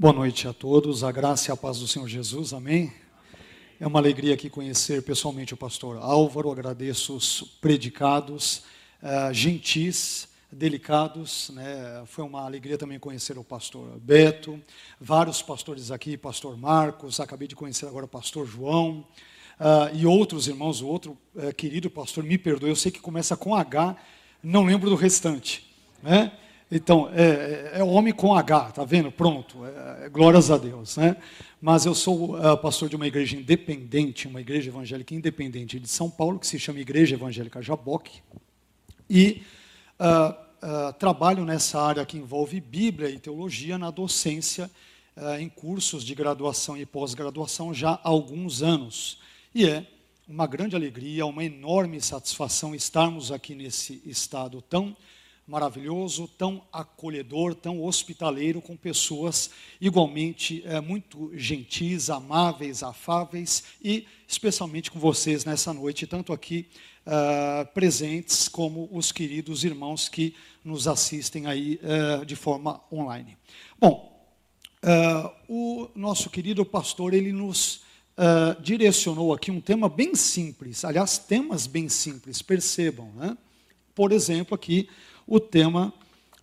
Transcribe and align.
Boa 0.00 0.12
noite 0.12 0.46
a 0.46 0.52
todos, 0.52 1.02
a 1.02 1.10
graça 1.10 1.50
e 1.50 1.52
a 1.52 1.56
paz 1.56 1.80
do 1.80 1.88
Senhor 1.88 2.06
Jesus, 2.06 2.52
amém? 2.52 2.92
É 3.80 3.86
uma 3.88 3.98
alegria 3.98 4.32
aqui 4.32 4.48
conhecer 4.48 5.02
pessoalmente 5.02 5.54
o 5.54 5.56
pastor 5.56 5.96
Álvaro, 5.96 6.52
agradeço 6.52 7.16
os 7.16 7.42
predicados, 7.60 8.62
uh, 9.02 9.34
gentis, 9.34 10.28
delicados, 10.52 11.50
né? 11.52 12.04
foi 12.06 12.22
uma 12.22 12.44
alegria 12.44 12.78
também 12.78 12.96
conhecer 12.96 13.36
o 13.38 13.42
pastor 13.42 13.98
Beto, 13.98 14.62
vários 15.00 15.42
pastores 15.42 15.90
aqui, 15.90 16.16
pastor 16.16 16.56
Marcos, 16.56 17.18
acabei 17.18 17.48
de 17.48 17.56
conhecer 17.56 17.86
agora 17.86 18.04
o 18.04 18.08
pastor 18.08 18.46
João, 18.46 19.04
uh, 19.58 19.92
e 19.92 20.06
outros 20.06 20.46
irmãos, 20.46 20.80
o 20.80 20.86
outro 20.86 21.18
uh, 21.34 21.52
querido 21.52 21.90
pastor, 21.90 22.22
me 22.22 22.38
perdoe, 22.38 22.70
eu 22.70 22.76
sei 22.76 22.92
que 22.92 23.00
começa 23.00 23.36
com 23.36 23.52
H, 23.52 23.96
não 24.44 24.64
lembro 24.64 24.88
do 24.88 24.94
restante, 24.94 25.68
né? 26.00 26.30
Então, 26.70 27.08
é, 27.14 27.72
é, 27.74 27.78
é 27.78 27.84
homem 27.84 28.12
com 28.12 28.34
H, 28.34 28.72
tá 28.72 28.84
vendo? 28.84 29.10
Pronto, 29.10 29.64
é, 29.64 30.04
é, 30.04 30.08
glórias 30.10 30.50
a 30.50 30.58
Deus, 30.58 30.98
né? 30.98 31.16
Mas 31.60 31.86
eu 31.86 31.94
sou 31.94 32.36
uh, 32.36 32.58
pastor 32.58 32.90
de 32.90 32.96
uma 32.96 33.06
igreja 33.06 33.36
independente, 33.36 34.28
uma 34.28 34.40
igreja 34.40 34.68
evangélica 34.68 35.14
independente 35.14 35.80
de 35.80 35.88
São 35.88 36.10
Paulo, 36.10 36.38
que 36.38 36.46
se 36.46 36.58
chama 36.58 36.78
Igreja 36.78 37.16
Evangélica 37.16 37.62
Jaboque, 37.62 38.22
e 39.08 39.42
uh, 39.98 40.30
uh, 40.62 40.92
trabalho 40.98 41.42
nessa 41.44 41.80
área 41.80 42.04
que 42.04 42.18
envolve 42.18 42.60
Bíblia 42.60 43.08
e 43.08 43.18
teologia 43.18 43.78
na 43.78 43.90
docência 43.90 44.70
em 45.40 45.48
cursos 45.48 46.04
de 46.04 46.14
graduação 46.14 46.76
e 46.76 46.86
pós-graduação 46.86 47.74
já 47.74 47.90
há 47.90 48.08
alguns 48.08 48.62
anos. 48.62 49.18
E 49.52 49.66
é 49.66 49.84
uma 50.28 50.46
grande 50.46 50.76
alegria, 50.76 51.26
uma 51.26 51.42
enorme 51.42 52.00
satisfação 52.00 52.72
estarmos 52.72 53.32
aqui 53.32 53.52
nesse 53.52 54.00
estado 54.06 54.62
tão 54.62 54.96
maravilhoso, 55.48 56.28
tão 56.28 56.62
acolhedor, 56.70 57.54
tão 57.54 57.82
hospitaleiro, 57.82 58.60
com 58.60 58.76
pessoas 58.76 59.50
igualmente 59.80 60.62
é, 60.66 60.78
muito 60.78 61.30
gentis, 61.34 62.10
amáveis, 62.10 62.82
afáveis 62.82 63.64
e 63.82 64.06
especialmente 64.28 64.90
com 64.90 65.00
vocês 65.00 65.46
nessa 65.46 65.72
noite, 65.72 66.06
tanto 66.06 66.34
aqui 66.34 66.68
uh, 67.06 67.66
presentes 67.72 68.46
como 68.46 68.90
os 68.92 69.10
queridos 69.10 69.64
irmãos 69.64 70.06
que 70.06 70.34
nos 70.62 70.86
assistem 70.86 71.46
aí 71.46 71.80
uh, 71.82 72.26
de 72.26 72.36
forma 72.36 72.82
online. 72.92 73.38
Bom, 73.80 74.28
uh, 74.84 75.30
o 75.48 75.88
nosso 75.94 76.28
querido 76.28 76.64
pastor 76.64 77.14
ele 77.14 77.32
nos 77.32 77.88
direcionou 78.60 79.32
aqui 79.32 79.48
um 79.48 79.60
tema 79.60 79.88
bem 79.88 80.12
simples, 80.16 80.84
aliás, 80.84 81.18
temas 81.18 81.68
bem 81.68 81.88
simples, 81.88 82.42
percebam, 82.42 83.12
né? 83.14 83.38
Por 83.94 84.10
exemplo, 84.10 84.56
aqui 84.56 84.88
o 85.28 85.38
tema 85.38 85.92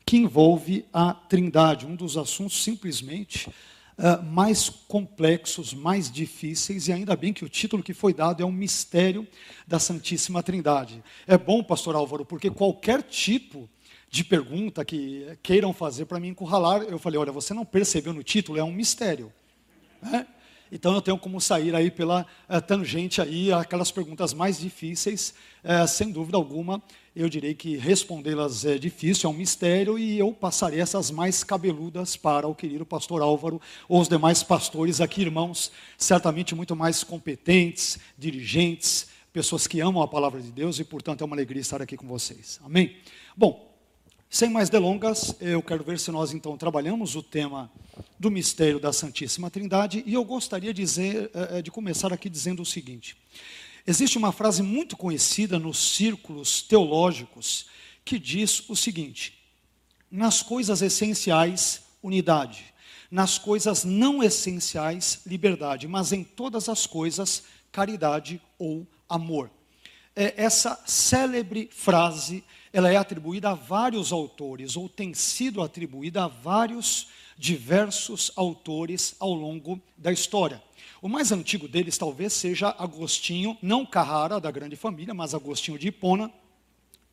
que 0.06 0.18
envolve 0.18 0.86
a 0.94 1.14
Trindade, 1.14 1.88
um 1.88 1.96
dos 1.96 2.16
assuntos 2.16 2.64
simplesmente 2.64 3.50
uh, 3.98 4.24
mais 4.24 4.70
complexos, 4.70 5.74
mais 5.74 6.12
difíceis, 6.12 6.88
e 6.88 6.94
ainda 6.94 7.16
bem 7.16 7.34
que 7.34 7.44
o 7.44 7.50
título 7.50 7.82
que 7.82 7.94
foi 7.94 8.14
dado 8.14 8.44
é 8.44 8.46
o 8.46 8.52
mistério 8.52 9.28
da 9.68 9.80
Santíssima 9.80 10.44
Trindade. 10.44 11.04
É 11.26 11.38
bom, 11.38 11.64
pastor 11.64 11.96
Álvaro, 11.96 12.24
porque 12.24 12.52
qualquer 12.52 13.02
tipo 13.02 13.68
de 14.12 14.24
pergunta 14.24 14.86
que 14.86 15.36
queiram 15.42 15.74
fazer 15.74 16.06
para 16.06 16.20
mim 16.20 16.30
encurralar, 16.30 16.84
eu 16.84 17.00
falei, 17.00 17.20
olha, 17.20 17.32
você 17.32 17.54
não 17.54 17.66
percebeu 17.66 18.14
no 18.14 18.24
título, 18.24 18.60
é 18.60 18.64
um 18.64 18.72
mistério. 18.72 19.34
Né? 20.02 20.28
Então 20.76 20.94
eu 20.94 21.02
tenho 21.02 21.18
como 21.18 21.40
sair 21.40 21.74
aí 21.74 21.90
pela 21.90 22.26
uh, 22.50 22.62
tangente 22.62 23.22
aí, 23.22 23.50
aquelas 23.50 23.92
perguntas 23.92 24.34
mais 24.34 24.60
difíceis, 24.60 25.34
uh, 25.64 25.88
sem 25.88 26.12
dúvida 26.12 26.36
alguma, 26.36 26.84
eu 27.16 27.30
direi 27.30 27.54
que 27.54 27.78
respondê-las 27.78 28.66
é 28.66 28.78
difícil, 28.78 29.30
é 29.30 29.34
um 29.34 29.38
mistério, 29.38 29.98
e 29.98 30.20
eu 30.20 30.34
passarei 30.34 30.82
essas 30.82 31.10
mais 31.10 31.46
cabeludas 31.46 32.18
para 32.18 32.46
o 32.46 32.54
querido 32.54 32.86
pastor 32.86 33.22
Álvaro, 33.22 33.62
ou 33.88 34.02
os 34.02 34.10
demais 34.10 34.44
pastores 34.44 35.00
aqui, 35.00 35.22
irmãos, 35.22 35.72
certamente 35.98 36.54
muito 36.54 36.76
mais 36.76 37.06
competentes, 37.06 37.98
dirigentes, 38.18 39.08
pessoas 39.32 39.68
que 39.68 39.80
amam 39.80 40.04
a 40.04 40.08
palavra 40.10 40.42
de 40.42 40.52
Deus, 40.52 40.78
e 40.78 40.84
portanto 40.84 41.22
é 41.22 41.26
uma 41.26 41.38
alegria 41.38 41.62
estar 41.62 41.82
aqui 41.82 41.96
com 41.96 42.06
vocês. 42.06 42.60
Amém? 42.66 42.98
Bom, 43.34 43.75
sem 44.36 44.50
mais 44.50 44.70
delongas, 44.70 45.34
eu 45.40 45.64
quero 45.64 45.82
ver 45.82 45.98
se 45.98 46.12
nós 46.12 46.34
então 46.34 46.58
trabalhamos 46.58 47.16
o 47.16 47.24
tema 47.24 47.72
do 48.20 48.30
mistério 48.30 48.82
da 48.82 48.92
Santíssima 48.92 49.50
Trindade 49.50 50.04
e 50.06 50.14
eu 50.14 50.26
gostaria 50.26 50.74
de, 50.74 50.82
dizer, 50.82 51.32
eh, 51.34 51.48
eh, 51.52 51.62
de 51.62 51.72
começar 51.72 52.12
aqui 52.12 52.30
dizendo 52.30 52.62
o 52.62 52.66
seguinte: 52.66 53.16
existe 53.88 54.18
uma 54.18 54.34
frase 54.34 54.62
muito 54.62 54.98
conhecida 54.98 55.58
nos 55.58 55.96
círculos 55.96 56.62
teológicos 56.62 57.68
que 58.04 58.20
diz 58.20 58.68
o 58.68 58.76
seguinte: 58.76 59.42
nas 60.12 60.42
coisas 60.42 60.82
essenciais, 60.82 61.84
unidade, 62.04 62.66
nas 63.10 63.38
coisas 63.38 63.86
não 63.86 64.22
essenciais, 64.22 65.22
liberdade, 65.26 65.88
mas 65.88 66.12
em 66.12 66.26
todas 66.26 66.68
as 66.68 66.86
coisas, 66.86 67.44
caridade 67.72 68.42
ou 68.60 68.86
amor. 69.08 69.50
É 70.14 70.34
essa 70.36 70.78
célebre 70.86 71.70
frase 71.72 72.44
ela 72.76 72.92
é 72.92 72.98
atribuída 72.98 73.52
a 73.52 73.54
vários 73.54 74.12
autores, 74.12 74.76
ou 74.76 74.90
tem 74.90 75.14
sido 75.14 75.62
atribuída 75.62 76.26
a 76.26 76.28
vários 76.28 77.08
diversos 77.38 78.34
autores 78.36 79.16
ao 79.18 79.32
longo 79.34 79.82
da 79.98 80.12
história. 80.12 80.62
O 81.02 81.08
mais 81.08 81.32
antigo 81.32 81.70
deles 81.70 81.98
talvez 81.98 82.34
seja 82.34 82.76
Agostinho, 82.78 83.58
não 83.62 83.86
Carrara, 83.86 84.42
da 84.42 84.52
grande 84.52 84.76
família, 84.76 85.14
mas 85.14 85.34
Agostinho 85.34 85.80
de 85.80 85.88
Hipona, 85.88 86.30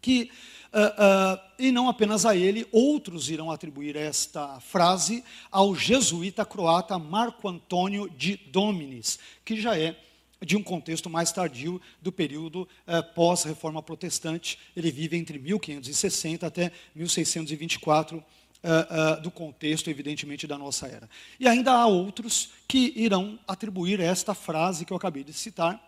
que, 0.00 0.32
uh, 0.72 1.36
uh, 1.36 1.40
e 1.56 1.70
não 1.70 1.88
apenas 1.88 2.26
a 2.26 2.34
ele, 2.34 2.66
outros 2.72 3.30
irão 3.30 3.48
atribuir 3.48 3.94
esta 3.94 4.58
frase 4.58 5.22
ao 5.48 5.76
jesuíta 5.76 6.44
croata 6.44 6.98
Marco 6.98 7.48
Antônio 7.48 8.10
de 8.10 8.34
Dominis, 8.36 9.16
que 9.44 9.60
já 9.60 9.78
é 9.78 9.96
de 10.44 10.56
um 10.56 10.62
contexto 10.62 11.08
mais 11.08 11.30
tardio 11.32 11.80
do 12.00 12.10
período 12.10 12.69
eh, 12.86 13.00
pós-reforma 13.00 13.82
protestante. 13.82 14.58
Ele 14.76 14.91
vive 14.91 15.16
entre 15.16 15.38
1560 15.38 16.47
até 16.47 16.72
1624, 16.94 18.22
eh, 18.62 18.86
eh, 18.91 19.20
do 19.20 19.30
contexto, 19.30 19.88
evidentemente, 19.88 20.47
da 20.47 20.58
nossa 20.58 20.86
era. 20.86 21.08
E 21.38 21.48
ainda 21.48 21.72
há 21.72 21.86
outros 21.86 22.50
que 22.66 22.92
irão 22.97 23.38
atribuir 23.47 24.00
esta 24.00 24.34
frase 24.34 24.84
que 24.84 24.92
eu 24.92 24.97
acabei 24.97 25.25
de 25.25 25.32
citar 25.32 25.80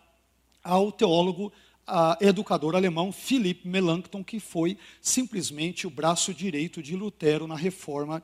ao 0.63 0.91
teólogo 0.91 1.51
educador 2.19 2.75
alemão 2.75 3.11
Philipp 3.11 3.67
Melanchthon, 3.67 4.23
que 4.23 4.39
foi 4.39 4.75
simplesmente 4.99 5.85
o 5.85 5.89
braço 5.91 6.33
direito 6.33 6.81
de 6.81 6.95
Lutero 6.95 7.45
na 7.45 7.55
reforma 7.55 8.23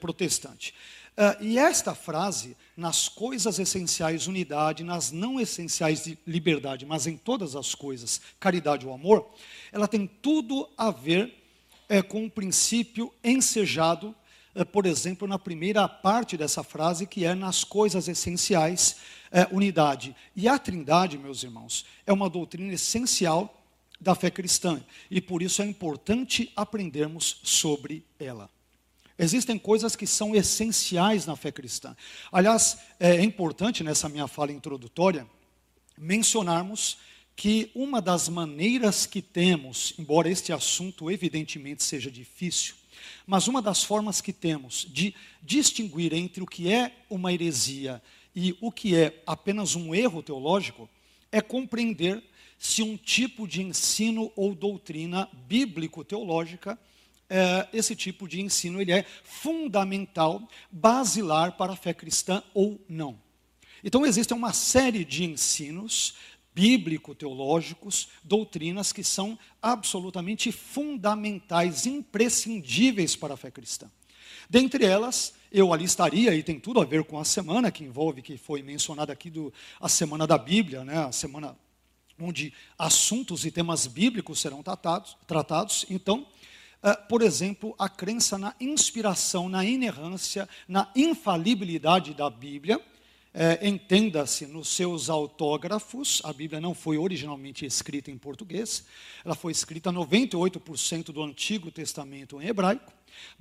protestante. 0.00 0.74
Uh, 1.18 1.42
e 1.42 1.58
esta 1.58 1.96
frase, 1.96 2.56
nas 2.78 3.08
coisas 3.08 3.58
essenciais, 3.58 4.28
unidade, 4.28 4.84
nas 4.84 5.10
não 5.10 5.40
essenciais, 5.40 6.04
de 6.04 6.16
liberdade, 6.24 6.86
mas 6.86 7.08
em 7.08 7.16
todas 7.16 7.56
as 7.56 7.74
coisas, 7.74 8.20
caridade 8.38 8.86
ou 8.86 8.94
amor, 8.94 9.28
ela 9.72 9.88
tem 9.88 10.06
tudo 10.06 10.68
a 10.78 10.92
ver 10.92 11.34
é, 11.88 12.00
com 12.00 12.22
um 12.22 12.30
princípio 12.30 13.12
ensejado, 13.24 14.14
é, 14.54 14.64
por 14.64 14.86
exemplo, 14.86 15.26
na 15.26 15.40
primeira 15.40 15.88
parte 15.88 16.36
dessa 16.36 16.62
frase, 16.62 17.04
que 17.04 17.24
é 17.24 17.34
nas 17.34 17.64
coisas 17.64 18.06
essenciais, 18.06 18.98
é, 19.32 19.48
unidade. 19.50 20.14
E 20.36 20.46
a 20.46 20.56
trindade, 20.56 21.18
meus 21.18 21.42
irmãos, 21.42 21.84
é 22.06 22.12
uma 22.12 22.30
doutrina 22.30 22.72
essencial 22.72 23.60
da 24.00 24.14
fé 24.14 24.30
cristã, 24.30 24.80
e 25.10 25.20
por 25.20 25.42
isso 25.42 25.60
é 25.62 25.66
importante 25.66 26.52
aprendermos 26.54 27.40
sobre 27.42 28.04
ela. 28.20 28.48
Existem 29.18 29.58
coisas 29.58 29.96
que 29.96 30.06
são 30.06 30.34
essenciais 30.34 31.26
na 31.26 31.34
fé 31.34 31.50
cristã. 31.50 31.96
Aliás, 32.30 32.78
é 33.00 33.20
importante 33.22 33.82
nessa 33.82 34.08
minha 34.08 34.28
fala 34.28 34.52
introdutória 34.52 35.26
mencionarmos 35.96 36.98
que 37.34 37.70
uma 37.74 38.00
das 38.00 38.28
maneiras 38.28 39.06
que 39.06 39.20
temos, 39.20 39.92
embora 39.98 40.28
este 40.28 40.52
assunto 40.52 41.10
evidentemente 41.10 41.82
seja 41.82 42.10
difícil, 42.10 42.74
mas 43.26 43.48
uma 43.48 43.60
das 43.60 43.82
formas 43.82 44.20
que 44.20 44.32
temos 44.32 44.86
de 44.88 45.14
distinguir 45.42 46.12
entre 46.12 46.42
o 46.42 46.46
que 46.46 46.72
é 46.72 46.92
uma 47.10 47.32
heresia 47.32 48.02
e 48.34 48.56
o 48.60 48.70
que 48.70 48.96
é 48.96 49.22
apenas 49.26 49.74
um 49.74 49.94
erro 49.94 50.22
teológico 50.22 50.88
é 51.30 51.40
compreender 51.40 52.22
se 52.58 52.82
um 52.82 52.96
tipo 52.96 53.46
de 53.46 53.62
ensino 53.62 54.32
ou 54.34 54.54
doutrina 54.54 55.28
bíblico-teológica 55.46 56.78
esse 57.72 57.94
tipo 57.94 58.26
de 58.26 58.40
ensino 58.40 58.80
ele 58.80 58.92
é 58.92 59.04
fundamental, 59.22 60.48
basilar 60.70 61.56
para 61.56 61.72
a 61.72 61.76
fé 61.76 61.92
cristã 61.92 62.42
ou 62.54 62.80
não. 62.88 63.18
Então 63.84 64.04
existem 64.04 64.36
uma 64.36 64.52
série 64.52 65.04
de 65.04 65.24
ensinos 65.24 66.14
bíblico-teológicos, 66.54 68.08
doutrinas 68.24 68.92
que 68.92 69.04
são 69.04 69.38
absolutamente 69.62 70.50
fundamentais, 70.50 71.86
imprescindíveis 71.86 73.14
para 73.14 73.34
a 73.34 73.36
fé 73.36 73.50
cristã. 73.50 73.88
Dentre 74.50 74.84
elas, 74.84 75.34
eu 75.52 75.72
alistaria, 75.72 76.34
e 76.34 76.42
tem 76.42 76.58
tudo 76.58 76.80
a 76.80 76.84
ver 76.84 77.04
com 77.04 77.18
a 77.18 77.24
semana 77.24 77.70
que 77.70 77.84
envolve, 77.84 78.22
que 78.22 78.36
foi 78.36 78.62
mencionada 78.62 79.12
aqui, 79.12 79.30
do, 79.30 79.52
a 79.80 79.88
semana 79.88 80.26
da 80.26 80.36
Bíblia, 80.36 80.84
né, 80.84 80.98
a 80.98 81.12
semana 81.12 81.56
onde 82.20 82.52
assuntos 82.76 83.44
e 83.44 83.50
temas 83.50 83.86
bíblicos 83.86 84.40
serão 84.40 84.62
tratados. 84.62 85.16
tratados. 85.26 85.86
Então, 85.88 86.26
por 87.08 87.22
exemplo, 87.22 87.74
a 87.78 87.88
crença 87.88 88.38
na 88.38 88.54
inspiração, 88.60 89.48
na 89.48 89.64
inerrância, 89.64 90.48
na 90.68 90.90
infalibilidade 90.94 92.14
da 92.14 92.30
Bíblia, 92.30 92.80
é, 93.34 93.68
entenda-se 93.68 94.46
nos 94.46 94.68
seus 94.68 95.10
autógrafos, 95.10 96.20
a 96.24 96.32
Bíblia 96.32 96.60
não 96.60 96.74
foi 96.74 96.98
originalmente 96.98 97.64
escrita 97.64 98.10
em 98.10 98.18
português, 98.18 98.84
ela 99.24 99.34
foi 99.34 99.52
escrita 99.52 99.92
98% 99.92 101.12
do 101.12 101.22
Antigo 101.22 101.70
Testamento 101.70 102.40
em 102.40 102.46
hebraico, 102.46 102.92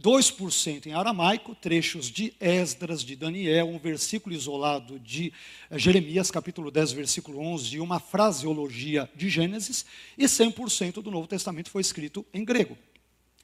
2% 0.02 0.88
em 0.88 0.94
aramaico, 0.94 1.56
trechos 1.56 2.12
de 2.12 2.34
Esdras, 2.40 3.04
de 3.04 3.16
Daniel, 3.16 3.68
um 3.68 3.80
versículo 3.80 4.36
isolado 4.36 5.00
de 5.00 5.34
eh, 5.70 5.80
Jeremias, 5.80 6.30
capítulo 6.30 6.70
10, 6.70 6.92
versículo 6.92 7.40
11, 7.40 7.76
e 7.76 7.80
uma 7.80 8.00
fraseologia 8.00 9.10
de 9.16 9.30
Gênesis, 9.30 9.86
e 10.18 10.26
100% 10.26 11.02
do 11.02 11.12
Novo 11.12 11.28
Testamento 11.28 11.70
foi 11.70 11.82
escrito 11.82 12.26
em 12.34 12.44
grego. 12.44 12.78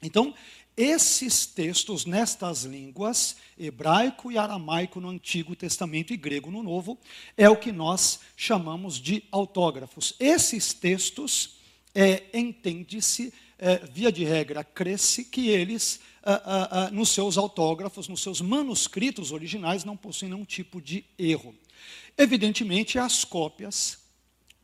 Então, 0.04 0.34
esses 0.76 1.46
textos 1.46 2.04
nestas 2.04 2.64
línguas, 2.64 3.36
hebraico 3.58 4.30
e 4.30 4.36
aramaico 4.36 5.00
no 5.00 5.08
Antigo 5.08 5.56
Testamento 5.56 6.12
e 6.12 6.16
grego 6.16 6.50
no 6.50 6.62
Novo, 6.62 6.98
é 7.36 7.48
o 7.48 7.56
que 7.56 7.72
nós 7.72 8.20
chamamos 8.36 9.00
de 9.00 9.24
autógrafos. 9.30 10.14
Esses 10.20 10.74
textos, 10.74 11.56
é, 11.94 12.24
entende-se, 12.34 13.32
é, 13.58 13.78
via 13.78 14.12
de 14.12 14.24
regra, 14.24 14.62
cresce 14.62 15.24
que 15.24 15.48
eles, 15.48 16.00
ah, 16.22 16.42
ah, 16.44 16.68
ah, 16.70 16.90
nos 16.90 17.10
seus 17.10 17.38
autógrafos, 17.38 18.06
nos 18.06 18.20
seus 18.20 18.40
manuscritos 18.40 19.32
originais, 19.32 19.84
não 19.84 19.96
possuem 19.96 20.32
nenhum 20.32 20.44
tipo 20.44 20.82
de 20.82 21.04
erro. 21.16 21.54
Evidentemente, 22.18 22.98
as 22.98 23.24
cópias 23.24 24.03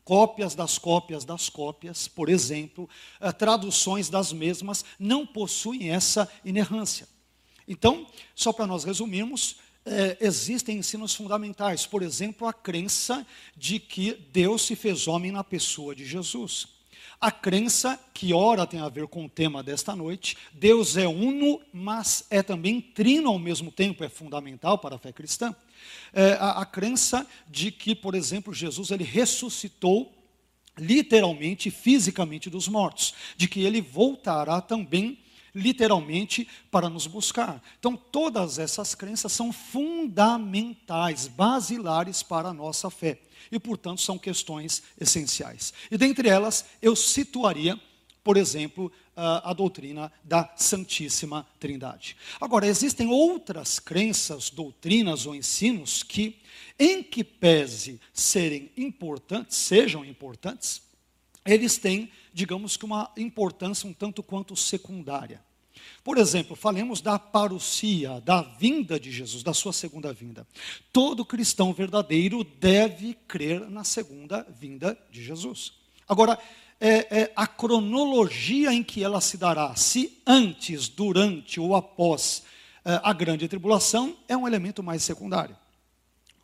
cópias 0.03 0.55
das 0.55 0.77
cópias 0.77 1.25
das 1.25 1.49
cópias, 1.49 2.07
por 2.07 2.29
exemplo, 2.29 2.89
eh, 3.19 3.31
traduções 3.31 4.09
das 4.09 4.33
mesmas, 4.33 4.83
não 4.99 5.25
possuem 5.25 5.91
essa 5.91 6.29
inerrância. 6.43 7.07
Então, 7.67 8.07
só 8.35 8.51
para 8.51 8.67
nós 8.67 8.83
resumirmos, 8.83 9.57
é, 9.85 10.17
existem 10.21 10.77
ensinos 10.77 11.15
fundamentais, 11.15 11.85
por 11.85 12.03
exemplo, 12.03 12.47
a 12.47 12.53
crença 12.53 13.25
de 13.55 13.79
que 13.79 14.13
Deus 14.31 14.63
se 14.63 14.75
fez 14.75 15.07
homem 15.07 15.31
na 15.31 15.43
pessoa 15.43 15.95
de 15.95 16.05
Jesus. 16.05 16.67
A 17.21 17.31
crença, 17.31 17.99
que 18.15 18.33
ora 18.33 18.65
tem 18.65 18.79
a 18.79 18.89
ver 18.89 19.07
com 19.07 19.25
o 19.25 19.29
tema 19.29 19.61
desta 19.61 19.95
noite, 19.95 20.35
Deus 20.51 20.97
é 20.97 21.07
uno, 21.07 21.61
mas 21.71 22.25
é 22.31 22.41
também 22.41 22.81
trino 22.81 23.29
ao 23.29 23.37
mesmo 23.37 23.71
tempo, 23.71 24.03
é 24.03 24.09
fundamental 24.09 24.79
para 24.79 24.95
a 24.95 24.97
fé 24.97 25.11
cristã. 25.13 25.55
É, 26.11 26.33
a, 26.33 26.61
a 26.61 26.65
crença 26.65 27.27
de 27.47 27.71
que, 27.71 27.93
por 27.93 28.15
exemplo, 28.15 28.51
Jesus 28.51 28.89
ele 28.89 29.03
ressuscitou 29.03 30.11
literalmente, 30.75 31.69
fisicamente 31.69 32.49
dos 32.49 32.67
mortos, 32.67 33.13
de 33.37 33.47
que 33.47 33.61
ele 33.61 33.81
voltará 33.81 34.59
também 34.59 35.19
literalmente 35.53 36.47
para 36.69 36.89
nos 36.89 37.07
buscar. 37.07 37.61
Então, 37.79 37.95
todas 37.95 38.59
essas 38.59 38.95
crenças 38.95 39.31
são 39.31 39.51
fundamentais, 39.51 41.27
basilares 41.27 42.23
para 42.23 42.49
a 42.49 42.53
nossa 42.53 42.89
fé 42.89 43.19
e, 43.51 43.59
portanto, 43.59 44.01
são 44.01 44.17
questões 44.17 44.83
essenciais. 44.99 45.73
E 45.89 45.97
dentre 45.97 46.29
elas, 46.29 46.65
eu 46.81 46.95
situaria 46.95 47.79
por 48.23 48.37
exemplo, 48.37 48.91
a 49.15 49.51
doutrina 49.53 50.11
da 50.23 50.53
Santíssima 50.55 51.47
Trindade. 51.59 52.15
Agora, 52.39 52.67
existem 52.67 53.07
outras 53.07 53.79
crenças, 53.79 54.49
doutrinas 54.49 55.25
ou 55.25 55.33
ensinos 55.33 56.03
que, 56.03 56.39
em 56.77 57.01
que 57.01 57.23
pese 57.23 57.99
serem 58.13 58.71
importantes, 58.77 59.57
sejam 59.57 60.05
importantes, 60.05 60.83
eles 61.43 61.77
têm, 61.77 62.11
digamos 62.33 62.77
que, 62.77 62.85
uma 62.85 63.11
importância 63.17 63.87
um 63.87 63.93
tanto 63.93 64.21
quanto 64.23 64.55
secundária. 64.55 65.41
Por 66.03 66.17
exemplo, 66.17 66.55
falemos 66.55 67.01
da 67.01 67.17
parousia, 67.19 68.21
da 68.21 68.41
vinda 68.41 68.99
de 68.99 69.11
Jesus, 69.11 69.43
da 69.43 69.53
sua 69.53 69.73
segunda 69.73 70.11
vinda. 70.11 70.47
Todo 70.91 71.25
cristão 71.25 71.73
verdadeiro 71.73 72.43
deve 72.43 73.13
crer 73.27 73.69
na 73.69 73.83
segunda 73.83 74.45
vinda 74.59 74.97
de 75.11 75.23
Jesus. 75.23 75.73
Agora, 76.07 76.39
é, 76.79 77.21
é, 77.21 77.33
a 77.35 77.45
cronologia 77.45 78.73
em 78.73 78.81
que 78.83 79.03
ela 79.03 79.21
se 79.21 79.37
dará, 79.37 79.75
se 79.75 80.19
antes, 80.25 80.87
durante 80.89 81.59
ou 81.59 81.75
após 81.75 82.43
é, 82.83 82.99
a 83.03 83.13
grande 83.13 83.47
tribulação, 83.47 84.17
é 84.27 84.35
um 84.35 84.47
elemento 84.47 84.81
mais 84.81 85.03
secundário. 85.03 85.55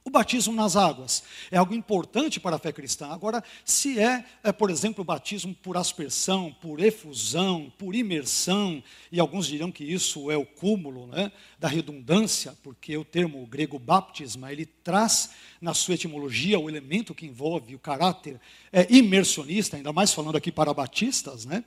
O 0.08 0.10
batismo 0.10 0.54
nas 0.54 0.78
águas 0.78 1.22
é 1.52 1.58
algo 1.58 1.74
importante 1.74 2.40
para 2.40 2.56
a 2.56 2.60
fé 2.60 2.72
cristã. 2.72 3.08
Agora, 3.08 3.44
se 3.66 4.00
é, 4.00 4.24
é, 4.42 4.54
por 4.54 4.70
exemplo, 4.70 5.02
o 5.02 5.06
batismo 5.06 5.54
por 5.54 5.76
aspersão, 5.76 6.56
por 6.62 6.80
efusão, 6.80 7.70
por 7.78 7.94
imersão, 7.94 8.82
e 9.12 9.20
alguns 9.20 9.48
dirão 9.48 9.70
que 9.70 9.84
isso 9.84 10.32
é 10.32 10.38
o 10.38 10.46
cúmulo 10.46 11.08
né, 11.08 11.30
da 11.60 11.68
redundância, 11.68 12.58
porque 12.64 12.96
o 12.96 13.04
termo 13.04 13.46
grego 13.48 13.78
baptisma, 13.78 14.50
ele 14.50 14.66
traz 14.66 15.32
na 15.60 15.74
sua 15.74 15.96
etimologia 15.96 16.58
o 16.58 16.70
elemento 16.70 17.14
que 17.14 17.26
envolve 17.26 17.76
o 17.76 17.80
caráter 17.80 18.40
é, 18.72 18.88
imersionista, 18.90 19.76
ainda 19.76 19.92
mais 19.92 20.14
falando 20.14 20.38
aqui 20.38 20.54
para 20.54 20.74
batistas, 20.74 21.44
né? 21.44 21.66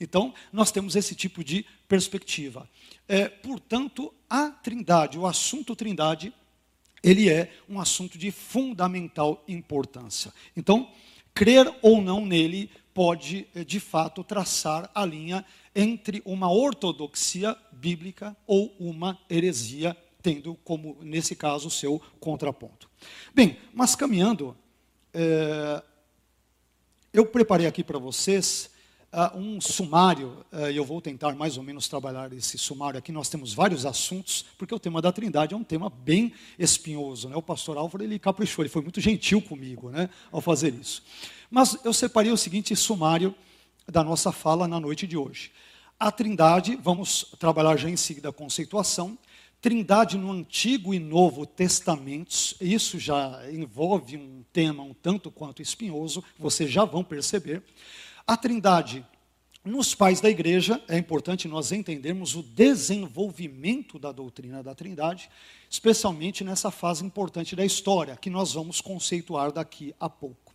Então, 0.00 0.32
nós 0.52 0.70
temos 0.70 0.94
esse 0.94 1.16
tipo 1.16 1.42
de 1.42 1.66
perspectiva. 1.88 2.68
É, 3.08 3.28
portanto, 3.28 4.14
a 4.30 4.50
trindade, 4.50 5.18
o 5.18 5.26
assunto 5.26 5.74
trindade, 5.74 6.32
ele 7.02 7.28
é 7.28 7.52
um 7.68 7.80
assunto 7.80 8.16
de 8.16 8.30
fundamental 8.30 9.42
importância. 9.48 10.32
Então, 10.56 10.90
crer 11.34 11.72
ou 11.82 12.00
não 12.00 12.24
nele 12.24 12.70
pode, 12.94 13.46
eh, 13.54 13.64
de 13.64 13.80
fato, 13.80 14.22
traçar 14.22 14.90
a 14.94 15.04
linha 15.04 15.44
entre 15.74 16.22
uma 16.24 16.50
ortodoxia 16.50 17.56
bíblica 17.72 18.36
ou 18.46 18.74
uma 18.78 19.18
heresia, 19.28 19.96
tendo 20.22 20.54
como, 20.62 20.96
nesse 21.00 21.34
caso, 21.34 21.70
seu 21.70 22.00
contraponto. 22.20 22.88
Bem, 23.34 23.56
mas 23.72 23.96
caminhando, 23.96 24.56
é, 25.12 25.82
eu 27.12 27.26
preparei 27.26 27.66
aqui 27.66 27.82
para 27.82 27.98
vocês 27.98 28.70
uh, 29.12 29.36
um 29.36 29.60
sumário, 29.60 30.44
uh, 30.52 30.70
e 30.70 30.76
eu 30.76 30.84
vou 30.84 31.00
tentar 31.00 31.34
mais 31.34 31.56
ou 31.56 31.62
menos 31.62 31.86
trabalhar 31.86 32.32
esse 32.32 32.56
sumário 32.56 32.98
aqui. 32.98 33.12
Nós 33.12 33.28
temos 33.28 33.52
vários 33.52 33.84
assuntos, 33.84 34.44
porque 34.56 34.74
o 34.74 34.78
tema 34.78 35.02
da 35.02 35.12
Trindade 35.12 35.54
é 35.54 35.56
um 35.56 35.62
tema 35.62 35.90
bem 35.90 36.32
espinhoso. 36.58 37.28
Né? 37.28 37.36
O 37.36 37.42
pastor 37.42 37.76
Álvaro 37.76 38.02
ele 38.02 38.18
caprichou, 38.18 38.62
ele 38.62 38.70
foi 38.70 38.82
muito 38.82 39.00
gentil 39.00 39.42
comigo 39.42 39.90
né, 39.90 40.08
ao 40.30 40.40
fazer 40.40 40.74
isso. 40.74 41.02
Mas 41.50 41.78
eu 41.84 41.92
separei 41.92 42.32
o 42.32 42.36
seguinte 42.36 42.74
sumário 42.74 43.34
da 43.86 44.02
nossa 44.02 44.32
fala 44.32 44.66
na 44.66 44.80
noite 44.80 45.06
de 45.06 45.16
hoje. 45.16 45.52
A 45.98 46.10
Trindade, 46.10 46.76
vamos 46.82 47.26
trabalhar 47.38 47.76
já 47.76 47.88
em 47.88 47.96
seguida 47.96 48.30
a 48.30 48.32
conceituação. 48.32 49.16
Trindade 49.60 50.18
no 50.18 50.32
Antigo 50.32 50.92
e 50.92 50.98
Novo 50.98 51.46
Testamentos, 51.46 52.56
isso 52.60 52.98
já 52.98 53.40
envolve 53.52 54.16
um 54.16 54.42
tema 54.52 54.82
um 54.82 54.92
tanto 54.92 55.30
quanto 55.30 55.62
espinhoso, 55.62 56.24
vocês 56.36 56.68
já 56.68 56.84
vão 56.84 57.04
perceber. 57.04 57.62
A 58.26 58.36
Trindade, 58.36 59.06
nos 59.64 59.94
pais 59.96 60.20
da 60.20 60.30
igreja, 60.30 60.80
é 60.88 60.96
importante 60.96 61.48
nós 61.48 61.72
entendermos 61.72 62.36
o 62.36 62.42
desenvolvimento 62.42 63.98
da 63.98 64.12
doutrina 64.12 64.62
da 64.62 64.76
Trindade, 64.76 65.28
especialmente 65.68 66.44
nessa 66.44 66.70
fase 66.70 67.04
importante 67.04 67.56
da 67.56 67.64
história, 67.64 68.16
que 68.16 68.30
nós 68.30 68.52
vamos 68.52 68.80
conceituar 68.80 69.50
daqui 69.50 69.92
a 69.98 70.08
pouco. 70.08 70.54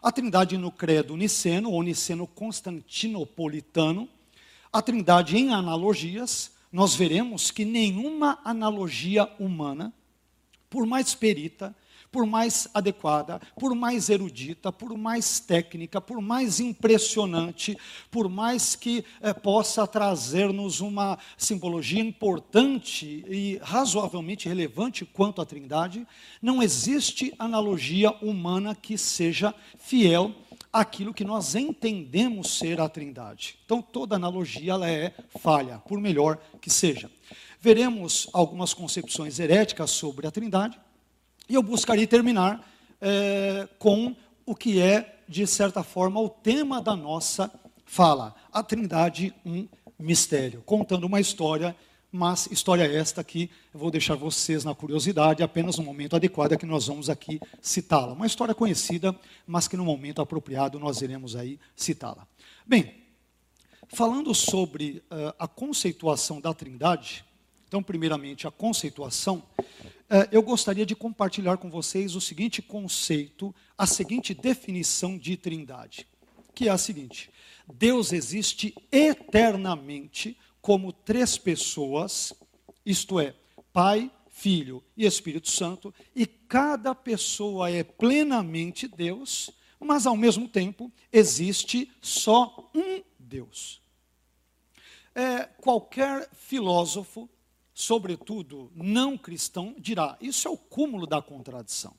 A 0.00 0.12
Trindade 0.12 0.56
no 0.56 0.70
credo 0.70 1.16
niceno, 1.16 1.72
ou 1.72 1.82
niceno-constantinopolitano, 1.82 4.08
a 4.72 4.80
Trindade 4.80 5.36
em 5.36 5.52
analogias, 5.52 6.52
nós 6.70 6.94
veremos 6.94 7.50
que 7.50 7.64
nenhuma 7.64 8.38
analogia 8.44 9.28
humana, 9.40 9.92
por 10.70 10.86
mais 10.86 11.16
perita, 11.16 11.74
por 12.10 12.26
mais 12.26 12.68
adequada, 12.72 13.40
por 13.58 13.74
mais 13.74 14.08
erudita, 14.08 14.72
por 14.72 14.96
mais 14.96 15.40
técnica, 15.40 16.00
por 16.00 16.20
mais 16.20 16.60
impressionante, 16.60 17.76
por 18.10 18.28
mais 18.28 18.74
que 18.74 19.04
eh, 19.20 19.32
possa 19.32 19.86
trazer-nos 19.86 20.80
uma 20.80 21.18
simbologia 21.36 22.00
importante 22.00 23.24
e 23.28 23.58
razoavelmente 23.62 24.48
relevante 24.48 25.04
quanto 25.04 25.40
à 25.40 25.46
Trindade, 25.46 26.06
não 26.40 26.62
existe 26.62 27.34
analogia 27.38 28.10
humana 28.22 28.74
que 28.74 28.96
seja 28.96 29.54
fiel 29.78 30.34
àquilo 30.72 31.14
que 31.14 31.24
nós 31.24 31.54
entendemos 31.54 32.58
ser 32.58 32.80
a 32.80 32.88
Trindade. 32.88 33.58
Então, 33.64 33.82
toda 33.82 34.16
analogia 34.16 34.72
ela 34.72 34.88
é 34.88 35.14
falha, 35.38 35.78
por 35.78 36.00
melhor 36.00 36.38
que 36.60 36.70
seja. 36.70 37.10
Veremos 37.60 38.28
algumas 38.32 38.72
concepções 38.72 39.38
heréticas 39.38 39.90
sobre 39.90 40.26
a 40.26 40.30
Trindade 40.30 40.78
E 41.48 41.54
eu 41.54 41.62
buscaria 41.62 42.06
terminar 42.06 42.68
é, 43.00 43.68
com 43.78 44.14
o 44.44 44.54
que 44.54 44.80
é, 44.80 45.22
de 45.28 45.46
certa 45.46 45.82
forma, 45.82 46.20
o 46.20 46.28
tema 46.28 46.80
da 46.80 46.94
nossa 46.94 47.50
fala: 47.84 48.34
a 48.52 48.62
Trindade, 48.62 49.34
um 49.44 49.66
mistério, 49.98 50.62
contando 50.62 51.04
uma 51.04 51.20
história, 51.20 51.74
mas 52.10 52.48
história 52.50 52.84
esta 52.84 53.22
que 53.22 53.50
eu 53.72 53.80
vou 53.80 53.90
deixar 53.90 54.14
vocês 54.14 54.64
na 54.64 54.74
curiosidade, 54.74 55.42
apenas 55.42 55.76
no 55.76 55.84
momento 55.84 56.16
adequado 56.16 56.52
é 56.52 56.56
que 56.56 56.66
nós 56.66 56.86
vamos 56.86 57.10
aqui 57.10 57.40
citá-la. 57.60 58.12
Uma 58.12 58.26
história 58.26 58.54
conhecida, 58.54 59.14
mas 59.46 59.68
que 59.68 59.76
no 59.76 59.84
momento 59.84 60.22
apropriado 60.22 60.78
nós 60.78 61.02
iremos 61.02 61.36
aí 61.36 61.58
citá-la. 61.76 62.26
Bem, 62.66 62.94
falando 63.88 64.34
sobre 64.34 65.02
uh, 65.10 65.34
a 65.38 65.48
conceituação 65.48 66.40
da 66.40 66.52
Trindade, 66.54 67.24
então, 67.68 67.82
primeiramente, 67.82 68.46
a 68.46 68.50
conceituação, 68.50 69.42
eu 70.30 70.42
gostaria 70.42 70.86
de 70.86 70.96
compartilhar 70.96 71.58
com 71.58 71.70
vocês 71.70 72.14
o 72.14 72.20
seguinte 72.20 72.62
conceito, 72.62 73.54
a 73.76 73.86
seguinte 73.86 74.32
definição 74.32 75.18
de 75.18 75.36
Trindade, 75.36 76.06
que 76.54 76.68
é 76.68 76.70
a 76.70 76.78
seguinte: 76.78 77.30
Deus 77.72 78.12
existe 78.12 78.74
eternamente 78.90 80.36
como 80.62 80.92
três 80.92 81.36
pessoas, 81.36 82.32
isto 82.84 83.20
é, 83.20 83.34
Pai, 83.72 84.10
Filho 84.30 84.82
e 84.96 85.04
Espírito 85.04 85.50
Santo, 85.50 85.92
e 86.14 86.26
cada 86.26 86.94
pessoa 86.94 87.70
é 87.70 87.82
plenamente 87.82 88.88
Deus, 88.88 89.50
mas 89.78 90.06
ao 90.06 90.16
mesmo 90.16 90.48
tempo 90.48 90.90
existe 91.12 91.90
só 92.00 92.70
um 92.74 93.02
Deus. 93.18 93.80
É, 95.14 95.44
qualquer 95.60 96.30
filósofo, 96.32 97.28
sobretudo 97.78 98.72
não 98.74 99.16
cristão, 99.16 99.72
dirá: 99.78 100.18
isso 100.20 100.48
é 100.48 100.50
o 100.50 100.56
cúmulo 100.56 101.06
da 101.06 101.22
contradição. 101.22 101.94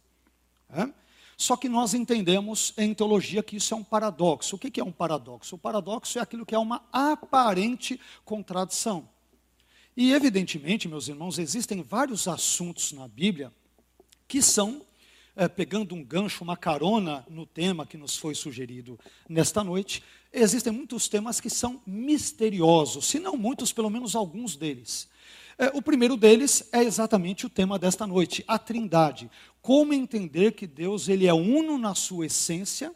É? 0.69 0.89
Só 1.37 1.55
que 1.55 1.69
nós 1.69 1.93
entendemos 1.93 2.73
em 2.77 2.93
teologia 2.93 3.41
que 3.41 3.55
isso 3.55 3.73
é 3.73 3.77
um 3.77 3.83
paradoxo. 3.83 4.57
O 4.57 4.59
que 4.59 4.77
é 4.81 4.83
um 4.83 4.91
paradoxo? 4.91 5.55
O 5.55 5.57
paradoxo 5.57 6.19
é 6.19 6.21
aquilo 6.21 6.45
que 6.45 6.53
é 6.53 6.59
uma 6.59 6.83
aparente 6.91 7.97
contradição. 8.25 9.07
E, 9.95 10.11
evidentemente, 10.11 10.85
meus 10.89 11.07
irmãos, 11.07 11.39
existem 11.39 11.81
vários 11.81 12.27
assuntos 12.27 12.91
na 12.91 13.07
Bíblia 13.07 13.49
que 14.27 14.41
são, 14.41 14.81
é, 15.33 15.47
pegando 15.47 15.95
um 15.95 16.03
gancho, 16.03 16.43
uma 16.43 16.57
carona 16.57 17.25
no 17.29 17.45
tema 17.45 17.85
que 17.85 17.97
nos 17.97 18.17
foi 18.17 18.35
sugerido 18.35 18.99
nesta 19.29 19.63
noite, 19.63 20.03
existem 20.33 20.73
muitos 20.73 21.07
temas 21.07 21.39
que 21.39 21.49
são 21.49 21.81
misteriosos, 21.87 23.05
se 23.05 23.17
não 23.17 23.37
muitos, 23.37 23.71
pelo 23.71 23.89
menos 23.89 24.13
alguns 24.13 24.57
deles. 24.57 25.08
É, 25.61 25.69
o 25.73 25.81
primeiro 25.81 26.15
deles 26.15 26.69
é 26.71 26.81
exatamente 26.81 27.45
o 27.45 27.49
tema 27.49 27.77
desta 27.77 28.07
noite, 28.07 28.45
a 28.47 28.57
Trindade. 28.57 29.29
Como 29.61 29.93
entender 29.93 30.53
que 30.53 30.65
Deus 30.65 31.09
ele 31.09 31.27
é 31.27 31.33
uno 31.33 31.77
na 31.77 31.93
sua 31.93 32.27
essência, 32.27 32.95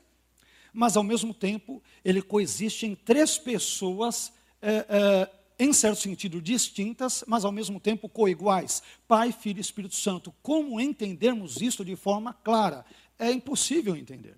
mas 0.72 0.96
ao 0.96 1.04
mesmo 1.04 1.34
tempo 1.34 1.84
ele 2.06 2.22
coexiste 2.22 2.86
em 2.86 2.96
três 2.96 3.38
pessoas, 3.38 4.32
é, 4.62 4.86
é, 4.88 5.30
em 5.60 5.74
certo 5.74 6.00
sentido 6.00 6.42
distintas, 6.42 7.22
mas 7.28 7.44
ao 7.44 7.52
mesmo 7.52 7.82
tempo 7.82 8.08
coiguais: 8.08 8.82
Pai, 9.10 9.34
Filho 9.34 9.58
e 9.58 9.62
Espírito 9.62 9.96
Santo. 9.96 10.34
Como 10.42 10.80
entendermos 10.80 11.62
isso 11.62 11.84
de 11.84 11.98
forma 11.98 12.32
clara? 12.32 12.86
É 13.20 13.30
impossível 13.30 13.94
entender. 13.94 14.38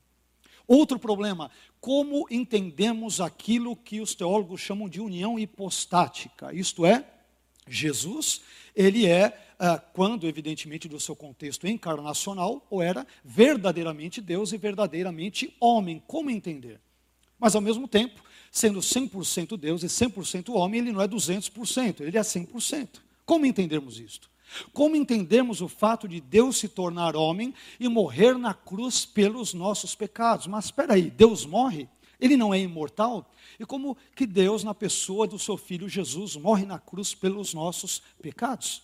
Outro 0.67 0.97
problema, 0.97 1.51
como 1.79 2.25
entendemos 2.31 3.21
aquilo 3.21 3.75
que 3.75 4.01
os 4.01 4.15
teólogos 4.15 4.61
chamam 4.61 4.89
de 4.89 4.99
união 4.99 5.37
hipostática, 5.37 6.51
isto 6.51 6.87
é, 6.87 7.05
Jesus, 7.67 8.41
ele 8.75 9.05
é, 9.05 9.37
ah, 9.59 9.77
quando 9.77 10.27
evidentemente 10.27 10.87
do 10.87 10.99
seu 10.99 11.15
contexto 11.15 11.67
encarnacional, 11.67 12.65
ou 12.69 12.81
era 12.81 13.05
verdadeiramente 13.23 14.21
Deus 14.21 14.51
e 14.53 14.57
verdadeiramente 14.57 15.55
homem. 15.59 16.01
Como 16.05 16.29
entender? 16.29 16.79
Mas 17.39 17.55
ao 17.55 17.61
mesmo 17.61 17.87
tempo, 17.87 18.23
sendo 18.51 18.79
100% 18.79 19.57
Deus 19.57 19.83
e 19.83 19.87
100% 19.87 20.53
homem, 20.53 20.81
ele 20.81 20.91
não 20.91 21.01
é 21.01 21.07
200%, 21.07 22.01
ele 22.01 22.17
é 22.17 22.21
100%. 22.21 22.87
Como 23.25 23.45
entendermos 23.45 23.99
isto? 23.99 24.29
Como 24.71 24.95
entendermos 24.95 25.61
o 25.61 25.67
fato 25.67 26.07
de 26.07 26.21
Deus 26.21 26.57
se 26.57 26.69
tornar 26.69 27.15
homem 27.15 27.53
e 27.79 27.89
morrer 27.89 28.37
na 28.37 28.53
cruz 28.53 29.05
pelos 29.05 29.53
nossos 29.53 29.95
pecados? 29.95 30.47
Mas 30.47 30.65
espera 30.65 30.93
aí, 30.93 31.09
Deus 31.09 31.45
morre? 31.45 31.89
Ele 32.25 32.35
não 32.35 32.51
é 32.51 32.59
imortal? 32.59 33.31
E 33.59 33.65
como 33.67 33.95
que 34.15 34.25
Deus, 34.25 34.63
na 34.63 34.73
pessoa 34.73 35.27
do 35.27 35.37
seu 35.37 35.55
filho 35.55 35.87
Jesus, 35.87 36.35
morre 36.35 36.65
na 36.65 36.79
cruz 36.79 37.13
pelos 37.13 37.53
nossos 37.53 38.01
pecados? 38.19 38.81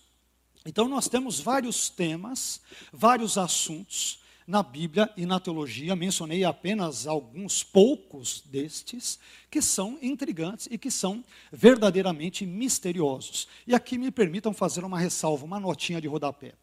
Então, 0.63 0.88
nós 0.88 1.10
temos 1.10 1.39
vários 1.39 1.89
temas, 1.89 2.62
vários 2.93 3.39
assuntos 3.39 4.19
na 4.45 4.62
Bíblia 4.62 5.10
e 5.17 5.25
na 5.25 5.39
teologia, 5.39 5.95
mencionei 5.95 6.43
apenas 6.43 7.07
alguns 7.07 7.63
poucos 7.63 8.41
destes, 8.41 9.17
que 9.50 9.60
são 9.60 9.98
intrigantes 10.03 10.67
e 10.69 10.77
que 10.77 10.91
são 10.91 11.25
verdadeiramente 11.51 12.45
misteriosos. 12.45 13.48
E 13.65 13.74
aqui 13.74 13.98
me 13.98 14.12
permitam 14.12 14.53
fazer 14.53 14.83
uma 14.83 15.00
ressalva, 15.00 15.45
uma 15.45 15.60
notinha 15.60 16.00
de 16.00 16.07
rodapé. 16.07 16.53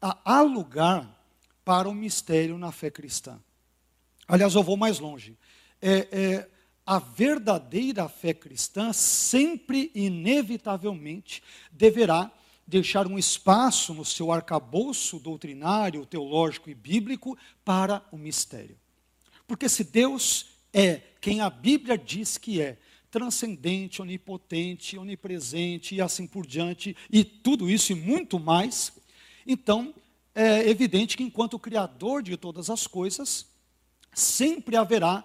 Há 0.00 0.40
lugar 0.40 1.06
para 1.66 1.86
o 1.86 1.94
mistério 1.94 2.56
na 2.56 2.72
fé 2.72 2.90
cristã. 2.90 3.38
Aliás, 4.26 4.54
eu 4.54 4.62
vou 4.62 4.76
mais 4.76 4.98
longe 4.98 5.36
é, 5.86 6.08
é, 6.10 6.48
a 6.86 6.98
verdadeira 6.98 8.08
fé 8.08 8.32
cristã 8.32 8.90
sempre, 8.90 9.90
inevitavelmente, 9.94 11.42
deverá 11.70 12.32
deixar 12.66 13.06
um 13.06 13.18
espaço 13.18 13.92
no 13.92 14.02
seu 14.02 14.32
arcabouço 14.32 15.18
doutrinário, 15.18 16.06
teológico 16.06 16.70
e 16.70 16.74
bíblico 16.74 17.36
para 17.62 18.02
o 18.10 18.16
mistério. 18.16 18.78
Porque 19.46 19.68
se 19.68 19.84
Deus 19.84 20.46
é 20.72 21.02
quem 21.20 21.42
a 21.42 21.50
Bíblia 21.50 21.98
diz 21.98 22.38
que 22.38 22.62
é, 22.62 22.78
transcendente, 23.10 24.00
onipotente, 24.00 24.96
onipresente 24.96 25.94
e 25.94 26.00
assim 26.00 26.26
por 26.26 26.46
diante, 26.46 26.96
e 27.10 27.22
tudo 27.22 27.68
isso 27.68 27.92
e 27.92 27.94
muito 27.94 28.40
mais, 28.40 28.90
então 29.46 29.94
é 30.34 30.66
evidente 30.66 31.14
que 31.14 31.22
enquanto 31.22 31.58
Criador 31.58 32.22
de 32.22 32.38
todas 32.38 32.70
as 32.70 32.86
coisas, 32.86 33.46
sempre 34.14 34.76
haverá 34.76 35.22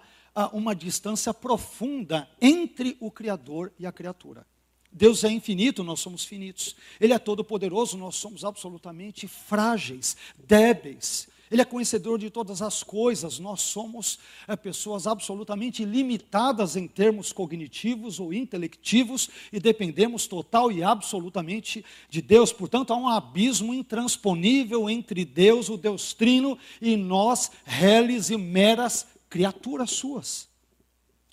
uma 0.52 0.74
distância 0.74 1.32
profunda 1.34 2.28
entre 2.40 2.96
o 3.00 3.10
Criador 3.10 3.72
e 3.78 3.86
a 3.86 3.92
criatura. 3.92 4.46
Deus 4.92 5.22
é 5.22 5.30
infinito, 5.30 5.84
nós 5.84 6.00
somos 6.00 6.24
finitos. 6.24 6.74
Ele 7.00 7.12
é 7.12 7.18
todo-poderoso, 7.18 7.96
nós 7.96 8.16
somos 8.16 8.44
absolutamente 8.44 9.28
frágeis, 9.28 10.16
débeis. 10.36 11.28
Ele 11.50 11.62
é 11.62 11.64
conhecedor 11.64 12.16
de 12.16 12.30
todas 12.30 12.62
as 12.62 12.84
coisas, 12.84 13.40
nós 13.40 13.60
somos 13.62 14.20
é, 14.46 14.54
pessoas 14.54 15.08
absolutamente 15.08 15.84
limitadas 15.84 16.76
em 16.76 16.86
termos 16.86 17.32
cognitivos 17.32 18.20
ou 18.20 18.32
intelectivos 18.32 19.28
e 19.52 19.58
dependemos 19.58 20.28
total 20.28 20.70
e 20.70 20.80
absolutamente 20.80 21.84
de 22.08 22.22
Deus. 22.22 22.52
Portanto, 22.52 22.92
há 22.92 22.96
um 22.96 23.08
abismo 23.08 23.74
intransponível 23.74 24.88
entre 24.88 25.24
Deus, 25.24 25.68
o 25.68 25.76
Deus 25.76 26.14
Trino, 26.14 26.56
e 26.80 26.96
nós, 26.96 27.50
réis 27.64 28.30
e 28.30 28.36
meras 28.36 29.08
criaturas 29.30 29.92
suas. 29.92 30.50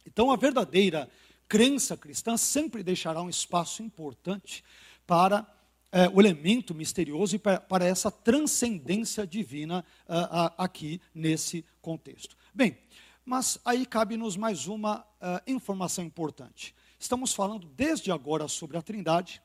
Então, 0.06 0.32
a 0.32 0.38
verdadeira 0.38 1.10
crença 1.50 1.98
cristã 1.98 2.38
sempre 2.38 2.84
deixará 2.84 3.22
um 3.22 3.30
espaço 3.30 3.84
importante 3.84 4.64
para 5.06 5.46
é, 5.92 6.08
o 6.10 6.22
elemento 6.22 6.76
misterioso 6.76 7.36
e 7.36 7.40
para, 7.40 7.60
para 7.60 7.86
essa 7.86 8.12
transcendência 8.12 9.26
divina 9.26 9.84
uh, 10.08 10.14
uh, 10.14 10.54
aqui 10.58 11.02
nesse 11.16 11.66
contexto. 11.82 12.36
Bem, 12.54 12.78
mas 13.26 13.58
aí 13.64 13.86
cabe-nos 13.86 14.36
mais 14.36 14.68
uma 14.68 15.00
uh, 15.00 15.42
informação 15.48 16.04
importante. 16.04 16.76
Estamos 17.00 17.34
falando 17.34 17.68
desde 17.68 18.12
agora 18.12 18.48
sobre 18.48 18.78
a 18.78 18.82
Trindade, 18.82 19.42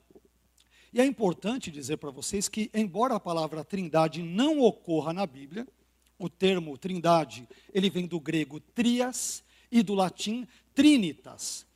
e 0.92 1.00
é 1.00 1.06
importante 1.06 1.70
dizer 1.70 1.96
para 1.96 2.10
vocês 2.10 2.48
que, 2.48 2.70
embora 2.74 3.14
a 3.14 3.20
palavra 3.20 3.64
Trindade 3.64 4.22
não 4.22 4.60
ocorra 4.60 5.12
na 5.12 5.26
Bíblia, 5.26 5.66
o 6.24 6.30
termo 6.30 6.78
trindade, 6.78 7.48
ele 7.72 7.90
vem 7.90 8.06
do 8.06 8.20
grego 8.20 8.60
trias 8.60 9.42
e 9.70 9.82
do 9.82 9.94
latim 9.94 10.46
trinitas. 10.74 11.66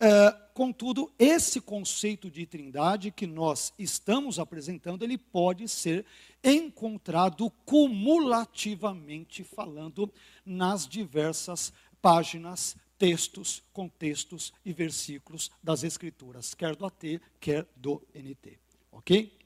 É, 0.00 0.32
contudo, 0.52 1.12
esse 1.16 1.60
conceito 1.60 2.28
de 2.28 2.44
trindade 2.44 3.12
que 3.12 3.26
nós 3.26 3.72
estamos 3.78 4.40
apresentando, 4.40 5.04
ele 5.04 5.16
pode 5.16 5.68
ser 5.68 6.04
encontrado 6.42 7.48
cumulativamente 7.64 9.44
falando 9.44 10.12
nas 10.44 10.88
diversas 10.88 11.72
páginas, 12.00 12.76
textos, 12.98 13.62
contextos 13.72 14.52
e 14.64 14.72
versículos 14.72 15.52
das 15.62 15.84
Escrituras, 15.84 16.52
quer 16.52 16.74
do 16.74 16.84
AT, 16.84 17.20
quer 17.38 17.66
do 17.76 18.02
NT. 18.12 18.58
Ok? 18.90 19.38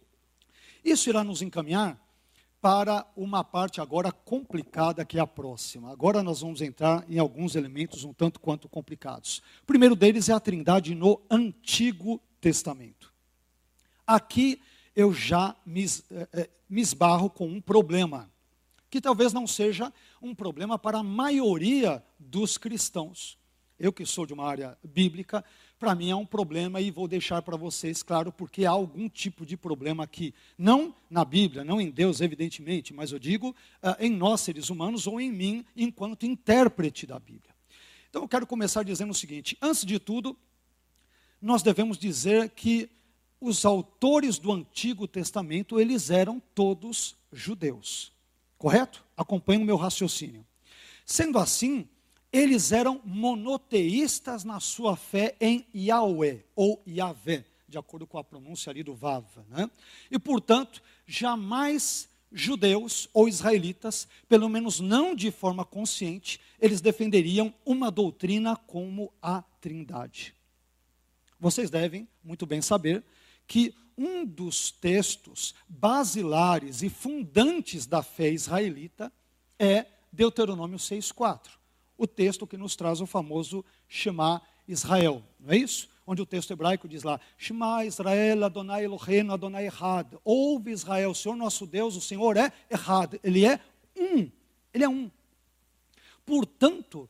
Isso 0.83 1.11
irá 1.11 1.23
nos 1.23 1.43
encaminhar 1.43 2.01
para 2.61 3.07
uma 3.17 3.45
parte 3.45 3.81
agora 3.81 4.11
complicada 4.11 5.05
que 5.05 5.19
é 5.19 5.21
a 5.21 5.27
próxima. 5.27 5.91
Agora 5.91 6.23
nós 6.23 6.41
vamos 6.41 6.61
entrar 6.61 7.05
em 7.09 7.19
alguns 7.19 7.55
elementos 7.55 8.05
um 8.05 8.13
tanto 8.13 8.41
quanto 8.41 8.69
complicados. 8.69 9.43
O 9.63 9.67
primeiro 9.67 9.95
deles 9.95 10.29
é 10.29 10.33
a 10.33 10.41
Trindade 10.41 10.95
no 10.95 11.21
Antigo 11.31 12.21
Testamento. 12.41 13.13
Aqui 14.07 14.61
eu 14.95 15.13
já 15.13 15.55
me, 15.65 15.85
é, 16.33 16.49
me 16.69 16.81
esbarro 16.81 17.29
com 17.29 17.47
um 17.47 17.61
problema. 17.61 18.31
que 18.89 19.01
talvez 19.01 19.33
não 19.33 19.47
seja 19.47 19.93
um 20.23 20.35
problema 20.35 20.79
para 20.79 20.99
a 20.99 21.03
maioria 21.03 22.03
dos 22.19 22.57
cristãos. 22.57 23.37
Eu 23.79 23.93
que 23.93 24.07
sou 24.07 24.25
de 24.25 24.33
uma 24.33 24.47
área 24.47 24.79
bíblica, 24.83 25.45
para 25.78 25.95
mim 25.95 26.11
é 26.11 26.16
um 26.16 26.25
problema 26.25 26.80
e 26.80 26.90
vou 26.90 27.06
deixar 27.06 27.42
para 27.42 27.56
vocês 27.56 28.02
claro 28.02 28.33
porque 28.33 28.64
há 28.64 28.71
algum 28.71 29.09
tipo 29.09 29.45
de 29.45 29.56
problema 29.56 30.04
aqui. 30.04 30.35
Não 30.56 30.95
na 31.11 31.25
Bíblia, 31.25 31.64
não 31.64 31.80
em 31.80 31.90
Deus, 31.90 32.21
evidentemente, 32.21 32.95
mas 32.95 33.12
eu 33.12 33.18
digo 33.18 33.50
uh, 33.83 33.97
em 34.00 34.11
nós, 34.11 34.40
seres 34.40 34.71
humanos, 34.71 35.06
ou 35.06 35.21
em 35.21 35.30
mim, 35.30 35.64
enquanto 35.76 36.25
intérprete 36.25 37.06
da 37.06 37.18
Bíblia. 37.18 37.54
Então 38.09 38.23
eu 38.23 38.28
quero 38.28 38.47
começar 38.47 38.83
dizendo 38.83 39.11
o 39.11 39.14
seguinte: 39.14 39.56
antes 39.61 39.85
de 39.85 39.99
tudo, 39.99 40.37
nós 41.40 41.62
devemos 41.62 41.99
dizer 41.99 42.50
que 42.50 42.88
os 43.40 43.64
autores 43.66 44.38
do 44.38 44.52
Antigo 44.52 45.06
Testamento, 45.06 45.78
eles 45.78 46.11
eram 46.11 46.40
todos 46.54 47.14
judeus. 47.30 48.12
Correto? 48.56 49.04
Acompanhe 49.14 49.62
o 49.62 49.66
meu 49.66 49.76
raciocínio. 49.76 50.47
Sendo 51.04 51.38
assim, 51.38 51.87
eles 52.33 52.73
eram 52.73 53.00
monoteístas 53.04 54.45
na 54.45 54.61
sua 54.61 54.97
fé 54.97 55.37
em 55.40 55.66
Yahweh, 55.75 56.45
ou 56.54 56.83
Yahvé, 56.87 57.45
de 57.68 57.78
acordo 57.78 58.06
com 58.06 58.18
a 58.18 58.25
pronúncia 58.25 58.71
ali 58.71 58.83
do 58.83 58.95
Vav. 58.95 59.25
Né? 59.49 59.71
E, 60.11 60.18
portanto, 60.18 60.83
jamais 61.06 62.09
judeus 62.30 63.09
ou 63.14 63.28
israelitas, 63.28 64.06
pelo 64.28 64.49
menos 64.49 64.80
não 64.80 65.14
de 65.14 65.30
forma 65.30 65.64
consciente, 65.64 66.40
eles 66.61 66.80
defenderiam 66.80 67.54
uma 67.64 67.90
doutrina 67.90 68.56
como 68.56 69.12
a 69.23 69.42
Trindade. 69.61 70.35
Vocês 71.38 71.71
devem 71.71 72.09
muito 72.23 72.47
bem 72.47 72.61
saber 72.61 73.04
que 73.47 73.75
um 73.97 74.25
dos 74.25 74.71
textos 74.71 75.54
basilares 75.68 76.83
e 76.83 76.90
fundantes 76.90 77.87
da 77.87 78.02
fé 78.02 78.30
israelita 78.30 79.12
é 79.59 79.87
Deuteronômio 80.12 80.78
6,4, 80.78 81.50
o 81.97 82.07
texto 82.07 82.47
que 82.47 82.57
nos 82.57 82.76
traz 82.76 83.00
o 83.00 83.07
famoso 83.07 83.65
Shema 83.88 84.43
Israel, 84.69 85.23
não 85.38 85.53
é 85.53 85.59
isso? 85.59 85.88
Onde 86.07 86.23
o 86.23 86.26
texto 86.26 86.53
hebraico 86.53 86.88
diz 86.88 87.03
lá: 87.03 87.21
Shema 87.37 87.85
Israel, 87.85 88.45
Adonai 88.45 88.85
Eloheinu, 88.85 89.33
Adonai 89.33 89.67
Errad. 89.67 90.15
Ouve 90.25 90.71
Israel, 90.71 91.11
o 91.11 91.15
Senhor 91.15 91.35
nosso 91.35 91.67
Deus, 91.67 91.97
o 91.97 92.00
Senhor 92.00 92.37
é 92.37 92.53
Errad. 92.71 93.15
Ele 93.25 93.45
é 93.45 93.61
um. 93.97 94.31
Ele 94.73 94.85
é 94.85 94.88
um. 94.88 95.11
Portanto, 96.25 97.09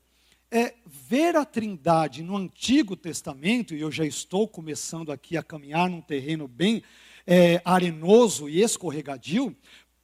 é, 0.51 0.75
ver 0.87 1.37
a 1.37 1.45
Trindade 1.45 2.23
no 2.23 2.37
Antigo 2.37 2.97
Testamento, 2.97 3.75
e 3.75 3.81
eu 3.81 3.91
já 3.91 4.05
estou 4.05 4.47
começando 4.47 5.13
aqui 5.13 5.37
a 5.37 5.43
caminhar 5.43 5.91
num 5.91 6.01
terreno 6.01 6.47
bem 6.47 6.83
é, 7.27 7.61
arenoso 7.65 8.49
e 8.49 8.63
escorregadio, 8.63 9.55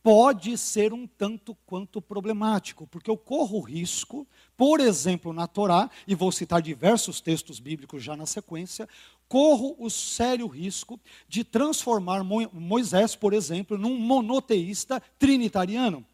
pode 0.02 0.58
ser 0.58 0.92
um 0.92 1.06
tanto 1.06 1.54
quanto 1.64 2.02
problemático, 2.02 2.86
porque 2.88 3.10
eu 3.10 3.16
corro 3.16 3.60
risco, 3.60 4.26
por 4.56 4.80
exemplo, 4.80 5.32
na 5.32 5.46
Torá, 5.46 5.88
e 6.06 6.14
vou 6.14 6.32
citar 6.32 6.60
diversos 6.60 7.20
textos 7.20 7.60
bíblicos 7.60 8.02
já 8.02 8.16
na 8.16 8.26
sequência, 8.26 8.88
corro 9.28 9.76
o 9.78 9.88
sério 9.88 10.46
risco 10.46 11.00
de 11.28 11.44
transformar 11.44 12.24
Moisés, 12.24 13.14
por 13.14 13.32
exemplo, 13.32 13.78
num 13.78 13.96
monoteísta 13.96 15.00
trinitariano. 15.18 16.04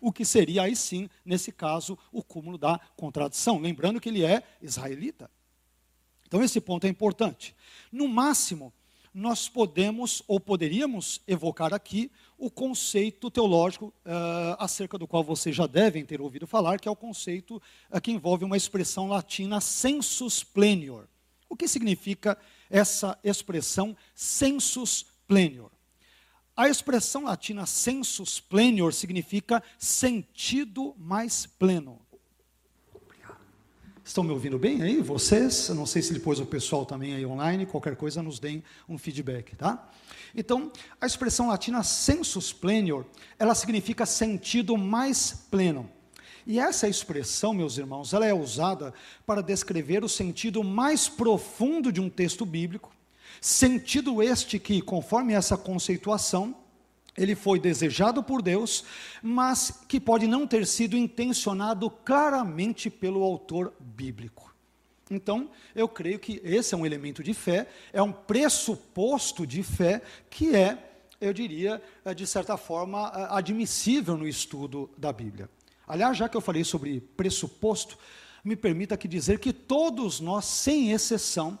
O 0.00 0.12
que 0.12 0.24
seria 0.24 0.62
aí 0.62 0.76
sim, 0.76 1.08
nesse 1.24 1.52
caso, 1.52 1.96
o 2.12 2.22
cúmulo 2.22 2.58
da 2.58 2.78
contradição. 2.96 3.58
Lembrando 3.58 4.00
que 4.00 4.08
ele 4.08 4.24
é 4.24 4.42
israelita. 4.60 5.30
Então, 6.26 6.42
esse 6.42 6.60
ponto 6.60 6.84
é 6.84 6.90
importante. 6.90 7.56
No 7.90 8.06
máximo, 8.06 8.72
nós 9.18 9.48
podemos 9.48 10.22
ou 10.28 10.38
poderíamos 10.38 11.20
evocar 11.26 11.74
aqui 11.74 12.10
o 12.38 12.48
conceito 12.48 13.28
teológico 13.30 13.86
uh, 13.86 14.54
acerca 14.60 14.96
do 14.96 15.08
qual 15.08 15.24
vocês 15.24 15.56
já 15.56 15.66
devem 15.66 16.04
ter 16.04 16.20
ouvido 16.20 16.46
falar, 16.46 16.78
que 16.78 16.86
é 16.86 16.90
o 16.90 16.96
conceito 16.96 17.60
uh, 17.90 18.00
que 18.00 18.12
envolve 18.12 18.44
uma 18.44 18.56
expressão 18.56 19.08
latina 19.08 19.60
sensus 19.60 20.44
plenior. 20.44 21.08
O 21.48 21.56
que 21.56 21.66
significa 21.66 22.38
essa 22.70 23.18
expressão 23.24 23.96
sensus 24.14 25.04
plenior? 25.26 25.70
A 26.56 26.68
expressão 26.68 27.24
latina 27.24 27.66
sensus 27.66 28.38
plenior 28.38 28.92
significa 28.92 29.62
sentido 29.78 30.94
mais 30.96 31.44
pleno. 31.44 32.00
Estão 34.08 34.24
me 34.24 34.30
ouvindo 34.30 34.58
bem 34.58 34.80
aí? 34.80 35.02
Vocês? 35.02 35.68
Eu 35.68 35.74
não 35.74 35.84
sei 35.84 36.00
se 36.00 36.14
depois 36.14 36.40
o 36.40 36.46
pessoal 36.46 36.86
também 36.86 37.14
aí 37.14 37.26
online, 37.26 37.66
qualquer 37.66 37.94
coisa 37.94 38.22
nos 38.22 38.38
deem 38.38 38.64
um 38.88 38.96
feedback, 38.96 39.54
tá? 39.54 39.86
Então, 40.34 40.72
a 40.98 41.04
expressão 41.04 41.48
latina 41.48 41.82
sensus 41.82 42.50
plenior, 42.50 43.04
ela 43.38 43.54
significa 43.54 44.06
sentido 44.06 44.78
mais 44.78 45.44
pleno. 45.50 45.90
E 46.46 46.58
essa 46.58 46.88
expressão, 46.88 47.52
meus 47.52 47.76
irmãos, 47.76 48.14
ela 48.14 48.24
é 48.24 48.32
usada 48.32 48.94
para 49.26 49.42
descrever 49.42 50.02
o 50.02 50.08
sentido 50.08 50.64
mais 50.64 51.06
profundo 51.06 51.92
de 51.92 52.00
um 52.00 52.08
texto 52.08 52.46
bíblico 52.46 52.90
Sentido 53.40 54.22
este 54.22 54.58
que, 54.58 54.80
conforme 54.82 55.32
essa 55.32 55.56
conceituação, 55.56 56.56
ele 57.18 57.34
foi 57.34 57.58
desejado 57.58 58.22
por 58.22 58.40
Deus, 58.40 58.84
mas 59.22 59.82
que 59.88 59.98
pode 60.00 60.26
não 60.26 60.46
ter 60.46 60.66
sido 60.66 60.96
intencionado 60.96 61.90
claramente 61.90 62.88
pelo 62.88 63.22
autor 63.22 63.72
bíblico. 63.78 64.54
Então, 65.10 65.50
eu 65.74 65.88
creio 65.88 66.18
que 66.18 66.40
esse 66.44 66.74
é 66.74 66.78
um 66.78 66.86
elemento 66.86 67.22
de 67.22 67.34
fé, 67.34 67.66
é 67.92 68.02
um 68.02 68.12
pressuposto 68.12 69.46
de 69.46 69.62
fé 69.62 70.02
que 70.30 70.54
é, 70.54 70.78
eu 71.20 71.32
diria, 71.32 71.82
eh, 72.04 72.14
de 72.14 72.26
certa 72.26 72.56
forma, 72.56 73.10
eh, 73.14 73.26
admissível 73.30 74.16
no 74.16 74.28
estudo 74.28 74.90
da 74.96 75.12
Bíblia. 75.12 75.48
Aliás, 75.86 76.16
já 76.16 76.28
que 76.28 76.36
eu 76.36 76.40
falei 76.42 76.62
sobre 76.62 77.00
pressuposto, 77.00 77.98
me 78.44 78.54
permita 78.54 78.94
aqui 78.94 79.08
dizer 79.08 79.38
que 79.38 79.52
todos 79.52 80.20
nós, 80.20 80.44
sem 80.44 80.92
exceção, 80.92 81.58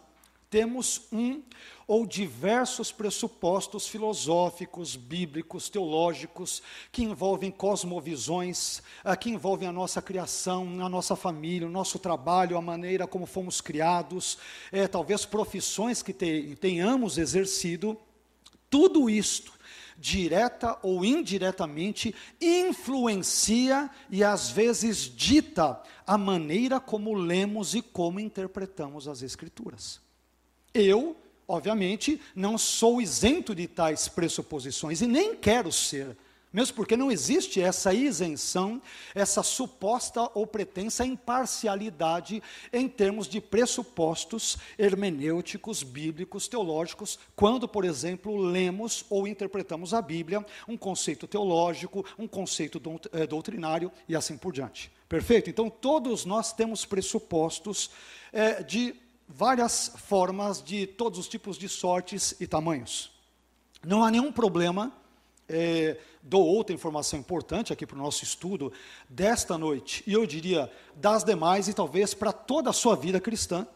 temos 0.50 1.08
um 1.12 1.42
ou 1.88 2.04
diversos 2.04 2.92
pressupostos 2.92 3.88
filosóficos, 3.88 4.94
bíblicos, 4.94 5.70
teológicos, 5.70 6.62
que 6.92 7.02
envolvem 7.02 7.50
cosmovisões, 7.50 8.82
ah, 9.02 9.16
que 9.16 9.30
envolvem 9.30 9.66
a 9.66 9.72
nossa 9.72 10.02
criação, 10.02 10.84
a 10.84 10.88
nossa 10.88 11.16
família, 11.16 11.66
o 11.66 11.70
nosso 11.70 11.98
trabalho, 11.98 12.58
a 12.58 12.60
maneira 12.60 13.06
como 13.06 13.24
fomos 13.24 13.62
criados, 13.62 14.36
é, 14.70 14.86
talvez 14.86 15.24
profissões 15.24 16.02
que 16.02 16.12
tenhamos 16.12 17.16
exercido. 17.16 17.96
Tudo 18.68 19.08
isto, 19.08 19.50
direta 19.96 20.78
ou 20.82 21.06
indiretamente, 21.06 22.14
influencia 22.38 23.90
e 24.10 24.22
às 24.22 24.50
vezes 24.50 24.98
dita 25.04 25.82
a 26.06 26.18
maneira 26.18 26.78
como 26.78 27.14
lemos 27.14 27.74
e 27.74 27.80
como 27.80 28.20
interpretamos 28.20 29.08
as 29.08 29.22
Escrituras. 29.22 30.02
Eu, 30.74 31.16
obviamente, 31.48 32.20
não 32.36 32.58
sou 32.58 33.00
isento 33.00 33.54
de 33.54 33.66
tais 33.66 34.06
pressuposições 34.06 35.00
e 35.00 35.06
nem 35.06 35.34
quero 35.34 35.72
ser, 35.72 36.14
mesmo 36.52 36.76
porque 36.76 36.96
não 36.96 37.10
existe 37.10 37.60
essa 37.60 37.92
isenção, 37.92 38.80
essa 39.14 39.42
suposta 39.42 40.30
ou 40.34 40.46
pretensa 40.46 41.04
imparcialidade 41.04 42.42
em 42.72 42.88
termos 42.88 43.28
de 43.28 43.40
pressupostos 43.40 44.56
hermenêuticos, 44.78 45.82
bíblicos, 45.82 46.48
teológicos, 46.48 47.18
quando, 47.36 47.68
por 47.68 47.84
exemplo, 47.84 48.36
lemos 48.36 49.04
ou 49.10 49.28
interpretamos 49.28 49.92
a 49.92 50.00
Bíblia, 50.00 50.44
um 50.66 50.76
conceito 50.76 51.26
teológico, 51.26 52.04
um 52.18 52.26
conceito 52.26 52.80
eh, 53.12 53.26
doutrinário 53.26 53.92
e 54.08 54.16
assim 54.16 54.36
por 54.36 54.52
diante. 54.52 54.90
Perfeito? 55.08 55.48
Então, 55.48 55.70
todos 55.70 56.24
nós 56.24 56.52
temos 56.52 56.84
pressupostos 56.84 57.90
é, 58.30 58.62
de 58.62 58.94
várias 59.28 59.92
formas 60.06 60.62
de 60.62 60.86
todos 60.86 61.18
os 61.18 61.28
tipos 61.28 61.58
de 61.58 61.68
sortes 61.68 62.34
e 62.40 62.46
tamanhos. 62.46 63.10
Não 63.84 64.02
há 64.02 64.10
nenhum 64.10 64.32
problema. 64.32 64.92
É, 65.48 65.98
dou 66.22 66.44
outra 66.44 66.74
informação 66.74 67.18
importante 67.18 67.72
aqui 67.72 67.86
para 67.86 67.96
o 67.96 68.02
nosso 68.02 68.22
estudo 68.24 68.72
desta 69.08 69.56
noite, 69.56 70.02
e 70.06 70.12
eu 70.12 70.26
diria 70.26 70.70
das 70.94 71.24
demais, 71.24 71.68
e 71.68 71.74
talvez 71.74 72.12
para 72.12 72.32
toda 72.32 72.68
a 72.68 72.72
sua 72.72 72.94
vida 72.94 73.18
cristã, 73.18 73.66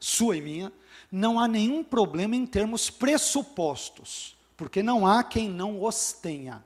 sua 0.00 0.36
e 0.36 0.40
minha, 0.40 0.72
não 1.12 1.38
há 1.38 1.46
nenhum 1.46 1.84
problema 1.84 2.36
em 2.36 2.46
termos 2.46 2.88
pressupostos, 2.88 4.34
porque 4.56 4.82
não 4.82 5.06
há 5.06 5.22
quem 5.22 5.48
não 5.48 5.82
os 5.82 6.12
tenha. 6.12 6.64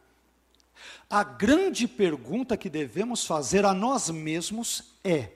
A 1.10 1.24
grande 1.24 1.88
pergunta 1.88 2.56
que 2.56 2.70
devemos 2.70 3.24
fazer 3.26 3.64
a 3.64 3.74
nós 3.74 4.08
mesmos 4.08 4.94
é: 5.02 5.30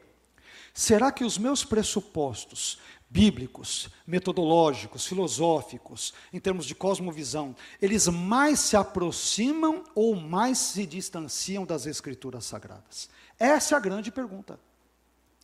Será 0.77 1.11
que 1.11 1.25
os 1.25 1.39
meus 1.39 1.65
pressupostos 1.65 2.79
bíblicos, 3.09 3.89
metodológicos, 4.07 5.07
filosóficos, 5.07 6.12
em 6.31 6.39
termos 6.39 6.67
de 6.67 6.75
cosmovisão, 6.75 7.57
eles 7.81 8.07
mais 8.09 8.61
se 8.61 8.77
aproximam 8.77 9.85
ou 9.95 10.15
mais 10.15 10.59
se 10.59 10.85
distanciam 10.85 11.65
das 11.65 11.87
escrituras 11.87 12.45
sagradas? 12.45 13.09
Essa 13.39 13.75
é 13.75 13.79
a 13.79 13.81
grande 13.81 14.12
pergunta. 14.12 14.61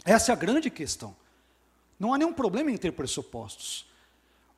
Essa 0.05 0.33
é 0.33 0.35
a 0.35 0.37
grande 0.37 0.69
questão. 0.69 1.17
Não 1.99 2.13
há 2.13 2.19
nenhum 2.19 2.35
problema 2.35 2.71
em 2.71 2.77
ter 2.77 2.93
pressupostos. 2.93 3.91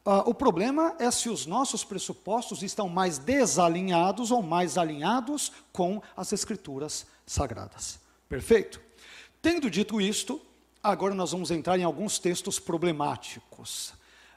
Uh, 0.05 0.29
o 0.29 0.35
problema 0.35 0.97
é 0.99 1.09
se 1.13 1.29
os 1.29 1.47
nossos 1.47 1.85
pressupostos 1.85 2.65
estão 2.65 2.89
mais 2.89 3.17
desalinhados 3.17 4.33
ou 4.33 4.43
mais 4.43 4.77
alinhados 4.77 5.53
com 5.73 6.03
as 6.17 6.33
Escrituras 6.33 7.07
sagradas. 7.25 8.01
Perfeito? 8.29 8.81
Tendo 9.41 9.71
dito 9.71 10.01
isto, 10.01 10.43
agora 10.85 11.15
nós 11.15 11.33
vamos 11.33 11.51
entrar 11.51 11.79
em 11.79 11.83
alguns 11.83 12.19
textos 12.19 12.61
problemáticos. 12.61 13.95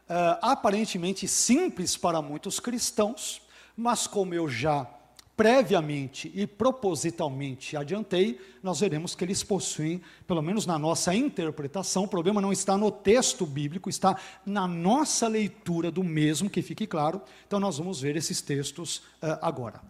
Uh, 0.10 0.40
aparentemente 0.42 1.28
simples 1.28 1.98
para 1.98 2.22
muitos 2.22 2.62
cristãos, 2.62 3.42
mas 3.76 4.08
como 4.08 4.34
eu 4.34 4.48
já 4.48 4.88
previamente 5.36 6.32
e 6.34 6.48
propositalmente 6.48 7.76
adiantei, 7.78 8.40
nós 8.64 8.80
veremos 8.80 9.14
que 9.14 9.24
eles 9.24 9.44
possuem, 9.44 10.02
pelo 10.26 10.42
menos 10.42 10.66
na 10.66 10.80
nossa 10.80 11.14
interpretação, 11.14 12.06
o 12.06 12.08
problema 12.08 12.42
não 12.42 12.52
está 12.52 12.76
no 12.78 12.90
texto 12.90 13.46
bíblico, 13.46 13.90
está 13.90 14.18
na 14.46 14.66
nossa 14.68 15.28
leitura 15.28 15.92
do 15.92 16.04
mesmo, 16.04 16.50
que 16.50 16.62
fique 16.64 16.88
claro. 16.88 17.22
Então 17.46 17.60
nós 17.60 17.78
vamos 17.78 18.00
ver 18.00 18.16
esses 18.16 18.42
textos 18.42 18.98
uh, 19.22 19.38
agora. 19.42 19.82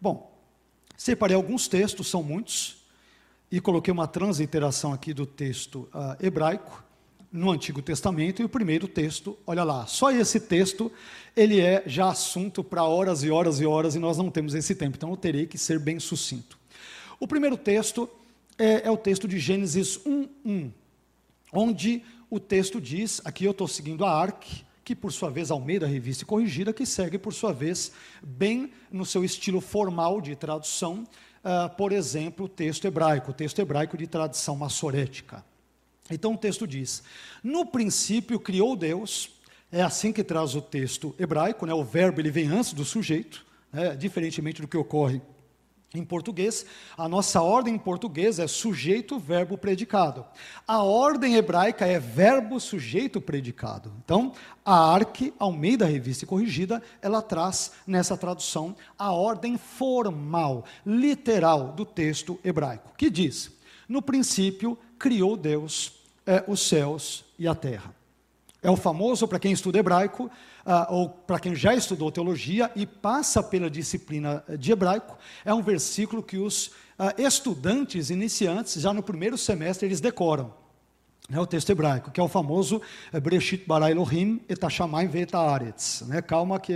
Bom, 0.00 0.32
separei 0.96 1.34
alguns 1.34 1.66
textos, 1.66 2.06
são 2.06 2.22
muitos, 2.22 2.85
e 3.50 3.60
coloquei 3.60 3.92
uma 3.92 4.06
transliteração 4.06 4.92
aqui 4.92 5.14
do 5.14 5.24
texto 5.24 5.88
uh, 5.94 6.16
hebraico 6.24 6.84
no 7.32 7.50
Antigo 7.50 7.82
Testamento, 7.82 8.40
e 8.40 8.44
o 8.44 8.48
primeiro 8.48 8.88
texto, 8.88 9.36
olha 9.46 9.62
lá, 9.62 9.86
só 9.86 10.10
esse 10.10 10.40
texto, 10.40 10.90
ele 11.36 11.60
é 11.60 11.82
já 11.86 12.08
assunto 12.08 12.64
para 12.64 12.84
horas 12.84 13.22
e 13.22 13.30
horas 13.30 13.60
e 13.60 13.66
horas, 13.66 13.94
e 13.94 13.98
nós 13.98 14.16
não 14.16 14.30
temos 14.30 14.54
esse 14.54 14.74
tempo, 14.74 14.96
então 14.96 15.10
eu 15.10 15.16
terei 15.16 15.46
que 15.46 15.58
ser 15.58 15.78
bem 15.78 16.00
sucinto. 16.00 16.58
O 17.20 17.26
primeiro 17.28 17.56
texto 17.56 18.08
é, 18.58 18.86
é 18.86 18.90
o 18.90 18.96
texto 18.96 19.28
de 19.28 19.38
Gênesis 19.38 19.98
1.1, 19.98 20.70
onde 21.52 22.02
o 22.30 22.40
texto 22.40 22.80
diz, 22.80 23.20
aqui 23.24 23.44
eu 23.44 23.50
estou 23.50 23.68
seguindo 23.68 24.04
a 24.04 24.10
ARC, 24.10 24.42
que 24.82 24.94
por 24.94 25.12
sua 25.12 25.30
vez 25.30 25.50
Almeida 25.50 25.86
Revista 25.86 26.22
e 26.22 26.26
Corrigida, 26.26 26.72
que 26.72 26.86
segue 26.86 27.18
por 27.18 27.34
sua 27.34 27.52
vez 27.52 27.92
bem 28.22 28.70
no 28.90 29.04
seu 29.04 29.24
estilo 29.24 29.60
formal 29.60 30.20
de 30.20 30.36
tradução, 30.36 31.04
uh, 31.46 31.74
por 31.76 31.92
exemplo, 31.92 32.46
o 32.46 32.48
texto 32.48 32.84
hebraico, 32.84 33.30
o 33.30 33.34
texto 33.34 33.60
hebraico 33.60 33.96
de 33.96 34.06
tradição 34.06 34.56
massorética. 34.56 35.44
Então 36.10 36.34
o 36.34 36.38
texto 36.38 36.66
diz: 36.66 37.02
No 37.42 37.64
princípio 37.64 38.40
criou 38.40 38.76
Deus, 38.76 39.30
é 39.70 39.82
assim 39.82 40.12
que 40.12 40.24
traz 40.24 40.54
o 40.54 40.60
texto 40.60 41.14
hebraico, 41.18 41.64
né? 41.64 41.72
o 41.72 41.84
verbo 41.84 42.20
ele 42.20 42.30
vem 42.30 42.48
antes 42.48 42.72
do 42.72 42.84
sujeito, 42.84 43.46
né? 43.72 43.94
diferentemente 43.94 44.60
do 44.60 44.68
que 44.68 44.76
ocorre 44.76 45.22
em 45.94 46.04
português. 46.04 46.66
A 46.96 47.08
nossa 47.08 47.40
ordem 47.40 47.74
em 47.74 47.78
português 47.78 48.38
é 48.38 48.46
sujeito, 48.46 49.18
verbo, 49.18 49.56
predicado. 49.56 50.24
A 50.66 50.82
ordem 50.82 51.36
hebraica 51.36 51.86
é 51.86 51.98
verbo, 51.98 52.58
sujeito, 52.60 53.20
predicado. 53.20 53.92
Então, 54.04 54.32
a 54.64 54.92
Arque, 54.92 55.32
Almeida 55.38 55.86
Revista 55.86 56.24
e 56.24 56.28
Corrigida, 56.28 56.82
ela 57.00 57.22
traz 57.22 57.72
nessa 57.86 58.16
tradução 58.16 58.74
a 58.98 59.12
ordem 59.12 59.56
formal, 59.56 60.64
literal 60.84 61.72
do 61.72 61.84
texto 61.84 62.38
hebraico, 62.44 62.92
que 62.96 63.10
diz: 63.10 63.52
No 63.88 64.02
princípio 64.02 64.78
criou 64.98 65.36
Deus 65.36 66.00
é, 66.26 66.44
os 66.46 66.60
céus 66.60 67.24
e 67.38 67.46
a 67.46 67.54
terra. 67.54 67.94
É 68.62 68.70
o 68.70 68.76
famoso, 68.76 69.28
para 69.28 69.38
quem 69.38 69.52
estuda 69.52 69.78
hebraico, 69.78 70.28
uh, 70.66 70.92
ou 70.92 71.08
para 71.08 71.38
quem 71.38 71.54
já 71.54 71.74
estudou 71.74 72.10
teologia 72.10 72.70
e 72.74 72.84
passa 72.84 73.42
pela 73.42 73.70
disciplina 73.70 74.44
de 74.58 74.72
hebraico, 74.72 75.16
é 75.44 75.54
um 75.54 75.62
versículo 75.62 76.22
que 76.22 76.36
os 76.36 76.66
uh, 76.66 77.14
estudantes 77.16 78.10
iniciantes, 78.10 78.80
já 78.80 78.92
no 78.92 79.02
primeiro 79.02 79.38
semestre, 79.38 79.86
eles 79.86 80.00
decoram. 80.00 80.52
É 81.30 81.40
o 81.40 81.46
texto 81.46 81.70
hebraico, 81.70 82.12
que 82.12 82.20
é 82.20 82.22
o 82.22 82.28
famoso 82.28 82.80
eh, 83.12 83.18
Breshit 83.18 83.64
bara 83.66 83.90
Elohim 83.90 84.40
et 84.48 84.62
hashamayim 84.62 85.08
ve'et 85.08 85.34
haaretz. 85.34 86.02
Né? 86.02 86.22
Calma 86.22 86.60
que 86.60 86.72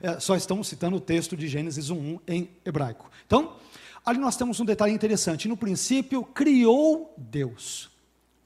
é, 0.00 0.20
só 0.20 0.36
estamos 0.36 0.68
citando 0.68 0.98
o 0.98 1.00
texto 1.00 1.36
de 1.36 1.48
Gênesis 1.48 1.90
1.1 1.90 2.20
em 2.28 2.48
hebraico. 2.64 3.10
Então, 3.26 3.56
ali 4.06 4.20
nós 4.20 4.36
temos 4.36 4.60
um 4.60 4.64
detalhe 4.64 4.92
interessante. 4.92 5.48
No 5.48 5.56
princípio, 5.56 6.22
criou 6.22 7.12
Deus. 7.18 7.90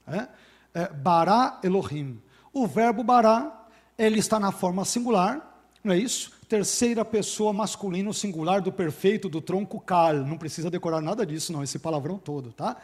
É? 0.07 0.27
é, 0.73 0.87
bará 0.89 1.59
Elohim. 1.63 2.19
O 2.51 2.67
verbo 2.67 3.03
bará, 3.03 3.62
ele 3.97 4.19
está 4.19 4.39
na 4.39 4.51
forma 4.51 4.85
singular, 4.85 5.65
não 5.83 5.93
é 5.93 5.97
isso? 5.97 6.31
Terceira 6.47 7.03
pessoa 7.03 7.51
masculino 7.51 8.13
singular 8.13 8.61
do 8.61 8.71
perfeito 8.71 9.27
do 9.27 9.41
tronco 9.41 9.79
kal. 9.79 10.13
Não 10.13 10.37
precisa 10.37 10.69
decorar 10.69 11.01
nada 11.01 11.25
disso, 11.25 11.51
não, 11.51 11.63
esse 11.63 11.79
palavrão 11.79 12.17
todo, 12.17 12.53
tá? 12.53 12.77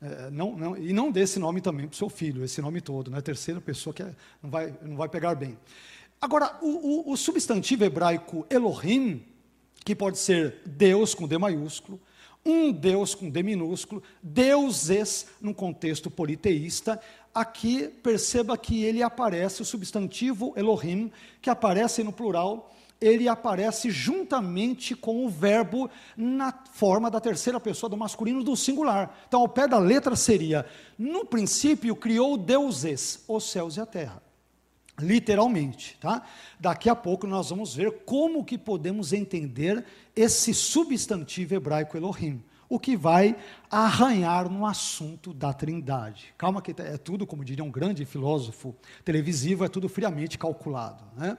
É, 0.00 0.30
não, 0.30 0.56
não, 0.56 0.76
e 0.76 0.92
não 0.92 1.12
dê 1.12 1.20
esse 1.20 1.38
nome 1.38 1.60
também 1.60 1.86
para 1.86 1.94
o 1.94 1.96
seu 1.96 2.08
filho, 2.08 2.44
esse 2.44 2.60
nome 2.60 2.80
todo, 2.80 3.10
né? 3.10 3.20
Terceira 3.20 3.60
pessoa 3.60 3.94
que 3.94 4.02
é, 4.02 4.12
não, 4.42 4.50
vai, 4.50 4.74
não 4.82 4.96
vai 4.96 5.08
pegar 5.08 5.34
bem. 5.34 5.56
Agora, 6.20 6.58
o, 6.60 7.10
o, 7.10 7.12
o 7.12 7.16
substantivo 7.16 7.84
hebraico 7.84 8.44
Elohim, 8.50 9.24
que 9.84 9.94
pode 9.94 10.18
ser 10.18 10.60
Deus 10.66 11.14
com 11.14 11.26
D 11.26 11.38
maiúsculo, 11.38 12.00
um 12.44 12.72
Deus 12.72 13.14
com 13.14 13.30
D 13.30 13.42
minúsculo, 13.42 14.02
deuses 14.22 15.26
num 15.40 15.54
contexto 15.54 16.10
politeísta. 16.10 17.00
Aqui 17.34 17.88
perceba 17.88 18.58
que 18.58 18.84
ele 18.84 19.02
aparece, 19.02 19.62
o 19.62 19.64
substantivo 19.64 20.52
Elohim, 20.56 21.10
que 21.40 21.48
aparece 21.48 22.02
no 22.02 22.12
plural, 22.12 22.70
ele 23.00 23.26
aparece 23.26 23.90
juntamente 23.90 24.94
com 24.94 25.24
o 25.24 25.28
verbo 25.28 25.90
na 26.16 26.52
forma 26.72 27.10
da 27.10 27.20
terceira 27.20 27.58
pessoa 27.58 27.90
do 27.90 27.96
masculino 27.96 28.44
do 28.44 28.56
singular. 28.56 29.24
Então, 29.26 29.40
ao 29.40 29.48
pé 29.48 29.66
da 29.66 29.78
letra 29.78 30.14
seria: 30.14 30.66
no 30.98 31.24
princípio 31.24 31.96
criou 31.96 32.36
deuses, 32.36 33.24
os 33.26 33.50
céus 33.50 33.76
e 33.76 33.80
a 33.80 33.86
terra 33.86 34.22
literalmente, 35.00 35.96
tá? 36.00 36.22
Daqui 36.60 36.88
a 36.88 36.94
pouco 36.94 37.26
nós 37.26 37.50
vamos 37.50 37.74
ver 37.74 38.02
como 38.04 38.44
que 38.44 38.58
podemos 38.58 39.12
entender 39.12 39.84
esse 40.14 40.52
substantivo 40.52 41.54
hebraico 41.54 41.96
Elohim, 41.96 42.42
o 42.72 42.80
que 42.80 42.96
vai 42.96 43.36
arranhar 43.70 44.48
no 44.48 44.64
assunto 44.64 45.34
da 45.34 45.52
Trindade. 45.52 46.32
Calma 46.38 46.62
que 46.62 46.74
é 46.80 46.96
tudo, 46.96 47.26
como 47.26 47.44
diria 47.44 47.62
um 47.62 47.70
grande 47.70 48.06
filósofo 48.06 48.74
televisivo, 49.04 49.62
é 49.62 49.68
tudo 49.68 49.90
friamente 49.90 50.38
calculado, 50.38 51.04
né? 51.14 51.36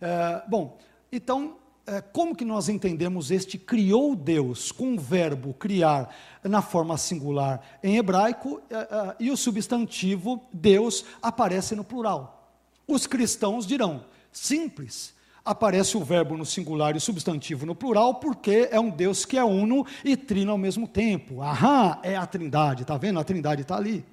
É, 0.00 0.44
bom, 0.48 0.78
então 1.10 1.56
é, 1.84 2.00
como 2.00 2.36
que 2.36 2.44
nós 2.44 2.68
entendemos 2.68 3.32
este 3.32 3.58
criou 3.58 4.14
Deus 4.14 4.70
com 4.70 4.94
o 4.94 5.00
verbo 5.00 5.52
criar 5.54 6.14
na 6.44 6.62
forma 6.62 6.96
singular 6.96 7.60
em 7.82 7.96
hebraico 7.96 8.62
é, 8.70 8.76
é, 8.76 9.16
e 9.18 9.28
o 9.28 9.36
substantivo 9.36 10.40
Deus 10.52 11.04
aparece 11.20 11.74
no 11.74 11.82
plural? 11.82 12.54
Os 12.86 13.08
cristãos 13.08 13.66
dirão: 13.66 14.04
simples. 14.30 15.18
Aparece 15.50 15.96
o 15.96 16.04
verbo 16.04 16.36
no 16.36 16.46
singular 16.46 16.94
e 16.94 16.98
o 16.98 17.00
substantivo 17.00 17.66
no 17.66 17.74
plural, 17.74 18.14
porque 18.14 18.68
é 18.70 18.78
um 18.78 18.88
Deus 18.88 19.24
que 19.24 19.36
é 19.36 19.42
uno 19.42 19.84
e 20.04 20.16
trino 20.16 20.52
ao 20.52 20.56
mesmo 20.56 20.86
tempo. 20.86 21.42
Aham, 21.42 21.98
é 22.04 22.14
a 22.14 22.24
trindade, 22.24 22.82
está 22.82 22.96
vendo? 22.96 23.18
A 23.18 23.24
trindade 23.24 23.62
está 23.62 23.76
ali. 23.76 24.04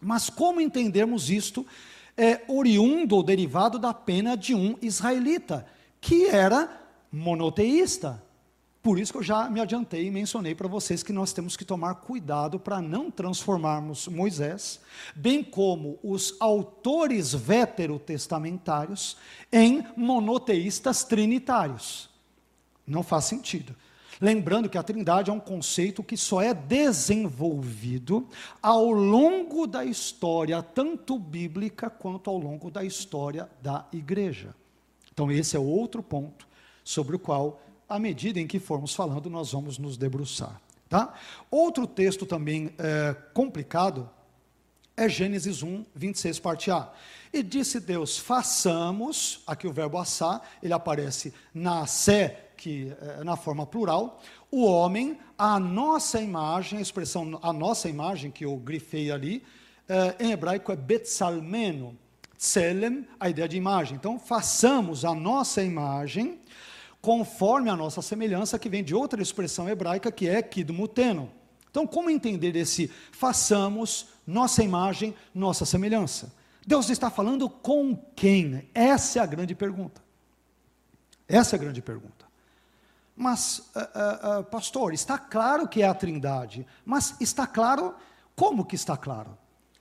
Mas 0.00 0.30
como 0.30 0.60
entendermos 0.60 1.30
isto 1.30 1.66
é 2.16 2.42
oriundo 2.46 3.16
ou 3.16 3.24
derivado 3.24 3.76
da 3.76 3.92
pena 3.92 4.36
de 4.36 4.54
um 4.54 4.76
israelita, 4.80 5.66
que 6.00 6.26
era 6.26 6.70
monoteísta. 7.10 8.22
Por 8.82 8.98
isso 8.98 9.12
que 9.12 9.18
eu 9.18 9.22
já 9.22 9.48
me 9.48 9.60
adiantei 9.60 10.06
e 10.06 10.10
mencionei 10.10 10.56
para 10.56 10.66
vocês 10.66 11.04
que 11.04 11.12
nós 11.12 11.32
temos 11.32 11.56
que 11.56 11.64
tomar 11.64 11.94
cuidado 11.94 12.58
para 12.58 12.82
não 12.82 13.12
transformarmos 13.12 14.08
Moisés, 14.08 14.80
bem 15.14 15.44
como 15.44 16.00
os 16.02 16.34
autores 16.40 17.32
veterotestamentários, 17.32 19.16
em 19.52 19.86
monoteístas 19.96 21.04
trinitários. 21.04 22.10
Não 22.84 23.04
faz 23.04 23.26
sentido. 23.26 23.72
Lembrando 24.20 24.68
que 24.68 24.78
a 24.78 24.82
Trindade 24.82 25.30
é 25.30 25.32
um 25.32 25.40
conceito 25.40 26.02
que 26.02 26.16
só 26.16 26.42
é 26.42 26.52
desenvolvido 26.52 28.28
ao 28.60 28.90
longo 28.90 29.64
da 29.64 29.84
história, 29.84 30.60
tanto 30.60 31.18
bíblica 31.20 31.88
quanto 31.88 32.28
ao 32.28 32.38
longo 32.38 32.68
da 32.68 32.84
história 32.84 33.48
da 33.62 33.86
igreja. 33.92 34.54
Então, 35.12 35.30
esse 35.30 35.56
é 35.56 35.58
outro 35.60 36.02
ponto 36.02 36.48
sobre 36.84 37.14
o 37.14 37.18
qual 37.18 37.60
à 37.92 37.98
medida 37.98 38.40
em 38.40 38.46
que 38.46 38.58
formos 38.58 38.94
falando, 38.94 39.28
nós 39.28 39.52
vamos 39.52 39.76
nos 39.76 39.98
debruçar. 39.98 40.58
Tá? 40.88 41.12
Outro 41.50 41.86
texto 41.86 42.24
também 42.24 42.72
é, 42.78 43.14
complicado 43.34 44.08
é 44.96 45.08
Gênesis 45.08 45.62
1, 45.62 45.84
26, 45.94 46.38
parte 46.38 46.70
A. 46.70 46.90
E 47.30 47.42
disse 47.42 47.78
Deus: 47.80 48.18
façamos, 48.18 49.42
aqui 49.46 49.66
o 49.66 49.72
verbo 49.72 49.98
assar, 49.98 50.40
ele 50.62 50.72
aparece 50.72 51.34
na 51.52 51.86
sé, 51.86 52.50
que 52.56 52.94
é 53.00 53.22
na 53.24 53.36
forma 53.36 53.66
plural, 53.66 54.22
o 54.50 54.64
homem, 54.64 55.18
a 55.36 55.60
nossa 55.60 56.20
imagem, 56.20 56.78
a 56.78 56.82
expressão 56.82 57.38
a 57.42 57.52
nossa 57.52 57.90
imagem, 57.90 58.30
que 58.30 58.44
eu 58.44 58.56
grifei 58.56 59.10
ali, 59.10 59.42
é, 59.86 60.16
em 60.18 60.30
hebraico 60.30 60.72
é 60.72 60.76
betsalmeno, 60.76 61.96
tselem, 62.38 63.06
a 63.20 63.28
ideia 63.28 63.48
de 63.48 63.56
imagem. 63.56 63.96
Então, 63.96 64.18
façamos 64.18 65.04
a 65.04 65.14
nossa 65.14 65.62
imagem 65.62 66.40
conforme 67.02 67.68
a 67.68 67.76
nossa 67.76 68.00
semelhança, 68.00 68.60
que 68.60 68.68
vem 68.68 68.84
de 68.84 68.94
outra 68.94 69.20
expressão 69.20 69.68
hebraica, 69.68 70.12
que 70.12 70.28
é 70.28 70.40
kidmuteno. 70.40 71.30
Então, 71.68 71.84
como 71.84 72.08
entender 72.08 72.54
esse 72.54 72.88
façamos 73.10 74.06
nossa 74.24 74.62
imagem, 74.62 75.12
nossa 75.34 75.66
semelhança? 75.66 76.32
Deus 76.64 76.88
está 76.88 77.10
falando 77.10 77.50
com 77.50 77.96
quem? 78.14 78.68
Essa 78.72 79.18
é 79.18 79.22
a 79.22 79.26
grande 79.26 79.52
pergunta. 79.52 80.00
Essa 81.26 81.56
é 81.56 81.58
a 81.58 81.60
grande 81.60 81.82
pergunta. 81.82 82.24
Mas, 83.16 83.58
uh, 83.74 84.40
uh, 84.40 84.44
pastor, 84.44 84.94
está 84.94 85.18
claro 85.18 85.66
que 85.66 85.82
é 85.82 85.88
a 85.88 85.94
Trindade, 85.94 86.64
mas 86.84 87.16
está 87.20 87.46
claro 87.46 87.94
como 88.36 88.64
que 88.64 88.76
está 88.76 88.96
claro? 88.96 89.36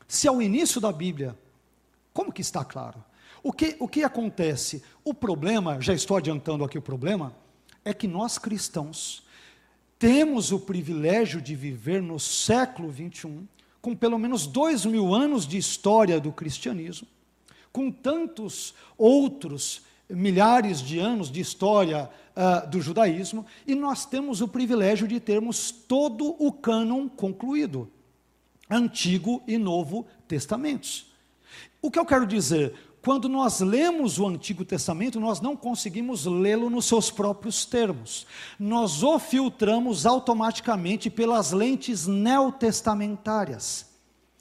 Se 0.07 0.27
ao 0.27 0.41
início 0.41 0.81
da 0.81 0.91
Bíblia, 0.91 1.37
como 2.13 2.31
que 2.31 2.41
está 2.41 2.65
claro? 2.65 3.03
O 3.43 3.51
que, 3.51 3.75
o 3.79 3.87
que 3.87 4.03
acontece? 4.03 4.83
O 5.03 5.13
problema, 5.13 5.81
já 5.81 5.93
estou 5.93 6.17
adiantando 6.17 6.63
aqui 6.63 6.77
o 6.77 6.81
problema, 6.81 7.35
é 7.83 7.93
que 7.93 8.07
nós 8.07 8.37
cristãos 8.37 9.23
temos 9.97 10.51
o 10.51 10.59
privilégio 10.59 11.41
de 11.41 11.55
viver 11.55 12.01
no 12.01 12.19
século 12.19 12.89
21, 12.89 13.47
com 13.81 13.95
pelo 13.95 14.17
menos 14.17 14.47
dois 14.47 14.85
mil 14.85 15.13
anos 15.13 15.47
de 15.47 15.57
história 15.57 16.19
do 16.19 16.31
cristianismo, 16.31 17.07
com 17.71 17.91
tantos 17.91 18.73
outros 18.97 19.83
milhares 20.09 20.81
de 20.81 20.99
anos 20.99 21.31
de 21.31 21.39
história 21.39 22.09
uh, 22.35 22.69
do 22.69 22.81
judaísmo, 22.81 23.45
e 23.65 23.73
nós 23.73 24.05
temos 24.05 24.41
o 24.41 24.47
privilégio 24.47 25.07
de 25.07 25.19
termos 25.19 25.71
todo 25.71 26.35
o 26.37 26.51
cânon 26.51 27.07
concluído, 27.07 27.89
Antigo 28.69 29.41
e 29.47 29.57
Novo 29.57 30.05
Testamentos. 30.27 31.11
O 31.81 31.89
que 31.89 31.99
eu 31.99 32.05
quero 32.05 32.25
dizer? 32.25 32.73
Quando 33.01 33.27
nós 33.27 33.61
lemos 33.61 34.19
o 34.19 34.27
Antigo 34.27 34.63
Testamento, 34.63 35.19
nós 35.19 35.41
não 35.41 35.55
conseguimos 35.55 36.25
lê-lo 36.27 36.69
nos 36.69 36.85
seus 36.85 37.09
próprios 37.09 37.65
termos. 37.65 38.27
Nós 38.59 39.01
o 39.01 39.17
filtramos 39.17 40.05
automaticamente 40.05 41.09
pelas 41.09 41.51
lentes 41.51 42.05
neotestamentárias. 42.05 43.87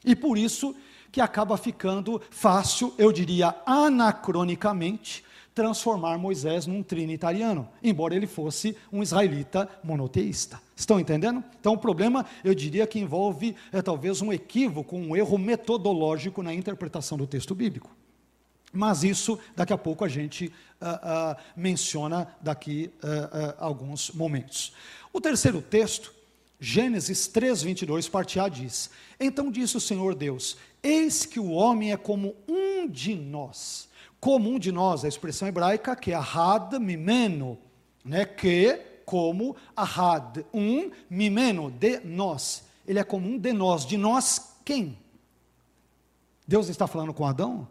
E 0.04 0.14
por 0.14 0.36
isso 0.36 0.74
que 1.10 1.22
acaba 1.22 1.56
ficando 1.56 2.20
fácil, 2.30 2.92
eu 2.98 3.10
diria 3.10 3.56
anacronicamente, 3.64 5.24
transformar 5.54 6.18
Moisés 6.18 6.66
num 6.66 6.82
trinitariano, 6.82 7.66
embora 7.82 8.14
ele 8.14 8.26
fosse 8.26 8.76
um 8.92 9.02
israelita 9.02 9.68
monoteísta. 9.82 10.60
Estão 10.76 11.00
entendendo? 11.00 11.42
Então 11.58 11.72
o 11.72 11.78
problema, 11.78 12.26
eu 12.44 12.54
diria 12.54 12.86
que 12.86 13.00
envolve 13.00 13.56
é, 13.72 13.80
talvez 13.80 14.20
um 14.20 14.30
equívoco, 14.32 14.96
um 14.96 15.16
erro 15.16 15.38
metodológico 15.38 16.42
na 16.42 16.54
interpretação 16.54 17.16
do 17.16 17.26
texto 17.26 17.54
bíblico. 17.54 17.90
Mas 18.72 19.02
isso, 19.02 19.38
daqui 19.56 19.72
a 19.72 19.78
pouco, 19.78 20.04
a 20.04 20.08
gente 20.08 20.46
uh, 20.80 21.32
uh, 21.32 21.36
menciona 21.56 22.28
daqui 22.40 22.90
uh, 23.02 23.54
alguns 23.58 24.10
momentos. 24.12 24.72
O 25.12 25.20
terceiro 25.20 25.60
texto, 25.60 26.14
Gênesis 26.60 27.26
3, 27.26 27.62
22, 27.62 28.08
parte 28.08 28.38
A 28.38 28.48
diz: 28.48 28.90
Então 29.18 29.50
disse 29.50 29.76
o 29.76 29.80
Senhor 29.80 30.14
Deus: 30.14 30.56
Eis 30.82 31.26
que 31.26 31.40
o 31.40 31.50
homem 31.50 31.92
é 31.92 31.96
como 31.96 32.36
um 32.46 32.88
de 32.88 33.14
nós. 33.14 33.88
Como 34.20 34.50
um 34.50 34.58
de 34.58 34.70
nós, 34.70 35.04
a 35.04 35.08
expressão 35.08 35.48
hebraica 35.48 35.96
que 35.96 36.12
é 36.12 36.14
ahad 36.14 36.78
mimeno, 36.78 37.58
né, 38.04 38.26
que 38.26 38.78
como 39.04 39.56
ahad, 39.74 40.44
um 40.54 40.90
mimeno, 41.08 41.70
de 41.70 42.00
nós. 42.04 42.62
Ele 42.86 42.98
é 42.98 43.04
como 43.04 43.26
um 43.26 43.38
de 43.38 43.52
nós. 43.52 43.84
De 43.84 43.96
nós 43.96 44.54
quem? 44.64 44.96
Deus 46.46 46.68
está 46.68 46.86
falando 46.86 47.14
com 47.14 47.26
Adão? 47.26 47.66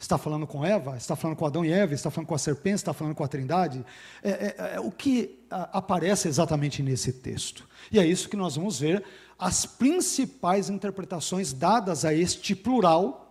Está 0.00 0.16
falando 0.16 0.46
com 0.46 0.64
Eva, 0.64 0.96
está 0.96 1.14
falando 1.14 1.36
com 1.36 1.44
Adão 1.44 1.64
e 1.64 1.70
Eva, 1.70 1.92
está 1.92 2.10
falando 2.10 2.26
com 2.26 2.34
a 2.34 2.38
serpente, 2.38 2.76
está 2.76 2.94
falando 2.94 3.14
com 3.14 3.22
a 3.22 3.28
trindade. 3.28 3.84
É, 4.22 4.30
é, 4.30 4.74
é 4.76 4.80
o 4.80 4.90
que 4.90 5.38
aparece 5.50 6.26
exatamente 6.26 6.82
nesse 6.82 7.12
texto. 7.12 7.68
E 7.92 7.98
é 7.98 8.06
isso 8.06 8.28
que 8.28 8.36
nós 8.36 8.56
vamos 8.56 8.80
ver, 8.80 9.04
as 9.38 9.66
principais 9.66 10.70
interpretações 10.70 11.52
dadas 11.52 12.04
a 12.04 12.14
este 12.14 12.54
plural, 12.54 13.26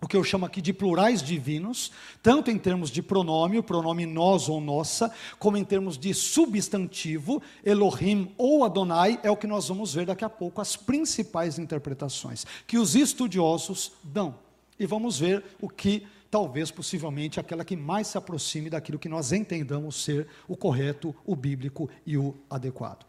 o 0.00 0.06
que 0.06 0.16
eu 0.16 0.24
chamo 0.24 0.46
aqui 0.46 0.60
de 0.60 0.72
plurais 0.72 1.22
divinos, 1.22 1.92
tanto 2.22 2.50
em 2.50 2.58
termos 2.58 2.90
de 2.90 3.02
pronome, 3.02 3.58
o 3.58 3.62
pronome 3.62 4.06
nós 4.06 4.48
ou 4.48 4.60
nossa, 4.60 5.12
como 5.38 5.56
em 5.56 5.64
termos 5.64 5.98
de 5.98 6.14
substantivo, 6.14 7.42
Elohim 7.64 8.32
ou 8.36 8.64
Adonai, 8.64 9.18
é 9.22 9.30
o 9.30 9.36
que 9.36 9.46
nós 9.46 9.68
vamos 9.68 9.94
ver 9.94 10.06
daqui 10.06 10.24
a 10.24 10.30
pouco, 10.30 10.60
as 10.60 10.76
principais 10.76 11.58
interpretações 11.58 12.44
que 12.66 12.78
os 12.78 12.94
estudiosos 12.94 13.92
dão 14.02 14.34
e 14.78 14.86
vamos 14.86 15.18
ver 15.18 15.44
o 15.60 15.68
que 15.68 16.06
talvez 16.30 16.70
possivelmente 16.70 17.38
aquela 17.38 17.64
que 17.64 17.76
mais 17.76 18.06
se 18.06 18.16
aproxime 18.16 18.70
daquilo 18.70 18.98
que 18.98 19.08
nós 19.08 19.32
entendamos 19.32 20.02
ser 20.02 20.26
o 20.48 20.56
correto, 20.56 21.14
o 21.26 21.36
bíblico 21.36 21.90
e 22.06 22.16
o 22.16 22.34
adequado. 22.48 23.04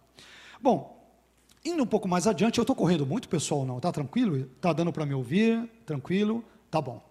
Bom, 0.62 1.02
indo 1.63 1.82
um 1.82 1.88
pouco 1.88 2.08
mais 2.08 2.28
adiante, 2.28 2.58
eu 2.58 2.63
estou 2.63 2.76
correndo 2.76 3.06
muito, 3.06 3.30
pessoal, 3.30 3.65
não? 3.65 3.78
Está 3.78 3.91
tranquilo? 3.91 4.38
Está 4.38 4.73
dando 4.73 4.91
para 4.91 5.06
me 5.06 5.13
ouvir? 5.13 5.69
Tranquilo? 5.86 6.43
Tá 6.69 6.82
bom. 6.82 7.02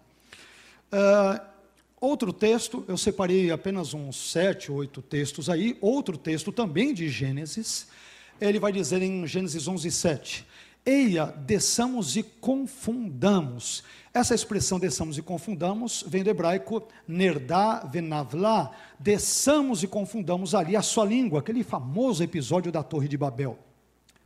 Uh, 0.91 1.41
outro 1.99 2.31
texto, 2.31 2.85
eu 2.87 2.95
separei 2.95 3.49
apenas 3.49 3.95
uns 3.95 4.31
sete, 4.31 4.71
oito 4.71 5.01
textos 5.01 5.49
aí. 5.49 5.75
Outro 5.81 6.15
texto 6.15 6.51
também 6.51 6.93
de 6.93 7.09
Gênesis, 7.09 7.87
ele 8.39 8.59
vai 8.59 8.71
dizer 8.71 9.01
em 9.01 9.25
Gênesis 9.25 9.67
11, 9.67 9.89
7. 9.89 10.45
Eia, 10.85 11.27
desçamos 11.27 12.17
e 12.17 12.23
confundamos. 12.23 13.83
Essa 14.13 14.35
expressão 14.35 14.77
desçamos 14.77 15.17
e 15.17 15.21
confundamos 15.21 16.03
vem 16.05 16.23
do 16.23 16.29
hebraico 16.29 16.85
nerdá 17.07 17.79
venavlá, 17.89 18.69
desçamos 18.99 19.81
e 19.81 19.87
confundamos 19.87 20.53
ali 20.53 20.75
a 20.75 20.81
sua 20.81 21.05
língua, 21.05 21.39
aquele 21.39 21.63
famoso 21.63 22.21
episódio 22.21 22.69
da 22.69 22.83
Torre 22.83 23.07
de 23.07 23.17
Babel, 23.17 23.57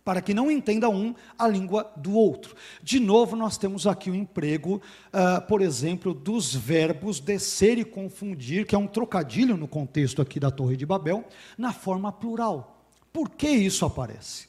para 0.03 0.19
que 0.19 0.33
não 0.33 0.49
entenda 0.49 0.89
um 0.89 1.13
a 1.37 1.47
língua 1.47 1.91
do 1.95 2.13
outro. 2.13 2.55
De 2.81 2.99
novo, 2.99 3.35
nós 3.35 3.55
temos 3.55 3.85
aqui 3.85 4.09
o 4.09 4.15
emprego, 4.15 4.81
uh, 5.13 5.39
por 5.47 5.61
exemplo, 5.61 6.11
dos 6.11 6.55
verbos 6.55 7.19
descer 7.19 7.77
e 7.77 7.85
confundir, 7.85 8.65
que 8.65 8.73
é 8.73 8.79
um 8.79 8.87
trocadilho 8.87 9.55
no 9.55 9.67
contexto 9.67 10.23
aqui 10.23 10.39
da 10.39 10.49
Torre 10.49 10.75
de 10.75 10.87
Babel, 10.87 11.23
na 11.55 11.71
forma 11.71 12.11
plural. 12.11 12.83
Por 13.13 13.29
que 13.29 13.47
isso 13.47 13.85
aparece? 13.85 14.46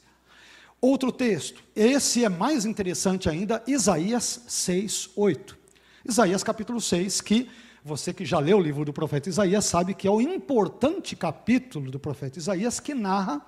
Outro 0.81 1.11
texto, 1.11 1.61
esse 1.75 2.23
é 2.23 2.29
mais 2.29 2.65
interessante 2.65 3.29
ainda, 3.29 3.61
Isaías 3.67 4.43
6, 4.47 5.09
8. 5.13 5.57
Isaías 6.05 6.41
capítulo 6.41 6.79
6, 6.79 7.19
que 7.19 7.49
você 7.83 8.13
que 8.13 8.25
já 8.25 8.39
leu 8.39 8.57
o 8.57 8.61
livro 8.61 8.85
do 8.85 8.93
profeta 8.93 9.27
Isaías 9.27 9.65
sabe 9.65 9.93
que 9.93 10.07
é 10.07 10.11
o 10.11 10.21
importante 10.21 11.17
capítulo 11.17 11.91
do 11.91 11.99
profeta 11.99 12.39
Isaías 12.39 12.79
que 12.79 12.93
narra, 12.93 13.41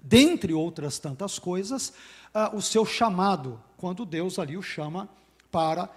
dentre 0.00 0.54
outras 0.54 0.98
tantas 0.98 1.38
coisas, 1.38 1.92
uh, 2.34 2.56
o 2.56 2.62
seu 2.62 2.86
chamado, 2.86 3.60
quando 3.76 4.06
Deus 4.06 4.38
ali 4.38 4.56
o 4.56 4.62
chama 4.62 5.06
para 5.50 5.90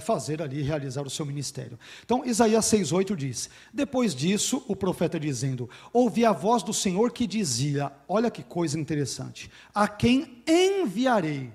fazer 0.00 0.42
ali, 0.42 0.62
realizar 0.62 1.02
o 1.06 1.10
seu 1.10 1.24
ministério. 1.24 1.78
Então, 2.04 2.24
Isaías 2.24 2.64
6,8 2.66 3.16
diz: 3.16 3.50
Depois 3.72 4.14
disso, 4.14 4.64
o 4.68 4.76
profeta 4.76 5.18
dizendo: 5.18 5.68
Ouvi 5.92 6.24
a 6.24 6.32
voz 6.32 6.62
do 6.62 6.72
Senhor 6.72 7.12
que 7.12 7.26
dizia: 7.26 7.92
Olha 8.08 8.30
que 8.30 8.42
coisa 8.42 8.78
interessante, 8.78 9.50
a 9.74 9.88
quem 9.88 10.42
enviarei? 10.46 11.52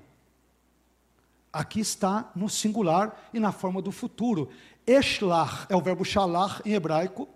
Aqui 1.56 1.80
está 1.80 2.30
no 2.36 2.50
singular 2.50 3.30
e 3.34 3.40
na 3.40 3.54
forma 3.54 3.82
do 3.82 3.90
futuro. 3.90 4.50
Eshlar 4.86 5.66
é 5.70 5.76
o 5.76 5.82
verbo 5.82 6.04
shalar 6.04 6.62
em 6.66 6.74
hebraico, 6.74 7.30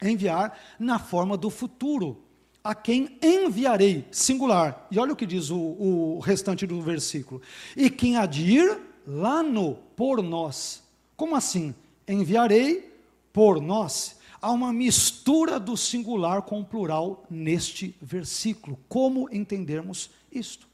enviar, 0.00 0.56
na 0.78 1.00
forma 1.00 1.36
do 1.36 1.50
futuro. 1.50 2.22
A 2.62 2.76
quem 2.76 3.18
enviarei, 3.20 4.06
singular. 4.12 4.86
E 4.88 4.98
olha 5.00 5.12
o 5.12 5.16
que 5.16 5.26
diz 5.26 5.50
o, 5.50 5.58
o 5.58 6.20
restante 6.20 6.64
do 6.64 6.80
versículo. 6.80 7.42
E 7.76 7.90
quem 7.90 8.16
há 8.16 8.24
de 8.24 8.42
ir, 8.42 8.80
lá 9.06 9.42
no 9.42 9.74
por 9.96 10.22
nós. 10.22 10.82
Como 11.16 11.36
assim? 11.36 11.74
Enviarei 12.06 12.92
por 13.32 13.60
nós. 13.60 14.16
Há 14.40 14.50
uma 14.50 14.72
mistura 14.72 15.58
do 15.58 15.76
singular 15.76 16.42
com 16.42 16.60
o 16.60 16.64
plural 16.64 17.24
neste 17.30 17.94
versículo. 18.00 18.78
Como 18.88 19.28
entendermos 19.32 20.10
isto? 20.30 20.66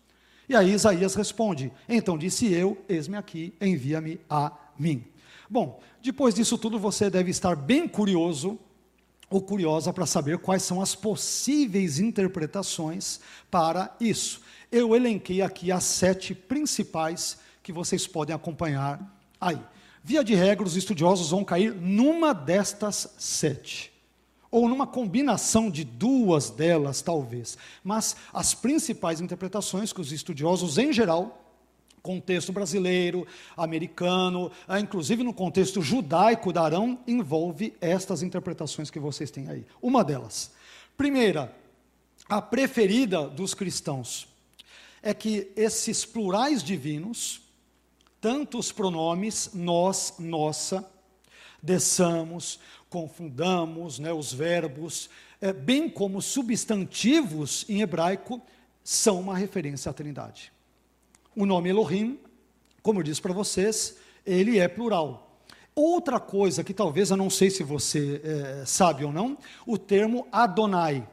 E 0.48 0.56
aí 0.56 0.72
Isaías 0.72 1.14
responde: 1.14 1.72
Então 1.88 2.18
disse 2.18 2.52
eu, 2.52 2.76
eis-me 2.88 3.16
aqui, 3.16 3.54
envia-me 3.60 4.20
a 4.28 4.52
mim. 4.78 5.04
Bom, 5.48 5.80
depois 6.02 6.34
disso 6.34 6.58
tudo, 6.58 6.78
você 6.78 7.08
deve 7.08 7.30
estar 7.30 7.54
bem 7.54 7.86
curioso 7.86 8.58
ou 9.30 9.40
curiosa 9.40 9.92
para 9.92 10.04
saber 10.04 10.38
quais 10.38 10.62
são 10.62 10.82
as 10.82 10.94
possíveis 10.94 11.98
interpretações 11.98 13.20
para 13.50 13.94
isso. 14.00 14.42
Eu 14.70 14.94
elenquei 14.94 15.40
aqui 15.40 15.72
as 15.72 15.84
sete 15.84 16.34
principais 16.34 17.38
que 17.62 17.72
vocês 17.72 18.07
podem 18.07 18.35
acompanhar 18.35 19.01
aí. 19.40 19.61
Via 20.05 20.25
de 20.25 20.35
regra, 20.35 20.66
os 20.66 20.77
estudiosos 20.77 21.31
vão 21.31 21.44
cair 21.44 21.75
numa 21.75 22.33
destas 22.33 23.14
sete. 23.18 23.92
Ou 24.51 24.68
numa 24.68 24.87
combinação 24.87 25.70
de 25.70 25.85
duas 25.85 26.51
delas, 26.51 27.01
talvez. 27.01 27.57
Mas 27.83 28.16
as 28.33 28.53
principais 28.53 29.20
interpretações 29.20 29.92
que 29.92 30.01
os 30.01 30.12
estudiosos, 30.12 30.77
em 30.77 30.92
geral, 30.92 31.42
contexto 32.03 32.53
brasileiro, 32.53 33.27
americano, 33.57 34.51
ah, 34.66 34.81
inclusive 34.81 35.22
no 35.22 35.33
contexto 35.33 35.81
judaico 35.81 36.53
darão, 36.53 36.98
envolve 37.07 37.72
estas 37.81 38.22
interpretações 38.22 38.90
que 38.90 38.98
vocês 38.98 39.31
têm 39.31 39.48
aí. 39.48 39.64
Uma 39.81 40.05
delas. 40.05 40.51
Primeira, 40.96 41.55
a 42.29 42.42
preferida 42.42 43.27
dos 43.29 43.55
cristãos 43.55 44.29
é 45.01 45.14
que 45.14 45.51
esses 45.57 46.05
plurais 46.05 46.62
divinos 46.62 47.41
tanto 48.22 48.56
os 48.56 48.70
pronomes 48.70 49.50
nós, 49.52 50.14
nossa, 50.20 50.88
desçamos, 51.61 52.61
confundamos 52.88 53.98
né, 53.98 54.12
os 54.12 54.32
verbos, 54.32 55.11
é, 55.40 55.52
bem 55.52 55.90
como 55.90 56.22
substantivos 56.22 57.66
em 57.68 57.82
hebraico, 57.82 58.40
são 58.85 59.18
uma 59.18 59.37
referência 59.37 59.90
à 59.90 59.92
Trindade. 59.92 60.52
O 61.35 61.44
nome 61.44 61.70
Elohim, 61.70 62.16
como 62.80 63.00
eu 63.00 63.02
disse 63.02 63.20
para 63.20 63.32
vocês, 63.32 63.96
ele 64.24 64.61
é 64.61 64.68
plural. 64.68 65.40
Outra 65.74 66.20
coisa 66.20 66.62
que 66.62 66.72
talvez 66.72 67.11
eu 67.11 67.16
não 67.16 67.28
sei 67.28 67.50
se 67.50 67.64
você 67.64 68.20
é, 68.22 68.64
sabe 68.64 69.04
ou 69.04 69.12
não, 69.12 69.37
o 69.66 69.76
termo 69.76 70.28
Adonai. 70.30 71.08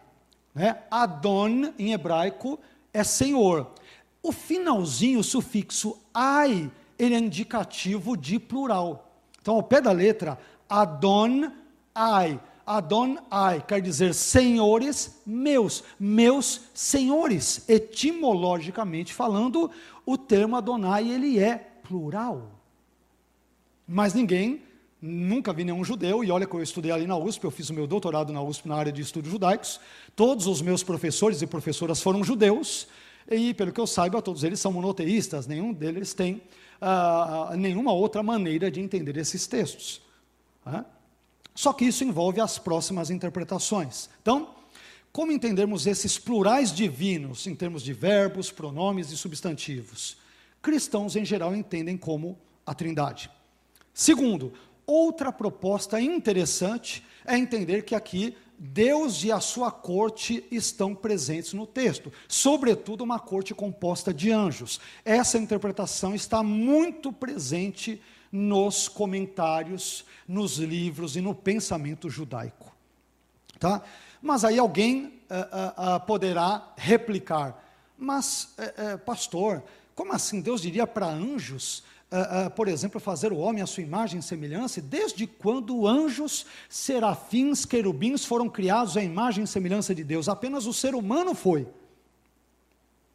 Né? 0.53 0.83
Adon, 0.91 1.73
em 1.79 1.91
hebraico, 1.91 2.59
é 2.93 3.03
Senhor. 3.03 3.71
O 4.21 4.31
finalzinho, 4.31 5.21
o 5.21 5.23
sufixo 5.23 5.97
ai, 6.13 6.69
ele 6.99 7.15
é 7.15 7.19
indicativo 7.19 8.17
de 8.17 8.37
plural. 8.37 9.09
Então, 9.41 9.55
ao 9.55 9.63
pé 9.63 9.79
da 9.79 9.91
letra, 9.91 10.37
Adon 10.67 11.49
ai. 11.95 12.39
Adon 12.65 13.17
ai 13.31 13.63
quer 13.65 13.81
dizer 13.81 14.13
senhores 14.13 15.21
meus, 15.25 15.83
meus 15.99 16.61
senhores. 16.73 17.67
Etimologicamente 17.67 19.13
falando, 19.13 19.71
o 20.05 20.17
termo 20.17 20.55
Adonai 20.55 21.09
ele 21.09 21.39
é 21.39 21.55
plural. 21.81 22.51
Mas 23.87 24.13
ninguém, 24.13 24.61
nunca 25.01 25.51
vi 25.51 25.63
nenhum 25.63 25.83
judeu, 25.83 26.23
e 26.23 26.29
olha 26.29 26.45
que 26.45 26.53
eu 26.53 26.61
estudei 26.61 26.91
ali 26.91 27.07
na 27.07 27.17
USP, 27.17 27.43
eu 27.43 27.49
fiz 27.49 27.71
o 27.71 27.73
meu 27.73 27.87
doutorado 27.87 28.31
na 28.31 28.43
USP 28.43 28.67
na 28.67 28.75
área 28.75 28.91
de 28.91 29.01
estudos 29.01 29.31
judaicos. 29.31 29.79
Todos 30.15 30.45
os 30.45 30.61
meus 30.61 30.83
professores 30.83 31.41
e 31.41 31.47
professoras 31.47 31.99
foram 32.01 32.23
judeus, 32.23 32.87
e 33.27 33.51
pelo 33.53 33.71
que 33.71 33.81
eu 33.81 33.87
saiba, 33.87 34.21
todos 34.21 34.43
eles 34.43 34.59
são 34.59 34.71
monoteístas, 34.71 35.47
nenhum 35.47 35.73
deles 35.73 36.13
tem 36.13 36.41
ah, 36.81 37.53
nenhuma 37.57 37.91
outra 37.91 38.23
maneira 38.23 38.69
de 38.71 38.79
entender 38.79 39.17
esses 39.17 39.47
textos. 39.47 40.01
Ah? 40.65 40.85
Só 41.55 41.73
que 41.73 41.85
isso 41.85 42.03
envolve 42.03 42.39
as 42.39 42.57
próximas 42.57 43.09
interpretações. 43.09 44.09
Então, 44.21 44.55
como 45.11 45.31
entendermos 45.31 45.87
esses 45.87 46.17
plurais 46.17 46.71
divinos 46.71 47.47
em 47.47 47.55
termos 47.55 47.83
de 47.83 47.93
verbos, 47.93 48.51
pronomes 48.51 49.11
e 49.11 49.17
substantivos? 49.17 50.17
Cristãos, 50.61 51.15
em 51.15 51.25
geral, 51.25 51.55
entendem 51.55 51.97
como 51.97 52.37
a 52.65 52.73
Trindade. 52.73 53.29
Segundo, 53.93 54.53
outra 54.89 55.31
proposta 55.31 56.01
interessante 56.01 57.05
é 57.25 57.37
entender 57.37 57.83
que 57.83 57.93
aqui 57.93 58.35
Deus 58.57 59.23
e 59.23 59.31
a 59.31 59.39
sua 59.39 59.71
corte 59.71 60.43
estão 60.51 60.93
presentes 60.93 61.53
no 61.53 61.65
texto, 61.65 62.11
sobretudo 62.27 63.03
uma 63.03 63.19
corte 63.19 63.53
composta 63.53 64.13
de 64.13 64.31
anjos. 64.31 64.81
Essa 65.05 65.37
interpretação 65.37 66.13
está 66.13 66.43
muito 66.43 67.13
presente 67.13 68.01
nos 68.31 68.87
comentários, 68.89 70.03
nos 70.27 70.57
livros 70.57 71.15
e 71.15 71.21
no 71.21 71.33
pensamento 71.33 72.09
judaico. 72.09 72.75
Tá? 73.59 73.81
Mas 74.21 74.43
aí 74.43 74.59
alguém 74.59 75.05
uh, 75.05 75.09
uh, 75.09 75.95
uh, 75.95 75.99
poderá 76.05 76.73
replicar: 76.75 77.63
mas, 77.97 78.53
eh, 78.57 78.97
pastor, 78.97 79.63
como 79.93 80.13
assim 80.13 80.39
Deus 80.39 80.61
diria 80.61 80.87
para 80.87 81.07
anjos? 81.07 81.83
Uh, 82.11 82.47
uh, 82.47 82.51
por 82.51 82.67
exemplo, 82.67 82.99
fazer 82.99 83.31
o 83.31 83.37
homem 83.37 83.61
à 83.61 83.67
sua 83.67 83.83
imagem 83.83 84.19
e 84.19 84.23
semelhança, 84.23 84.81
desde 84.81 85.27
quando 85.27 85.85
anjos, 85.87 86.45
serafins, 86.67 87.65
querubins 87.65 88.25
foram 88.25 88.49
criados 88.49 88.97
à 88.97 89.03
imagem 89.03 89.43
e 89.43 89.47
semelhança 89.47 89.93
de 89.93 90.03
Deus? 90.03 90.27
Apenas 90.27 90.65
o 90.65 90.73
ser 90.73 90.95
humano 90.95 91.35
foi. 91.35 91.67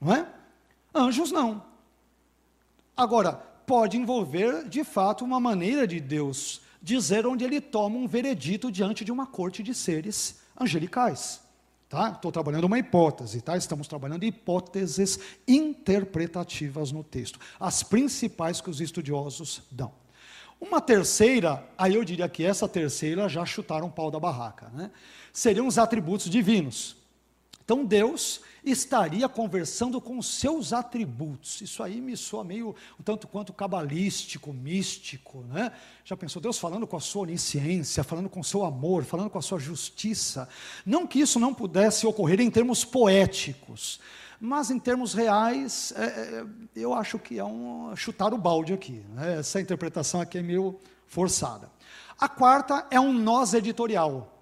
Não 0.00 0.14
é? 0.14 0.28
Anjos 0.94 1.32
não. 1.32 1.64
Agora, 2.96 3.32
pode 3.66 3.96
envolver, 3.96 4.68
de 4.68 4.84
fato, 4.84 5.24
uma 5.24 5.40
maneira 5.40 5.86
de 5.86 5.98
Deus 5.98 6.60
dizer 6.80 7.26
onde 7.26 7.44
ele 7.44 7.60
toma 7.60 7.96
um 7.96 8.06
veredito 8.06 8.70
diante 8.70 9.04
de 9.04 9.10
uma 9.10 9.26
corte 9.26 9.62
de 9.62 9.74
seres 9.74 10.40
angelicais. 10.60 11.43
Tá? 11.94 12.10
Estou 12.10 12.32
trabalhando 12.32 12.64
uma 12.64 12.76
hipótese, 12.76 13.40
tá? 13.40 13.56
Estamos 13.56 13.86
trabalhando 13.86 14.24
hipóteses 14.24 15.16
interpretativas 15.46 16.90
no 16.90 17.04
texto, 17.04 17.38
as 17.60 17.84
principais 17.84 18.60
que 18.60 18.68
os 18.68 18.80
estudiosos 18.80 19.62
dão. 19.70 19.92
Uma 20.60 20.80
terceira, 20.80 21.64
aí 21.78 21.94
eu 21.94 22.02
diria 22.02 22.28
que 22.28 22.44
essa 22.44 22.66
terceira 22.66 23.28
já 23.28 23.46
chutaram 23.46 23.86
o 23.86 23.92
pau 23.92 24.10
da 24.10 24.18
barraca, 24.18 24.72
né? 24.74 24.90
Seriam 25.32 25.68
os 25.68 25.78
atributos 25.78 26.28
divinos. 26.28 26.96
Então 27.64 27.82
Deus 27.82 28.42
estaria 28.62 29.26
conversando 29.26 29.98
com 29.98 30.20
seus 30.20 30.72
atributos. 30.74 31.62
Isso 31.62 31.82
aí 31.82 31.98
me 31.98 32.14
soa 32.14 32.44
meio 32.44 32.74
um 33.00 33.02
tanto 33.02 33.26
quanto 33.26 33.54
cabalístico, 33.54 34.52
místico, 34.52 35.40
né? 35.48 35.72
Já 36.04 36.14
pensou 36.14 36.42
Deus 36.42 36.58
falando 36.58 36.86
com 36.86 36.96
a 36.96 37.00
sua 37.00 37.22
onisciência, 37.22 38.04
falando 38.04 38.28
com 38.28 38.40
o 38.40 38.44
seu 38.44 38.64
amor, 38.64 39.04
falando 39.04 39.30
com 39.30 39.38
a 39.38 39.42
sua 39.42 39.58
justiça? 39.58 40.46
Não 40.84 41.06
que 41.06 41.18
isso 41.18 41.40
não 41.40 41.54
pudesse 41.54 42.06
ocorrer 42.06 42.38
em 42.40 42.50
termos 42.50 42.84
poéticos, 42.84 43.98
mas 44.38 44.70
em 44.70 44.78
termos 44.78 45.14
reais, 45.14 45.94
é, 45.96 46.04
é 46.04 46.44
eu 46.76 46.92
acho 46.92 47.18
que 47.18 47.38
é 47.38 47.44
um 47.44 47.96
chutar 47.96 48.34
o 48.34 48.38
balde 48.38 48.74
aqui. 48.74 49.02
Né? 49.14 49.38
Essa 49.38 49.58
interpretação 49.58 50.20
aqui 50.20 50.36
é 50.36 50.42
meio 50.42 50.78
forçada. 51.06 51.70
A 52.18 52.28
quarta 52.28 52.86
é 52.90 53.00
um 53.00 53.12
nós 53.12 53.54
editorial. 53.54 54.33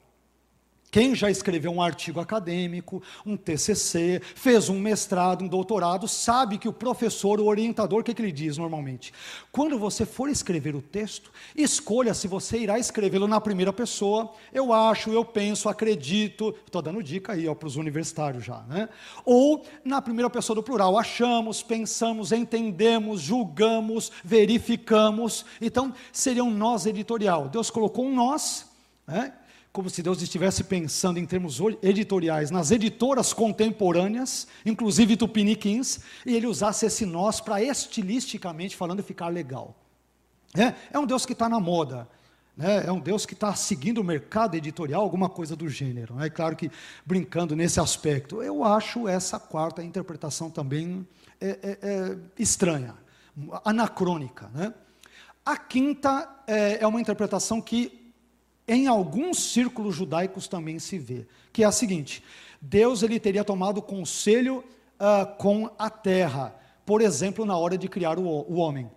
Quem 0.93 1.15
já 1.15 1.31
escreveu 1.31 1.73
um 1.73 1.81
artigo 1.81 2.21
acadêmico, 2.21 3.03
um 3.25 3.35
TCC, 3.35 4.21
fez 4.35 4.69
um 4.69 4.79
mestrado, 4.79 5.43
um 5.43 5.49
doutorado, 5.49 6.07
sabe 6.07 6.59
que 6.59 6.69
o 6.69 6.73
professor, 6.73 7.41
o 7.41 7.47
orientador, 7.47 8.01
o 8.01 8.05
que, 8.05 8.13
que 8.13 8.21
ele 8.21 8.31
diz 8.31 8.59
normalmente? 8.59 9.11
Quando 9.51 9.79
você 9.79 10.05
for 10.05 10.29
escrever 10.29 10.77
o 10.77 10.83
texto, 10.83 11.33
escolha 11.57 12.13
se 12.13 12.29
você 12.29 12.59
irá 12.59 12.79
escrevê-lo 12.79 13.27
na 13.27 13.41
primeira 13.41 13.73
pessoa. 13.73 14.35
Eu 14.53 14.71
acho, 14.71 15.11
eu 15.11 15.25
penso, 15.25 15.67
acredito. 15.67 16.55
Estou 16.67 16.83
dando 16.83 17.03
dica 17.03 17.33
aí 17.33 17.53
para 17.55 17.67
os 17.67 17.77
universitários 17.77 18.45
já, 18.45 18.61
né? 18.69 18.87
Ou 19.25 19.65
na 19.83 20.03
primeira 20.03 20.29
pessoa 20.29 20.57
do 20.57 20.63
plural. 20.63 20.99
Achamos, 20.99 21.63
pensamos, 21.63 22.33
entendemos, 22.33 23.23
julgamos, 23.23 24.13
verificamos. 24.23 25.47
Então, 25.59 25.95
seria 26.13 26.45
um 26.45 26.51
nós 26.51 26.85
editorial. 26.85 27.49
Deus 27.49 27.71
colocou 27.71 28.05
um 28.05 28.15
nós. 28.15 28.71
Né? 29.07 29.33
Como 29.73 29.89
se 29.89 30.03
Deus 30.03 30.21
estivesse 30.21 30.65
pensando 30.65 31.19
em 31.19 31.25
termos 31.25 31.59
editoriais 31.83 32.51
nas 32.51 32.71
editoras 32.71 33.33
contemporâneas, 33.33 34.47
inclusive 34.67 35.17
Tupiniquins, 35.17 36.01
e 36.27 36.37
ele 36.37 36.47
usasse 36.47 36.85
esse 36.85 37.07
nós 37.07 37.41
para 37.41 37.63
estilisticamente 37.63 38.77
falando 38.77 39.03
ficar 39.03 39.29
legal. 39.29 39.75
É, 40.55 40.75
é 40.93 40.99
um 40.99 41.07
Deus 41.07 41.25
que 41.25 41.33
está 41.33 41.49
na 41.49 41.59
moda, 41.59 42.07
né? 42.55 42.85
é 42.87 42.93
um 42.93 43.01
Deus 43.01 43.25
que 43.25 43.33
está 43.33 43.55
seguindo 43.55 43.99
o 43.99 44.05
mercado 44.05 44.55
editorial, 44.55 45.01
alguma 45.01 45.31
coisa 45.31 45.57
do 45.57 45.67
gênero. 45.71 46.21
É 46.23 46.29
claro 46.29 46.55
que 46.55 46.71
brincando 47.07 47.57
nesse 47.57 47.81
aspecto, 47.81 48.43
eu 48.43 48.63
acho 48.63 49.09
essa 49.09 49.41
quarta 49.41 49.83
interpretação 49.83 50.51
também 50.51 51.09
é, 51.41 51.49
é, 51.63 51.79
é 51.81 52.19
estranha, 52.39 52.95
anacrônica. 53.65 54.51
Né? 54.53 54.75
A 55.47 55.57
quinta 55.57 56.29
é, 56.47 56.83
é 56.83 56.87
uma 56.87 57.01
interpretação 57.01 57.59
que 57.59 58.02
em 58.73 58.87
alguns 58.87 59.39
círculos 59.39 59.95
judaicos 59.95 60.49
também 60.49 60.79
se 60.79 60.99
vê, 60.99 61.27
que 61.53 61.63
é 61.63 61.67
a 61.67 61.73
seguinte: 61.73 62.23
Deus 62.61 63.03
ele 63.03 63.21
teria 63.21 63.45
tomado 63.45 63.83
conselho 63.83 64.65
uh, 64.99 65.37
com 65.37 65.71
a 65.79 65.91
terra, 65.91 66.55
por 66.87 67.03
exemplo, 67.03 67.45
na 67.45 67.57
hora 67.57 67.77
de 67.77 67.89
criar 67.89 68.19
o, 68.19 68.25
o 68.25 68.55
homem. 68.55 68.91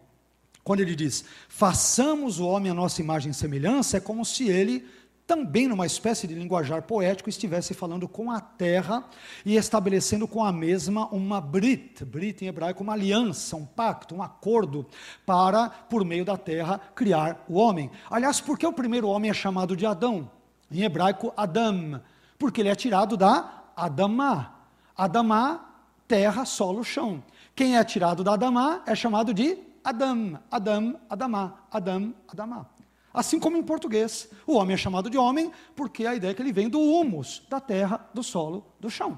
Quando 0.63 0.79
ele 0.79 0.95
diz, 0.95 1.25
façamos 1.47 2.39
o 2.39 2.47
homem 2.47 2.71
a 2.71 2.75
nossa 2.75 3.01
imagem 3.01 3.31
e 3.31 3.35
semelhança, 3.35 3.97
é 3.97 3.99
como 3.99 4.25
se 4.25 4.47
ele 4.47 4.85
também 5.27 5.67
numa 5.67 5.85
espécie 5.85 6.27
de 6.27 6.35
linguajar 6.35 6.83
poético, 6.83 7.29
estivesse 7.29 7.73
falando 7.73 8.07
com 8.07 8.29
a 8.29 8.39
terra 8.39 9.03
e 9.45 9.55
estabelecendo 9.55 10.27
com 10.27 10.43
a 10.43 10.51
mesma 10.51 11.07
uma 11.07 11.41
brit, 11.41 12.05
brit 12.05 12.43
em 12.43 12.47
hebraico, 12.47 12.83
uma 12.83 12.93
aliança, 12.93 13.55
um 13.55 13.65
pacto, 13.65 14.15
um 14.15 14.21
acordo, 14.21 14.85
para, 15.25 15.69
por 15.69 16.05
meio 16.05 16.23
da 16.23 16.37
terra, 16.37 16.79
criar 16.93 17.43
o 17.49 17.55
homem. 17.55 17.89
Aliás, 18.09 18.39
por 18.39 18.57
que 18.57 18.67
o 18.67 18.73
primeiro 18.73 19.07
homem 19.07 19.31
é 19.31 19.33
chamado 19.33 19.75
de 19.75 19.85
Adão? 19.85 20.29
Em 20.71 20.83
hebraico, 20.83 21.33
Adam, 21.35 22.01
porque 22.37 22.61
ele 22.61 22.69
é 22.69 22.75
tirado 22.75 23.17
da 23.17 23.63
Adamá. 23.75 24.53
Adamá, 24.95 25.73
terra, 26.07 26.45
solo, 26.45 26.83
chão. 26.83 27.23
Quem 27.55 27.77
é 27.77 27.83
tirado 27.83 28.23
da 28.23 28.33
Adamá 28.33 28.83
é 28.85 28.93
chamado 28.95 29.33
de 29.33 29.57
Adam, 29.83 30.39
Adam, 30.51 30.99
Adamá, 31.09 31.59
Adam, 31.71 32.13
Adamá. 32.27 32.74
Assim 33.15 33.39
como 33.39 33.55
em 33.55 33.63
português, 33.63 34.29
o 34.45 34.57
homem 34.57 34.73
é 34.73 34.77
chamado 34.77 35.09
de 35.09 35.17
homem 35.17 35.49
porque 35.73 36.05
a 36.05 36.13
ideia 36.13 36.31
é 36.31 36.33
que 36.33 36.41
ele 36.41 36.51
vem 36.51 36.67
do 36.67 36.81
humus, 36.81 37.43
da 37.49 37.61
terra, 37.61 38.09
do 38.13 38.21
solo, 38.21 38.65
do 38.77 38.89
chão. 38.89 39.17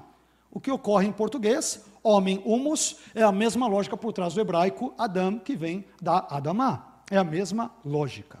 O 0.52 0.60
que 0.60 0.70
ocorre 0.70 1.08
em 1.08 1.12
português, 1.12 1.84
homem, 2.00 2.40
humus, 2.44 2.98
é 3.12 3.24
a 3.24 3.32
mesma 3.32 3.66
lógica 3.66 3.96
por 3.96 4.12
trás 4.12 4.34
do 4.34 4.40
hebraico 4.40 4.94
Adam, 4.96 5.40
que 5.40 5.56
vem 5.56 5.84
da 6.00 6.18
Adamá. 6.30 7.02
É 7.10 7.16
a 7.16 7.24
mesma 7.24 7.72
lógica. 7.84 8.38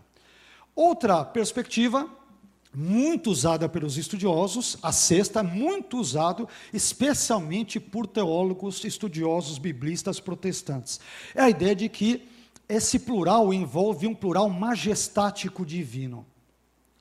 Outra 0.76 1.24
perspectiva, 1.24 2.08
muito 2.72 3.28
usada 3.28 3.68
pelos 3.68 3.98
estudiosos, 3.98 4.78
a 4.80 4.92
sexta, 4.92 5.42
muito 5.42 5.98
usado 5.98 6.48
especialmente 6.72 7.80
por 7.80 8.06
teólogos 8.06 8.84
estudiosos 8.84 9.58
biblistas 9.58 10.20
protestantes. 10.20 11.00
É 11.34 11.42
a 11.42 11.50
ideia 11.50 11.74
de 11.74 11.88
que 11.88 12.28
esse 12.68 12.98
plural 12.98 13.52
envolve 13.52 14.06
um 14.06 14.14
plural 14.14 14.48
majestático 14.50 15.64
divino. 15.64 16.26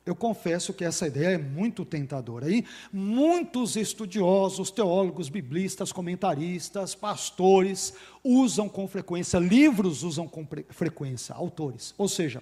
Eu 0.05 0.15
confesso 0.15 0.73
que 0.73 0.85
essa 0.85 1.05
ideia 1.05 1.35
é 1.35 1.37
muito 1.37 1.83
tentadora. 1.83 2.49
E 2.49 2.63
muitos 2.93 3.75
estudiosos, 3.75 4.71
teólogos, 4.71 5.27
biblistas, 5.27 5.91
comentaristas, 5.91 6.95
pastores 6.95 7.93
usam 8.23 8.69
com 8.69 8.87
frequência, 8.87 9.37
livros 9.37 10.03
usam 10.03 10.25
com 10.25 10.47
frequência, 10.69 11.35
autores. 11.35 11.93
Ou 11.97 12.07
seja, 12.07 12.41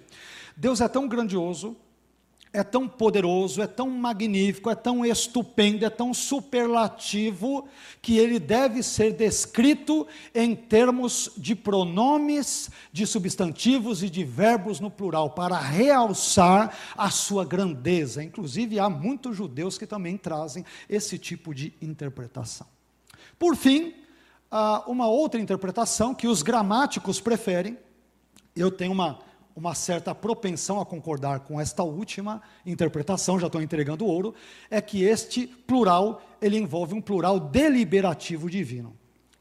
Deus 0.56 0.80
é 0.80 0.86
tão 0.86 1.08
grandioso, 1.08 1.76
é 2.52 2.62
tão 2.62 2.88
poderoso, 2.88 3.60
é 3.60 3.66
tão 3.66 3.90
magnífico, 3.90 4.70
é 4.70 4.74
tão 4.74 5.04
estupendo, 5.04 5.84
é 5.84 5.90
tão 5.90 6.14
superlativo, 6.14 7.68
que 8.00 8.16
ele 8.16 8.38
deve 8.38 8.82
ser 8.82 9.12
descrito 9.12 10.06
em 10.34 10.54
termos 10.54 11.30
de 11.36 11.54
pronomes, 11.54 12.70
de 12.92 13.06
substantivos 13.06 14.02
e 14.02 14.08
de 14.08 14.24
verbos 14.24 14.80
no 14.80 14.90
plural, 14.90 15.30
para 15.30 15.58
realçar 15.58 16.74
a 16.96 17.10
sua 17.10 17.44
grandeza. 17.44 18.24
Inclusive, 18.24 18.78
há 18.78 18.88
muitos 18.88 19.36
judeus 19.36 19.76
que 19.76 19.86
também 19.86 20.16
trazem 20.16 20.64
esse 20.88 21.18
tipo 21.18 21.54
de 21.54 21.74
interpretação. 21.82 22.66
Por 23.38 23.54
fim, 23.54 23.92
uma 24.86 25.08
outra 25.08 25.38
interpretação 25.38 26.14
que 26.14 26.26
os 26.26 26.42
gramáticos 26.42 27.20
preferem, 27.20 27.76
eu 28.54 28.70
tenho 28.70 28.92
uma 28.92 29.18
uma 29.56 29.74
certa 29.74 30.14
propensão 30.14 30.78
a 30.78 30.84
concordar 30.84 31.40
com 31.40 31.58
esta 31.58 31.82
última 31.82 32.42
interpretação, 32.64 33.40
já 33.40 33.46
estou 33.46 33.62
entregando 33.62 34.04
ouro, 34.04 34.34
é 34.70 34.82
que 34.82 35.02
este 35.02 35.46
plural, 35.46 36.22
ele 36.42 36.58
envolve 36.58 36.92
um 36.92 37.00
plural 37.00 37.40
deliberativo 37.40 38.50
divino. 38.50 38.94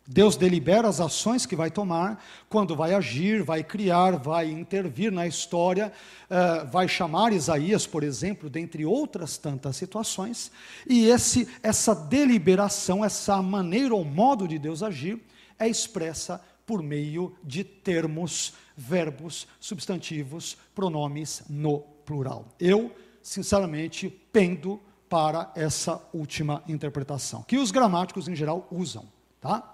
Deus 0.07 0.37
delibera 0.37 0.87
as 0.87 1.01
ações 1.01 1.47
que 1.47 1.55
vai 1.55 1.71
tomar, 1.71 2.23
quando 2.47 2.75
vai 2.75 2.93
agir, 2.93 3.41
vai 3.41 3.63
criar, 3.63 4.17
vai 4.17 4.49
intervir 4.51 5.11
na 5.11 5.25
história, 5.25 5.91
uh, 6.29 6.67
vai 6.69 6.87
chamar 6.87 7.33
Isaías, 7.33 7.87
por 7.87 8.03
exemplo, 8.03 8.47
dentre 8.47 8.85
outras 8.85 9.35
tantas 9.35 9.75
situações, 9.75 10.51
e 10.87 11.07
esse, 11.07 11.47
essa 11.61 11.95
deliberação, 11.95 13.03
essa 13.03 13.41
maneira 13.41 13.95
ou 13.95 14.05
modo 14.05 14.47
de 14.47 14.59
Deus 14.59 14.83
agir, 14.83 15.19
é 15.57 15.67
expressa 15.67 16.39
por 16.65 16.81
meio 16.81 17.35
de 17.43 17.63
termos 17.63 18.53
verbos, 18.75 19.47
substantivos, 19.59 20.57
pronomes 20.73 21.43
no 21.49 21.79
plural. 21.79 22.47
Eu, 22.59 22.93
sinceramente, 23.21 24.09
pendo 24.31 24.79
para 25.07 25.51
essa 25.55 26.01
última 26.13 26.63
interpretação, 26.67 27.43
que 27.43 27.57
os 27.57 27.71
gramáticos 27.71 28.27
em 28.27 28.35
geral 28.35 28.67
usam, 28.71 29.05
tá? 29.39 29.71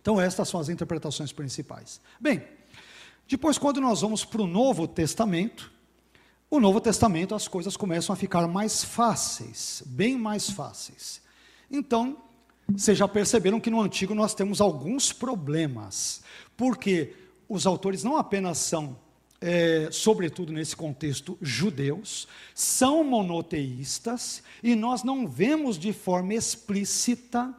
Então 0.00 0.20
estas 0.20 0.48
são 0.48 0.60
as 0.60 0.68
interpretações 0.68 1.32
principais. 1.32 2.00
Bem, 2.20 2.46
depois 3.26 3.56
quando 3.56 3.80
nós 3.80 4.02
vamos 4.02 4.24
para 4.24 4.42
o 4.42 4.46
Novo 4.46 4.86
Testamento, 4.86 5.72
o 6.50 6.60
Novo 6.60 6.80
Testamento 6.80 7.34
as 7.34 7.48
coisas 7.48 7.76
começam 7.76 8.12
a 8.12 8.16
ficar 8.16 8.46
mais 8.46 8.84
fáceis, 8.84 9.82
bem 9.86 10.18
mais 10.18 10.50
fáceis. 10.50 11.22
Então, 11.70 12.18
vocês 12.68 12.96
já 12.96 13.06
perceberam 13.06 13.60
que 13.60 13.70
no 13.70 13.80
Antigo 13.80 14.14
nós 14.14 14.34
temos 14.34 14.60
alguns 14.60 15.12
problemas, 15.12 16.22
porque 16.56 17.14
os 17.48 17.66
autores 17.66 18.02
não 18.02 18.16
apenas 18.16 18.58
são, 18.58 18.98
é, 19.40 19.88
sobretudo 19.90 20.52
nesse 20.52 20.74
contexto, 20.74 21.36
judeus, 21.42 22.26
são 22.54 23.04
monoteístas, 23.04 24.42
e 24.62 24.74
nós 24.74 25.02
não 25.02 25.26
vemos 25.26 25.78
de 25.78 25.92
forma 25.92 26.34
explícita 26.34 27.54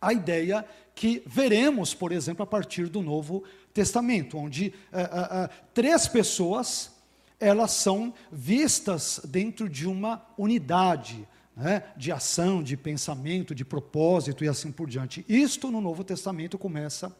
a 0.00 0.12
ideia 0.12 0.66
que 0.94 1.22
veremos, 1.26 1.94
por 1.94 2.12
exemplo, 2.12 2.42
a 2.42 2.46
partir 2.46 2.88
do 2.88 3.02
Novo 3.02 3.42
Testamento, 3.72 4.38
onde 4.38 4.72
é, 4.92 5.00
é, 5.00 5.04
é 5.04 5.50
três 5.72 6.06
pessoas 6.06 6.94
elas 7.38 7.72
são 7.72 8.14
vistas 8.32 9.20
dentro 9.24 9.68
de 9.68 9.86
uma 9.86 10.22
unidade. 10.38 11.26
Né, 11.56 11.84
de 11.96 12.12
ação, 12.12 12.62
de 12.62 12.76
pensamento, 12.76 13.54
de 13.54 13.64
propósito 13.64 14.44
e 14.44 14.48
assim 14.48 14.70
por 14.70 14.86
diante. 14.90 15.24
Isto 15.26 15.70
no 15.70 15.80
Novo 15.80 16.04
Testamento 16.04 16.58
começa 16.58 17.16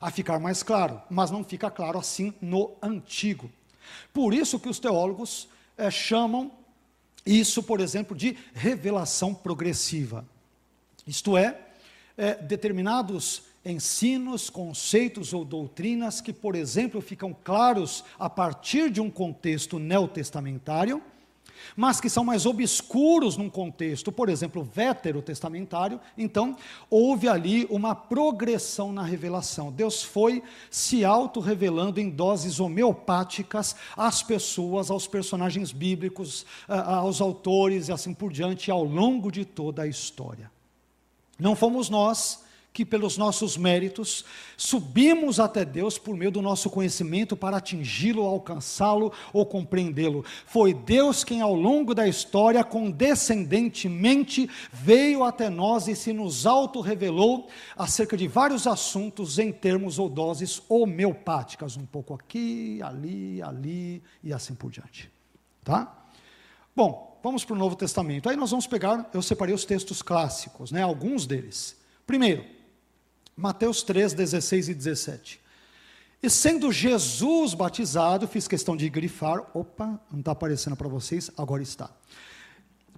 a 0.00 0.10
ficar 0.10 0.40
mais 0.40 0.64
claro, 0.64 1.00
mas 1.08 1.30
não 1.30 1.44
fica 1.44 1.70
claro 1.70 1.96
assim 1.96 2.34
no 2.40 2.72
Antigo. 2.82 3.48
Por 4.12 4.34
isso 4.34 4.58
que 4.58 4.68
os 4.68 4.80
teólogos 4.80 5.48
é, 5.78 5.88
chamam 5.88 6.50
isso, 7.24 7.62
por 7.62 7.80
exemplo, 7.80 8.16
de 8.16 8.36
revelação 8.54 9.34
progressiva. 9.34 10.24
Isto 11.06 11.36
é, 11.36 11.58
é, 12.16 12.34
determinados 12.34 13.42
ensinos, 13.64 14.48
conceitos 14.48 15.32
ou 15.32 15.44
doutrinas 15.44 16.20
que, 16.20 16.32
por 16.32 16.54
exemplo, 16.54 17.00
ficam 17.00 17.34
claros 17.34 18.04
a 18.18 18.30
partir 18.30 18.90
de 18.90 19.00
um 19.00 19.10
contexto 19.10 19.78
neotestamentário, 19.78 21.02
mas 21.76 22.00
que 22.00 22.08
são 22.08 22.24
mais 22.24 22.46
obscuros 22.46 23.36
num 23.36 23.50
contexto, 23.50 24.10
por 24.10 24.28
exemplo, 24.28 24.62
veterotestamentário, 24.62 26.00
então 26.16 26.56
houve 26.88 27.28
ali 27.28 27.66
uma 27.70 27.94
progressão 27.94 28.92
na 28.92 29.02
revelação. 29.02 29.72
Deus 29.72 30.02
foi 30.02 30.42
se 30.70 31.04
auto-revelando 31.04 32.00
em 32.00 32.08
doses 32.10 32.60
homeopáticas 32.60 33.76
às 33.96 34.22
pessoas, 34.22 34.90
aos 34.90 35.06
personagens 35.06 35.72
bíblicos, 35.72 36.46
aos 36.68 37.20
autores 37.20 37.88
e 37.88 37.92
assim 37.92 38.14
por 38.14 38.32
diante, 38.32 38.70
ao 38.70 38.84
longo 38.84 39.30
de 39.30 39.44
toda 39.44 39.82
a 39.82 39.86
história. 39.86 40.50
Não 41.38 41.54
fomos 41.54 41.90
nós 41.90 42.45
que 42.76 42.84
pelos 42.84 43.16
nossos 43.16 43.56
méritos 43.56 44.22
subimos 44.54 45.40
até 45.40 45.64
Deus 45.64 45.96
por 45.96 46.14
meio 46.14 46.30
do 46.30 46.42
nosso 46.42 46.68
conhecimento 46.68 47.34
para 47.34 47.56
atingi-lo, 47.56 48.20
alcançá-lo 48.20 49.10
ou 49.32 49.46
compreendê-lo. 49.46 50.22
Foi 50.44 50.74
Deus 50.74 51.24
quem 51.24 51.40
ao 51.40 51.54
longo 51.54 51.94
da 51.94 52.06
história 52.06 52.62
condescendentemente 52.62 54.50
veio 54.70 55.24
até 55.24 55.48
nós 55.48 55.88
e 55.88 55.96
se 55.96 56.12
nos 56.12 56.44
auto-revelou 56.44 57.48
acerca 57.78 58.14
de 58.14 58.28
vários 58.28 58.66
assuntos 58.66 59.38
em 59.38 59.50
termos 59.50 59.98
ou 59.98 60.10
doses 60.10 60.60
homeopáticas, 60.68 61.78
um 61.78 61.86
pouco 61.86 62.12
aqui, 62.12 62.82
ali, 62.82 63.40
ali 63.40 64.02
e 64.22 64.34
assim 64.34 64.54
por 64.54 64.70
diante. 64.70 65.10
Tá? 65.64 66.04
Bom, 66.76 67.18
vamos 67.22 67.42
para 67.42 67.54
o 67.54 67.58
Novo 67.58 67.74
Testamento. 67.74 68.28
Aí 68.28 68.36
nós 68.36 68.50
vamos 68.50 68.66
pegar, 68.66 69.08
eu 69.14 69.22
separei 69.22 69.54
os 69.54 69.64
textos 69.64 70.02
clássicos, 70.02 70.70
né, 70.70 70.82
alguns 70.82 71.26
deles. 71.26 71.74
Primeiro, 72.06 72.55
Mateus 73.36 73.82
3, 73.82 74.14
16 74.14 74.70
e 74.70 74.74
17. 74.74 75.40
E 76.22 76.30
sendo 76.30 76.72
Jesus 76.72 77.52
batizado, 77.52 78.26
fiz 78.26 78.48
questão 78.48 78.74
de 78.74 78.88
grifar, 78.88 79.44
opa, 79.52 80.00
não 80.10 80.20
está 80.20 80.32
aparecendo 80.32 80.74
para 80.74 80.88
vocês, 80.88 81.30
agora 81.36 81.62
está. 81.62 81.90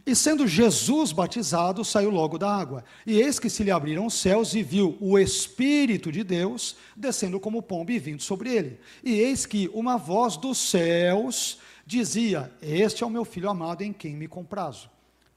E 0.07 0.15
sendo 0.15 0.47
Jesus 0.47 1.11
batizado, 1.11 1.85
saiu 1.85 2.09
logo 2.09 2.39
da 2.39 2.51
água. 2.51 2.85
E 3.05 3.21
eis 3.21 3.41
que 3.41 3.51
se 3.51 3.65
lhe 3.65 3.71
abriram 3.71 4.07
os 4.07 4.15
céus 4.15 4.55
e 4.55 4.63
viu 4.63 4.97
o 5.01 5.19
Espírito 5.19 6.13
de 6.13 6.23
Deus 6.23 6.77
descendo 6.97 7.41
como 7.41 7.61
pombo 7.61 7.91
e 7.91 7.99
vindo 7.99 8.23
sobre 8.23 8.55
ele. 8.55 8.81
E 9.05 9.15
eis 9.15 9.45
que 9.45 9.69
uma 9.75 9.99
voz 9.99 10.37
dos 10.37 10.57
céus 10.57 11.59
dizia: 11.85 12.51
Este 12.63 13.03
é 13.03 13.07
o 13.07 13.11
meu 13.11 13.25
filho 13.25 13.51
amado 13.51 13.83
em 13.83 13.93
quem 13.93 14.15
me 14.15 14.29
comprazo. 14.29 14.89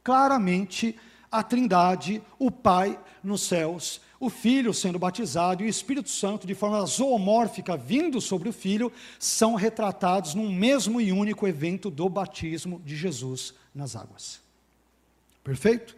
Claramente, 0.03 0.95
a 1.29 1.41
Trindade, 1.43 2.21
o 2.37 2.51
Pai 2.51 2.97
nos 3.23 3.41
céus 3.41 3.99
o 4.21 4.29
Filho 4.29 4.73
sendo 4.73 4.97
batizado 4.97 5.63
e 5.63 5.65
o 5.65 5.69
Espírito 5.69 6.09
Santo, 6.09 6.47
de 6.47 6.55
forma 6.55 6.85
zoomórfica, 6.85 7.75
vindo 7.75 8.21
sobre 8.21 8.47
o 8.47 8.53
Filho, 8.53 8.89
são 9.19 9.55
retratados 9.55 10.33
num 10.33 10.49
mesmo 10.49 11.01
e 11.01 11.11
único 11.11 11.45
evento 11.45 11.89
do 11.89 12.07
batismo 12.07 12.81
de 12.85 12.95
Jesus 12.95 13.53
nas 13.75 13.95
águas. 13.95 14.39
Perfeito? 15.43 15.97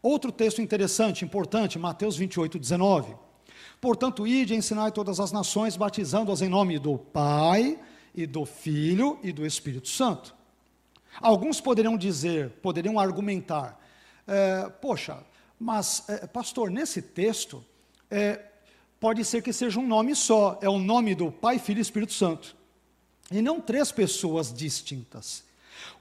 Outro 0.00 0.32
texto 0.32 0.62
interessante, 0.62 1.24
importante, 1.24 1.78
Mateus 1.78 2.16
28, 2.16 2.58
19. 2.58 3.14
Portanto, 3.80 4.26
ide 4.26 4.54
e 4.54 4.56
ensinai 4.56 4.92
todas 4.92 5.20
as 5.20 5.32
nações, 5.32 5.76
batizando-as 5.76 6.40
em 6.40 6.48
nome 6.48 6.78
do 6.78 6.96
Pai, 6.96 7.78
e 8.14 8.26
do 8.26 8.46
Filho 8.46 9.18
e 9.22 9.32
do 9.32 9.44
Espírito 9.44 9.88
Santo. 9.88 10.34
Alguns 11.20 11.60
poderiam 11.60 11.96
dizer, 11.96 12.50
poderiam 12.62 12.98
argumentar, 12.98 13.78
é, 14.26 14.70
poxa, 14.80 15.18
mas, 15.64 16.04
é, 16.08 16.26
pastor, 16.26 16.70
nesse 16.70 17.00
texto, 17.00 17.64
é, 18.10 18.38
pode 19.00 19.24
ser 19.24 19.42
que 19.42 19.50
seja 19.50 19.80
um 19.80 19.86
nome 19.86 20.14
só, 20.14 20.58
é 20.60 20.68
o 20.68 20.78
nome 20.78 21.14
do 21.14 21.32
Pai, 21.32 21.58
Filho 21.58 21.78
e 21.78 21.80
Espírito 21.80 22.12
Santo, 22.12 22.54
e 23.32 23.40
não 23.40 23.62
três 23.62 23.90
pessoas 23.90 24.52
distintas. 24.52 25.42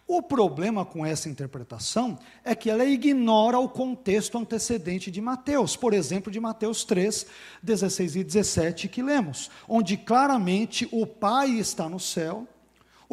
O 0.05 0.21
problema 0.21 0.83
com 0.83 1.05
essa 1.05 1.29
interpretação 1.29 2.19
é 2.43 2.53
que 2.53 2.69
ela 2.69 2.83
ignora 2.83 3.57
o 3.57 3.69
contexto 3.69 4.37
antecedente 4.37 5.09
de 5.09 5.21
Mateus, 5.21 5.77
por 5.77 5.93
exemplo, 5.93 6.29
de 6.29 6.41
Mateus 6.41 6.83
3, 6.83 7.25
16 7.63 8.17
e 8.17 8.23
17, 8.25 8.89
que 8.89 9.01
lemos, 9.01 9.49
onde 9.65 9.95
claramente 9.95 10.89
o 10.91 11.07
Pai 11.07 11.51
está 11.51 11.87
no 11.87 12.01
céu, 12.01 12.45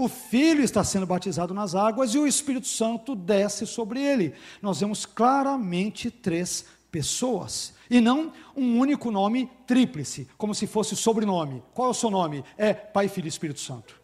o 0.01 0.09
Filho 0.09 0.63
está 0.63 0.83
sendo 0.83 1.07
batizado 1.07 1.53
nas 1.53 1.75
águas 1.75 2.15
e 2.15 2.19
o 2.19 2.27
Espírito 2.27 2.67
Santo 2.67 3.15
desce 3.15 3.67
sobre 3.67 4.01
ele. 4.01 4.33
Nós 4.63 4.81
vemos 4.81 5.05
claramente 5.05 6.11
três 6.11 6.65
pessoas. 6.91 7.75
E 7.91 8.01
não 8.01 8.33
um 8.57 8.79
único 8.79 9.11
nome 9.11 9.51
tríplice, 9.67 10.27
como 10.39 10.55
se 10.55 10.67
fosse 10.67 10.97
sobrenome. 10.97 11.63
Qual 11.75 11.89
é 11.89 11.91
o 11.91 11.95
seu 11.95 12.11
nome? 12.11 12.43
É 12.57 12.73
Pai, 12.73 13.09
Filho 13.09 13.27
e 13.27 13.29
Espírito 13.29 13.61
Santo. 13.61 14.01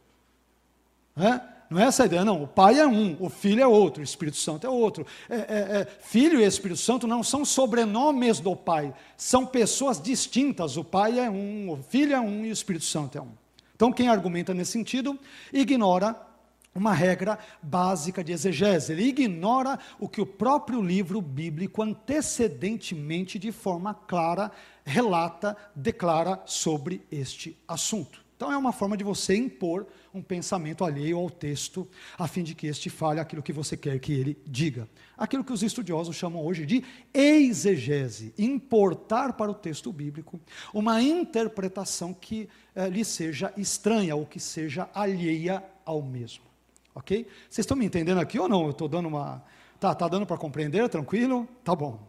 É? 1.17 1.41
Não 1.71 1.81
é 1.81 1.85
essa 1.85 2.03
a 2.03 2.07
ideia, 2.07 2.25
não. 2.25 2.43
O 2.43 2.47
Pai 2.47 2.79
é 2.79 2.87
um, 2.87 3.17
o 3.19 3.31
Filho 3.31 3.63
é 3.63 3.67
outro, 3.67 4.03
o 4.03 4.05
Espírito 4.05 4.37
Santo 4.37 4.67
é 4.67 4.71
outro. 4.71 5.07
É, 5.31 5.35
é, 5.35 5.41
é, 5.81 5.89
filho 6.01 6.41
e 6.41 6.45
Espírito 6.45 6.79
Santo 6.79 7.07
não 7.07 7.23
são 7.23 7.45
sobrenomes 7.45 8.39
do 8.39 8.55
Pai, 8.55 8.95
são 9.17 9.47
pessoas 9.47 10.01
distintas. 10.01 10.77
O 10.77 10.85
Pai 10.85 11.19
é 11.19 11.31
um, 11.31 11.71
o 11.71 11.77
Filho 11.79 12.15
é 12.15 12.21
um 12.21 12.45
e 12.45 12.51
o 12.51 12.53
Espírito 12.53 12.85
Santo 12.85 13.17
é 13.17 13.21
um. 13.23 13.46
Então, 13.77 13.93
quem 13.93 14.09
argumenta 14.09 14.55
nesse 14.55 14.73
sentido, 14.73 15.19
ignora 15.53 16.19
uma 16.75 16.95
regra 16.95 17.39
básica 17.63 18.25
de 18.25 18.33
exegese. 18.33 18.93
Ele 18.93 19.05
ignora 19.05 19.79
o 20.01 20.09
que 20.09 20.21
o 20.21 20.27
próprio 20.27 20.81
livro 20.81 21.21
bíblico 21.21 21.83
antecedentemente, 21.83 23.39
de 23.39 23.53
forma 23.53 23.93
clara, 23.93 24.51
relata, 24.83 25.55
declara 25.75 26.41
sobre 26.47 27.05
este 27.13 27.57
assunto. 27.69 28.25
Então 28.35 28.51
é 28.51 28.57
uma 28.57 28.73
forma 28.73 28.97
de 28.97 29.05
você 29.05 29.37
impor 29.37 29.87
um 30.17 30.23
pensamento 30.23 30.85
alheio 30.85 31.19
ao 31.19 31.29
texto, 31.29 31.87
a 32.19 32.27
fim 32.27 32.43
de 32.43 32.55
que 32.55 32.67
este 32.67 32.89
fale 32.89 33.21
aquilo 33.21 33.43
que 33.43 33.53
você 33.53 33.77
quer 33.77 33.99
que 33.99 34.13
ele 34.13 34.39
diga. 34.47 34.89
Aquilo 35.17 35.45
que 35.45 35.53
os 35.53 35.63
estudiosos 35.63 36.17
chamam 36.17 36.45
hoje 36.45 36.65
de 36.65 36.83
exegese, 37.13 38.33
importar 38.39 39.35
para 39.35 39.51
o 39.51 39.55
texto 39.55 39.93
bíblico 39.93 40.41
uma 40.73 41.03
interpretação 41.03 42.15
que 42.15 42.49
eh, 42.75 42.89
lhe 42.89 43.05
seja 43.05 43.53
estranha 43.57 44.17
ou 44.17 44.25
que 44.25 44.41
seja 44.41 44.89
alheia 44.95 45.63
ao 45.85 46.01
mesmo. 46.01 46.45
Ok? 46.95 47.27
Vocês 47.51 47.65
estão 47.65 47.77
me 47.77 47.85
entendendo 47.85 48.19
aqui 48.19 48.39
ou 48.39 48.49
não? 48.49 48.65
Eu 48.65 48.71
estou 48.71 48.89
dando 48.89 49.09
uma. 49.09 49.45
Tá, 49.79 49.95
tá 49.95 50.09
dando 50.09 50.25
para 50.25 50.39
compreender? 50.39 50.89
Tranquilo? 50.89 51.47
Tá 51.63 51.75
bom. 51.75 52.01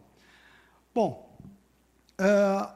Bom, 0.94 1.30
uh, 2.18 2.72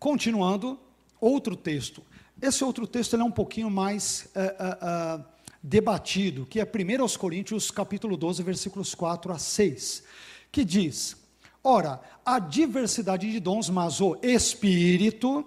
continuando, 0.00 0.78
outro 1.20 1.54
texto. 1.54 2.02
Esse 2.46 2.62
outro 2.62 2.86
texto 2.86 3.16
é 3.16 3.24
um 3.24 3.30
pouquinho 3.30 3.70
mais 3.70 4.28
uh, 4.36 5.18
uh, 5.18 5.24
debatido, 5.62 6.44
que 6.44 6.60
é 6.60 6.62
1 6.62 7.18
Coríntios 7.18 7.70
capítulo 7.70 8.18
12, 8.18 8.42
versículos 8.42 8.94
4 8.94 9.32
a 9.32 9.38
6, 9.38 10.02
que 10.52 10.62
diz: 10.62 11.16
Ora, 11.62 12.02
a 12.22 12.38
diversidade 12.38 13.32
de 13.32 13.40
dons, 13.40 13.70
mas 13.70 13.98
o 13.98 14.18
Espírito 14.22 15.42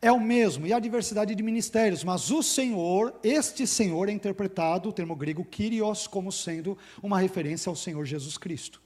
é 0.00 0.10
o 0.10 0.18
mesmo, 0.18 0.66
e 0.66 0.72
a 0.72 0.80
diversidade 0.80 1.32
de 1.32 1.42
ministérios, 1.44 2.02
mas 2.02 2.28
o 2.32 2.42
Senhor, 2.42 3.14
este 3.22 3.64
Senhor 3.64 4.08
é 4.08 4.12
interpretado, 4.12 4.88
o 4.88 4.92
termo 4.92 5.14
grego 5.14 5.44
kyrios, 5.44 6.08
como 6.08 6.32
sendo 6.32 6.76
uma 7.00 7.20
referência 7.20 7.70
ao 7.70 7.76
Senhor 7.76 8.04
Jesus 8.04 8.36
Cristo. 8.36 8.82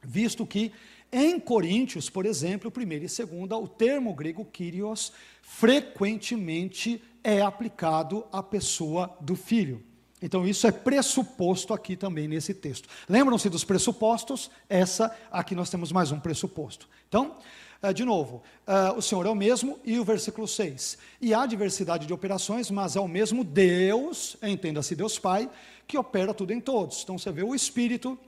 Visto 0.00 0.46
que 0.46 0.70
em 1.16 1.38
Coríntios, 1.38 2.10
por 2.10 2.26
exemplo, 2.26 2.72
primeira 2.72 3.04
e 3.04 3.08
segunda, 3.08 3.56
o 3.56 3.68
termo 3.68 4.12
grego 4.12 4.44
kyrios 4.44 5.12
frequentemente 5.42 7.00
é 7.22 7.40
aplicado 7.40 8.26
à 8.32 8.42
pessoa 8.42 9.16
do 9.20 9.36
filho. 9.36 9.80
Então, 10.20 10.44
isso 10.44 10.66
é 10.66 10.72
pressuposto 10.72 11.72
aqui 11.72 11.96
também 11.96 12.26
nesse 12.26 12.52
texto. 12.52 12.88
Lembram-se 13.08 13.48
dos 13.48 13.62
pressupostos? 13.62 14.50
Essa, 14.68 15.16
aqui 15.30 15.54
nós 15.54 15.70
temos 15.70 15.92
mais 15.92 16.10
um 16.10 16.18
pressuposto. 16.18 16.88
Então, 17.08 17.36
Uh, 17.82 17.92
de 17.92 18.02
novo, 18.02 18.42
uh, 18.66 18.96
o 18.96 19.02
Senhor 19.02 19.26
é 19.26 19.28
o 19.28 19.34
mesmo, 19.34 19.78
e 19.84 19.98
o 19.98 20.04
versículo 20.04 20.48
6. 20.48 20.96
E 21.20 21.34
há 21.34 21.44
diversidade 21.44 22.06
de 22.06 22.14
operações, 22.14 22.70
mas 22.70 22.96
é 22.96 23.00
o 23.00 23.06
mesmo 23.06 23.44
Deus, 23.44 24.38
entenda-se 24.42 24.96
Deus 24.96 25.18
Pai, 25.18 25.50
que 25.86 25.98
opera 25.98 26.32
tudo 26.32 26.54
em 26.54 26.60
todos. 26.60 27.02
Então 27.02 27.18
você 27.18 27.30
vê 27.30 27.42
o 27.42 27.54
Espírito, 27.54 28.18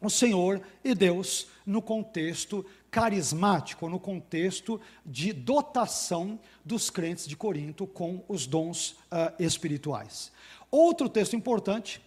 o 0.00 0.08
Senhor 0.08 0.60
e 0.84 0.94
Deus 0.94 1.48
no 1.66 1.82
contexto 1.82 2.64
carismático, 2.90 3.88
no 3.88 4.00
contexto 4.00 4.80
de 5.04 5.32
dotação 5.32 6.38
dos 6.64 6.88
crentes 6.90 7.26
de 7.26 7.36
Corinto 7.36 7.86
com 7.86 8.24
os 8.28 8.46
dons 8.46 8.92
uh, 9.12 9.32
espirituais. 9.38 10.32
Outro 10.70 11.08
texto 11.08 11.36
importante 11.36 12.00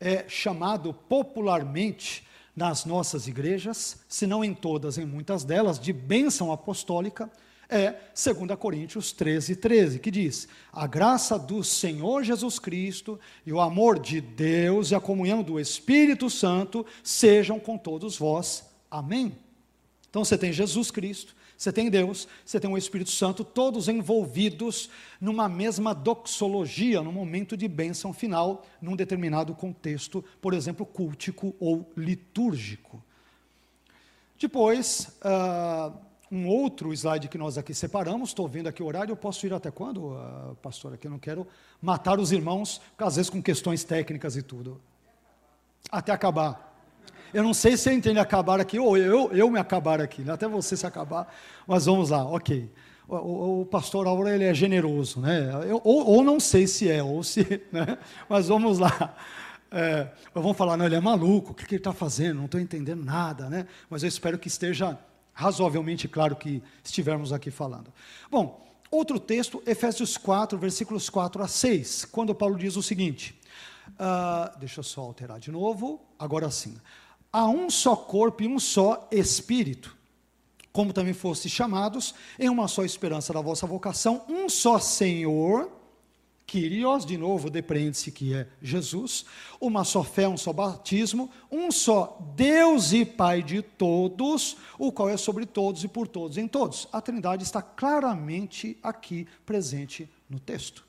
é 0.00 0.28
chamado 0.28 0.92
popularmente 0.92 2.26
nas 2.54 2.84
nossas 2.84 3.26
igrejas, 3.26 4.04
se 4.08 4.26
não 4.26 4.44
em 4.44 4.54
todas, 4.54 4.98
em 4.98 5.06
muitas 5.06 5.44
delas, 5.44 5.78
de 5.78 5.92
bênção 5.92 6.52
apostólica, 6.52 7.30
é 7.72 7.98
2 8.14 8.58
Coríntios 8.58 9.12
13, 9.12 9.56
13, 9.56 9.98
que 9.98 10.10
diz: 10.10 10.46
A 10.70 10.86
graça 10.86 11.38
do 11.38 11.64
Senhor 11.64 12.22
Jesus 12.22 12.58
Cristo 12.58 13.18
e 13.46 13.52
o 13.52 13.60
amor 13.60 13.98
de 13.98 14.20
Deus 14.20 14.90
e 14.90 14.94
a 14.94 15.00
comunhão 15.00 15.42
do 15.42 15.58
Espírito 15.58 16.28
Santo 16.28 16.84
sejam 17.02 17.58
com 17.58 17.78
todos 17.78 18.18
vós. 18.18 18.64
Amém. 18.90 19.34
Então 20.10 20.22
você 20.22 20.36
tem 20.36 20.52
Jesus 20.52 20.90
Cristo, 20.90 21.34
você 21.56 21.72
tem 21.72 21.88
Deus, 21.88 22.28
você 22.44 22.60
tem 22.60 22.70
o 22.70 22.76
Espírito 22.76 23.10
Santo, 23.10 23.42
todos 23.42 23.88
envolvidos 23.88 24.90
numa 25.18 25.48
mesma 25.48 25.94
doxologia, 25.94 27.00
num 27.00 27.12
momento 27.12 27.56
de 27.56 27.66
bênção 27.66 28.12
final, 28.12 28.66
num 28.82 28.94
determinado 28.94 29.54
contexto, 29.54 30.22
por 30.42 30.52
exemplo, 30.52 30.84
cultico 30.84 31.54
ou 31.58 31.90
litúrgico. 31.96 33.02
Depois, 34.38 35.16
uh, 35.24 35.96
um 36.32 36.48
outro 36.48 36.94
slide 36.94 37.28
que 37.28 37.36
nós 37.36 37.58
aqui 37.58 37.74
separamos, 37.74 38.30
estou 38.30 38.48
vendo 38.48 38.66
aqui 38.66 38.82
o 38.82 38.86
horário, 38.86 39.12
eu 39.12 39.16
posso 39.16 39.46
ir 39.46 39.52
até 39.52 39.70
quando, 39.70 40.12
uh, 40.12 40.56
pastor? 40.62 40.94
Aqui 40.94 41.06
eu 41.06 41.10
não 41.10 41.18
quero 41.18 41.46
matar 41.80 42.18
os 42.18 42.32
irmãos, 42.32 42.80
às 42.96 43.16
vezes 43.16 43.28
com 43.28 43.42
questões 43.42 43.84
técnicas 43.84 44.34
e 44.34 44.42
tudo. 44.42 44.80
Até 45.90 46.10
acabar. 46.10 46.72
Eu 47.34 47.42
não 47.42 47.52
sei 47.52 47.76
se 47.76 47.90
eu 47.90 47.92
entendo 47.92 48.16
acabar 48.16 48.60
aqui 48.60 48.78
ou 48.78 48.96
eu, 48.96 49.30
eu 49.32 49.50
me 49.50 49.58
acabar 49.58 50.00
aqui, 50.00 50.22
né? 50.22 50.32
até 50.32 50.48
você 50.48 50.74
se 50.74 50.86
acabar, 50.86 51.30
mas 51.66 51.84
vamos 51.84 52.08
lá, 52.08 52.24
ok. 52.24 52.70
O, 53.06 53.14
o, 53.16 53.60
o 53.60 53.66
pastor 53.66 54.06
Aura 54.06 54.34
ele 54.34 54.44
é 54.44 54.54
generoso, 54.54 55.20
né? 55.20 55.50
Eu, 55.68 55.82
ou, 55.84 56.06
ou, 56.06 56.24
não 56.24 56.40
sei 56.40 56.66
se 56.66 56.90
é, 56.90 57.02
ou 57.02 57.22
se, 57.22 57.62
né? 57.70 57.98
mas 58.26 58.48
vamos 58.48 58.78
lá. 58.78 59.14
É, 59.70 60.08
vamos 60.34 60.56
falar, 60.56 60.78
não, 60.78 60.86
ele 60.86 60.94
é 60.94 61.00
maluco, 61.00 61.52
o 61.52 61.54
que, 61.54 61.66
que 61.66 61.74
ele 61.74 61.80
está 61.80 61.92
fazendo? 61.92 62.38
Não 62.38 62.46
estou 62.46 62.60
entendendo 62.60 63.04
nada, 63.04 63.50
né? 63.50 63.66
Mas 63.90 64.02
eu 64.02 64.08
espero 64.08 64.38
que 64.38 64.48
esteja 64.48 64.98
razoavelmente 65.32 66.08
claro 66.08 66.36
que 66.36 66.62
estivermos 66.84 67.32
aqui 67.32 67.50
falando. 67.50 67.92
Bom, 68.30 68.66
outro 68.90 69.18
texto, 69.18 69.62
Efésios 69.66 70.16
4, 70.16 70.58
versículos 70.58 71.08
4 71.08 71.42
a 71.42 71.48
6, 71.48 72.04
quando 72.06 72.34
Paulo 72.34 72.56
diz 72.56 72.76
o 72.76 72.82
seguinte. 72.82 73.40
Uh, 73.90 74.58
deixa 74.58 74.80
eu 74.80 74.84
só 74.84 75.00
alterar 75.00 75.40
de 75.40 75.50
novo. 75.50 76.00
Agora 76.18 76.50
sim 76.50 76.76
há 77.32 77.48
um 77.48 77.70
só 77.70 77.96
corpo 77.96 78.42
e 78.42 78.46
um 78.46 78.58
só 78.58 79.08
espírito, 79.10 79.96
como 80.72 80.92
também 80.92 81.14
foste 81.14 81.48
chamados 81.48 82.14
em 82.38 82.48
uma 82.48 82.68
só 82.68 82.84
esperança 82.84 83.32
da 83.32 83.40
vossa 83.40 83.66
vocação, 83.66 84.24
um 84.28 84.48
só 84.48 84.78
Senhor, 84.78 85.70
Kyrios, 86.52 87.06
de 87.06 87.16
novo, 87.16 87.48
depreende-se 87.48 88.12
que 88.12 88.34
é 88.34 88.46
Jesus, 88.60 89.24
uma 89.58 89.84
só 89.84 90.04
fé, 90.04 90.28
um 90.28 90.36
só 90.36 90.52
batismo, 90.52 91.30
um 91.50 91.72
só 91.72 92.18
Deus 92.36 92.92
e 92.92 93.06
Pai 93.06 93.42
de 93.42 93.62
todos, 93.62 94.58
o 94.78 94.92
qual 94.92 95.08
é 95.08 95.16
sobre 95.16 95.46
todos 95.46 95.82
e 95.82 95.88
por 95.88 96.06
todos 96.06 96.36
em 96.36 96.46
todos. 96.46 96.86
A 96.92 97.00
Trindade 97.00 97.42
está 97.42 97.62
claramente 97.62 98.76
aqui 98.82 99.26
presente 99.46 100.06
no 100.28 100.38
texto. 100.38 100.84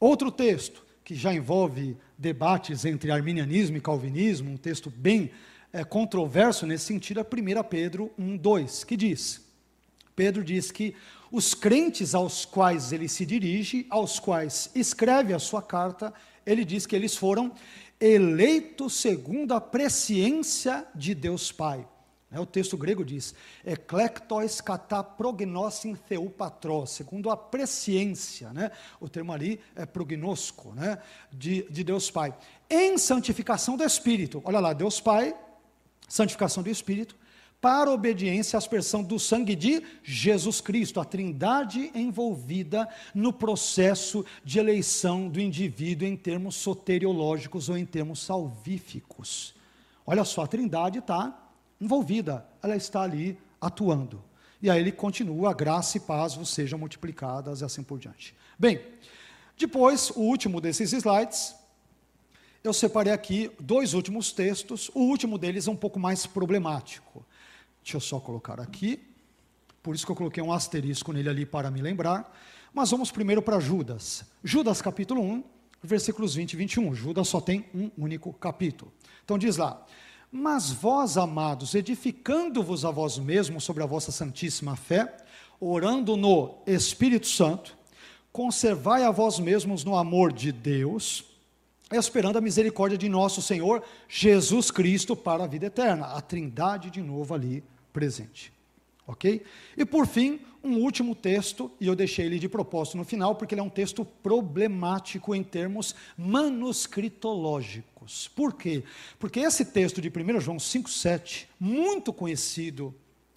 Outro 0.00 0.32
texto, 0.32 0.84
que 1.04 1.14
já 1.14 1.32
envolve 1.32 1.96
debates 2.18 2.84
entre 2.84 3.12
arminianismo 3.12 3.76
e 3.76 3.80
calvinismo, 3.80 4.50
um 4.50 4.56
texto 4.56 4.90
bem 4.90 5.30
é, 5.72 5.84
controverso 5.84 6.66
nesse 6.66 6.86
sentido, 6.86 7.20
é 7.20 7.22
1 7.22 7.62
Pedro 7.68 8.10
1,2, 8.18 8.84
que 8.84 8.96
diz: 8.96 9.46
Pedro 10.16 10.42
diz 10.42 10.72
que 10.72 10.96
os 11.36 11.52
crentes 11.52 12.14
aos 12.14 12.46
quais 12.46 12.92
ele 12.92 13.10
se 13.10 13.26
dirige, 13.26 13.86
aos 13.90 14.18
quais 14.18 14.70
escreve 14.74 15.34
a 15.34 15.38
sua 15.38 15.60
carta, 15.60 16.14
ele 16.46 16.64
diz 16.64 16.86
que 16.86 16.96
eles 16.96 17.14
foram 17.14 17.52
eleitos 18.00 18.94
segundo 18.94 19.52
a 19.52 19.60
presciência 19.60 20.86
de 20.94 21.14
Deus 21.14 21.52
Pai. 21.52 21.86
É, 22.32 22.40
o 22.40 22.46
texto 22.46 22.74
grego 22.74 23.04
diz, 23.04 23.34
eklektois 23.66 24.62
kata 24.62 25.04
prognosin 25.04 25.94
theupatros, 26.08 26.92
segundo 26.92 27.28
a 27.28 27.36
presciência, 27.36 28.50
né? 28.54 28.70
o 28.98 29.06
termo 29.06 29.30
ali 29.30 29.60
é 29.74 29.84
prognosco, 29.84 30.72
né? 30.74 30.96
de, 31.30 31.70
de 31.70 31.84
Deus 31.84 32.10
Pai. 32.10 32.34
Em 32.70 32.96
santificação 32.96 33.76
do 33.76 33.84
Espírito, 33.84 34.40
olha 34.42 34.58
lá, 34.58 34.72
Deus 34.72 35.00
Pai, 35.00 35.36
santificação 36.08 36.62
do 36.62 36.70
Espírito, 36.70 37.14
para 37.66 37.90
obediência 37.90 38.56
à 38.56 38.58
aspersão 38.58 39.02
do 39.02 39.18
sangue 39.18 39.56
de 39.56 39.82
Jesus 40.00 40.60
Cristo, 40.60 41.00
a 41.00 41.04
trindade 41.04 41.90
envolvida 41.96 42.88
no 43.12 43.32
processo 43.32 44.24
de 44.44 44.60
eleição 44.60 45.28
do 45.28 45.40
indivíduo 45.40 46.06
em 46.06 46.16
termos 46.16 46.54
soteriológicos 46.54 47.68
ou 47.68 47.76
em 47.76 47.84
termos 47.84 48.20
salvíficos. 48.20 49.52
Olha 50.06 50.22
só, 50.22 50.44
a 50.44 50.46
trindade 50.46 51.00
está 51.00 51.36
envolvida, 51.80 52.46
ela 52.62 52.76
está 52.76 53.02
ali 53.02 53.36
atuando. 53.60 54.22
E 54.62 54.70
aí 54.70 54.78
ele 54.78 54.92
continua, 54.92 55.52
graça 55.52 55.96
e 55.96 56.00
paz 56.00 56.36
vos 56.36 56.50
sejam 56.50 56.78
multiplicadas 56.78 57.62
e 57.62 57.64
assim 57.64 57.82
por 57.82 57.98
diante. 57.98 58.32
Bem, 58.56 58.80
depois, 59.58 60.10
o 60.10 60.20
último 60.20 60.60
desses 60.60 60.92
slides, 60.92 61.52
eu 62.62 62.72
separei 62.72 63.12
aqui 63.12 63.50
dois 63.58 63.92
últimos 63.92 64.30
textos, 64.30 64.88
o 64.94 65.00
último 65.00 65.36
deles 65.36 65.66
é 65.66 65.70
um 65.72 65.76
pouco 65.76 65.98
mais 65.98 66.26
problemático. 66.26 67.26
Deixa 67.86 67.98
eu 67.98 68.00
só 68.00 68.18
colocar 68.18 68.58
aqui. 68.58 68.98
por 69.80 69.94
isso 69.94 70.04
que 70.04 70.10
eu 70.10 70.16
coloquei 70.16 70.42
um 70.42 70.52
asterisco 70.52 71.12
nele 71.12 71.28
ali 71.28 71.46
para 71.46 71.70
me 71.70 71.80
lembrar. 71.80 72.36
Mas 72.74 72.90
vamos 72.90 73.12
primeiro 73.12 73.40
para 73.40 73.60
Judas. 73.60 74.24
Judas 74.42 74.82
capítulo 74.82 75.22
1, 75.22 75.44
versículos 75.84 76.34
20 76.34 76.54
e 76.54 76.56
21. 76.56 76.94
Judas 76.96 77.28
só 77.28 77.40
tem 77.40 77.64
um 77.72 77.88
único 77.96 78.32
capítulo. 78.32 78.92
Então 79.24 79.38
diz 79.38 79.56
lá: 79.56 79.86
Mas 80.32 80.72
vós, 80.72 81.16
amados, 81.16 81.76
edificando-vos 81.76 82.84
a 82.84 82.90
vós 82.90 83.18
mesmos 83.18 83.62
sobre 83.62 83.84
a 83.84 83.86
vossa 83.86 84.10
santíssima 84.10 84.74
fé, 84.74 85.18
orando 85.60 86.16
no 86.16 86.58
Espírito 86.66 87.28
Santo, 87.28 87.78
conservai 88.32 89.04
a 89.04 89.12
vós 89.12 89.38
mesmos 89.38 89.84
no 89.84 89.96
amor 89.96 90.32
de 90.32 90.50
Deus, 90.50 91.24
esperando 91.92 92.36
a 92.36 92.40
misericórdia 92.40 92.98
de 92.98 93.08
nosso 93.08 93.40
Senhor 93.40 93.80
Jesus 94.08 94.72
Cristo 94.72 95.14
para 95.14 95.44
a 95.44 95.46
vida 95.46 95.66
eterna. 95.66 96.06
A 96.06 96.20
Trindade 96.20 96.90
de 96.90 97.00
novo 97.00 97.32
ali 97.32 97.62
presente. 97.96 98.52
Ok? 99.06 99.42
E 99.74 99.86
por 99.86 100.06
fim, 100.06 100.38
um 100.62 100.76
último 100.80 101.14
texto, 101.14 101.72
e 101.80 101.86
eu 101.86 101.96
deixei 101.96 102.26
ele 102.26 102.38
de 102.38 102.46
propósito 102.46 102.98
no 102.98 103.04
final, 103.04 103.34
porque 103.34 103.54
ele 103.54 103.62
é 103.62 103.64
um 103.64 103.70
texto 103.70 104.04
problemático 104.04 105.34
em 105.34 105.42
termos 105.42 105.94
manuscritológicos. 106.18 108.28
Por 108.28 108.52
quê? 108.52 108.84
Porque 109.18 109.40
esse 109.40 109.64
texto 109.64 110.02
de 110.02 110.10
1 110.10 110.40
João 110.40 110.58
5,7, 110.58 111.46
muito 111.58 112.12
conhecido 112.12 112.94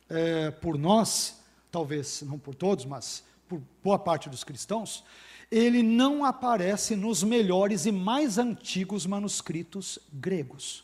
é, 0.10 0.52
por 0.52 0.78
nós, 0.78 1.40
talvez 1.72 2.22
não 2.24 2.38
por 2.38 2.54
todos, 2.54 2.84
mas 2.84 3.24
por 3.48 3.62
boa 3.82 3.98
parte 3.98 4.28
dos 4.28 4.44
cristãos, 4.44 5.06
ele 5.50 5.82
não 5.82 6.26
aparece 6.26 6.98
nos 6.98 7.24
melhores 7.24 7.86
e 7.86 7.94
mais 7.94 8.38
antigos 8.38 9.06
manuscritos 9.06 10.00
gregos. 10.12 10.84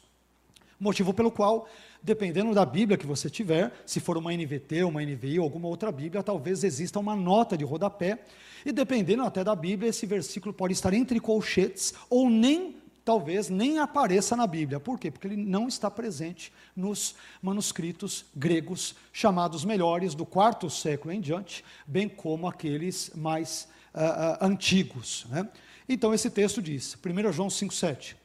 Motivo 0.79 1.13
pelo 1.13 1.31
qual 1.31 1.67
dependendo 2.05 2.53
da 2.53 2.63
Bíblia 2.63 2.99
que 2.99 3.07
você 3.07 3.31
tiver, 3.31 3.73
se 3.83 3.99
for 3.99 4.15
uma 4.15 4.31
NVT, 4.31 4.83
uma 4.83 5.01
NVI 5.01 5.39
ou 5.39 5.43
alguma 5.43 5.67
outra 5.67 5.91
Bíblia, 5.91 6.21
talvez 6.21 6.63
exista 6.63 6.99
uma 6.99 7.15
nota 7.15 7.57
de 7.57 7.65
rodapé, 7.65 8.19
e 8.63 8.71
dependendo 8.71 9.23
até 9.23 9.43
da 9.43 9.55
Bíblia, 9.55 9.89
esse 9.89 10.05
versículo 10.05 10.53
pode 10.53 10.73
estar 10.73 10.93
entre 10.93 11.19
colchetes 11.19 11.95
ou 12.07 12.29
nem 12.29 12.75
talvez 13.03 13.49
nem 13.49 13.79
apareça 13.79 14.35
na 14.35 14.45
Bíblia. 14.45 14.79
Por 14.79 14.99
quê? 14.99 15.09
Porque 15.09 15.27
ele 15.27 15.35
não 15.35 15.67
está 15.67 15.89
presente 15.89 16.53
nos 16.75 17.15
manuscritos 17.41 18.25
gregos 18.35 18.95
chamados 19.11 19.65
melhores 19.65 20.13
do 20.13 20.25
quarto 20.25 20.69
século 20.69 21.11
em 21.11 21.21
diante, 21.21 21.65
bem 21.87 22.07
como 22.07 22.47
aqueles 22.47 23.11
mais 23.15 23.67
uh, 23.93 24.43
uh, 24.43 24.45
antigos. 24.45 25.25
Né? 25.29 25.47
Então 25.89 26.13
esse 26.13 26.29
texto 26.29 26.61
diz, 26.61 26.95
1 26.95 27.31
João 27.31 27.47
5,7, 27.47 28.15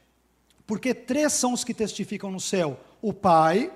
porque 0.65 0.93
três 0.93 1.33
são 1.33 1.53
os 1.53 1.63
que 1.63 1.73
testificam 1.73 2.31
no 2.31 2.39
céu, 2.39 2.79
o 3.01 3.13
Pai, 3.13 3.71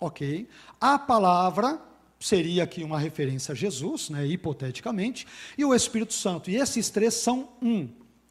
ok? 0.00 0.48
A 0.80 0.98
palavra 0.98 1.80
seria 2.18 2.64
aqui 2.64 2.84
uma 2.84 2.98
referência 2.98 3.52
a 3.52 3.54
Jesus, 3.54 4.10
né, 4.10 4.26
hipoteticamente, 4.26 5.26
e 5.56 5.64
o 5.64 5.74
Espírito 5.74 6.12
Santo. 6.12 6.50
E 6.50 6.56
esses 6.56 6.90
três 6.90 7.14
são 7.14 7.48
um. 7.62 7.88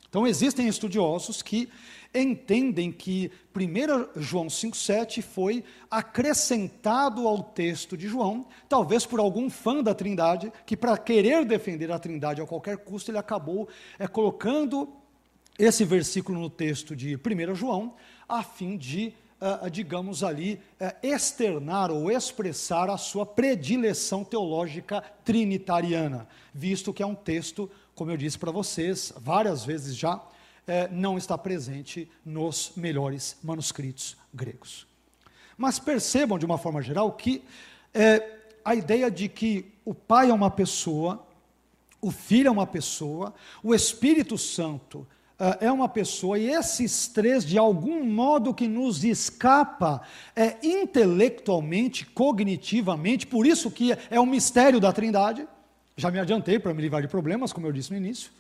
Então 0.08 0.26
existem 0.26 0.68
estudiosos 0.68 1.42
que 1.42 1.70
entendem 2.14 2.92
que 2.92 3.32
1 3.56 4.22
João 4.22 4.48
5,7 4.48 5.22
foi 5.22 5.64
acrescentado 5.90 7.28
ao 7.28 7.44
texto 7.44 7.96
de 7.96 8.08
João, 8.08 8.48
talvez 8.68 9.06
por 9.06 9.20
algum 9.20 9.50
fã 9.50 9.84
da 9.84 9.94
Trindade, 9.94 10.52
que 10.66 10.76
para 10.76 10.98
querer 10.98 11.46
defender 11.46 11.92
a 11.92 12.00
Trindade 12.00 12.42
a 12.42 12.48
qualquer 12.48 12.78
custo, 12.78 13.12
ele 13.12 13.20
acabou 13.20 13.68
é, 14.00 14.08
colocando 14.08 14.90
esse 15.60 15.84
versículo 15.84 16.39
no 16.39 16.49
texto 16.49 16.95
de 16.95 17.18
1 17.18 17.53
João, 17.53 17.93
a 18.28 18.41
fim 18.41 18.78
de 18.78 19.14
uh, 19.39 19.70
digamos 19.70 20.24
ali, 20.24 20.62
uh, 20.80 21.05
externar 21.05 21.91
ou 21.91 22.10
expressar 22.10 22.89
a 22.89 22.97
sua 22.97 23.26
predileção 23.26 24.24
teológica 24.24 25.03
trinitariana, 25.26 26.28
visto 26.53 26.93
que 26.93 27.03
é 27.03 27.05
um 27.05 27.14
texto, 27.14 27.70
como 27.93 28.10
eu 28.10 28.18
disse 28.18 28.38
para 28.38 28.51
vocês 28.51 29.14
várias 29.18 29.66
vezes 29.66 29.97
já, 29.97 30.16
uh, 30.16 30.24
não 30.91 31.18
está 31.18 31.38
presente 31.38 32.10
nos 32.26 32.72
melhores 32.78 33.38
manuscritos 33.43 34.16
gregos. 34.34 34.88
Mas 35.57 35.78
percebam, 35.78 36.39
de 36.39 36.45
uma 36.45 36.57
forma 36.57 36.82
geral, 36.82 37.12
que 37.12 37.43
a 38.64 38.76
ideia 38.76 39.12
de 39.12 39.28
que 39.28 39.74
o 39.84 39.93
Pai 39.93 40.30
é 40.30 40.34
uma 40.34 40.49
pessoa, 40.49 41.28
o 41.99 42.12
Filho 42.12 42.47
é 42.47 42.51
uma 42.51 42.66
pessoa, 42.66 43.34
o 43.62 43.76
Espírito 43.76 44.38
Santo 44.38 45.05
é 45.62 45.72
uma 45.72 45.88
pessoa, 45.88 46.38
e 46.38 46.50
esses 46.50 47.08
três, 47.08 47.46
de 47.46 47.58
algum 47.58 48.04
modo 48.04 48.54
que 48.54 48.68
nos 48.68 49.06
escapa 49.06 50.02
é, 50.36 50.58
intelectualmente, 50.62 52.06
cognitivamente, 52.06 53.26
por 53.26 53.48
isso 53.48 53.72
que 53.72 53.98
é 54.10 54.20
o 54.20 54.26
mistério 54.26 54.82
da 54.82 54.92
Trindade. 54.92 55.48
Já 55.96 56.12
me 56.12 56.20
adiantei 56.20 56.60
para 56.60 56.74
me 56.74 56.82
livrar 56.82 57.02
de 57.02 57.08
problemas, 57.08 57.54
como 57.54 57.68
eu 57.68 57.72
disse 57.72 57.92
no 57.92 57.98
início. 57.98 58.32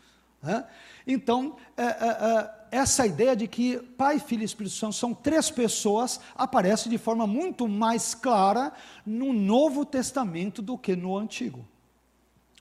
Né? 0.41 0.65
Então, 1.07 1.55
é, 1.75 1.83
é, 1.83 1.87
é, 1.87 2.51
essa 2.71 3.05
ideia 3.05 3.35
de 3.35 3.47
que 3.47 3.77
Pai, 3.97 4.19
Filho 4.19 4.41
e 4.41 4.45
Espírito 4.45 4.75
Santo 4.75 4.95
são 4.95 5.13
três 5.13 5.49
pessoas 5.49 6.19
aparece 6.35 6.89
de 6.89 6.97
forma 6.97 7.25
muito 7.25 7.67
mais 7.67 8.13
clara 8.13 8.71
no 9.05 9.33
Novo 9.33 9.85
Testamento 9.85 10.61
do 10.61 10.77
que 10.77 10.95
no 10.95 11.17
Antigo. 11.17 11.65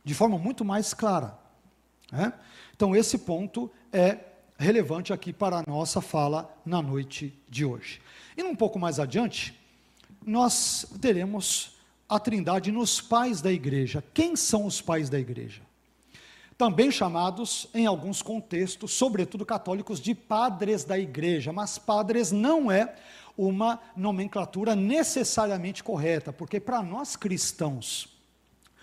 De 0.04 0.14
forma 0.14 0.38
muito 0.38 0.64
mais 0.64 0.94
clara. 0.94 1.36
Né? 2.10 2.32
Então, 2.74 2.94
esse 2.96 3.18
ponto 3.18 3.70
é 3.92 4.18
relevante 4.58 5.12
aqui 5.12 5.32
para 5.32 5.58
a 5.58 5.64
nossa 5.66 6.00
fala 6.00 6.52
na 6.66 6.82
noite 6.82 7.32
de 7.48 7.64
hoje. 7.64 8.00
E 8.36 8.42
um 8.42 8.56
pouco 8.56 8.78
mais 8.78 8.98
adiante, 8.98 9.58
nós 10.26 10.84
teremos 11.00 11.78
a 12.08 12.18
Trindade 12.18 12.72
nos 12.72 13.00
pais 13.00 13.40
da 13.40 13.52
igreja. 13.52 14.02
Quem 14.12 14.34
são 14.34 14.66
os 14.66 14.80
pais 14.80 15.08
da 15.08 15.18
igreja? 15.18 15.62
Também 16.56 16.90
chamados, 16.90 17.68
em 17.72 17.86
alguns 17.86 18.20
contextos, 18.20 18.92
sobretudo 18.92 19.46
católicos, 19.46 20.00
de 20.00 20.12
padres 20.12 20.82
da 20.82 20.98
igreja, 20.98 21.52
mas 21.52 21.78
padres 21.78 22.32
não 22.32 22.68
é 22.68 22.96
uma 23.36 23.80
nomenclatura 23.96 24.74
necessariamente 24.74 25.84
correta, 25.84 26.32
porque 26.32 26.58
para 26.58 26.82
nós 26.82 27.14
cristãos, 27.14 28.08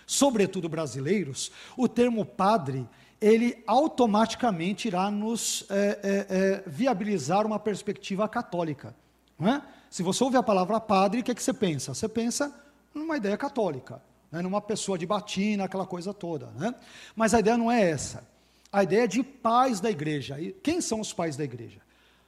sobretudo 0.06 0.70
brasileiros, 0.70 1.52
o 1.76 1.86
termo 1.86 2.24
padre 2.24 2.88
ele 3.20 3.62
automaticamente 3.66 4.88
irá 4.88 5.10
nos 5.10 5.64
é, 5.70 5.98
é, 6.02 6.62
viabilizar 6.66 7.46
uma 7.46 7.58
perspectiva 7.58 8.28
católica. 8.28 8.94
É? 9.40 9.60
Se 9.90 10.02
você 10.02 10.22
ouve 10.24 10.36
a 10.36 10.42
palavra 10.42 10.80
padre, 10.80 11.20
o 11.20 11.24
que, 11.24 11.30
é 11.30 11.34
que 11.34 11.42
você 11.42 11.52
pensa? 11.52 11.94
Você 11.94 12.08
pensa 12.08 12.54
numa 12.94 13.16
ideia 13.16 13.36
católica, 13.36 14.02
né? 14.30 14.42
numa 14.42 14.60
pessoa 14.60 14.98
de 14.98 15.06
batina, 15.06 15.64
aquela 15.64 15.86
coisa 15.86 16.12
toda. 16.12 16.46
Né? 16.52 16.74
Mas 17.14 17.34
a 17.34 17.40
ideia 17.40 17.56
não 17.56 17.70
é 17.70 17.90
essa. 17.90 18.26
A 18.72 18.82
ideia 18.82 19.04
é 19.04 19.06
de 19.06 19.22
pais 19.22 19.80
da 19.80 19.90
igreja. 19.90 20.40
E 20.40 20.52
quem 20.52 20.80
são 20.80 21.00
os 21.00 21.12
pais 21.12 21.36
da 21.36 21.44
igreja? 21.44 21.80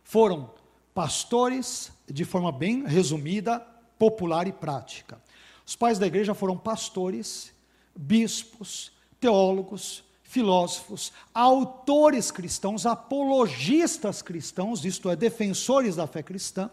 Foram 0.02 0.50
pastores, 0.94 1.92
de 2.06 2.24
forma 2.24 2.50
bem 2.50 2.86
resumida, 2.86 3.60
popular 3.98 4.46
e 4.46 4.52
prática. 4.52 5.20
Os 5.66 5.76
pais 5.76 5.98
da 5.98 6.06
igreja 6.06 6.34
foram 6.34 6.56
pastores, 6.56 7.52
bispos, 7.94 8.92
teólogos, 9.20 10.04
filósofos, 10.28 11.10
autores 11.32 12.30
cristãos, 12.30 12.84
apologistas 12.84 14.20
cristãos, 14.20 14.84
isto 14.84 15.08
é, 15.08 15.16
defensores 15.16 15.96
da 15.96 16.06
fé 16.06 16.22
cristã, 16.22 16.70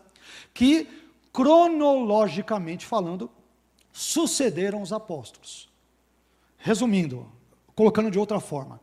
que, 0.53 0.89
cronologicamente 1.31 2.85
falando, 2.85 3.31
sucederam 3.93 4.81
os 4.81 4.91
apóstolos. 4.91 5.69
Resumindo, 6.57 7.31
colocando 7.73 8.11
de 8.11 8.19
outra 8.19 8.41
forma, 8.41 8.81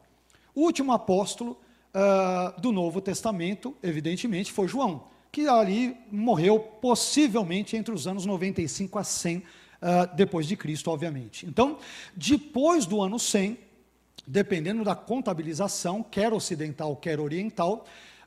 o 0.55 0.63
último 0.63 0.91
apóstolo 0.93 1.61
uh, 1.95 2.59
do 2.59 2.73
Novo 2.73 3.03
Testamento, 3.03 3.77
evidentemente, 3.83 4.51
foi 4.51 4.67
João, 4.69 5.05
que 5.31 5.47
ali 5.49 5.95
morreu 6.11 6.59
possivelmente 6.59 7.77
entre 7.77 7.93
os 7.93 8.07
anos 8.07 8.25
95 8.25 8.99
a 8.99 9.05
100 9.05 9.37
uh, 9.37 9.43
ah, 9.83 10.07
depois 10.07 10.47
de 10.47 10.57
Cristo, 10.57 10.91
obviamente. 10.91 11.45
Então, 11.45 11.79
depois 12.17 12.87
do 12.87 13.03
ano 13.03 13.19
100, 13.19 13.59
dependendo 14.27 14.85
da 14.85 14.95
contabilização, 14.95 16.03
quer 16.03 16.33
ocidental, 16.33 16.97
quer 16.97 17.19
oriental, 17.19 17.85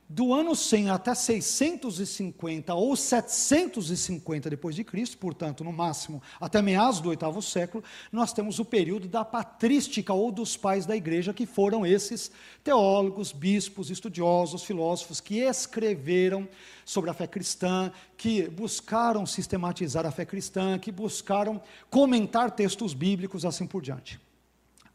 do 0.07 0.33
ano 0.33 0.55
100 0.55 0.91
até 0.91 1.15
650 1.15 2.73
ou 2.75 2.95
750 2.95 4.49
depois 4.51 4.75
de 4.75 4.83
Cristo, 4.83 5.17
portanto, 5.17 5.63
no 5.63 5.73
máximo 5.73 6.21
até 6.39 6.61
meados 6.61 7.01
do 7.01 7.09
oitavo 7.09 7.41
século, 7.41 7.83
nós 8.11 8.31
temos 8.31 8.59
o 8.59 8.65
período 8.65 9.07
da 9.07 9.25
patrística 9.25 10.13
ou 10.13 10.31
dos 10.31 10.55
pais 10.55 10.85
da 10.85 10.95
igreja, 10.95 11.33
que 11.33 11.47
foram 11.47 11.83
esses 11.85 12.31
teólogos, 12.63 13.31
bispos, 13.31 13.89
estudiosos, 13.89 14.63
filósofos 14.63 15.19
que 15.19 15.39
escreveram 15.39 16.47
sobre 16.85 17.09
a 17.09 17.13
fé 17.13 17.25
cristã, 17.25 17.91
que 18.15 18.47
buscaram 18.47 19.25
sistematizar 19.25 20.05
a 20.05 20.11
fé 20.11 20.23
cristã, 20.23 20.77
que 20.77 20.91
buscaram 20.91 21.59
comentar 21.89 22.51
textos 22.51 22.93
bíblicos, 22.93 23.43
assim 23.43 23.65
por 23.65 23.81
diante. 23.81 24.23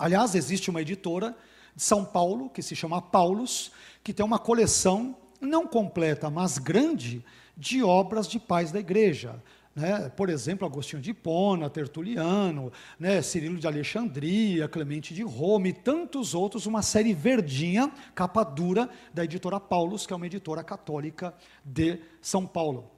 Aliás, 0.01 0.35
existe 0.35 0.71
uma 0.71 0.81
editora 0.81 1.37
de 1.77 1.83
São 1.83 2.07
Paulo, 2.07 2.49
que 2.49 2.63
se 2.63 2.75
chama 2.75 3.03
Paulus, 3.03 3.71
que 4.03 4.15
tem 4.15 4.25
uma 4.25 4.39
coleção, 4.39 5.15
não 5.39 5.67
completa, 5.67 6.31
mas 6.31 6.57
grande, 6.57 7.23
de 7.55 7.83
obras 7.83 8.27
de 8.27 8.41
pais 8.41 8.73
da 8.73 8.81
igreja. 8.81 9.43
né? 9.77 10.09
por 10.09 10.31
exemplo, 10.31 10.67
Agostinho 10.67 11.03
de 11.03 11.11
Hipona, 11.11 11.69
Tertuliano, 11.69 12.73
né? 12.99 13.21
Cirilo 13.21 13.59
de 13.59 13.67
Alexandria, 13.67 14.67
Clemente 14.69 15.13
de 15.13 15.23
Roma 15.23 15.69
e 15.69 15.73
tantos 15.75 16.35
outros, 16.35 16.65
uma 16.65 16.81
série 16.81 17.13
verdinha, 17.13 17.93
capa 18.15 18.43
dura, 18.43 18.89
da 19.13 19.23
editora 19.23 19.61
Paulus, 19.61 20.07
que 20.07 20.15
é 20.15 20.17
uma 20.17 20.27
editora 20.27 20.65
católica 20.65 21.35
de 21.63 22.01
São 22.23 22.47
Paulo. 22.47 22.91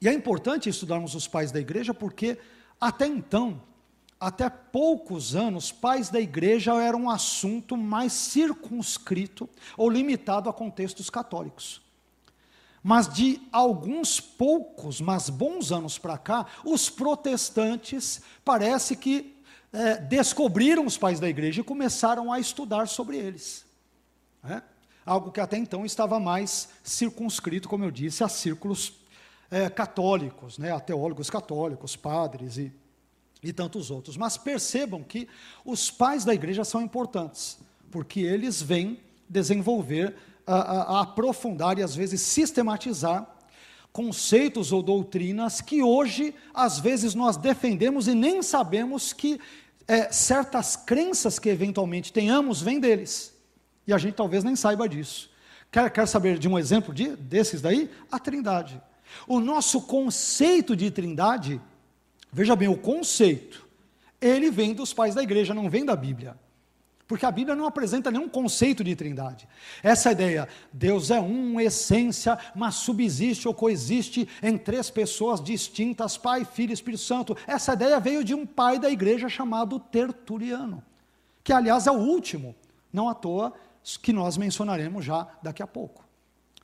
E 0.00 0.08
é 0.08 0.12
importante 0.12 0.68
estudarmos 0.68 1.16
os 1.16 1.26
pais 1.26 1.50
da 1.50 1.58
igreja 1.58 1.92
porque, 1.92 2.38
até 2.80 3.08
então, 3.08 3.60
até 4.20 4.50
poucos 4.50 5.36
anos, 5.36 5.70
pais 5.70 6.08
da 6.08 6.20
igreja 6.20 6.74
eram 6.74 7.02
um 7.02 7.10
assunto 7.10 7.76
mais 7.76 8.12
circunscrito 8.12 9.48
ou 9.76 9.88
limitado 9.88 10.48
a 10.48 10.52
contextos 10.52 11.08
católicos. 11.08 11.80
Mas 12.82 13.12
de 13.12 13.40
alguns 13.52 14.20
poucos, 14.20 15.00
mas 15.00 15.28
bons 15.28 15.70
anos 15.70 15.98
para 15.98 16.18
cá, 16.18 16.46
os 16.64 16.90
protestantes 16.90 18.20
parece 18.44 18.96
que 18.96 19.36
é, 19.72 19.96
descobriram 19.96 20.86
os 20.86 20.96
pais 20.96 21.20
da 21.20 21.28
igreja 21.28 21.60
e 21.60 21.64
começaram 21.64 22.32
a 22.32 22.40
estudar 22.40 22.88
sobre 22.88 23.16
eles. 23.16 23.64
É? 24.42 24.62
Algo 25.04 25.30
que 25.30 25.40
até 25.40 25.56
então 25.56 25.84
estava 25.84 26.18
mais 26.18 26.68
circunscrito, 26.82 27.68
como 27.68 27.84
eu 27.84 27.90
disse, 27.90 28.24
a 28.24 28.28
círculos 28.28 28.94
é, 29.50 29.68
católicos, 29.68 30.58
né, 30.58 30.72
a 30.72 30.80
teólogos 30.80 31.30
católicos, 31.30 31.96
padres 31.96 32.58
e 32.58 32.72
e 33.42 33.52
tantos 33.52 33.90
outros. 33.90 34.16
Mas 34.16 34.36
percebam 34.36 35.02
que 35.02 35.28
os 35.64 35.90
pais 35.90 36.24
da 36.24 36.34
igreja 36.34 36.64
são 36.64 36.80
importantes, 36.82 37.58
porque 37.90 38.20
eles 38.20 38.60
vêm 38.60 39.00
desenvolver, 39.28 40.14
a, 40.46 40.54
a, 40.54 40.82
a 40.82 41.00
aprofundar 41.02 41.78
e 41.78 41.82
às 41.82 41.94
vezes 41.94 42.22
sistematizar 42.22 43.34
conceitos 43.92 44.72
ou 44.72 44.82
doutrinas 44.82 45.60
que 45.60 45.82
hoje, 45.82 46.34
às 46.54 46.78
vezes, 46.78 47.14
nós 47.14 47.36
defendemos 47.36 48.06
e 48.06 48.14
nem 48.14 48.42
sabemos 48.42 49.12
que 49.12 49.40
é, 49.86 50.12
certas 50.12 50.76
crenças 50.76 51.38
que 51.38 51.48
eventualmente 51.48 52.12
tenhamos 52.12 52.60
vêm 52.62 52.78
deles. 52.78 53.34
E 53.86 53.92
a 53.92 53.98
gente 53.98 54.14
talvez 54.14 54.44
nem 54.44 54.54
saiba 54.54 54.88
disso. 54.88 55.30
Quer, 55.70 55.90
quer 55.90 56.06
saber 56.06 56.38
de 56.38 56.48
um 56.48 56.58
exemplo 56.58 56.94
de, 56.94 57.16
desses 57.16 57.60
daí? 57.60 57.90
A 58.10 58.18
trindade. 58.18 58.80
O 59.26 59.40
nosso 59.40 59.82
conceito 59.82 60.76
de 60.76 60.90
trindade 60.90 61.60
Veja 62.32 62.54
bem, 62.54 62.68
o 62.68 62.76
conceito, 62.76 63.66
ele 64.20 64.50
vem 64.50 64.74
dos 64.74 64.92
pais 64.92 65.14
da 65.14 65.22
igreja, 65.22 65.54
não 65.54 65.70
vem 65.70 65.84
da 65.84 65.96
Bíblia. 65.96 66.36
Porque 67.08 67.24
a 67.24 67.30
Bíblia 67.30 67.56
não 67.56 67.64
apresenta 67.64 68.10
nenhum 68.10 68.28
conceito 68.28 68.84
de 68.84 68.94
trindade. 68.94 69.48
Essa 69.82 70.12
ideia, 70.12 70.46
Deus 70.70 71.10
é 71.10 71.18
um, 71.18 71.58
essência, 71.58 72.38
mas 72.54 72.74
subsiste 72.74 73.48
ou 73.48 73.54
coexiste 73.54 74.28
em 74.42 74.58
três 74.58 74.90
pessoas 74.90 75.42
distintas, 75.42 76.18
Pai, 76.18 76.44
Filho 76.44 76.70
e 76.70 76.74
Espírito 76.74 77.02
Santo. 77.02 77.34
Essa 77.46 77.72
ideia 77.72 77.98
veio 77.98 78.22
de 78.22 78.34
um 78.34 78.44
pai 78.44 78.78
da 78.78 78.90
igreja 78.90 79.26
chamado 79.26 79.80
Tertuliano, 79.80 80.84
que 81.42 81.50
aliás 81.50 81.86
é 81.86 81.90
o 81.90 81.94
último, 81.94 82.54
não 82.92 83.08
à 83.08 83.14
toa, 83.14 83.54
que 84.02 84.12
nós 84.12 84.36
mencionaremos 84.36 85.02
já 85.02 85.26
daqui 85.42 85.62
a 85.62 85.66
pouco. 85.66 86.07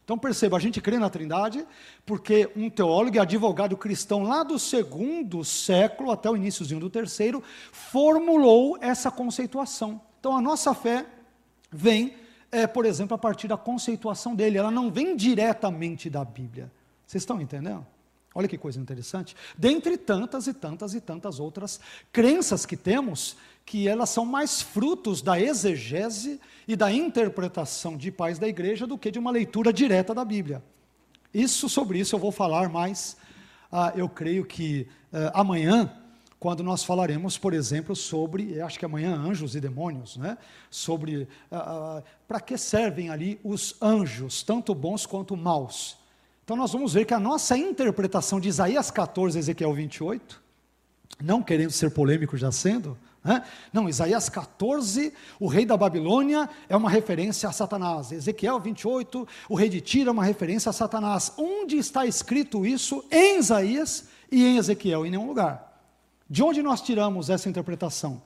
Então 0.04 0.18
perceba, 0.18 0.56
a 0.58 0.60
gente 0.60 0.80
crê 0.82 0.98
na 0.98 1.08
Trindade 1.08 1.66
porque 2.04 2.50
um 2.54 2.68
teólogo 2.68 3.16
e 3.16 3.18
advogado 3.18 3.76
cristão 3.76 4.22
lá 4.22 4.42
do 4.42 4.58
segundo 4.58 5.42
século 5.42 6.10
até 6.10 6.30
o 6.30 6.36
iníciozinho 6.36 6.78
do 6.78 6.90
terceiro 6.90 7.42
formulou 7.72 8.76
essa 8.80 9.10
conceituação. 9.10 10.00
Então 10.20 10.36
a 10.36 10.42
nossa 10.42 10.74
fé 10.74 11.06
vem, 11.72 12.14
é, 12.52 12.66
por 12.66 12.84
exemplo, 12.84 13.14
a 13.14 13.18
partir 13.18 13.48
da 13.48 13.56
conceituação 13.56 14.34
dele. 14.34 14.58
Ela 14.58 14.70
não 14.70 14.90
vem 14.90 15.16
diretamente 15.16 16.10
da 16.10 16.22
Bíblia. 16.22 16.70
Vocês 17.06 17.22
estão 17.22 17.40
entendendo? 17.40 17.86
Olha 18.34 18.48
que 18.48 18.58
coisa 18.58 18.80
interessante. 18.80 19.34
Dentre 19.56 19.96
tantas 19.96 20.46
e 20.46 20.52
tantas 20.52 20.92
e 20.92 21.00
tantas 21.00 21.38
outras 21.38 21.80
crenças 22.12 22.66
que 22.66 22.76
temos, 22.76 23.36
que 23.64 23.88
elas 23.88 24.10
são 24.10 24.24
mais 24.26 24.60
frutos 24.60 25.22
da 25.22 25.40
exegese 25.40 26.40
e 26.68 26.76
da 26.76 26.92
interpretação 26.92 27.96
de 27.96 28.10
pais 28.10 28.38
da 28.38 28.46
igreja 28.46 28.86
do 28.86 28.98
que 28.98 29.10
de 29.10 29.18
uma 29.18 29.30
leitura 29.30 29.72
direta 29.72 30.14
da 30.14 30.24
Bíblia. 30.24 30.62
Isso 31.32 31.68
sobre 31.68 31.98
isso 31.98 32.14
eu 32.14 32.18
vou 32.18 32.30
falar 32.30 32.68
mais, 32.68 33.16
ah, 33.72 33.92
eu 33.96 34.08
creio 34.08 34.44
que 34.44 34.86
ah, 35.12 35.40
amanhã, 35.40 35.90
quando 36.38 36.62
nós 36.62 36.84
falaremos, 36.84 37.38
por 37.38 37.54
exemplo, 37.54 37.96
sobre, 37.96 38.60
acho 38.60 38.78
que 38.78 38.84
amanhã, 38.84 39.16
anjos 39.16 39.56
e 39.56 39.60
demônios, 39.60 40.16
né? 40.16 40.36
sobre 40.70 41.26
ah, 41.50 41.56
ah, 41.56 42.02
para 42.28 42.40
que 42.40 42.58
servem 42.58 43.08
ali 43.10 43.40
os 43.42 43.76
anjos, 43.80 44.42
tanto 44.42 44.74
bons 44.74 45.06
quanto 45.06 45.36
maus. 45.36 45.96
Então 46.44 46.56
nós 46.56 46.72
vamos 46.72 46.92
ver 46.92 47.06
que 47.06 47.14
a 47.14 47.20
nossa 47.20 47.56
interpretação 47.56 48.38
de 48.38 48.50
Isaías 48.50 48.90
14, 48.90 49.38
Ezequiel 49.38 49.72
28, 49.72 50.42
não 51.22 51.42
querendo 51.42 51.70
ser 51.70 51.90
polêmico 51.90 52.36
já 52.36 52.52
sendo, 52.52 52.98
não, 53.72 53.88
Isaías 53.88 54.28
14, 54.28 55.12
o 55.40 55.46
rei 55.46 55.64
da 55.64 55.76
Babilônia 55.76 56.48
é 56.68 56.76
uma 56.76 56.90
referência 56.90 57.48
a 57.48 57.52
Satanás. 57.52 58.12
Ezequiel 58.12 58.60
28, 58.60 59.26
o 59.48 59.54
rei 59.54 59.68
de 59.68 59.80
Tiro 59.80 60.10
é 60.10 60.12
uma 60.12 60.24
referência 60.24 60.68
a 60.68 60.72
Satanás. 60.72 61.32
Onde 61.38 61.76
está 61.76 62.04
escrito 62.04 62.66
isso 62.66 63.04
em 63.10 63.38
Isaías 63.38 64.08
e 64.30 64.44
em 64.44 64.58
Ezequiel? 64.58 65.06
Em 65.06 65.10
nenhum 65.10 65.26
lugar. 65.26 65.72
De 66.28 66.42
onde 66.42 66.62
nós 66.62 66.82
tiramos 66.82 67.30
essa 67.30 67.48
interpretação? 67.48 68.22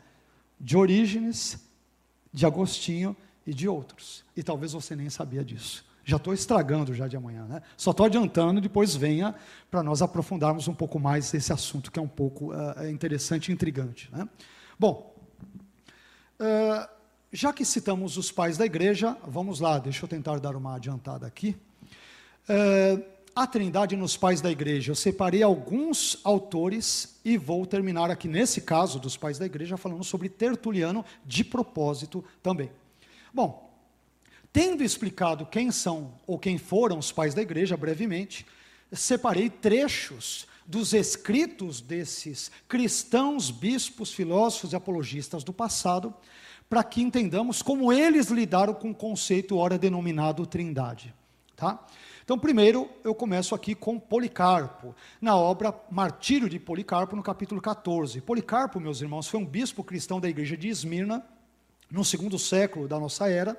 De 0.59 0.77
Orígenes, 0.77 1.59
de 2.33 2.45
Agostinho 2.45 3.17
e 3.47 3.55
de 3.55 3.69
outros. 3.69 4.25
E 4.37 4.43
talvez 4.43 4.73
você 4.73 4.97
nem 4.97 5.09
sabia 5.09 5.45
disso. 5.45 5.87
Já 6.05 6.17
estou 6.17 6.33
estragando 6.33 6.95
já 6.95 7.07
de 7.07 7.17
amanhã, 7.17 7.45
né? 7.45 7.63
Só 7.77 7.91
estou 7.91 8.07
adiantando, 8.07 8.61
depois 8.63 8.97
venha 8.97 9.35
para 9.71 9.83
nós 9.83 10.01
aprofundarmos 10.01 10.67
um 10.67 10.75
pouco 10.75 10.99
mais 10.99 11.33
esse 11.35 11.53
assunto 11.53 11.93
que 11.93 11.99
é 11.99 12.03
um 12.03 12.09
pouco 12.09 12.53
uh, 12.53 12.89
interessante 12.89 13.51
e 13.51 13.53
intrigante. 13.53 14.09
Né? 14.11 14.27
Bom, 14.81 15.12
uh, 16.39 16.89
já 17.33 17.53
que 17.53 17.64
citamos 17.64 18.16
os 18.16 18.31
pais 18.31 18.57
da 18.57 18.64
igreja, 18.64 19.16
vamos 19.26 19.59
lá, 19.59 19.76
deixa 19.76 20.05
eu 20.05 20.09
tentar 20.09 20.39
dar 20.39 20.55
uma 20.55 20.76
adiantada 20.76 21.26
aqui. 21.26 21.57
Uh, 22.49 23.03
a 23.35 23.45
Trindade 23.45 23.97
nos 23.97 24.16
pais 24.16 24.41
da 24.41 24.53
igreja, 24.53 24.93
eu 24.93 24.95
separei 24.95 25.43
alguns 25.43 26.20
autores 26.22 27.18
e 27.24 27.37
vou 27.37 27.66
terminar 27.66 28.09
aqui 28.09 28.29
nesse 28.29 28.61
caso 28.61 29.01
dos 29.01 29.16
pais 29.16 29.37
da 29.37 29.47
igreja 29.47 29.76
falando 29.76 30.05
sobre 30.05 30.29
Tertuliano 30.29 31.05
de 31.26 31.43
propósito 31.43 32.24
também. 32.41 32.70
Bom, 33.35 33.76
tendo 34.53 34.85
explicado 34.85 35.45
quem 35.45 35.72
são 35.72 36.14
ou 36.24 36.39
quem 36.39 36.57
foram 36.57 36.99
os 36.99 37.11
pais 37.11 37.35
da 37.35 37.43
igreja 37.43 37.76
brevemente, 37.76 38.47
separei 38.93 39.51
trechos 39.51 40.47
dos 40.69 40.93
escritos 40.93 41.81
desses 41.81 42.51
cristãos, 42.69 43.51
bispos, 43.51 44.12
filósofos 44.12 44.75
e 44.75 44.77
apologistas 44.77 45.43
do 45.43 45.51
passado, 45.51 46.12
para 46.69 46.85
que 46.85 47.01
entendamos 47.01 47.62
como 47.62 47.91
eles 47.91 48.27
lidaram 48.27 48.75
com 48.75 48.91
o 48.91 48.95
conceito 48.95 49.57
ora 49.57 49.79
denominado 49.79 50.45
Trindade, 50.45 51.14
tá? 51.57 51.87
Então, 52.23 52.39
primeiro, 52.39 52.87
eu 53.03 53.14
começo 53.14 53.55
aqui 53.55 53.75
com 53.75 53.99
Policarpo, 53.99 54.95
na 55.19 55.35
obra 55.35 55.75
Martírio 55.91 56.51
de 56.51 56.59
Policarpo, 56.59 57.16
no 57.16 57.23
capítulo 57.23 57.62
14. 57.62 58.21
Policarpo, 58.21 58.79
meus 58.79 59.01
irmãos, 59.01 59.27
foi 59.27 59.41
um 59.41 59.47
bispo 59.47 59.83
cristão 59.83 60.21
da 60.21 60.29
igreja 60.29 60.55
de 60.55 60.69
Esmirna, 60.69 61.25
no 61.91 62.05
segundo 62.05 62.39
século 62.39 62.87
da 62.87 63.01
nossa 63.01 63.31
era, 63.31 63.57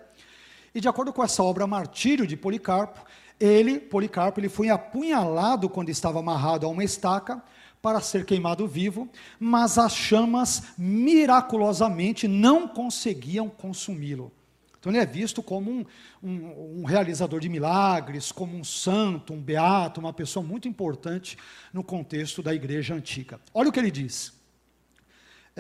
e 0.76 0.80
de 0.80 0.88
acordo 0.88 1.12
com 1.12 1.24
essa 1.24 1.42
obra 1.42 1.66
Martírio 1.66 2.28
de 2.28 2.38
Policarpo, 2.38 3.04
ele, 3.40 3.80
Policarpo, 3.80 4.40
ele 4.40 4.50
foi 4.50 4.70
apunhalado 4.70 5.70
quando 5.70 5.90
estava 5.90 6.20
amarrado 6.20 6.66
a 6.66 6.70
uma 6.70 6.84
estaca 6.84 7.42
para 7.82 8.02
ser 8.02 8.26
queimado 8.26 8.68
vivo, 8.68 9.08
mas 9.40 9.78
as 9.78 9.96
chamas 9.96 10.64
miraculosamente 10.78 12.28
não 12.28 12.68
conseguiam 12.68 13.50
consumi-lo. 13.50 14.32
Então 14.80 14.92
ele 14.92 15.00
é 15.00 15.06
visto 15.06 15.44
como 15.44 15.72
um, 15.72 15.86
um, 16.24 16.80
um, 16.82 16.84
realizador 16.86 17.40
de 17.40 17.50
milagres, 17.50 18.32
como 18.32 18.56
um 18.56 18.64
santo, 18.64 19.34
um 19.34 19.42
beato, 19.42 20.00
uma 20.00 20.14
pessoa 20.14 20.46
muito 20.46 20.68
importante 20.68 21.38
no 21.74 21.84
contexto 21.84 22.42
da 22.42 22.54
igreja 22.54 22.94
antiga. 22.94 23.40
Olha 23.54 23.70
o 23.70 23.72
que 23.72 23.80
ele 23.80 23.92
diz 23.92 24.39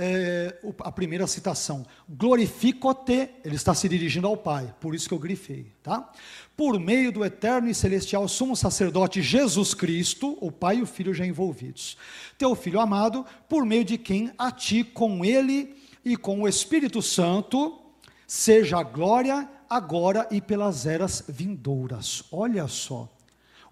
é, 0.01 0.55
a 0.79 0.91
primeira 0.93 1.27
citação. 1.27 1.85
Glorifico-te, 2.07 3.31
ele 3.43 3.55
está 3.55 3.73
se 3.73 3.89
dirigindo 3.89 4.27
ao 4.27 4.37
Pai, 4.37 4.73
por 4.79 4.95
isso 4.95 5.09
que 5.09 5.13
eu 5.13 5.19
grifei, 5.19 5.73
tá? 5.83 6.09
Por 6.55 6.79
meio 6.79 7.11
do 7.11 7.25
eterno 7.25 7.69
e 7.69 7.75
celestial 7.75 8.25
sumo 8.29 8.55
sacerdote 8.55 9.21
Jesus 9.21 9.73
Cristo, 9.73 10.37
o 10.39 10.53
Pai 10.53 10.77
e 10.77 10.81
o 10.81 10.85
Filho 10.85 11.13
já 11.13 11.25
envolvidos. 11.25 11.97
Teu 12.37 12.55
Filho 12.55 12.79
amado, 12.79 13.25
por 13.49 13.65
meio 13.65 13.83
de 13.83 13.97
quem 13.97 14.31
a 14.37 14.49
ti, 14.51 14.85
com 14.85 15.25
ele 15.25 15.75
e 16.05 16.15
com 16.15 16.43
o 16.43 16.47
Espírito 16.47 17.01
Santo, 17.01 17.77
seja 18.25 18.79
a 18.79 18.83
glória 18.83 19.49
agora 19.69 20.25
e 20.31 20.39
pelas 20.39 20.85
eras 20.85 21.25
vindouras. 21.27 22.23
Olha 22.31 22.69
só. 22.69 23.13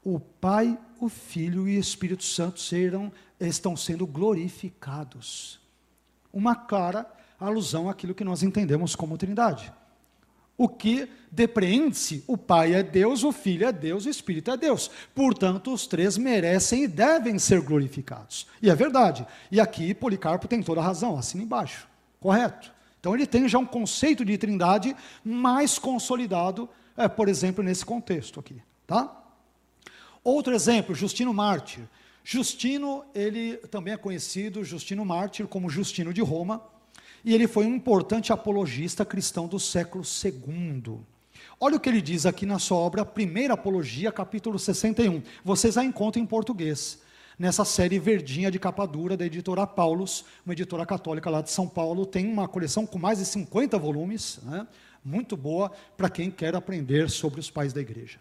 O 0.04 0.20
Pai, 0.20 0.78
o 1.00 1.08
Filho 1.08 1.70
e 1.70 1.78
o 1.78 1.80
Espírito 1.80 2.26
Santo 2.26 2.60
serão, 2.60 3.12
estão 3.40 3.78
sendo 3.78 4.06
glorificados 4.06 5.66
uma 6.38 6.56
clara 6.56 7.08
alusão 7.40 7.90
àquilo 7.90 8.14
que 8.14 8.24
nós 8.24 8.44
entendemos 8.44 8.96
como 8.96 9.18
Trindade. 9.18 9.74
O 10.56 10.70
que 10.70 11.10
depreende-se, 11.32 12.24
o 12.28 12.38
Pai 12.38 12.74
é 12.74 12.84
Deus, 12.84 13.24
o 13.24 13.32
Filho 13.32 13.68
é 13.68 13.72
Deus, 13.72 14.06
o 14.06 14.10
Espírito 14.10 14.52
é 14.52 14.58
Deus. 14.58 14.90
Portanto, 15.14 15.74
os 15.74 15.88
três 15.88 16.18
merecem 16.18 16.84
e 16.84 16.88
devem 16.88 17.38
ser 17.40 17.62
glorificados. 17.62 18.48
E 18.62 18.70
é 18.70 18.76
verdade. 18.76 19.26
E 19.52 19.60
aqui 19.60 19.94
Policarpo 19.94 20.48
tem 20.48 20.62
toda 20.62 20.80
a 20.80 20.84
razão, 20.84 21.18
assina 21.18 21.44
embaixo. 21.44 21.88
Correto. 22.20 22.72
Então 23.00 23.16
ele 23.16 23.26
tem 23.26 23.48
já 23.48 23.58
um 23.58 23.66
conceito 23.66 24.24
de 24.24 24.38
trindade 24.38 24.96
mais 25.24 25.80
consolidado, 25.80 26.70
é, 26.96 27.08
por 27.08 27.28
exemplo, 27.28 27.64
nesse 27.64 27.86
contexto 27.86 28.40
aqui. 28.40 28.62
Tá? 28.86 29.16
Outro 30.24 30.54
exemplo, 30.54 30.94
Justino 30.94 31.34
Mártir. 31.34 31.84
Justino, 32.30 33.06
ele 33.16 33.56
também 33.72 33.94
é 33.94 33.98
conhecido, 33.98 34.64
Justino 34.64 35.06
Mártir, 35.06 35.48
como 35.48 35.70
Justino 35.70 36.14
de 36.14 36.22
Roma 36.22 36.62
e 37.24 37.34
ele 37.34 37.48
foi 37.48 37.66
um 37.66 37.76
importante 37.76 38.32
apologista 38.32 39.06
cristão 39.06 39.48
do 39.48 39.60
século 39.60 40.04
II. 40.06 41.00
Olha 41.60 41.76
o 41.76 41.80
que 41.80 41.90
ele 41.90 42.02
diz 42.02 42.26
aqui 42.26 42.46
na 42.46 42.60
sua 42.60 42.78
obra 42.78 43.04
Primeira 43.04 43.54
Apologia, 43.54 44.12
capítulo 44.12 44.58
61. 44.58 45.22
Vocês 45.44 45.78
a 45.78 45.84
encontram 45.84 46.24
em 46.24 46.26
português, 46.26 47.00
nessa 47.38 47.66
série 47.66 48.00
verdinha 48.00 48.52
de 48.52 48.60
capa 48.60 48.86
dura 48.86 49.18
da 49.18 49.26
editora 49.26 49.68
Paulus, 49.68 50.24
uma 50.46 50.54
editora 50.54 50.86
católica 50.86 51.30
lá 51.30 51.42
de 51.42 51.52
São 51.52 51.68
Paulo. 51.68 52.06
Tem 52.06 52.26
uma 52.26 52.48
coleção 52.48 52.86
com 52.86 52.98
mais 52.98 53.20
de 53.20 53.26
50 53.26 53.78
volumes, 53.78 54.40
né? 54.44 54.68
muito 55.04 55.36
boa 55.36 55.72
para 55.98 56.10
quem 56.10 56.32
quer 56.32 56.56
aprender 56.56 57.10
sobre 57.10 57.40
os 57.40 57.50
pais 57.50 57.74
da 57.74 57.82
igreja. 57.82 58.20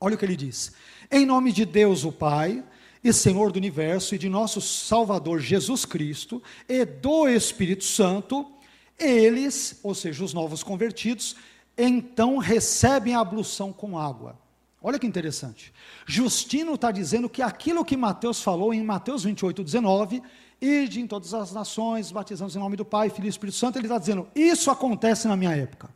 Olha 0.00 0.14
o 0.14 0.18
que 0.18 0.24
ele 0.24 0.36
diz: 0.36 0.72
Em 1.10 1.24
nome 1.24 1.52
de 1.52 1.64
Deus, 1.64 2.04
o 2.04 2.12
Pai 2.12 2.64
e 3.08 3.12
Senhor 3.12 3.52
do 3.52 3.56
universo 3.56 4.16
e 4.16 4.18
de 4.18 4.28
nosso 4.28 4.60
Salvador 4.60 5.38
Jesus 5.38 5.84
Cristo 5.84 6.42
e 6.68 6.84
do 6.84 7.28
Espírito 7.28 7.84
Santo, 7.84 8.44
eles, 8.98 9.78
ou 9.84 9.94
seja, 9.94 10.24
os 10.24 10.34
novos 10.34 10.64
convertidos, 10.64 11.36
então 11.78 12.38
recebem 12.38 13.14
a 13.14 13.20
ablução 13.20 13.72
com 13.72 13.96
água. 13.96 14.36
Olha 14.82 14.98
que 14.98 15.06
interessante. 15.06 15.72
Justino 16.04 16.74
está 16.74 16.90
dizendo 16.90 17.28
que 17.28 17.42
aquilo 17.42 17.84
que 17.84 17.96
Mateus 17.96 18.42
falou 18.42 18.74
em 18.74 18.82
Mateus 18.82 19.22
28, 19.22 19.62
19, 19.62 20.20
ide 20.60 21.00
em 21.00 21.06
todas 21.06 21.32
as 21.32 21.52
nações, 21.52 22.10
batizando 22.10 22.56
em 22.56 22.60
nome 22.60 22.76
do 22.76 22.84
Pai, 22.84 23.08
Filho 23.08 23.26
e 23.26 23.28
Espírito 23.28 23.56
Santo, 23.56 23.78
ele 23.78 23.86
está 23.86 23.98
dizendo, 23.98 24.26
isso 24.34 24.68
acontece 24.68 25.28
na 25.28 25.36
minha 25.36 25.54
época. 25.54 25.88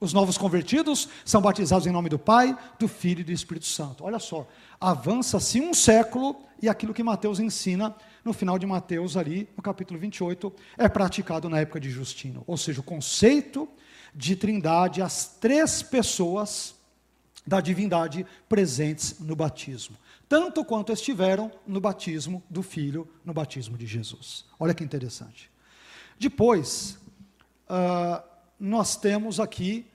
Os 0.00 0.12
novos 0.12 0.36
convertidos 0.36 1.08
são 1.24 1.40
batizados 1.40 1.86
em 1.86 1.90
nome 1.90 2.08
do 2.08 2.18
Pai, 2.18 2.56
do 2.78 2.88
Filho 2.88 3.20
e 3.20 3.24
do 3.24 3.32
Espírito 3.32 3.66
Santo. 3.66 4.04
Olha 4.04 4.18
só, 4.18 4.46
avança-se 4.80 5.60
um 5.60 5.72
século 5.72 6.36
e 6.60 6.68
aquilo 6.68 6.94
que 6.94 7.02
Mateus 7.02 7.38
ensina 7.38 7.94
no 8.24 8.32
final 8.32 8.58
de 8.58 8.66
Mateus, 8.66 9.16
ali 9.16 9.48
no 9.56 9.62
capítulo 9.62 10.00
28, 10.00 10.52
é 10.78 10.88
praticado 10.88 11.48
na 11.48 11.60
época 11.60 11.78
de 11.78 11.90
Justino. 11.90 12.42
Ou 12.46 12.56
seja, 12.56 12.80
o 12.80 12.84
conceito 12.84 13.68
de 14.14 14.34
trindade, 14.34 15.02
as 15.02 15.26
três 15.26 15.82
pessoas 15.82 16.74
da 17.46 17.60
divindade 17.60 18.24
presentes 18.48 19.20
no 19.20 19.36
batismo. 19.36 19.96
Tanto 20.28 20.64
quanto 20.64 20.92
estiveram 20.92 21.52
no 21.66 21.80
batismo 21.80 22.42
do 22.48 22.62
Filho, 22.62 23.06
no 23.24 23.34
batismo 23.34 23.76
de 23.76 23.86
Jesus. 23.86 24.46
Olha 24.58 24.72
que 24.72 24.82
interessante. 24.82 25.50
Depois, 26.18 26.98
uh, 27.68 28.33
nós 28.64 28.96
temos 28.96 29.38
aqui 29.38 29.86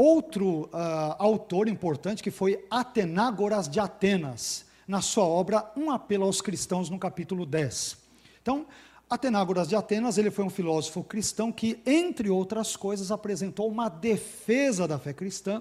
Outro 0.00 0.66
uh, 0.66 1.16
autor 1.18 1.66
importante 1.66 2.22
que 2.22 2.30
foi 2.30 2.64
Atenágoras 2.70 3.68
de 3.68 3.80
Atenas, 3.80 4.64
na 4.86 5.00
sua 5.00 5.24
obra 5.24 5.72
Um 5.76 5.90
Apelo 5.90 6.24
aos 6.24 6.40
Cristãos, 6.40 6.88
no 6.88 7.00
capítulo 7.00 7.44
10. 7.44 7.98
Então, 8.40 8.64
Atenágoras 9.10 9.68
de 9.68 9.74
Atenas, 9.74 10.16
ele 10.16 10.30
foi 10.30 10.44
um 10.44 10.50
filósofo 10.50 11.02
cristão 11.02 11.50
que, 11.50 11.80
entre 11.84 12.30
outras 12.30 12.76
coisas, 12.76 13.10
apresentou 13.10 13.68
uma 13.68 13.88
defesa 13.88 14.86
da 14.86 15.00
fé 15.00 15.12
cristã 15.12 15.60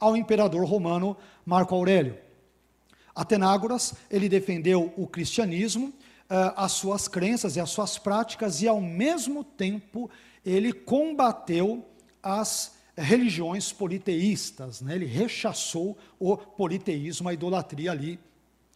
ao 0.00 0.16
imperador 0.16 0.64
romano 0.64 1.16
Marco 1.46 1.72
Aurélio. 1.72 2.18
Atenágoras, 3.14 3.94
ele 4.10 4.28
defendeu 4.28 4.92
o 4.96 5.06
cristianismo, 5.06 5.90
uh, 6.28 6.52
as 6.56 6.72
suas 6.72 7.06
crenças 7.06 7.54
e 7.54 7.60
as 7.60 7.70
suas 7.70 7.96
práticas, 7.96 8.60
e 8.60 8.66
ao 8.66 8.80
mesmo 8.80 9.44
tempo 9.44 10.10
ele 10.50 10.72
combateu 10.72 11.84
as 12.22 12.76
religiões 12.96 13.72
politeístas, 13.72 14.80
né? 14.80 14.94
ele 14.94 15.06
rechaçou 15.06 15.96
o 16.18 16.36
politeísmo, 16.36 17.28
a 17.28 17.32
idolatria 17.32 17.92
ali 17.92 18.18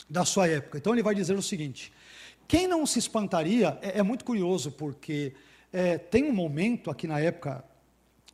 da 0.08 0.24
sua 0.24 0.46
época. 0.46 0.78
Então 0.78 0.92
ele 0.92 1.02
vai 1.02 1.14
dizer 1.14 1.36
o 1.36 1.42
seguinte: 1.42 1.92
quem 2.46 2.66
não 2.66 2.86
se 2.86 2.98
espantaria, 2.98 3.78
é, 3.82 3.98
é 3.98 4.02
muito 4.02 4.24
curioso, 4.24 4.70
porque 4.72 5.32
é, 5.72 5.98
tem 5.98 6.24
um 6.24 6.32
momento 6.32 6.90
aqui 6.90 7.06
na 7.06 7.18
época 7.18 7.64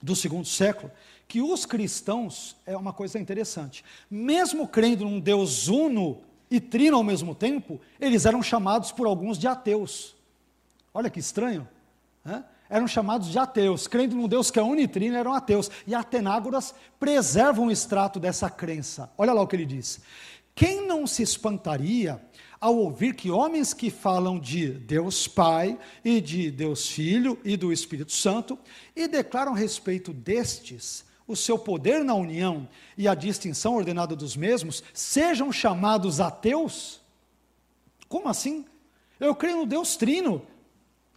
do 0.03 0.14
segundo 0.14 0.47
século 0.47 0.91
que 1.26 1.43
os 1.43 1.66
cristãos, 1.66 2.57
é 2.64 2.76
uma 2.76 2.93
coisa 2.93 3.18
interessante, 3.18 3.84
mesmo 4.11 4.66
crendo 4.66 5.05
num 5.05 5.20
Deus 5.20 5.68
uno 5.68 6.22
e 6.51 6.59
trino 6.59 6.97
ao 6.97 7.05
mesmo 7.05 7.34
tempo, 7.34 7.78
eles 8.01 8.24
eram 8.24 8.43
chamados 8.43 8.91
por 8.91 9.07
alguns 9.07 9.39
de 9.39 9.47
ateus. 9.47 10.16
Olha 10.95 11.11
que 11.11 11.20
estranho. 11.20 11.68
Né? 12.24 12.43
Eram 12.68 12.86
chamados 12.86 13.28
de 13.28 13.38
ateus, 13.38 13.86
crendo 13.86 14.14
num 14.14 14.28
Deus 14.28 14.50
que 14.50 14.58
é 14.58 14.62
unitrino, 14.62 15.16
eram 15.16 15.32
ateus. 15.32 15.70
E 15.86 15.94
Atenágoras 15.94 16.74
preserva 16.98 17.60
um 17.60 17.70
extrato 17.70 18.20
dessa 18.20 18.50
crença. 18.50 19.10
Olha 19.16 19.32
lá 19.32 19.40
o 19.40 19.46
que 19.46 19.56
ele 19.56 19.64
diz. 19.64 20.00
Quem 20.54 20.86
não 20.86 21.06
se 21.06 21.22
espantaria 21.22 22.20
ao 22.60 22.76
ouvir 22.76 23.14
que 23.14 23.30
homens 23.30 23.72
que 23.72 23.90
falam 23.90 24.38
de 24.38 24.70
Deus 24.70 25.28
Pai 25.28 25.78
e 26.04 26.20
de 26.20 26.50
Deus 26.50 26.88
Filho 26.88 27.38
e 27.44 27.56
do 27.56 27.72
Espírito 27.72 28.12
Santo 28.12 28.58
e 28.94 29.06
declaram 29.06 29.52
respeito 29.52 30.12
destes 30.12 31.06
o 31.28 31.36
seu 31.36 31.58
poder 31.58 32.02
na 32.02 32.14
união 32.14 32.66
e 32.96 33.06
a 33.06 33.14
distinção 33.14 33.76
ordenada 33.76 34.16
dos 34.16 34.34
mesmos, 34.34 34.82
sejam 34.92 35.52
chamados 35.52 36.20
ateus? 36.20 37.00
Como 38.08 38.28
assim? 38.28 38.64
Eu 39.20 39.34
creio 39.34 39.58
no 39.58 39.66
Deus 39.66 39.96
Trino, 39.96 40.42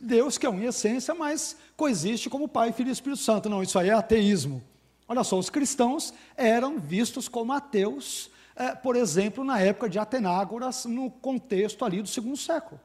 Deus 0.02 0.38
que 0.38 0.46
é 0.46 0.50
um 0.50 0.60
em 0.60 0.66
essência, 0.66 1.14
mas 1.14 1.56
coexiste 1.78 2.30
como 2.30 2.48
Pai, 2.48 2.72
Filho 2.72 2.90
e 2.90 2.92
Espírito 2.92 3.22
Santo. 3.22 3.48
Não, 3.48 3.62
isso 3.62 3.78
aí 3.78 3.90
é 3.90 3.94
ateísmo. 3.94 4.64
Olha 5.08 5.24
só, 5.24 5.38
os 5.38 5.50
cristãos 5.50 6.14
eram 6.36 6.80
vistos 6.80 7.28
como 7.28 7.52
ateus, 7.52 8.32
é, 8.56 8.74
por 8.74 8.96
exemplo, 8.96 9.44
na 9.44 9.60
época 9.60 9.90
de 9.90 10.00
Atenágoras, 10.00 10.86
no 10.86 11.12
contexto 11.12 11.86
ali 11.86 12.02
do 12.02 12.08
segundo 12.08 12.38
século. 12.38 12.80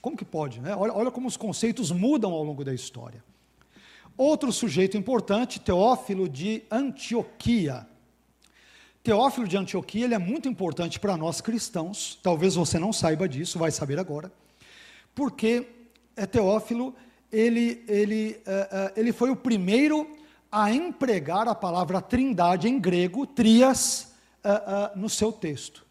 Como 0.00 0.16
que 0.16 0.24
pode? 0.24 0.60
Né? 0.60 0.74
Olha, 0.74 0.92
olha 0.92 1.10
como 1.10 1.28
os 1.28 1.36
conceitos 1.36 1.92
mudam 1.92 2.32
ao 2.32 2.42
longo 2.42 2.64
da 2.64 2.74
história. 2.74 3.22
Outro 4.16 4.52
sujeito 4.52 4.96
importante, 4.96 5.60
Teófilo 5.60 6.28
de 6.28 6.62
Antioquia. 6.70 7.86
Teófilo 9.02 9.46
de 9.46 9.56
Antioquia 9.56 10.04
ele 10.04 10.14
é 10.14 10.18
muito 10.18 10.48
importante 10.48 10.98
para 10.98 11.16
nós 11.16 11.40
cristãos, 11.40 12.18
talvez 12.22 12.54
você 12.54 12.78
não 12.78 12.92
saiba 12.92 13.28
disso, 13.28 13.58
vai 13.58 13.70
saber 13.70 13.98
agora, 13.98 14.32
porque 15.14 15.66
Teófilo, 16.30 16.94
ele, 17.30 17.84
ele, 17.88 18.40
uh, 18.46 18.90
uh, 18.90 18.92
ele 18.96 19.12
foi 19.12 19.30
o 19.30 19.36
primeiro 19.36 20.16
a 20.50 20.70
empregar 20.72 21.48
a 21.48 21.54
palavra 21.54 22.00
trindade 22.00 22.68
em 22.68 22.78
grego, 22.78 23.26
trias, 23.26 24.12
no 24.94 25.08
seu 25.08 25.32
texto. 25.32 25.86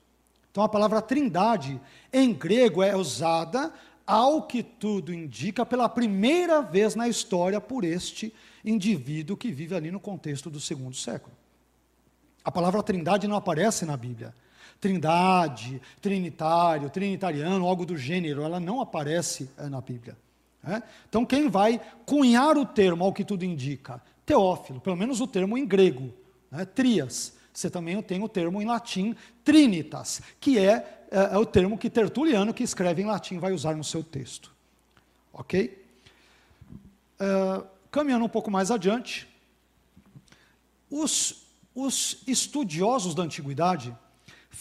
Então 0.51 0.63
a 0.63 0.69
palavra 0.69 1.01
trindade 1.01 1.81
em 2.13 2.31
grego 2.31 2.83
é 2.83 2.95
usada, 2.95 3.73
ao 4.05 4.43
que 4.43 4.61
tudo 4.61 5.13
indica, 5.13 5.65
pela 5.65 5.87
primeira 5.87 6.61
vez 6.61 6.93
na 6.93 7.07
história 7.07 7.61
por 7.61 7.83
este 7.83 8.33
indivíduo 8.63 9.37
que 9.37 9.51
vive 9.51 9.73
ali 9.73 9.89
no 9.89 9.99
contexto 9.99 10.49
do 10.49 10.59
segundo 10.59 10.95
século. 10.95 11.35
A 12.43 12.51
palavra 12.51 12.83
trindade 12.83 13.27
não 13.27 13.37
aparece 13.37 13.85
na 13.85 13.95
Bíblia 13.95 14.35
trindade, 14.81 15.79
trinitário, 16.01 16.89
trinitariano, 16.89 17.67
algo 17.67 17.85
do 17.85 17.95
gênero, 17.95 18.41
ela 18.41 18.59
não 18.59 18.81
aparece 18.81 19.47
é, 19.55 19.69
na 19.69 19.79
Bíblia. 19.79 20.17
É? 20.63 20.81
Então, 21.07 21.23
quem 21.23 21.49
vai 21.49 21.79
cunhar 22.05 22.57
o 22.57 22.65
termo, 22.65 23.03
ao 23.03 23.13
que 23.13 23.23
tudo 23.23 23.45
indica? 23.45 24.01
Teófilo, 24.25 24.81
pelo 24.81 24.95
menos 24.95 25.21
o 25.21 25.27
termo 25.27 25.57
em 25.57 25.65
grego, 25.65 26.11
né? 26.49 26.65
trias. 26.65 27.33
Você 27.53 27.69
também 27.69 28.01
tem 28.01 28.23
o 28.23 28.29
termo 28.29 28.61
em 28.61 28.65
latim, 28.65 29.15
trinitas, 29.43 30.21
que 30.39 30.57
é, 30.57 31.05
é, 31.11 31.33
é 31.33 31.37
o 31.37 31.45
termo 31.45 31.77
que 31.77 31.89
Tertuliano, 31.89 32.53
que 32.53 32.63
escreve 32.63 33.01
em 33.01 33.05
latim, 33.05 33.37
vai 33.37 33.51
usar 33.53 33.75
no 33.75 33.83
seu 33.83 34.03
texto. 34.03 34.51
Ok? 35.31 35.85
Uh, 37.19 37.65
caminhando 37.91 38.25
um 38.25 38.29
pouco 38.29 38.49
mais 38.49 38.71
adiante, 38.71 39.27
os, 40.89 41.43
os 41.75 42.23
estudiosos 42.25 43.13
da 43.13 43.23
antiguidade, 43.23 43.95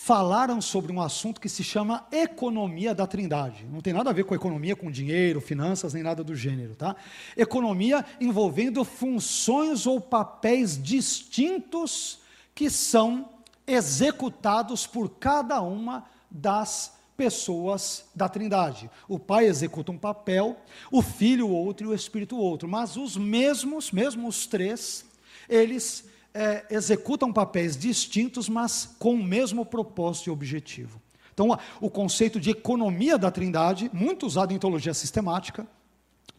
falaram 0.03 0.63
sobre 0.63 0.91
um 0.91 0.99
assunto 0.99 1.39
que 1.39 1.49
se 1.49 1.63
chama 1.63 2.07
economia 2.11 2.95
da 2.95 3.07
trindade. 3.07 3.67
Não 3.71 3.83
tem 3.83 3.93
nada 3.93 4.09
a 4.09 4.13
ver 4.15 4.25
com 4.25 4.35
economia, 4.35 4.75
com 4.75 4.91
dinheiro, 4.91 5.43
finanças, 5.43 5.93
nem 5.93 6.03
nada 6.03 6.25
do 6.25 6.35
gênero, 6.35 6.75
tá? 6.75 6.97
Economia 7.37 8.03
envolvendo 8.19 8.83
funções 8.83 9.87
ou 9.87 10.01
papéis 10.01 10.83
distintos 10.83 12.21
que 12.55 12.71
são 12.71 13.29
executados 13.67 14.87
por 14.87 15.11
cada 15.11 15.61
uma 15.61 16.07
das 16.31 16.95
pessoas 17.15 18.07
da 18.15 18.27
Trindade. 18.27 18.91
O 19.07 19.19
Pai 19.19 19.45
executa 19.45 19.93
um 19.93 19.99
papel, 19.99 20.57
o 20.91 21.03
Filho 21.03 21.51
outro 21.51 21.89
e 21.89 21.91
o 21.91 21.95
Espírito 21.95 22.39
outro, 22.39 22.67
mas 22.67 22.97
os 22.97 23.19
mesmos, 23.19 23.93
mesmo 23.93 24.27
os 24.27 24.47
três, 24.47 25.05
eles 25.47 26.10
é, 26.35 26.65
executam 26.71 27.33
papéis 27.33 27.77
distintos, 27.77 28.49
mas 28.49 28.95
com 28.99 29.15
o 29.15 29.23
mesmo 29.23 29.65
propósito 29.65 30.29
e 30.29 30.31
objetivo. 30.31 31.01
Então, 31.33 31.59
o 31.81 31.89
conceito 31.89 32.39
de 32.39 32.51
economia 32.51 33.17
da 33.17 33.31
Trindade, 33.31 33.91
muito 33.93 34.27
usado 34.27 34.53
em 34.53 34.59
teologia 34.59 34.93
sistemática, 34.93 35.67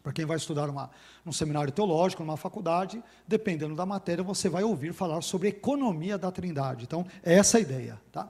para 0.02 0.12
quem 0.12 0.24
vai 0.24 0.36
estudar 0.36 0.68
uma, 0.68 0.90
num 1.24 1.32
seminário 1.32 1.72
teológico, 1.72 2.22
numa 2.24 2.36
faculdade, 2.36 3.02
dependendo 3.26 3.74
da 3.74 3.86
matéria, 3.86 4.24
você 4.24 4.48
vai 4.48 4.64
ouvir 4.64 4.92
falar 4.92 5.20
sobre 5.22 5.48
economia 5.48 6.18
da 6.18 6.30
Trindade. 6.30 6.84
Então, 6.84 7.06
é 7.22 7.34
essa 7.34 7.58
a 7.58 7.60
ideia. 7.60 8.00
Tá? 8.10 8.28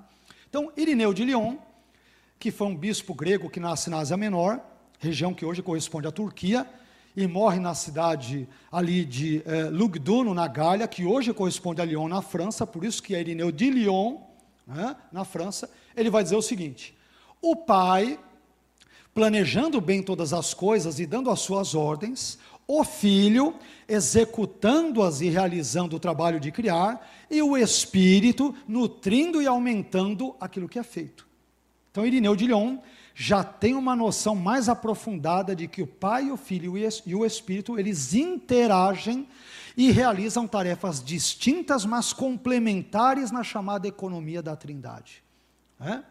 Então, 0.48 0.70
Irineu 0.76 1.14
de 1.14 1.24
Lyon, 1.24 1.56
que 2.38 2.50
foi 2.50 2.66
um 2.66 2.76
bispo 2.76 3.14
grego 3.14 3.48
que 3.48 3.60
nasce 3.60 3.88
na 3.88 3.98
Ásia 3.98 4.16
Menor, 4.16 4.60
região 4.98 5.32
que 5.32 5.44
hoje 5.44 5.62
corresponde 5.62 6.06
à 6.06 6.12
Turquia, 6.12 6.66
e 7.16 7.26
morre 7.26 7.60
na 7.60 7.74
cidade 7.74 8.48
ali 8.70 9.04
de 9.04 9.42
eh, 9.44 9.64
Lugdunum, 9.64 10.32
na 10.32 10.48
Gália, 10.48 10.88
que 10.88 11.04
hoje 11.04 11.32
corresponde 11.32 11.80
a 11.80 11.84
Lyon, 11.84 12.08
na 12.08 12.22
França, 12.22 12.66
por 12.66 12.84
isso 12.84 13.02
que 13.02 13.14
é 13.14 13.20
Irineu 13.20 13.52
de 13.52 13.70
Lyon, 13.70 14.18
né, 14.66 14.96
na 15.12 15.24
França, 15.24 15.68
ele 15.96 16.10
vai 16.10 16.22
dizer 16.22 16.36
o 16.36 16.42
seguinte: 16.42 16.96
o 17.40 17.54
pai, 17.54 18.18
planejando 19.14 19.80
bem 19.80 20.02
todas 20.02 20.32
as 20.32 20.54
coisas 20.54 20.98
e 20.98 21.06
dando 21.06 21.30
as 21.30 21.40
suas 21.40 21.74
ordens, 21.74 22.38
o 22.66 22.84
filho, 22.84 23.54
executando-as 23.86 25.20
e 25.20 25.28
realizando 25.28 25.96
o 25.96 26.00
trabalho 26.00 26.40
de 26.40 26.50
criar, 26.50 27.06
e 27.30 27.42
o 27.42 27.56
espírito, 27.56 28.54
nutrindo 28.66 29.42
e 29.42 29.46
aumentando 29.46 30.34
aquilo 30.40 30.68
que 30.68 30.78
é 30.78 30.82
feito. 30.82 31.26
Então, 31.90 32.06
Irineu 32.06 32.34
de 32.34 32.46
Lyon 32.46 32.78
já 33.14 33.44
tem 33.44 33.74
uma 33.74 33.94
noção 33.94 34.34
mais 34.34 34.68
aprofundada 34.68 35.54
de 35.54 35.68
que 35.68 35.82
o 35.82 35.86
Pai, 35.86 36.30
o 36.30 36.36
Filho 36.36 36.74
e 37.06 37.14
o 37.14 37.24
Espírito, 37.24 37.78
eles 37.78 38.14
interagem 38.14 39.28
e 39.76 39.90
realizam 39.90 40.46
tarefas 40.46 41.02
distintas, 41.02 41.84
mas 41.84 42.12
complementares 42.12 43.30
na 43.30 43.42
chamada 43.42 43.88
economia 43.88 44.42
da 44.42 44.56
Trindade. 44.56 45.22
É? 45.80 46.02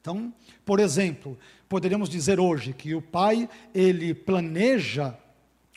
Então, 0.00 0.32
por 0.64 0.80
exemplo, 0.80 1.38
poderíamos 1.68 2.08
dizer 2.08 2.38
hoje 2.38 2.72
que 2.72 2.94
o 2.94 3.00
Pai, 3.00 3.48
ele 3.74 4.12
planeja, 4.12 5.16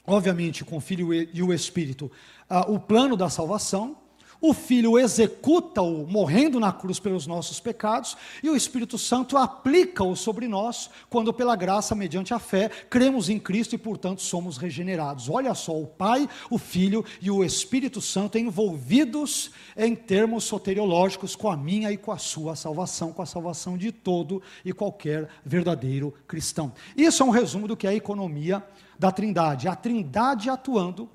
obviamente 0.05 0.65
com 0.65 0.77
o 0.77 0.81
Filho 0.81 1.13
e 1.13 1.41
o 1.41 1.53
Espírito, 1.53 2.11
uh, 2.49 2.71
o 2.71 2.79
plano 2.79 3.15
da 3.15 3.29
salvação, 3.29 3.97
o 4.41 4.53
Filho 4.53 4.97
executa-o 4.99 6.05
morrendo 6.07 6.59
na 6.59 6.71
cruz 6.71 6.99
pelos 6.99 7.25
nossos 7.25 7.59
pecados, 7.59 8.15
e 8.43 8.49
o 8.49 8.55
Espírito 8.55 8.97
Santo 8.97 9.37
aplica-o 9.37 10.15
sobre 10.15 10.47
nós, 10.47 10.89
quando 11.09 11.33
pela 11.33 11.55
graça, 11.55 11.95
mediante 11.95 12.33
a 12.33 12.39
fé, 12.39 12.69
cremos 12.89 13.29
em 13.29 13.39
Cristo 13.39 13.75
e, 13.75 13.77
portanto, 13.77 14.21
somos 14.21 14.57
regenerados. 14.57 15.29
Olha 15.29 15.53
só, 15.53 15.79
o 15.79 15.87
Pai, 15.87 16.29
o 16.49 16.57
Filho 16.57 17.03
e 17.21 17.31
o 17.31 17.43
Espírito 17.43 18.01
Santo 18.01 18.37
envolvidos 18.37 19.51
em 19.75 19.95
termos 19.95 20.43
soteriológicos 20.43 21.35
com 21.35 21.49
a 21.49 21.57
minha 21.57 21.91
e 21.91 21.97
com 21.97 22.11
a 22.11 22.17
sua 22.17 22.55
salvação, 22.55 23.11
com 23.11 23.21
a 23.21 23.25
salvação 23.25 23.77
de 23.77 23.91
todo 23.91 24.41
e 24.63 24.71
qualquer 24.73 25.29
verdadeiro 25.45 26.13
cristão. 26.27 26.73
Isso 26.95 27.23
é 27.23 27.25
um 27.25 27.31
resumo 27.31 27.67
do 27.67 27.77
que 27.77 27.87
é 27.87 27.91
a 27.91 27.95
economia 27.95 28.63
da 28.97 29.11
Trindade. 29.11 29.67
A 29.67 29.75
Trindade 29.75 30.49
atuando 30.49 31.09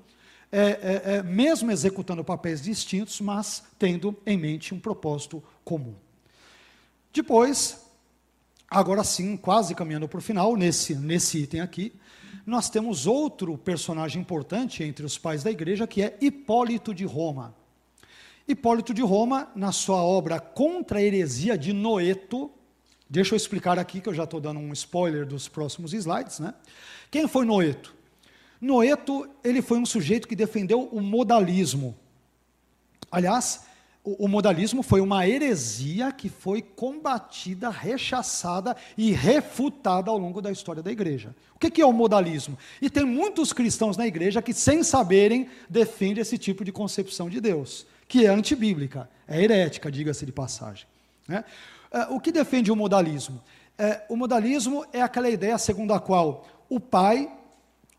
é, 0.55 0.59
é, 0.61 1.15
é, 1.15 1.23
mesmo 1.23 1.71
executando 1.71 2.23
papéis 2.23 2.61
distintos, 2.61 3.19
mas 3.19 3.63
tendo 3.79 4.15
em 4.23 4.37
mente 4.37 4.71
um 4.71 4.79
propósito 4.79 5.43
comum. 5.65 5.95
Depois, 7.11 7.83
agora 8.69 9.03
sim, 9.03 9.35
quase 9.35 9.73
caminhando 9.73 10.07
para 10.07 10.19
o 10.19 10.21
final, 10.21 10.55
nesse, 10.55 10.93
nesse 10.93 11.39
item 11.39 11.59
aqui, 11.59 11.91
nós 12.45 12.69
temos 12.69 13.07
outro 13.07 13.57
personagem 13.57 14.21
importante 14.21 14.83
entre 14.83 15.03
os 15.03 15.17
pais 15.17 15.41
da 15.41 15.49
igreja, 15.49 15.87
que 15.87 16.03
é 16.03 16.15
Hipólito 16.21 16.93
de 16.93 17.03
Roma. 17.03 17.55
Hipólito 18.47 18.93
de 18.93 19.01
Roma, 19.01 19.49
na 19.55 19.71
sua 19.71 20.03
obra 20.03 20.39
Contra 20.39 20.99
a 20.99 21.01
Heresia 21.01 21.57
de 21.57 21.73
Noeto, 21.73 22.51
deixa 23.09 23.33
eu 23.33 23.37
explicar 23.37 23.79
aqui, 23.79 23.99
que 23.99 24.09
eu 24.09 24.13
já 24.13 24.25
estou 24.25 24.39
dando 24.39 24.59
um 24.59 24.71
spoiler 24.71 25.25
dos 25.25 25.47
próximos 25.47 25.93
slides, 25.93 26.39
né? 26.39 26.53
Quem 27.09 27.27
foi 27.27 27.43
Noeto? 27.43 28.02
Noeto, 28.63 29.29
ele 29.43 29.61
foi 29.61 29.77
um 29.77 29.85
sujeito 29.85 30.25
que 30.25 30.37
defendeu 30.37 30.83
o 30.83 31.01
modalismo. 31.01 31.93
Aliás, 33.11 33.65
o, 34.01 34.23
o, 34.23 34.27
modalismo 34.29 34.81
foi 34.81 35.01
uma 35.01 35.27
heresia 35.27 36.13
que 36.13 36.29
foi 36.29 36.61
combatida, 36.61 37.69
rechaçada 37.69 38.73
e 38.97 39.11
refutada 39.11 40.09
ao 40.09 40.17
longo 40.17 40.41
da 40.41 40.49
história 40.49 40.81
da 40.81 40.89
igreja. 40.89 41.35
O 41.53 41.59
que, 41.59 41.69
que 41.69 41.81
é 41.81 41.85
o 41.85 41.91
modalismo? 41.91 42.57
E 42.81 42.89
tem 42.89 43.03
muitos 43.03 43.51
cristãos 43.51 43.97
na 43.97 44.07
igreja 44.07 44.41
que, 44.41 44.53
sem 44.53 44.81
saberem, 44.81 45.49
defendem 45.69 46.21
esse 46.21 46.37
tipo 46.37 46.63
de 46.63 46.71
concepção 46.71 47.29
de 47.29 47.41
Deus, 47.41 47.85
que 48.07 48.25
é 48.25 48.29
antibíblica, 48.29 49.09
é 49.27 49.43
herética, 49.43 49.91
diga-se 49.91 50.25
de 50.25 50.31
passagem. 50.31 50.87
Né? 51.27 51.43
É, 51.91 52.03
o 52.03 52.17
que 52.17 52.31
defende 52.31 52.71
o 52.71 52.77
modalismo? 52.77 53.43
É, 53.77 54.03
o 54.07 54.15
modalismo 54.15 54.85
é 54.93 55.01
aquela 55.01 55.29
ideia 55.29 55.57
segundo 55.57 55.93
a 55.93 55.99
qual 55.99 56.47
o 56.69 56.79
pai 56.79 57.29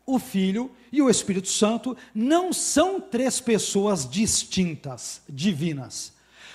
o 0.05 0.19
Filho 0.19 0.71
e 0.91 1.01
o 1.01 1.09
Espírito 1.09 1.47
Santo 1.47 1.97
não 2.13 2.53
são 2.53 3.01
três 3.01 3.39
pessoas 3.39 4.07
distintas, 4.07 5.21
divinas, 5.27 6.13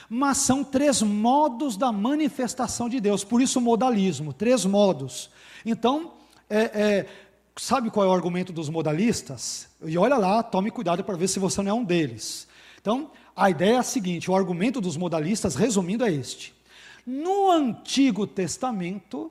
mas 0.09 0.39
são 0.39 0.63
três 0.63 1.03
modos 1.03 1.77
da 1.77 1.93
manifestação 1.93 2.89
de 2.89 3.01
Deus. 3.01 3.25
Por 3.25 3.43
isso, 3.43 3.61
modalismo, 3.61 4.33
três 4.33 4.65
modos. 4.65 5.31
Então, 5.65 6.13
é, 6.49 6.59
é, 6.59 7.07
sabe 7.57 7.91
qual 7.91 8.07
é 8.07 8.09
o 8.09 8.13
argumento 8.13 8.53
dos 8.53 8.69
modalistas? 8.69 9.69
E 9.85 9.97
olha 9.97 10.17
lá, 10.17 10.43
tome 10.43 10.71
cuidado 10.71 11.05
para 11.05 11.17
ver 11.17 11.29
se 11.29 11.39
você 11.39 11.63
não 11.63 11.71
é 11.71 11.75
um 11.75 11.85
deles. 11.85 12.49
Então, 12.81 13.11
a 13.37 13.51
ideia 13.51 13.75
é 13.75 13.79
a 13.79 13.83
seguinte: 13.83 14.31
o 14.31 14.35
argumento 14.35 14.81
dos 14.81 14.97
modalistas, 14.97 15.55
resumindo, 15.55 16.05
é 16.05 16.13
este. 16.13 16.55
No 17.07 17.51
Antigo 17.51 18.27
Testamento, 18.27 19.31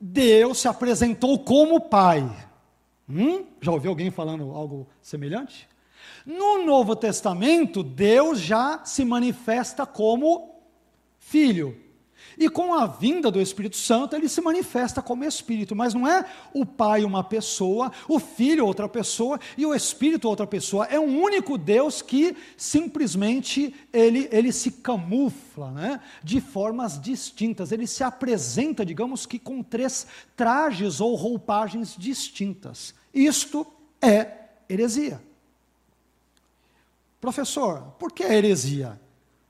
Deus 0.00 0.58
se 0.58 0.68
apresentou 0.68 1.38
como 1.38 1.80
Pai. 1.80 2.49
Hum? 3.10 3.44
Já 3.60 3.72
ouviu 3.72 3.90
alguém 3.90 4.10
falando 4.10 4.52
algo 4.52 4.86
semelhante? 5.02 5.68
No 6.24 6.64
Novo 6.64 6.94
Testamento, 6.94 7.82
Deus 7.82 8.40
já 8.40 8.84
se 8.84 9.04
manifesta 9.04 9.84
como 9.84 10.54
Filho. 11.18 11.76
E 12.38 12.48
com 12.48 12.72
a 12.72 12.86
vinda 12.86 13.30
do 13.30 13.40
Espírito 13.40 13.76
Santo, 13.76 14.14
ele 14.14 14.28
se 14.28 14.40
manifesta 14.40 15.02
como 15.02 15.24
Espírito, 15.24 15.74
mas 15.74 15.92
não 15.92 16.06
é 16.06 16.24
o 16.52 16.64
Pai 16.64 17.04
uma 17.04 17.24
pessoa, 17.24 17.90
o 18.08 18.18
Filho 18.18 18.66
outra 18.66 18.88
pessoa 18.88 19.40
e 19.56 19.66
o 19.66 19.74
Espírito 19.74 20.28
outra 20.28 20.46
pessoa. 20.46 20.86
É 20.86 20.98
um 20.98 21.20
único 21.20 21.58
Deus 21.58 22.00
que 22.00 22.36
simplesmente 22.56 23.74
ele, 23.92 24.28
ele 24.30 24.52
se 24.52 24.70
camufla 24.70 25.70
né, 25.70 26.00
de 26.22 26.40
formas 26.40 27.00
distintas. 27.00 27.72
Ele 27.72 27.86
se 27.86 28.04
apresenta, 28.04 28.86
digamos 28.86 29.26
que, 29.26 29.38
com 29.38 29.62
três 29.62 30.06
trajes 30.36 31.00
ou 31.00 31.14
roupagens 31.14 31.96
distintas. 31.98 32.94
Isto 33.12 33.66
é 34.00 34.48
heresia. 34.68 35.20
Professor, 37.20 37.82
por 37.98 38.12
que 38.12 38.22
é 38.22 38.34
heresia? 38.34 39.00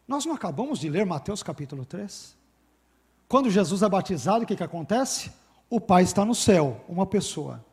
Nós 0.09 0.25
não 0.25 0.35
acabamos 0.35 0.81
de 0.81 0.89
ler 0.89 1.07
Mateus 1.07 1.43
capítulo 1.43 1.85
3? 1.85 2.37
Quando 3.29 3.49
Jesus 3.49 3.83
é 3.83 3.89
batizado, 3.89 4.43
o 4.43 4.47
que, 4.47 4.57
que 4.57 4.65
acontece? 4.65 5.31
O 5.69 5.81
Pai 5.81 6.03
está 6.03 6.25
no 6.25 6.35
céu, 6.35 6.85
uma 6.89 7.07
pessoa. 7.07 7.65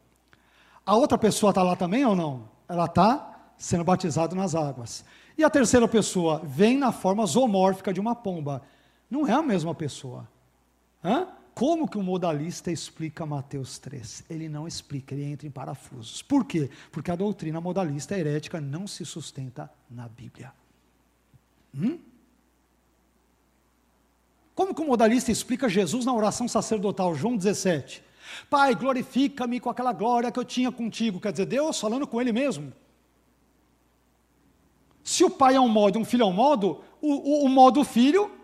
A 0.85 0.95
outra 0.95 1.17
pessoa 1.17 1.49
está 1.49 1.63
lá 1.63 1.75
também 1.75 2.05
ou 2.05 2.15
não? 2.15 2.47
Ela 2.69 2.85
está 2.85 3.51
sendo 3.57 3.83
batizada 3.83 4.35
nas 4.35 4.53
águas. 4.53 5.03
E 5.35 5.43
a 5.43 5.49
terceira 5.49 5.87
pessoa 5.87 6.41
vem 6.43 6.77
na 6.77 6.91
forma 6.91 7.25
zoomórfica 7.25 7.91
de 7.91 7.99
uma 7.99 8.15
pomba. 8.15 8.61
Não 9.09 9.25
é 9.25 9.31
a 9.31 9.41
mesma 9.41 9.73
pessoa. 9.73 10.27
Hã? 11.03 11.27
Como 11.57 11.87
que 11.87 11.97
o 11.97 12.03
modalista 12.03 12.71
explica 12.71 13.25
Mateus 13.25 13.79
3? 13.79 14.25
Ele 14.29 14.47
não 14.47 14.67
explica, 14.67 15.15
ele 15.15 15.23
entra 15.23 15.47
em 15.47 15.49
parafusos. 15.49 16.21
Por 16.21 16.45
quê? 16.45 16.69
Porque 16.91 17.09
a 17.09 17.15
doutrina 17.15 17.59
modalista 17.59 18.15
herética 18.15 18.61
não 18.61 18.85
se 18.85 19.03
sustenta 19.03 19.67
na 19.89 20.07
Bíblia. 20.07 20.53
Hum? 21.73 21.97
Como 24.53 24.75
que 24.75 24.81
o 24.83 24.85
modalista 24.85 25.31
explica 25.31 25.67
Jesus 25.67 26.05
na 26.05 26.13
oração 26.13 26.47
sacerdotal, 26.47 27.15
João 27.15 27.35
17? 27.35 28.03
Pai, 28.51 28.75
glorifica-me 28.75 29.59
com 29.59 29.71
aquela 29.71 29.93
glória 29.93 30.31
que 30.31 30.37
eu 30.37 30.45
tinha 30.45 30.71
contigo. 30.71 31.19
Quer 31.19 31.31
dizer, 31.31 31.47
Deus 31.47 31.79
falando 31.79 32.05
com 32.05 32.21
ele 32.21 32.31
mesmo. 32.31 32.71
Se 35.03 35.23
o 35.23 35.29
pai 35.31 35.55
é 35.55 35.59
um 35.59 35.69
modo 35.69 35.97
e 35.97 36.01
um 36.03 36.05
filho 36.05 36.21
é 36.21 36.27
um 36.27 36.33
modo, 36.33 36.83
o, 37.01 37.13
o, 37.13 37.45
o 37.45 37.49
modo 37.49 37.83
filho 37.83 38.36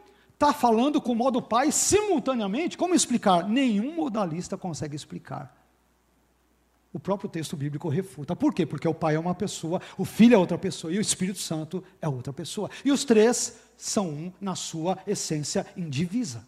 está 0.43 0.53
falando 0.53 0.99
com 0.99 1.13
o 1.13 1.15
modo 1.15 1.41
pai 1.41 1.71
simultaneamente? 1.71 2.77
Como 2.77 2.93
explicar? 2.93 3.47
Nenhum 3.47 3.95
modalista 3.95 4.57
consegue 4.57 4.95
explicar. 4.95 5.57
O 6.91 6.99
próprio 6.99 7.29
texto 7.29 7.55
bíblico 7.55 7.87
refuta. 7.87 8.35
Por 8.35 8.53
quê? 8.53 8.65
Porque 8.65 8.87
o 8.87 8.93
pai 8.93 9.15
é 9.15 9.19
uma 9.19 9.33
pessoa, 9.33 9.81
o 9.97 10.03
filho 10.03 10.35
é 10.35 10.37
outra 10.37 10.57
pessoa 10.57 10.93
e 10.93 10.97
o 10.97 11.01
Espírito 11.01 11.39
Santo 11.39 11.83
é 12.01 12.07
outra 12.07 12.33
pessoa. 12.33 12.69
E 12.83 12.91
os 12.91 13.05
três 13.05 13.57
são 13.77 14.09
um 14.09 14.33
na 14.39 14.53
sua 14.53 14.99
essência 15.07 15.65
indivisa. 15.77 16.45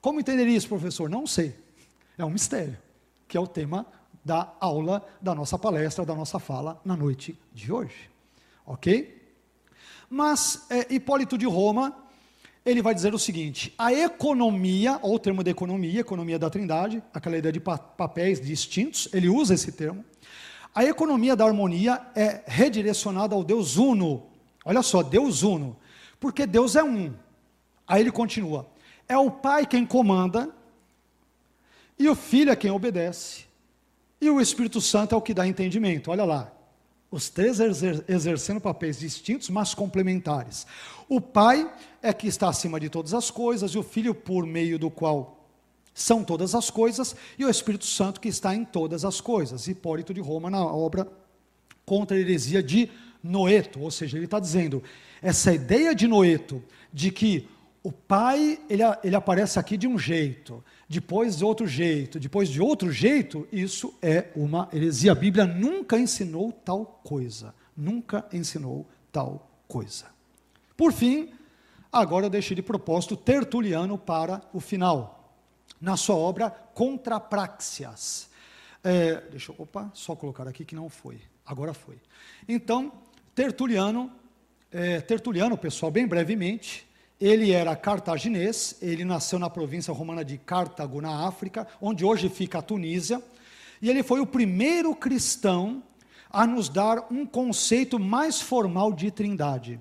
Como 0.00 0.20
entender 0.20 0.46
isso, 0.46 0.68
professor? 0.68 1.08
Não 1.08 1.26
sei. 1.26 1.56
É 2.16 2.24
um 2.24 2.30
mistério, 2.30 2.78
que 3.26 3.36
é 3.36 3.40
o 3.40 3.46
tema 3.46 3.86
da 4.22 4.52
aula, 4.60 5.04
da 5.20 5.34
nossa 5.34 5.58
palestra, 5.58 6.04
da 6.04 6.14
nossa 6.14 6.38
fala 6.38 6.80
na 6.84 6.94
noite 6.94 7.38
de 7.52 7.72
hoje. 7.72 8.10
Ok? 8.66 9.18
Mas 10.08 10.66
é, 10.70 10.94
Hipólito 10.94 11.38
de 11.38 11.46
Roma, 11.46 12.09
ele 12.64 12.82
vai 12.82 12.94
dizer 12.94 13.14
o 13.14 13.18
seguinte: 13.18 13.72
a 13.78 13.92
economia, 13.92 14.98
ou 15.02 15.14
o 15.14 15.18
termo 15.18 15.42
de 15.42 15.50
economia, 15.50 16.00
economia 16.00 16.38
da 16.38 16.50
trindade, 16.50 17.02
aquela 17.12 17.36
ideia 17.38 17.52
de 17.52 17.60
papéis 17.60 18.40
distintos, 18.40 19.08
ele 19.12 19.28
usa 19.28 19.54
esse 19.54 19.72
termo. 19.72 20.04
A 20.74 20.84
economia 20.84 21.34
da 21.34 21.44
harmonia 21.44 22.00
é 22.14 22.42
redirecionada 22.46 23.34
ao 23.34 23.42
Deus 23.42 23.76
Uno. 23.76 24.26
Olha 24.64 24.82
só, 24.82 25.02
Deus 25.02 25.42
Uno. 25.42 25.76
Porque 26.20 26.46
Deus 26.46 26.76
é 26.76 26.84
um. 26.84 27.12
Aí 27.86 28.02
ele 28.02 28.12
continua: 28.12 28.68
é 29.08 29.16
o 29.16 29.30
Pai 29.30 29.66
quem 29.66 29.86
comanda, 29.86 30.48
e 31.98 32.08
o 32.08 32.14
Filho 32.14 32.50
é 32.52 32.56
quem 32.56 32.70
obedece, 32.70 33.44
e 34.20 34.30
o 34.30 34.40
Espírito 34.40 34.80
Santo 34.80 35.14
é 35.14 35.18
o 35.18 35.22
que 35.22 35.34
dá 35.34 35.46
entendimento. 35.46 36.10
Olha 36.10 36.24
lá. 36.24 36.52
Os 37.10 37.28
três 37.28 37.58
exercendo 38.08 38.60
papéis 38.60 38.98
distintos, 38.98 39.50
mas 39.50 39.74
complementares. 39.74 40.66
O 41.08 41.20
Pai 41.20 41.68
é 42.00 42.12
que 42.12 42.28
está 42.28 42.48
acima 42.48 42.78
de 42.78 42.88
todas 42.88 43.12
as 43.12 43.30
coisas, 43.30 43.72
e 43.72 43.78
o 43.78 43.82
Filho, 43.82 44.14
por 44.14 44.46
meio 44.46 44.78
do 44.78 44.88
qual 44.90 45.48
são 45.92 46.22
todas 46.22 46.54
as 46.54 46.70
coisas, 46.70 47.16
e 47.36 47.44
o 47.44 47.50
Espírito 47.50 47.84
Santo 47.84 48.20
que 48.20 48.28
está 48.28 48.54
em 48.54 48.64
todas 48.64 49.04
as 49.04 49.20
coisas. 49.20 49.66
Hipólito 49.66 50.14
de 50.14 50.20
Roma, 50.20 50.48
na 50.48 50.64
obra 50.64 51.06
Contra 51.84 52.16
a 52.16 52.20
Heresia 52.20 52.62
de 52.62 52.88
Noeto, 53.22 53.80
ou 53.80 53.90
seja, 53.90 54.16
ele 54.16 54.26
está 54.26 54.38
dizendo, 54.38 54.82
essa 55.20 55.52
ideia 55.52 55.92
de 55.94 56.06
Noeto, 56.06 56.62
de 56.92 57.10
que 57.10 57.48
o 57.82 57.90
Pai, 57.90 58.60
ele, 58.68 58.82
ele 59.02 59.16
aparece 59.16 59.58
aqui 59.58 59.76
de 59.76 59.88
um 59.88 59.98
jeito, 59.98 60.62
depois 60.90 61.38
de 61.38 61.44
outro 61.44 61.68
jeito, 61.68 62.18
depois 62.18 62.48
de 62.48 62.60
outro 62.60 62.90
jeito, 62.90 63.46
isso 63.52 63.94
é 64.02 64.26
uma 64.34 64.68
heresia. 64.72 65.12
A 65.12 65.14
Bíblia 65.14 65.46
nunca 65.46 65.96
ensinou 65.96 66.50
tal 66.50 66.84
coisa. 67.04 67.54
Nunca 67.76 68.26
ensinou 68.32 68.84
tal 69.12 69.48
coisa. 69.68 70.06
Por 70.76 70.92
fim, 70.92 71.30
agora 71.92 72.26
eu 72.26 72.30
deixei 72.30 72.56
de 72.56 72.62
propósito 72.62 73.16
Tertuliano 73.16 73.96
para 73.96 74.42
o 74.52 74.58
final, 74.58 75.32
na 75.80 75.96
sua 75.96 76.16
obra 76.16 76.50
Contra 76.50 77.20
Praxias. 77.20 78.28
É, 78.82 79.20
deixa 79.30 79.52
eu, 79.52 79.56
opa, 79.60 79.92
só 79.94 80.16
colocar 80.16 80.48
aqui 80.48 80.64
que 80.64 80.74
não 80.74 80.88
foi, 80.88 81.20
agora 81.46 81.72
foi. 81.72 82.00
Então, 82.48 82.92
Tertuliano, 83.32 84.10
é, 84.72 85.00
Tertuliano, 85.00 85.56
pessoal, 85.56 85.92
bem 85.92 86.08
brevemente, 86.08 86.84
ele 87.20 87.52
era 87.52 87.76
cartaginês, 87.76 88.76
ele 88.80 89.04
nasceu 89.04 89.38
na 89.38 89.50
província 89.50 89.92
romana 89.92 90.24
de 90.24 90.38
Cartago, 90.38 91.00
na 91.00 91.26
África, 91.26 91.66
onde 91.80 92.04
hoje 92.04 92.28
fica 92.28 92.58
a 92.58 92.62
Tunísia, 92.62 93.22
e 93.82 93.90
ele 93.90 94.02
foi 94.02 94.20
o 94.20 94.26
primeiro 94.26 94.94
cristão 94.94 95.82
a 96.30 96.46
nos 96.46 96.68
dar 96.68 97.06
um 97.10 97.26
conceito 97.26 97.98
mais 97.98 98.40
formal 98.40 98.92
de 98.92 99.10
trindade. 99.10 99.80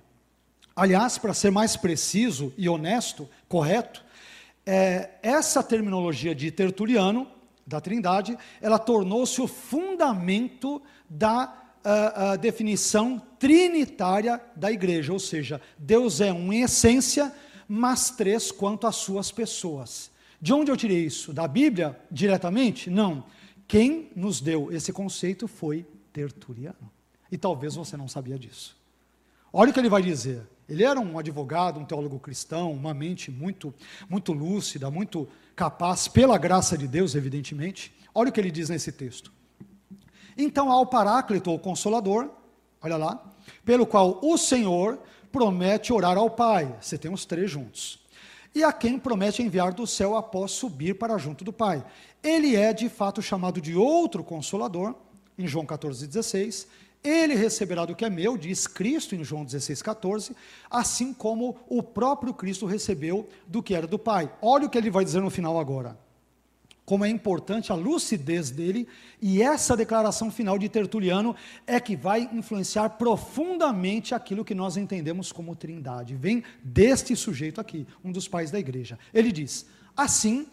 Aliás, 0.75 1.17
para 1.17 1.33
ser 1.33 1.51
mais 1.51 1.77
preciso 1.77 2.53
e 2.57 2.67
honesto, 2.67 3.29
correto, 3.47 4.03
é, 4.65 5.11
essa 5.21 5.63
terminologia 5.63 6.35
de 6.35 6.51
Tertuliano, 6.51 7.27
da 7.65 7.79
trindade, 7.79 8.37
ela 8.61 8.79
tornou-se 8.79 9.39
o 9.41 9.47
fundamento 9.47 10.81
da 11.09 11.55
a 11.83 12.35
definição 12.35 13.21
trinitária 13.39 14.41
da 14.55 14.71
igreja, 14.71 15.13
ou 15.13 15.19
seja, 15.19 15.61
Deus 15.77 16.19
é 16.19 16.31
um 16.31 16.51
em 16.51 16.61
essência, 16.61 17.33
mas 17.67 18.09
três 18.09 18.51
quanto 18.51 18.85
às 18.85 18.97
suas 18.97 19.31
pessoas. 19.31 20.11
De 20.41 20.53
onde 20.53 20.71
eu 20.71 20.77
tirei 20.77 21.05
isso? 21.05 21.33
Da 21.33 21.47
Bíblia 21.47 21.99
diretamente? 22.11 22.89
Não. 22.89 23.23
Quem 23.67 24.11
nos 24.15 24.41
deu 24.41 24.71
esse 24.71 24.91
conceito 24.91 25.47
foi 25.47 25.85
Tertuliano. 26.11 26.91
E 27.31 27.37
talvez 27.37 27.75
você 27.75 27.95
não 27.95 28.07
sabia 28.07 28.37
disso. 28.37 28.75
Olha 29.51 29.71
o 29.71 29.73
que 29.73 29.79
ele 29.79 29.89
vai 29.89 30.01
dizer. 30.01 30.47
Ele 30.67 30.83
era 30.83 30.99
um 30.99 31.17
advogado, 31.17 31.79
um 31.79 31.85
teólogo 31.85 32.19
cristão, 32.19 32.71
uma 32.71 32.93
mente 32.93 33.31
muito, 33.31 33.73
muito 34.07 34.31
lúcida, 34.33 34.91
muito 34.91 35.27
capaz, 35.55 36.07
pela 36.07 36.37
graça 36.37 36.77
de 36.77 36.87
Deus, 36.87 37.15
evidentemente. 37.15 37.91
Olha 38.13 38.29
o 38.29 38.31
que 38.31 38.39
ele 38.39 38.51
diz 38.51 38.69
nesse 38.69 38.91
texto. 38.91 39.31
Então 40.37 40.71
há 40.71 40.79
o 40.79 40.85
Paráclito, 40.85 41.51
o 41.51 41.59
Consolador, 41.59 42.29
olha 42.81 42.97
lá, 42.97 43.28
pelo 43.69 43.85
qual 43.85 44.17
o 44.23 44.35
Senhor 44.35 44.97
promete 45.31 45.93
orar 45.93 46.17
ao 46.17 46.27
Pai. 46.27 46.75
Você 46.81 46.97
tem 46.97 47.13
os 47.13 47.23
três 47.23 47.51
juntos. 47.51 47.99
E 48.55 48.63
a 48.63 48.73
quem 48.73 48.97
promete 48.97 49.43
enviar 49.43 49.73
do 49.73 49.85
céu 49.85 50.17
após 50.17 50.49
subir 50.53 50.97
para 50.97 51.19
junto 51.19 51.43
do 51.43 51.53
Pai. 51.53 51.85
Ele 52.23 52.55
é 52.55 52.73
de 52.73 52.89
fato 52.89 53.21
chamado 53.21 53.61
de 53.61 53.75
outro 53.75 54.23
Consolador, 54.23 54.95
em 55.37 55.45
João 55.45 55.67
14, 55.67 56.07
16. 56.07 56.67
Ele 57.03 57.35
receberá 57.35 57.85
do 57.85 57.95
que 57.95 58.03
é 58.03 58.09
meu, 58.09 58.39
diz 58.39 58.65
Cristo 58.65 59.13
em 59.13 59.23
João 59.23 59.45
16, 59.45 59.83
14, 59.83 60.35
assim 60.67 61.13
como 61.13 61.55
o 61.69 61.83
próprio 61.83 62.33
Cristo 62.33 62.65
recebeu 62.65 63.29
do 63.45 63.61
que 63.61 63.75
era 63.75 63.85
do 63.85 63.99
Pai. 63.99 64.33
Olha 64.41 64.65
o 64.65 64.69
que 64.71 64.79
ele 64.79 64.89
vai 64.89 65.05
dizer 65.05 65.21
no 65.21 65.29
final 65.29 65.59
agora 65.59 65.95
como 66.89 67.05
é 67.05 67.09
importante 67.09 67.71
a 67.71 67.75
lucidez 67.75 68.49
dele, 68.49 68.87
e 69.21 69.43
essa 69.43 69.77
declaração 69.77 70.31
final 70.31 70.57
de 70.57 70.67
Tertuliano 70.67 71.35
é 71.67 71.79
que 71.79 71.95
vai 71.95 72.27
influenciar 72.33 72.89
profundamente 72.89 74.15
aquilo 74.15 74.43
que 74.43 74.55
nós 74.55 74.75
entendemos 74.75 75.31
como 75.31 75.55
trindade. 75.55 76.15
Vem 76.15 76.43
deste 76.63 77.15
sujeito 77.15 77.61
aqui, 77.61 77.85
um 78.03 78.11
dos 78.11 78.27
pais 78.27 78.49
da 78.49 78.57
igreja. 78.57 78.97
Ele 79.13 79.31
diz: 79.31 79.67
assim, 79.95 80.47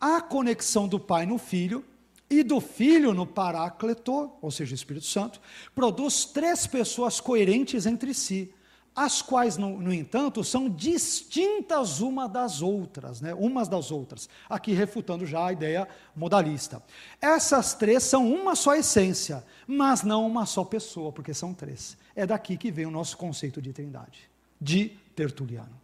a 0.00 0.20
conexão 0.20 0.86
do 0.86 1.00
Pai 1.00 1.26
no 1.26 1.36
Filho 1.36 1.84
e 2.30 2.44
do 2.44 2.60
Filho 2.60 3.12
no 3.12 3.26
Paráclito, 3.26 4.30
ou 4.40 4.52
seja, 4.52 4.76
Espírito 4.76 5.06
Santo, 5.06 5.40
produz 5.74 6.24
três 6.24 6.64
pessoas 6.64 7.18
coerentes 7.18 7.86
entre 7.86 8.14
si 8.14 8.54
as 8.94 9.22
quais, 9.22 9.56
no, 9.56 9.78
no, 9.80 9.92
entanto, 9.92 10.44
são 10.44 10.68
distintas 10.68 12.00
uma 12.00 12.28
das 12.28 12.60
outras, 12.60 13.20
né? 13.20 13.32
umas 13.32 13.66
das 13.66 13.90
outras, 13.90 14.28
aqui 14.48 14.72
refutando 14.72 15.24
já 15.24 15.46
a 15.46 15.52
ideia 15.52 15.88
modalista. 16.14 16.82
Essas 17.20 17.72
três 17.74 18.02
são 18.02 18.30
uma 18.30 18.54
só 18.54 18.74
essência, 18.74 19.44
mas 19.66 20.02
não 20.02 20.26
uma 20.26 20.44
só 20.44 20.62
pessoa, 20.62 21.10
porque 21.10 21.32
são 21.32 21.54
três. 21.54 21.96
É 22.14 22.26
daqui 22.26 22.58
que 22.58 22.70
vem 22.70 22.84
o 22.84 22.90
nosso 22.90 23.16
conceito 23.16 23.62
de 23.62 23.72
trindade, 23.72 24.28
de 24.60 24.90
Tertuliano. 25.16 25.80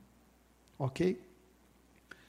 Ok? 0.79 1.21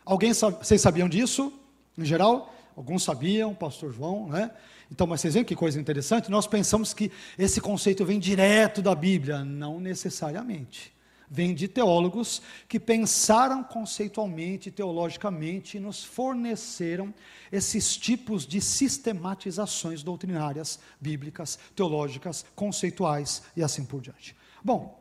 Alguém, 0.06 0.34
vocês 0.34 0.82
sabiam 0.82 1.10
disso, 1.10 1.54
em 1.98 2.06
geral? 2.06 2.54
Alguns 2.76 3.04
sabiam, 3.04 3.54
pastor 3.54 3.92
João, 3.92 4.30
né? 4.30 4.50
Então, 4.92 5.06
mas 5.06 5.22
vocês 5.22 5.36
veem 5.36 5.46
que 5.46 5.56
coisa 5.56 5.80
interessante? 5.80 6.32
Nós 6.32 6.48
pensamos 6.48 6.94
que 6.94 7.12
esse 7.38 7.62
conceito 7.62 8.04
vem 8.04 8.20
direto 8.20 8.82
da 8.82 8.96
Bíblia. 8.96 9.46
Não 9.46 9.80
necessariamente. 9.80 10.94
Vem 11.32 11.54
de 11.54 11.68
teólogos 11.68 12.42
que 12.68 12.80
pensaram 12.80 13.64
conceitualmente, 13.64 14.72
teologicamente, 14.72 15.78
e 15.78 15.80
nos 15.80 16.04
forneceram 16.04 17.14
esses 17.52 17.96
tipos 17.96 18.48
de 18.48 18.60
sistematizações 18.60 20.02
doutrinárias, 20.02 20.80
bíblicas, 21.00 21.60
teológicas, 21.76 22.44
conceituais 22.56 23.44
e 23.56 23.62
assim 23.62 23.86
por 23.86 24.02
diante. 24.02 24.36
Bom, 24.64 25.00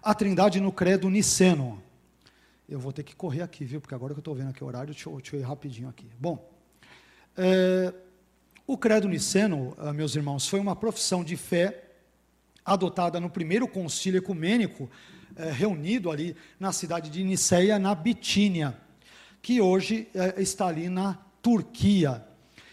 a 0.00 0.14
trindade 0.14 0.60
no 0.60 0.70
credo 0.70 1.10
niceno. 1.10 1.82
Eu 2.68 2.78
vou 2.78 2.92
ter 2.92 3.02
que 3.02 3.16
correr 3.16 3.42
aqui, 3.42 3.64
viu? 3.64 3.80
Porque 3.80 3.94
agora 3.94 4.14
que 4.14 4.18
eu 4.18 4.22
estou 4.22 4.34
vendo 4.36 4.50
aqui 4.50 4.62
o 4.62 4.66
horário, 4.66 4.94
deixa 4.94 5.08
eu, 5.08 5.16
deixa 5.16 5.34
eu 5.34 5.40
ir 5.40 5.42
rapidinho 5.42 5.88
aqui. 5.88 6.06
Bom, 6.18 6.48
é, 7.36 7.92
o 8.66 8.78
credo 8.78 9.08
niceno, 9.08 9.74
ah, 9.78 9.92
meus 9.92 10.16
irmãos, 10.16 10.48
foi 10.48 10.58
uma 10.58 10.74
profissão 10.74 11.22
de 11.22 11.36
fé 11.36 11.82
adotada 12.64 13.20
no 13.20 13.28
primeiro 13.28 13.68
concílio 13.68 14.18
ecumênico 14.18 14.90
eh, 15.36 15.50
reunido 15.50 16.10
ali 16.10 16.34
na 16.58 16.72
cidade 16.72 17.10
de 17.10 17.22
Niceia, 17.22 17.78
na 17.78 17.94
Bitínia, 17.94 18.74
que 19.42 19.60
hoje 19.60 20.08
eh, 20.14 20.34
está 20.38 20.68
ali 20.68 20.88
na 20.88 21.18
Turquia. 21.42 22.24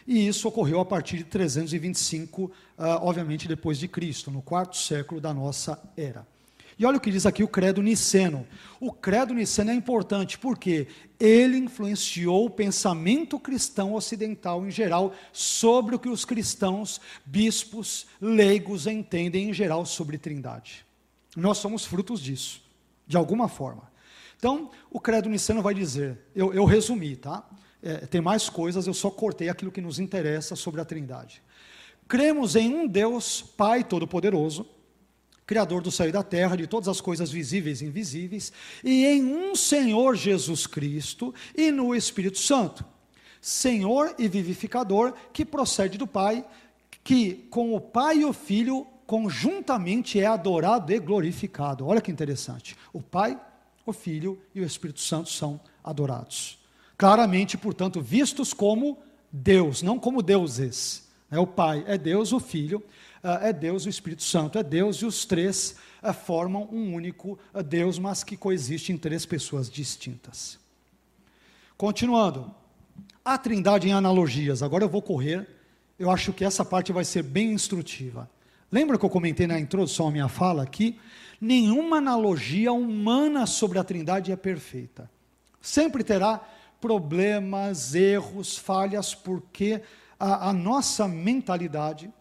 E 0.08 0.28
isso 0.28 0.48
ocorreu 0.48 0.80
a 0.80 0.86
partir 0.86 1.18
de 1.18 1.26
325, 1.26 2.50
ah, 2.78 3.00
obviamente 3.02 3.46
depois 3.46 3.78
de 3.78 3.90
Cristo, 3.90 4.32
no 4.32 4.42
quarto 4.42 4.78
século 4.78 5.20
da 5.20 5.34
nossa 5.34 5.78
era. 5.98 6.26
E 6.82 6.86
olha 6.86 6.98
o 6.98 7.00
que 7.00 7.12
diz 7.12 7.28
aqui 7.28 7.44
o 7.44 7.48
credo 7.48 7.80
niceno. 7.80 8.48
O 8.80 8.92
credo 8.92 9.36
niceno 9.36 9.70
é 9.70 9.74
importante 9.76 10.40
porque 10.40 10.88
ele 11.20 11.56
influenciou 11.56 12.48
o 12.48 12.50
pensamento 12.50 13.40
cristão 13.40 13.94
ocidental 13.94 14.66
em 14.66 14.72
geral 14.72 15.14
sobre 15.32 15.94
o 15.94 16.00
que 16.00 16.10
os 16.10 16.26
cristãos, 16.26 17.00
bispos, 17.24 18.08
leigos 18.20 18.88
entendem 18.88 19.52
em 19.52 19.54
geral 19.54 19.86
sobre 19.86 20.18
trindade. 20.18 20.84
Nós 21.38 21.60
somos 21.60 21.86
frutos 21.86 22.20
disso, 22.20 22.64
de 23.06 23.16
alguma 23.16 23.48
forma. 23.48 23.84
Então, 24.36 24.72
o 24.90 25.00
credo 25.00 25.30
niceno 25.30 25.62
vai 25.62 25.76
dizer, 25.76 26.18
eu, 26.36 26.52
eu 26.52 26.66
resumi, 26.66 27.16
tá? 27.16 27.48
É, 27.84 28.08
tem 28.08 28.22
mais 28.22 28.50
coisas, 28.50 28.88
eu 28.88 28.94
só 28.96 29.12
cortei 29.12 29.50
aquilo 29.50 29.72
que 29.72 29.82
nos 29.82 30.00
interessa 30.00 30.56
sobre 30.56 30.82
a 30.82 30.86
trindade. 30.86 31.44
Cremos 32.08 32.56
em 32.56 32.74
um 32.74 32.88
Deus, 32.88 33.40
Pai 33.40 33.84
Todo-Poderoso, 33.84 34.81
Criador 35.52 35.82
do 35.82 35.92
céu 35.92 36.08
e 36.08 36.14
da 36.14 36.24
terra, 36.24 36.56
de 36.56 36.66
todas 36.66 36.88
as 36.88 37.02
coisas 37.02 37.30
visíveis 37.30 37.82
e 37.82 37.86
invisíveis, 37.86 38.54
e 38.82 39.06
em 39.06 39.26
um 39.26 39.54
Senhor 39.54 40.16
Jesus 40.16 40.66
Cristo 40.66 41.36
e 41.54 41.72
no 41.72 41.94
Espírito 41.94 42.40
Santo, 42.40 42.86
Senhor 43.42 44.16
e 44.18 44.30
vivificador, 44.30 45.14
que 45.34 45.44
procede 45.44 45.98
do 45.98 46.08
Pai, 46.08 46.46
que 47.04 47.34
com 47.50 47.76
o 47.76 47.82
Pai 47.82 48.20
e 48.20 48.26
o 48.26 48.32
Filho 48.32 48.88
conjuntamente 49.06 50.22
é 50.22 50.26
adorado 50.26 50.94
e 50.94 50.98
glorificado. 51.00 51.86
Olha 51.86 52.00
que 52.00 52.10
interessante. 52.10 52.78
O 52.94 53.02
Pai, 53.02 53.38
o 53.86 53.92
Filho 53.92 54.42
e 54.56 54.62
o 54.62 54.66
Espírito 54.66 55.02
Santo 55.02 55.28
são 55.28 55.60
adorados. 55.84 56.60
Claramente, 56.98 57.58
portanto, 57.58 58.00
vistos 58.00 58.54
como 58.54 59.00
Deus, 59.30 59.82
não 59.82 60.00
como 60.00 60.22
deuses. 60.22 61.12
É 61.30 61.38
o 61.38 61.46
Pai 61.46 61.84
é 61.88 61.98
Deus, 61.98 62.32
o 62.32 62.40
Filho 62.40 62.82
é 63.24 63.54
Deus, 63.54 63.86
o 63.86 63.90
Espírito 63.90 64.24
Santo 64.24 64.58
é 64.58 64.64
Deus, 64.64 64.98
e 64.98 65.06
os 65.06 65.26
três 65.26 65.76
ah, 66.02 66.14
formam 66.14 66.68
um 66.72 66.94
único 66.94 67.38
ah, 67.54 67.62
Deus, 67.62 68.00
mas 68.00 68.24
que 68.24 68.36
coexiste 68.36 68.92
em 68.92 68.98
três 68.98 69.26
pessoas 69.26 69.70
distintas. 69.70 70.60
Continuando, 71.78 72.54
a 73.24 73.38
trindade 73.38 73.88
em 73.88 73.94
analogias. 73.94 74.64
Agora 74.64 74.84
eu 74.84 74.90
vou 74.90 75.02
correr, 75.02 75.48
eu 75.98 76.10
acho 76.10 76.34
que 76.34 76.44
essa 76.44 76.66
parte 76.66 76.92
vai 76.92 77.06
ser 77.06 77.24
bem 77.24 77.54
instrutiva. 77.54 78.30
Lembra 78.72 78.98
que 78.98 79.06
eu 79.06 79.10
comentei 79.10 79.46
na 79.46 79.60
introdução 79.60 80.08
à 80.08 80.12
minha 80.12 80.28
fala 80.28 80.64
aqui? 80.64 81.00
Nenhuma 81.40 81.98
analogia 81.98 82.72
humana 82.72 83.46
sobre 83.46 83.78
a 83.78 83.84
trindade 83.84 84.32
é 84.32 84.36
perfeita. 84.36 85.10
Sempre 85.62 86.04
terá 86.04 86.40
problemas, 86.80 87.94
erros, 87.94 88.58
falhas, 88.58 89.14
porque 89.14 89.82
a, 90.20 90.50
a 90.50 90.54
nossa 90.54 91.08
mentalidade, 91.08 92.12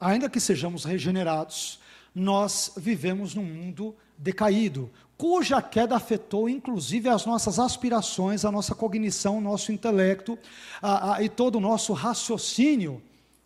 ainda 0.00 0.28
que 0.28 0.40
sejamos 0.40 0.84
regenerados, 0.84 1.80
nós 2.14 2.72
vivemos 2.76 3.34
num 3.34 3.44
mundo 3.44 3.94
decaído, 4.16 4.90
cuja 5.16 5.60
queda 5.62 5.96
afetou 5.96 6.48
inclusive 6.48 7.08
as 7.08 7.26
nossas 7.26 7.58
aspirações, 7.58 8.44
a 8.44 8.52
nossa 8.52 8.74
cognição, 8.74 9.38
o 9.38 9.40
nosso 9.40 9.72
intelecto 9.72 10.38
a, 10.80 11.14
a, 11.14 11.22
e 11.22 11.28
todo 11.28 11.56
o 11.56 11.60
nosso 11.60 11.92
raciocínio 11.92 13.02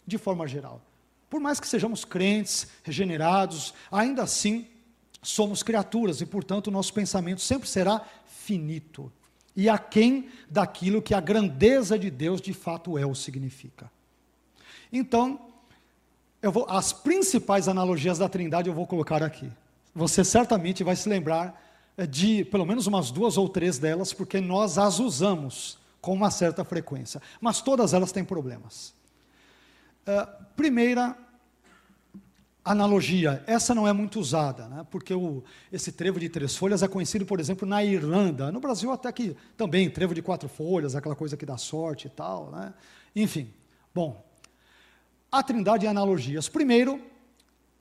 de 0.07 0.19
forma 0.19 0.47
geral. 0.47 0.81
Por 1.29 1.41
mais 1.41 1.59
que 1.59 1.67
sejamos 1.67 2.05
crentes, 2.05 2.69
regenerados, 2.83 3.73
ainda 3.91 4.23
assim 4.23 4.67
somos 5.23 5.63
criaturas 5.63 6.21
e, 6.21 6.27
portanto, 6.27 6.67
o 6.67 6.71
nosso 6.71 6.93
pensamento 6.93 7.41
sempre 7.41 7.69
será 7.69 8.05
finito 8.27 9.11
e 9.55 9.69
aquém 9.69 10.29
daquilo 10.51 11.03
que 11.03 11.15
a 11.15 11.21
grandeza 11.21 11.99
de 11.99 12.11
Deus 12.11 12.41
de 12.41 12.53
fato 12.53 12.99
é 12.99 13.07
ou 13.07 13.15
significa. 13.15 13.91
Então, 14.93 15.41
vou, 16.51 16.67
as 16.69 16.93
principais 16.93 17.69
analogias 17.69 18.19
da 18.19 18.29
Trindade 18.29 18.69
eu 18.69 18.75
vou 18.75 18.87
colocar 18.87 19.23
aqui. 19.23 19.51
Você 19.95 20.25
certamente 20.25 20.83
vai 20.83 20.97
se 20.97 21.09
lembrar 21.09 21.63
eh, 21.97 22.07
de 22.07 22.45
pelo 22.47 22.67
menos 22.67 22.87
umas 22.87 23.11
duas 23.11 23.37
ou 23.37 23.49
três 23.49 23.79
delas, 23.79 24.13
porque 24.13 24.41
nós 24.41 24.79
as 24.79 24.99
usamos 24.99 25.79
com 26.01 26.13
uma 26.13 26.31
certa 26.31 26.65
frequência. 26.65 27.23
Mas 27.41 27.63
todas 27.63 27.95
elas 27.95 28.11
têm 28.11 28.25
problemas. 28.25 28.93
Uh, 30.03 30.45
primeira 30.57 31.17
analogia, 32.65 33.43
essa 33.47 33.75
não 33.75 33.87
é 33.87 33.93
muito 33.93 34.19
usada, 34.21 34.69
né? 34.69 34.87
porque 34.91 35.15
o, 35.15 35.43
esse 35.73 35.93
trevo 35.93 36.19
de 36.21 36.29
três 36.29 36.57
folhas 36.57 36.83
é 36.83 36.89
conhecido, 36.89 37.27
por 37.27 37.41
exemplo, 37.41 37.67
na 37.67 37.85
Irlanda. 37.85 38.53
No 38.53 38.61
Brasil, 38.61 38.91
até 38.91 39.11
que 39.13 39.37
também, 39.57 39.91
trevo 39.91 40.15
de 40.15 40.23
quatro 40.23 40.49
folhas, 40.49 40.95
aquela 40.95 41.15
coisa 41.17 41.37
que 41.37 41.47
dá 41.47 41.57
sorte 41.57 42.07
e 42.07 42.11
tal. 42.11 42.51
Né? 42.51 42.73
Enfim, 43.15 43.53
bom, 43.95 44.25
a 45.33 45.43
trindade 45.43 45.87
e 45.87 45.89
analogias. 45.89 46.47
Primeiro, 46.47 47.01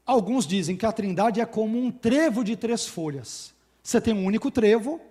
alguns 0.06 0.48
dizem 0.48 0.78
que 0.78 0.86
a 0.86 0.92
trindade 0.94 1.42
é 1.42 1.46
como 1.46 1.78
um 1.78 1.92
trevo 1.92 2.46
de 2.46 2.56
três 2.56 2.88
folhas. 2.88 3.54
Você 3.84 4.00
tem 4.00 4.14
um 4.14 4.26
único 4.26 4.50
trevo, 4.50 5.02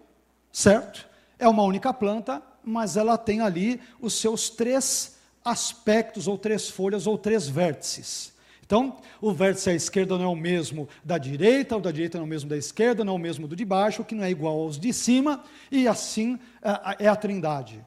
certo? 0.51 1.07
É 1.39 1.47
uma 1.47 1.63
única 1.63 1.93
planta, 1.93 2.43
mas 2.65 2.97
ela 2.97 3.19
tem 3.19 3.43
ali 3.43 3.79
os 4.01 4.15
seus 4.15 4.49
três 4.49 5.17
aspectos, 5.45 6.27
ou 6.27 6.39
três 6.39 6.71
folhas, 6.71 7.07
ou 7.07 7.19
três 7.19 7.47
vértices. 7.47 8.33
Então, 8.65 8.99
o 9.21 9.33
vértice 9.33 9.69
à 9.69 9.75
esquerda 9.75 10.17
não 10.17 10.25
é 10.25 10.29
o 10.29 10.37
mesmo 10.37 10.89
da 11.05 11.19
direita, 11.19 11.77
o 11.77 11.81
da 11.81 11.91
direita 11.91 12.19
não 12.19 12.25
é 12.25 12.27
o 12.27 12.31
mesmo 12.31 12.49
da 12.49 12.57
esquerda, 12.57 13.05
não 13.05 13.15
é 13.15 13.17
o 13.17 13.19
mesmo 13.19 13.49
do 13.49 13.57
de 13.57 13.65
baixo, 13.65 14.05
que 14.05 14.15
não 14.15 14.23
é 14.23 14.31
igual 14.31 14.61
aos 14.61 14.79
de 14.79 14.93
cima, 14.93 15.43
e 15.71 15.89
assim 15.89 16.39
é, 16.63 17.05
é 17.05 17.09
a 17.09 17.17
trindade. 17.17 17.85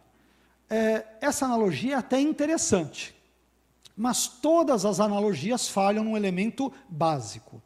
É, 0.69 1.05
essa 1.21 1.45
analogia 1.45 1.93
é 1.93 1.97
até 1.97 2.19
interessante. 2.19 3.15
Mas 3.95 4.27
todas 4.27 4.85
as 4.85 4.99
analogias 4.99 5.67
falham 5.67 6.03
num 6.03 6.17
elemento 6.17 6.71
básico. 6.89 7.61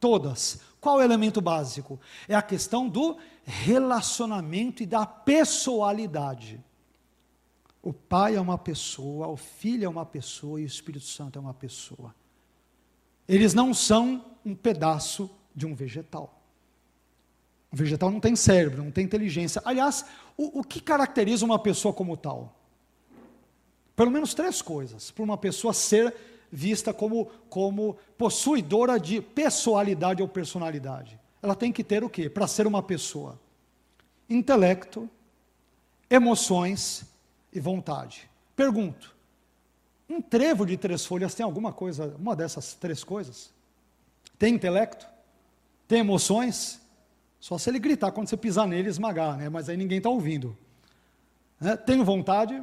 Todas. 0.00 0.60
Qual 0.80 1.00
é 1.00 1.02
o 1.02 1.04
elemento 1.04 1.40
básico? 1.40 2.00
É 2.28 2.34
a 2.34 2.42
questão 2.42 2.88
do 2.88 3.16
relacionamento 3.44 4.82
e 4.82 4.86
da 4.86 5.04
pessoalidade. 5.04 6.62
O 7.82 7.92
Pai 7.92 8.34
é 8.34 8.40
uma 8.40 8.58
pessoa, 8.58 9.28
o 9.28 9.36
Filho 9.36 9.84
é 9.84 9.88
uma 9.88 10.04
pessoa 10.04 10.60
e 10.60 10.64
o 10.64 10.66
Espírito 10.66 11.04
Santo 11.04 11.38
é 11.38 11.42
uma 11.42 11.54
pessoa. 11.54 12.14
Eles 13.28 13.54
não 13.54 13.74
são 13.74 14.24
um 14.44 14.54
pedaço 14.54 15.30
de 15.54 15.66
um 15.66 15.74
vegetal. 15.74 16.40
O 17.72 17.76
vegetal 17.76 18.10
não 18.10 18.20
tem 18.20 18.34
cérebro, 18.34 18.82
não 18.82 18.90
tem 18.90 19.04
inteligência. 19.04 19.60
Aliás, 19.64 20.04
o, 20.36 20.60
o 20.60 20.64
que 20.64 20.80
caracteriza 20.80 21.44
uma 21.44 21.58
pessoa 21.58 21.92
como 21.92 22.16
tal? 22.16 22.55
Pelo 23.96 24.10
menos 24.10 24.34
três 24.34 24.60
coisas 24.60 25.10
para 25.10 25.24
uma 25.24 25.38
pessoa 25.38 25.72
ser 25.72 26.14
vista 26.52 26.92
como, 26.92 27.26
como 27.48 27.96
possuidora 28.18 29.00
de 29.00 29.22
pessoalidade 29.22 30.20
ou 30.20 30.28
personalidade. 30.28 31.18
Ela 31.42 31.54
tem 31.54 31.72
que 31.72 31.82
ter 31.82 32.04
o 32.04 32.10
quê? 32.10 32.28
Para 32.28 32.46
ser 32.46 32.66
uma 32.66 32.82
pessoa: 32.82 33.40
intelecto, 34.28 35.08
emoções 36.10 37.06
e 37.50 37.58
vontade. 37.58 38.28
Pergunto: 38.54 39.14
um 40.08 40.20
trevo 40.20 40.66
de 40.66 40.76
três 40.76 41.06
folhas 41.06 41.34
tem 41.34 41.44
alguma 41.44 41.72
coisa, 41.72 42.14
uma 42.18 42.36
dessas 42.36 42.74
três 42.74 43.02
coisas? 43.02 43.50
Tem 44.38 44.54
intelecto? 44.54 45.06
Tem 45.88 46.00
emoções? 46.00 46.82
Só 47.40 47.56
se 47.56 47.70
ele 47.70 47.78
gritar 47.78 48.12
quando 48.12 48.28
você 48.28 48.36
pisar 48.36 48.66
nele 48.66 48.88
e 48.88 48.90
esmagar, 48.90 49.38
né? 49.38 49.48
mas 49.48 49.68
aí 49.68 49.76
ninguém 49.76 49.98
está 49.98 50.10
ouvindo. 50.10 50.56
Né? 51.60 51.76
Tem 51.76 52.02
vontade? 52.02 52.62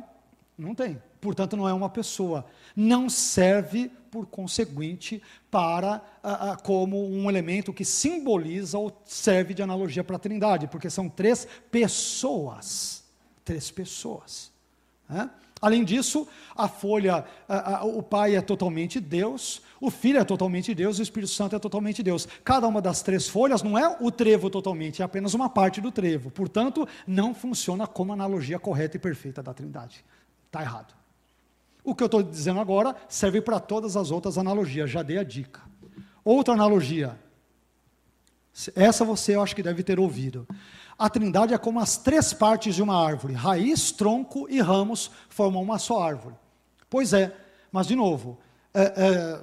Não 0.57 0.76
tem 0.76 1.01
portanto 1.23 1.55
não 1.55 1.67
é 1.67 1.73
uma 1.73 1.89
pessoa. 1.89 2.45
Não 2.75 3.09
serve, 3.09 3.89
por 4.11 4.25
conseguinte, 4.25 5.23
para 5.49 6.01
como 6.63 7.09
um 7.09 7.29
elemento 7.29 7.71
que 7.71 7.85
simboliza 7.85 8.77
ou 8.77 8.91
serve 9.05 9.53
de 9.53 9.63
analogia 9.63 10.03
para 10.03 10.17
a 10.17 10.19
Trindade, 10.19 10.67
porque 10.67 10.89
são 10.89 11.07
três 11.07 11.47
pessoas. 11.71 13.03
Três 13.45 13.71
pessoas. 13.71 14.51
Né? 15.07 15.29
Além 15.61 15.85
disso, 15.85 16.27
a 16.57 16.67
folha, 16.67 17.23
a, 17.47 17.77
a, 17.77 17.85
o 17.85 18.03
Pai 18.03 18.35
é 18.35 18.41
totalmente 18.41 18.99
Deus, 18.99 19.61
o 19.79 19.89
Filho 19.89 20.19
é 20.19 20.23
totalmente 20.25 20.75
Deus, 20.75 20.99
o 20.99 21.01
Espírito 21.01 21.31
Santo 21.31 21.55
é 21.55 21.59
totalmente 21.59 22.03
Deus. 22.03 22.27
Cada 22.43 22.67
uma 22.67 22.81
das 22.81 23.01
três 23.01 23.29
folhas 23.29 23.63
não 23.63 23.77
é 23.77 23.97
o 24.01 24.11
trevo 24.11 24.49
totalmente, 24.49 25.01
é 25.01 25.05
apenas 25.05 25.33
uma 25.33 25.49
parte 25.49 25.79
do 25.79 25.89
trevo. 25.89 26.29
Portanto, 26.29 26.85
não 27.07 27.33
funciona 27.33 27.87
como 27.87 28.11
analogia 28.11 28.59
correta 28.59 28.97
e 28.97 28.99
perfeita 28.99 29.41
da 29.41 29.53
Trindade. 29.53 30.03
Está 30.47 30.61
errado. 30.61 31.02
O 31.84 31.93
que 31.93 32.01
eu 32.03 32.05
estou 32.07 32.23
dizendo 32.23 32.60
agora 32.60 32.95
serve 33.10 33.41
para 33.41 33.60
todas 33.60 33.97
as 33.97 34.10
outras 34.10 34.38
analogias, 34.38 34.89
já 34.89 35.03
dei 35.03 35.18
a 35.18 35.23
dica. 35.23 35.61
Outra 36.23 36.53
analogia, 36.53 37.19
essa 38.76 39.03
você 39.03 39.35
eu 39.35 39.41
acho 39.41 39.55
que 39.55 39.64
deve 39.64 39.84
ter 39.84 39.99
ouvido. 39.99 40.47
A 40.97 41.10
trindade 41.10 41.53
é 41.53 41.57
como 41.57 41.80
as 41.80 41.97
três 41.97 42.34
partes 42.34 42.76
de 42.76 42.84
uma 42.84 42.95
árvore: 42.95 43.34
raiz, 43.34 43.91
tronco 43.91 44.47
e 44.49 44.61
ramos 44.61 45.11
formam 45.27 45.61
uma 45.61 45.80
só 45.80 46.01
árvore. 46.01 46.35
Pois 46.89 47.11
é, 47.11 47.35
mas 47.72 47.88
de 47.88 47.95
novo, 47.95 48.39
é, 48.73 48.81
é, 48.81 49.41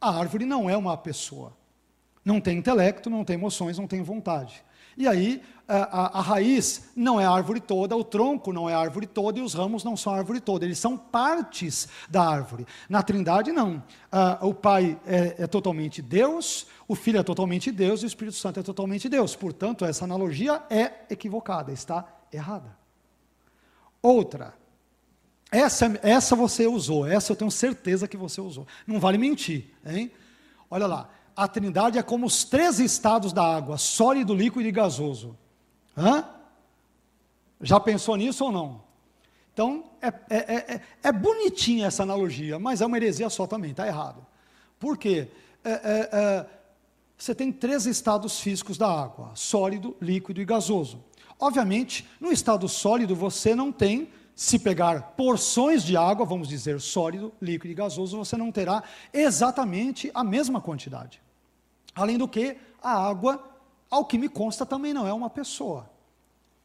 a 0.00 0.18
árvore 0.18 0.44
não 0.44 0.68
é 0.68 0.76
uma 0.76 0.96
pessoa. 0.96 1.56
Não 2.24 2.40
tem 2.40 2.58
intelecto, 2.58 3.10
não 3.10 3.24
tem 3.24 3.34
emoções, 3.34 3.78
não 3.78 3.88
tem 3.88 4.02
vontade. 4.02 4.62
E 4.96 5.08
aí, 5.08 5.42
a, 5.76 6.18
a, 6.18 6.20
raiz 6.20 6.90
não 6.94 7.20
é 7.20 7.24
árvore 7.24 7.60
toda, 7.60 7.96
o 7.96 8.04
tronco 8.04 8.52
não 8.52 8.68
é 8.68 8.74
árvore 8.74 9.06
toda 9.06 9.38
e 9.38 9.42
os 9.42 9.54
ramos 9.54 9.84
não 9.84 9.96
são 9.96 10.14
árvore 10.14 10.40
toda, 10.40 10.64
eles 10.64 10.78
são 10.78 10.96
partes 10.96 11.88
da 12.08 12.22
árvore. 12.22 12.66
Na 12.88 13.02
Trindade, 13.02 13.52
não. 13.52 13.82
Ah, 14.10 14.38
o 14.42 14.52
Pai 14.52 14.98
é, 15.06 15.36
é, 15.38 15.46
totalmente 15.46 16.02
Deus, 16.02 16.66
o 16.86 16.94
Filho 16.94 17.18
é 17.18 17.22
totalmente 17.22 17.70
Deus 17.70 18.02
e 18.02 18.04
o 18.04 18.06
Espírito 18.06 18.36
Santo 18.36 18.60
é 18.60 18.62
totalmente 18.62 19.08
Deus. 19.08 19.34
Portanto, 19.34 19.84
essa 19.84 20.04
analogia 20.04 20.62
é 20.68 20.92
equivocada, 21.10 21.72
está 21.72 22.06
errada. 22.32 22.76
Outra. 24.02 24.54
Essa, 25.50 25.98
essa 26.02 26.34
você 26.34 26.66
usou, 26.66 27.06
essa 27.06 27.32
eu 27.32 27.36
tenho 27.36 27.50
certeza 27.50 28.08
que 28.08 28.16
você 28.16 28.40
usou. 28.40 28.66
Não 28.86 28.98
vale 28.98 29.18
mentir, 29.18 29.70
hein? 29.84 30.10
Olha 30.70 30.86
lá 30.86 31.08
a 31.36 31.48
Trindade 31.48 31.98
é 31.98 32.02
como 32.02 32.26
os 32.26 32.44
três 32.44 32.78
estados 32.78 33.32
da 33.32 33.44
água: 33.44 33.76
sólido, 33.78 34.34
líquido 34.34 34.66
e 34.66 34.72
gasoso. 34.72 35.36
Hã? 35.96 36.24
Já 37.60 37.78
pensou 37.78 38.16
nisso 38.16 38.44
ou 38.44 38.52
não? 38.52 38.82
Então, 39.52 39.84
é, 40.00 40.08
é, 40.30 40.74
é, 40.74 40.80
é 41.02 41.12
bonitinha 41.12 41.86
essa 41.86 42.02
analogia, 42.02 42.58
mas 42.58 42.80
é 42.80 42.86
uma 42.86 42.96
heresia 42.96 43.28
só 43.28 43.46
também, 43.46 43.70
está 43.72 43.86
errado. 43.86 44.26
Por 44.80 44.96
quê? 44.96 45.28
É, 45.64 45.70
é, 45.70 46.08
é, 46.12 46.46
você 47.16 47.34
tem 47.34 47.52
três 47.52 47.86
estados 47.86 48.40
físicos 48.40 48.78
da 48.78 48.88
água: 48.88 49.30
sólido, 49.34 49.96
líquido 50.00 50.40
e 50.40 50.44
gasoso. 50.44 51.04
Obviamente, 51.38 52.08
no 52.20 52.32
estado 52.32 52.68
sólido 52.68 53.14
você 53.14 53.54
não 53.54 53.70
tem 53.70 54.08
se 54.34 54.58
pegar 54.58 55.12
porções 55.16 55.84
de 55.84 55.96
água, 55.96 56.24
vamos 56.24 56.48
dizer 56.48 56.80
sólido, 56.80 57.32
líquido 57.40 57.72
e 57.72 57.74
gasoso, 57.74 58.16
você 58.16 58.36
não 58.36 58.50
terá 58.50 58.82
exatamente 59.12 60.10
a 60.14 60.24
mesma 60.24 60.60
quantidade. 60.60 61.20
Além 61.94 62.16
do 62.16 62.26
que, 62.26 62.56
a 62.82 62.90
água, 62.90 63.51
ao 63.92 64.06
que 64.06 64.16
me 64.16 64.26
consta, 64.26 64.64
também 64.64 64.94
não 64.94 65.06
é 65.06 65.12
uma 65.12 65.28
pessoa. 65.28 65.86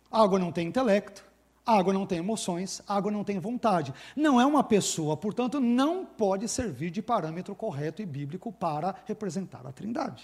A 0.10 0.24
água 0.24 0.40
não 0.40 0.50
tem 0.50 0.66
intelecto, 0.66 1.26
a 1.66 1.78
água 1.78 1.92
não 1.92 2.06
tem 2.06 2.20
emoções, 2.20 2.82
a 2.88 2.96
água 2.96 3.12
não 3.12 3.22
tem 3.22 3.38
vontade. 3.38 3.94
Não 4.16 4.40
é 4.40 4.46
uma 4.46 4.64
pessoa, 4.64 5.18
portanto, 5.18 5.60
não 5.60 6.06
pode 6.06 6.48
servir 6.48 6.90
de 6.90 7.02
parâmetro 7.02 7.54
correto 7.54 8.02
e 8.02 8.06
bíblico 8.06 8.50
para 8.50 8.96
representar 9.06 9.68
a 9.68 9.74
Trindade. 9.74 10.24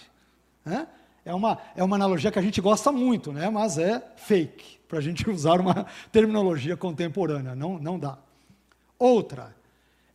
É? 0.64 0.86
É 1.26 1.34
uma, 1.34 1.58
é 1.76 1.84
uma 1.84 1.96
analogia 1.96 2.32
que 2.32 2.38
a 2.38 2.42
gente 2.42 2.58
gosta 2.62 2.90
muito, 2.90 3.34
né? 3.34 3.50
mas 3.50 3.76
é 3.76 4.02
fake, 4.16 4.78
para 4.88 4.98
a 4.98 5.02
gente 5.02 5.28
usar 5.28 5.60
uma 5.60 5.84
terminologia 6.10 6.74
contemporânea. 6.74 7.54
Não, 7.54 7.78
não 7.78 7.98
dá. 7.98 8.16
Outra, 8.98 9.54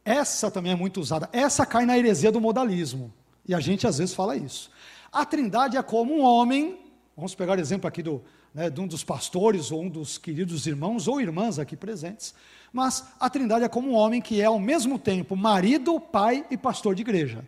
essa 0.04 0.50
também 0.50 0.72
é 0.72 0.76
muito 0.76 1.00
usada. 1.00 1.30
Essa 1.32 1.68
cai 1.68 1.86
na 1.86 1.96
heresia 1.96 2.32
do 2.32 2.42
modalismo. 2.42 3.14
E 3.48 3.54
a 3.54 3.60
gente 3.60 3.86
às 3.86 4.00
vezes 4.00 4.16
fala 4.16 4.36
isso. 4.36 4.72
A 5.12 5.26
trindade 5.26 5.76
é 5.78 5.82
como 5.84 6.16
um 6.16 6.22
homem, 6.22 6.79
vamos 7.20 7.36
pegar 7.36 7.58
o 7.58 7.62
exemplo 7.62 7.88
aqui 7.88 8.02
do, 8.02 8.24
né, 8.54 8.70
de 8.70 8.80
um 8.80 8.88
dos 8.88 9.04
pastores 9.04 9.72
ou 9.72 9.84
um 9.84 9.90
dos 9.90 10.18
queridos 10.18 10.66
irmãos 10.66 11.08
ou 11.08 11.22
irmãs 11.22 11.60
aqui 11.60 11.76
presentes, 11.76 12.34
mas 12.72 13.06
a 13.20 13.30
Trindade 13.30 13.66
é 13.66 13.70
como 13.70 13.90
um 13.90 13.96
homem 13.96 14.22
que 14.22 14.42
é 14.42 14.46
ao 14.46 14.60
mesmo 14.60 14.98
tempo 14.98 15.36
marido, 15.36 16.00
pai 16.00 16.46
e 16.50 16.58
pastor 16.58 16.96
de 16.96 17.02
igreja. 17.02 17.46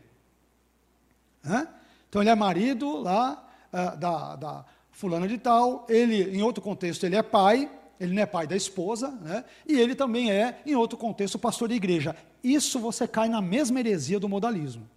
Né? 1.44 1.68
Então 2.10 2.22
ele 2.22 2.30
é 2.30 2.36
marido 2.36 2.98
lá 2.98 3.48
uh, 3.72 3.98
da, 3.98 4.36
da 4.36 4.66
fulana 4.92 5.28
de 5.28 5.38
tal, 5.38 5.86
ele, 5.90 6.36
em 6.36 6.42
outro 6.42 6.62
contexto, 6.62 7.06
ele 7.06 7.16
é 7.16 7.24
pai, 7.24 7.70
ele 8.00 8.14
não 8.14 8.22
é 8.22 8.26
pai 8.26 8.46
da 8.46 8.56
esposa, 8.56 9.10
né? 9.22 9.46
e 9.68 9.80
ele 9.80 9.96
também 9.96 10.32
é, 10.32 10.62
em 10.66 10.76
outro 10.76 10.98
contexto, 10.98 11.40
pastor 11.40 11.70
de 11.70 11.76
igreja. 11.76 12.16
Isso 12.44 12.80
você 12.80 13.08
cai 13.08 13.30
na 13.30 13.42
mesma 13.42 13.80
heresia 13.80 14.20
do 14.20 14.28
modalismo. 14.28 14.88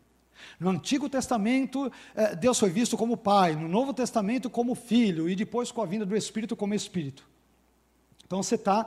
No 0.59 0.70
Antigo 0.70 1.09
Testamento, 1.09 1.90
eh, 2.14 2.35
Deus 2.36 2.59
foi 2.59 2.70
visto 2.70 2.97
como 2.97 3.16
Pai, 3.16 3.55
no 3.55 3.68
Novo 3.68 3.93
Testamento, 3.93 4.48
como 4.48 4.74
Filho, 4.74 5.28
e 5.28 5.35
depois 5.35 5.70
com 5.70 5.82
a 5.82 5.86
vinda 5.86 6.06
do 6.06 6.16
Espírito, 6.16 6.56
como 6.56 6.74
Espírito. 6.74 7.26
Então 8.26 8.43
você 8.43 8.55
está, 8.55 8.86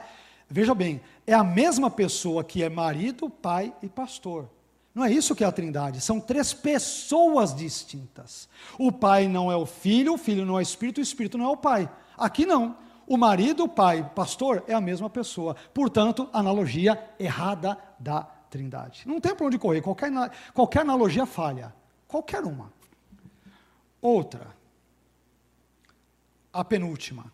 veja 0.49 0.73
bem, 0.73 1.01
é 1.25 1.33
a 1.33 1.43
mesma 1.43 1.89
pessoa 1.89 2.43
que 2.43 2.63
é 2.63 2.69
marido, 2.69 3.29
pai 3.29 3.73
e 3.81 3.87
pastor. 3.87 4.49
Não 4.95 5.05
é 5.05 5.11
isso 5.11 5.35
que 5.35 5.43
é 5.43 5.47
a 5.47 5.51
Trindade, 5.51 6.01
são 6.01 6.19
três 6.19 6.53
pessoas 6.53 7.53
distintas. 7.53 8.49
O 8.79 8.91
Pai 8.91 9.27
não 9.27 9.51
é 9.51 9.55
o 9.55 9.63
Filho, 9.63 10.15
o 10.15 10.17
Filho 10.17 10.43
não 10.43 10.55
é 10.55 10.57
o 10.57 10.61
Espírito, 10.61 10.97
o 10.97 11.03
Espírito 11.03 11.37
não 11.37 11.45
é 11.45 11.49
o 11.49 11.57
Pai. 11.57 11.87
Aqui 12.17 12.47
não. 12.47 12.75
O 13.05 13.15
marido, 13.15 13.63
o 13.63 13.69
pai, 13.69 14.11
pastor 14.13 14.63
é 14.67 14.73
a 14.73 14.81
mesma 14.81 15.09
pessoa. 15.09 15.55
Portanto, 15.73 16.27
analogia 16.33 17.01
errada 17.17 17.77
da 17.97 18.27
trindade. 18.49 19.03
Não 19.05 19.19
tem 19.19 19.35
para 19.35 19.45
onde 19.45 19.57
correr, 19.57 19.81
qualquer, 19.81 20.11
qualquer 20.53 20.81
analogia 20.81 21.25
falha. 21.25 21.73
Qualquer 22.07 22.43
uma. 22.43 22.71
Outra, 24.01 24.55
a 26.53 26.63
penúltima. 26.63 27.31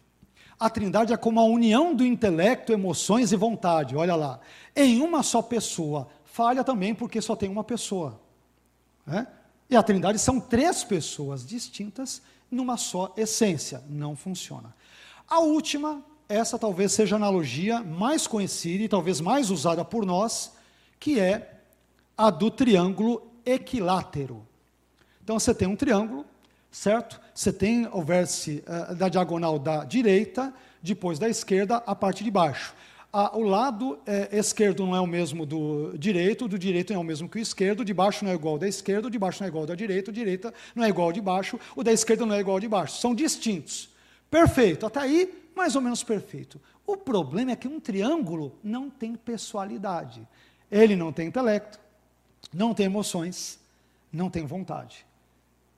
A 0.60 0.70
trindade 0.70 1.14
é 1.14 1.18
como 1.18 1.40
a 1.40 1.44
união 1.44 1.94
do 1.94 2.06
intelecto, 2.06 2.72
emoções 2.72 3.32
e 3.32 3.36
vontade, 3.36 3.96
olha 3.96 4.16
lá, 4.16 4.40
em 4.76 5.02
uma 5.02 5.22
só 5.24 5.42
pessoa. 5.42 6.08
Falha 6.24 6.64
também 6.64 6.96
porque 6.96 7.22
só 7.22 7.36
tem 7.36 7.50
uma 7.50 7.64
pessoa. 7.64 8.20
Né? 9.06 9.28
E 9.70 9.76
a 9.76 9.84
trindade 9.84 10.20
são 10.20 10.40
três 10.40 10.84
pessoas 10.84 11.46
distintas 11.46 12.22
numa 12.50 12.78
só 12.78 13.14
essência. 13.18 13.84
Não 13.90 14.16
funciona. 14.16 14.74
A 15.28 15.40
última, 15.40 16.04
essa 16.30 16.58
talvez 16.58 16.92
seja 16.92 17.16
a 17.16 17.18
analogia 17.18 17.82
mais 17.82 18.28
conhecida 18.28 18.84
e 18.84 18.90
talvez 18.90 19.20
mais 19.20 19.50
usada 19.50 19.84
por 19.84 20.06
nós, 20.06 20.54
que 21.04 21.20
é 21.20 21.60
a 22.18 22.30
do 22.30 22.50
triângulo 22.50 23.30
equilátero. 23.46 24.48
Então 25.22 25.38
você 25.38 25.54
tem 25.54 25.68
um 25.68 25.76
triângulo, 25.76 26.26
certo? 26.72 27.20
Você 27.36 27.52
tem 27.52 27.90
o 27.92 28.02
vértice 28.02 28.64
uh, 28.66 28.96
da 28.96 29.10
diagonal 29.10 29.60
da 29.60 29.84
direita, 29.84 30.54
depois 30.82 31.20
da 31.20 31.28
esquerda, 31.28 31.84
a 31.86 31.94
parte 31.94 32.24
de 32.24 32.32
baixo. 32.32 32.74
o 33.34 33.42
lado 33.42 34.00
eh, 34.08 34.30
esquerdo 34.32 34.86
não 34.86 34.96
é 34.96 35.02
o 35.02 35.06
mesmo 35.06 35.46
do 35.46 35.94
direito, 35.98 36.48
do 36.48 36.58
direito 36.58 36.94
não 36.94 37.02
é 37.02 37.04
o 37.04 37.06
mesmo 37.06 37.28
que 37.28 37.38
o 37.38 37.42
esquerdo, 37.42 37.84
de 37.84 37.94
baixo 37.94 38.24
não 38.24 38.32
é 38.32 38.36
igual 38.36 38.54
ao 38.54 38.60
da 38.60 38.68
esquerda, 38.68 39.10
de 39.10 39.20
baixo 39.20 39.42
não 39.42 39.46
é 39.46 39.50
igual 39.50 39.64
ao 39.64 39.68
da 39.68 39.76
direita, 39.76 40.10
o 40.10 40.14
direita 40.14 40.54
não 40.74 40.86
é 40.86 40.90
igual 40.90 41.08
ao 41.08 41.14
de 41.14 41.22
baixo, 41.22 41.60
o 41.76 41.84
da 41.84 41.92
esquerda 41.92 42.26
não 42.26 42.34
é 42.34 42.40
igual 42.40 42.56
ao 42.56 42.62
de 42.62 42.70
baixo. 42.70 42.98
São 43.00 43.14
distintos. 43.14 43.90
Perfeito, 44.32 44.86
até 44.86 45.02
aí, 45.02 45.50
mais 45.54 45.76
ou 45.76 45.82
menos 45.82 46.02
perfeito. 46.02 46.62
O 46.88 46.98
problema 46.98 47.52
é 47.52 47.56
que 47.58 47.68
um 47.68 47.80
triângulo 47.80 48.58
não 48.64 48.90
tem 48.90 49.16
pessoalidade. 49.16 50.26
Ele 50.74 50.96
não 50.96 51.14
tem 51.14 51.28
intelecto, 51.28 51.80
não 52.52 52.74
tem 52.74 52.88
emoções, 52.88 53.60
não 54.12 54.28
tem 54.28 54.44
vontade. 54.44 55.06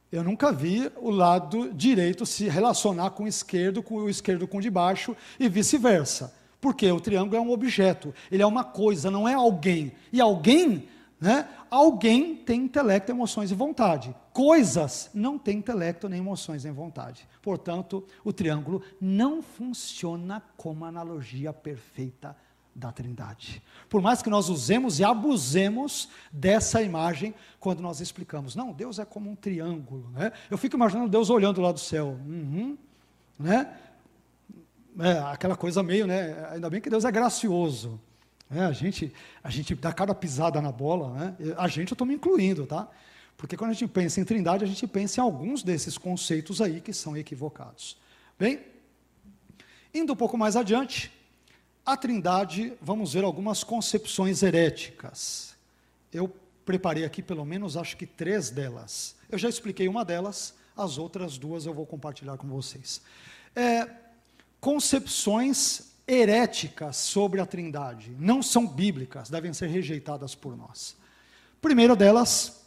Eu 0.10 0.24
nunca 0.24 0.54
vi 0.54 0.90
o 0.96 1.10
lado 1.10 1.74
direito 1.74 2.26
se 2.26 2.48
relacionar 2.48 3.10
com 3.10 3.24
o 3.24 3.28
esquerdo, 3.28 3.84
com 3.84 3.96
o 3.96 4.10
esquerdo 4.10 4.48
com 4.48 4.60
o 4.60 4.62
de 4.62 4.70
baixo 4.70 5.14
e 5.38 5.50
vice-versa. 5.50 6.34
Porque 6.62 6.90
o 6.90 7.02
triângulo 7.02 7.36
é 7.36 7.42
um 7.42 7.52
objeto, 7.52 8.16
ele 8.32 8.42
é 8.42 8.46
uma 8.46 8.64
coisa, 8.64 9.12
não 9.12 9.28
é 9.28 9.34
alguém. 9.34 9.92
E 10.14 10.22
alguém, 10.22 10.88
né? 11.20 11.50
Alguém 11.70 12.34
tem 12.34 12.62
intelecto, 12.62 13.12
emoções 13.12 13.52
e 13.52 13.54
vontade. 13.54 14.16
Coisas 14.32 15.10
não 15.14 15.38
têm 15.38 15.58
intelecto, 15.58 16.08
nem 16.08 16.20
emoções, 16.20 16.64
nem 16.64 16.72
vontade. 16.72 17.28
Portanto, 17.42 18.02
o 18.24 18.32
triângulo 18.32 18.82
não 19.02 19.42
funciona 19.42 20.42
como 20.56 20.86
analogia 20.86 21.52
perfeita 21.52 22.34
da 22.76 22.92
Trindade. 22.92 23.64
Por 23.90 24.02
mais 24.02 24.22
que 24.22 24.30
nós 24.30 24.50
usemos 24.50 25.00
e 25.00 25.04
abusemos 25.04 26.10
dessa 26.30 26.82
imagem 26.82 27.34
quando 27.58 27.82
nós 27.82 28.02
explicamos, 28.02 28.54
não, 28.54 28.74
Deus 28.74 29.00
é 29.00 29.06
como 29.06 29.32
um 29.32 29.36
triângulo, 29.36 30.10
né? 30.12 30.34
Eu 30.52 30.58
fico 30.58 30.76
imaginando 30.76 31.08
Deus 31.08 31.30
olhando 31.30 31.62
lá 31.62 31.72
do 31.72 31.80
céu, 31.80 32.20
uhum, 32.26 32.78
né? 33.40 33.74
É, 35.00 35.20
aquela 35.32 35.56
coisa 35.56 35.82
meio, 35.82 36.06
né? 36.06 36.50
Ainda 36.52 36.70
bem 36.70 36.82
que 36.82 36.90
Deus 36.90 37.06
é 37.06 37.12
gracioso. 37.12 38.00
Né? 38.50 38.66
A 38.66 38.72
gente, 38.72 39.14
a 39.44 39.50
gente 39.50 39.74
dá 39.76 39.92
cada 39.94 40.14
pisada 40.14 40.62
na 40.62 40.72
bola, 40.72 41.14
né? 41.14 41.36
A 41.58 41.68
gente 41.68 41.92
eu 41.92 41.96
estou 41.96 42.06
me 42.06 42.16
incluindo, 42.16 42.66
tá? 42.66 42.88
Porque 43.38 43.58
quando 43.58 43.72
a 43.72 43.74
gente 43.74 43.90
pensa 43.90 44.20
em 44.20 44.26
Trindade, 44.26 44.64
a 44.64 44.68
gente 44.68 44.86
pensa 44.88 45.20
em 45.20 45.24
alguns 45.24 45.64
desses 45.64 45.98
conceitos 45.98 46.62
aí 46.62 46.80
que 46.80 46.94
são 46.94 47.16
equivocados. 47.18 47.98
Bem, 48.38 48.62
indo 49.94 50.14
um 50.14 50.16
pouco 50.16 50.38
mais 50.38 50.56
adiante, 50.56 51.12
a 51.86 51.96
Trindade, 51.96 52.74
vamos 52.82 53.14
ver 53.14 53.24
algumas 53.24 53.64
concepções 53.64 54.42
heréticas. 54.42 55.54
Eu 56.12 56.34
preparei 56.66 57.06
aqui 57.06 57.22
pelo 57.22 57.46
menos, 57.46 57.78
acho 57.78 57.96
que 57.96 58.08
três 58.08 58.50
delas. 58.50 59.16
Eu 59.30 59.38
já 59.38 59.48
expliquei 59.48 59.88
uma 59.88 60.04
delas, 60.04 60.56
as 60.76 60.98
outras 60.98 61.38
duas 61.38 61.66
eu 61.66 61.74
vou 61.74 61.86
compartilhar 61.86 62.38
com 62.38 62.48
vocês. 62.48 63.02
É, 63.56 63.88
concepções 64.60 65.94
heréticas 66.08 66.98
sobre 66.98 67.40
a 67.40 67.46
Trindade, 67.46 68.16
não 68.20 68.42
são 68.42 68.66
bíblicas, 68.66 69.30
devem 69.30 69.54
ser 69.54 69.68
rejeitadas 69.68 70.34
por 70.34 70.58
nós. 70.58 70.96
Primeira 71.62 71.96
delas, 71.96 72.66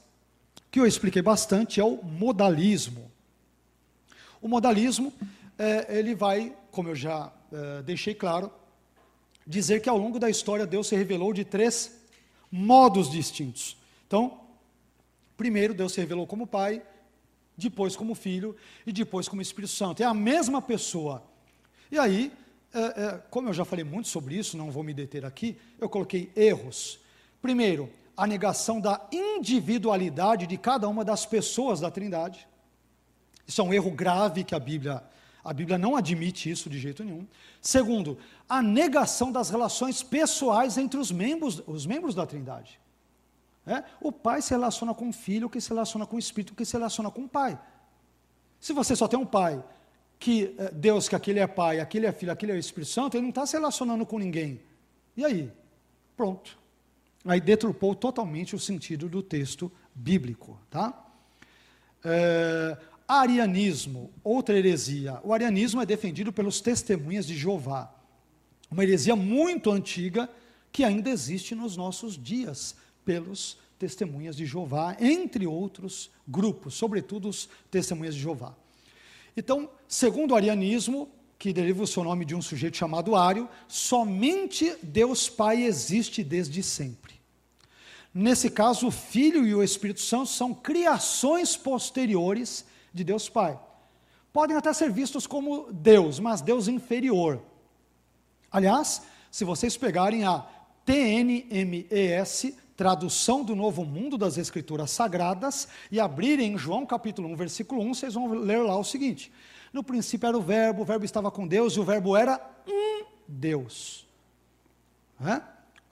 que 0.71 0.79
eu 0.79 0.87
expliquei 0.87 1.23
bastante, 1.23 1.81
é 1.81 1.85
o 1.85 2.03
modalismo. 2.05 3.11
O 4.41 4.47
modalismo, 4.47 5.13
é, 5.59 5.99
ele 5.99 6.15
vai, 6.15 6.57
como 6.71 6.91
eu 6.91 6.95
já 6.95 7.33
é, 7.53 7.83
deixei 7.83 8.15
claro, 8.15 8.53
dizer 9.49 9.81
que 9.81 9.89
ao 9.89 9.97
longo 9.97 10.19
da 10.19 10.29
história 10.29 10.67
Deus 10.67 10.89
se 10.89 10.95
revelou 10.95 11.33
de 11.33 11.43
três 11.43 11.99
modos 12.53 13.11
distintos. 13.11 13.79
Então, 14.07 14.41
primeiro 15.37 15.73
Deus 15.73 15.95
se 15.95 16.01
revelou 16.01 16.27
como 16.27 16.47
Pai, 16.47 16.83
depois 17.57 17.97
como 17.97 18.15
Filho 18.15 18.55
e 18.87 18.93
depois 18.93 19.27
como 19.27 19.41
Espírito 19.41 19.73
Santo. 19.73 20.03
É 20.03 20.07
a 20.07 20.13
mesma 20.13 20.61
pessoa. 20.61 21.23
E 21.91 21.99
aí, 21.99 22.31
é, 22.75 22.81
é, 22.81 23.23
como 23.31 23.49
eu 23.49 23.55
já 23.55 23.65
falei 23.65 23.85
muito 23.85 24.09
sobre 24.09 24.37
isso, 24.37 24.57
não 24.57 24.71
vou 24.71 24.83
me 24.83 24.93
deter 24.93 25.25
aqui, 25.25 25.57
eu 25.81 25.89
coloquei 25.89 26.31
erros. 26.37 27.01
Primeiro, 27.41 27.91
a 28.15 28.27
negação 28.27 28.81
da 28.81 29.09
individualidade 29.11 30.47
de 30.47 30.59
cada 30.59 30.87
uma 30.89 31.05
das 31.05 31.25
pessoas 31.25 31.81
da 31.81 31.91
Trindade. 31.91 32.47
Isso 33.47 33.63
é 33.63 33.65
um 33.65 33.73
erro 33.73 33.91
grave 33.91 34.45
que 34.45 34.55
a 34.55 34.61
Bíblia 34.61 35.03
a 35.45 35.53
Bíblia 35.53 35.79
não 35.79 35.97
admite 35.97 36.51
isso 36.51 36.69
de 36.69 36.79
jeito 36.79 37.05
nenhum. 37.05 37.27
Segundo, 37.61 38.19
a 38.49 38.63
negação 38.63 39.33
das 39.33 39.51
relações 39.51 40.03
pessoais 40.03 40.77
entre 40.77 40.99
os 40.99 41.11
membros, 41.11 41.63
os 41.67 41.87
membros 41.87 42.15
da 42.15 42.27
Trindade. 42.27 42.81
É? 43.67 43.85
O 44.01 44.11
pai 44.11 44.41
se 44.41 44.51
relaciona 44.51 44.95
com 44.95 45.11
o 45.11 45.13
filho, 45.13 45.51
que 45.51 45.61
se 45.61 45.69
relaciona 45.69 46.07
com 46.07 46.17
o 46.17 46.19
espírito, 46.19 46.55
que 46.55 46.65
se 46.65 46.73
relaciona 46.73 47.11
com 47.11 47.25
o 47.25 47.29
pai. 47.29 47.59
Se 48.59 48.73
você 48.73 48.97
só 48.97 49.07
tem 49.07 49.19
um 49.19 49.27
pai, 49.27 49.63
que 50.19 50.55
é, 50.59 50.71
Deus, 50.73 51.09
que 51.09 51.15
aquele 51.15 51.39
é 51.39 51.47
pai, 51.47 51.79
aquele 51.81 52.07
é 52.07 52.13
filho, 52.13 52.33
aquele 52.33 52.53
é 52.53 52.55
o 52.55 52.59
Espírito 52.59 52.91
Santo, 52.91 53.17
ele 53.17 53.23
não 53.23 53.29
está 53.29 53.47
se 53.47 53.57
relacionando 53.57 54.05
com 54.05 54.19
ninguém. 54.19 54.61
E 55.17 55.25
aí? 55.25 55.53
Pronto. 56.17 56.59
Aí 57.25 57.41
deturpou 57.41 57.95
totalmente 57.95 58.57
o 58.57 58.59
sentido 58.59 59.09
do 59.09 59.23
texto 59.23 59.71
bíblico. 59.95 60.59
Tá? 60.71 61.07
É, 62.05 62.77
arianismo, 63.09 64.13
outra 64.23 64.59
heresia. 64.59 65.19
O 65.25 65.33
arianismo 65.33 65.81
é 65.81 65.87
defendido 65.87 66.31
pelos 66.31 66.61
testemunhas 66.61 67.27
de 67.27 67.35
Jeová. 67.35 67.91
Uma 68.71 68.83
heresia 68.83 69.17
muito 69.17 69.71
antiga 69.71 70.29
que 70.71 70.85
ainda 70.85 71.09
existe 71.09 71.55
nos 71.55 71.75
nossos 71.75 72.23
dias 72.23 72.77
pelos 73.05 73.57
testemunhas 73.79 74.37
de 74.37 74.45
Jeová, 74.45 74.95
entre 75.01 75.47
outros 75.47 76.11
grupos, 76.27 76.75
sobretudo 76.75 77.29
os 77.29 77.49
testemunhas 77.71 78.15
de 78.15 78.21
Jeová. 78.21 78.55
Então, 79.35 79.71
segundo 79.87 80.33
o 80.33 80.37
arianismo, 80.37 81.09
que 81.39 81.53
deriva 81.53 81.85
o 81.85 81.87
seu 81.87 82.05
nome 82.05 82.25
de 82.25 82.35
um 82.35 82.43
sujeito 82.43 82.77
chamado 82.77 83.15
Ário, 83.15 83.49
somente 83.69 84.77
Deus 84.83 85.29
Pai 85.29 85.63
existe 85.63 86.23
desde 86.23 86.63
sempre. 86.63 87.15
Nesse 88.13 88.51
caso, 88.51 88.89
o 88.89 88.91
Filho 88.91 89.47
e 89.47 89.55
o 89.55 89.63
Espírito 89.63 90.01
Santo 90.01 90.27
são 90.27 90.53
criações 90.53 91.57
posteriores 91.57 92.65
de 92.93 93.05
Deus 93.05 93.29
Pai. 93.29 93.59
Podem 94.33 94.57
até 94.57 94.73
ser 94.73 94.91
vistos 94.91 95.27
como 95.27 95.73
Deus, 95.73 96.21
mas 96.21 96.41
Deus 96.41 96.69
inferior. 96.69 97.43
Aliás, 98.51 99.03
se 99.31 99.45
vocês 99.45 99.77
pegarem 99.77 100.25
a 100.25 100.47
TNMES, 100.85 102.55
tradução 102.77 103.43
do 103.43 103.57
Novo 103.57 103.85
Mundo 103.85 104.17
das 104.17 104.39
Escrituras 104.39 104.91
Sagradas, 104.91 105.69
e 105.91 105.99
abrirem 105.99 106.53
em 106.53 106.59
João 106.59 106.87
capítulo 106.87 107.29
1, 107.29 107.37
versículo 107.37 107.83
1, 107.83 107.95
vocês 107.95 108.15
vão 108.15 108.33
ler 108.33 108.63
lá 108.63 108.79
o 108.79 108.85
seguinte: 108.85 109.33
No 109.73 109.83
princípio 109.83 110.27
era 110.27 110.39
o 110.39 110.41
Verbo, 110.41 110.83
o 110.83 110.85
Verbo 110.85 111.05
estava 111.05 111.31
com 111.31 111.47
Deus, 111.47 111.75
e 111.75 111.81
o 111.81 111.85
Verbo 111.85 112.17
era 112.17 112.41
um 112.67 113.05
Deus. 113.27 114.07
É? 115.21 115.43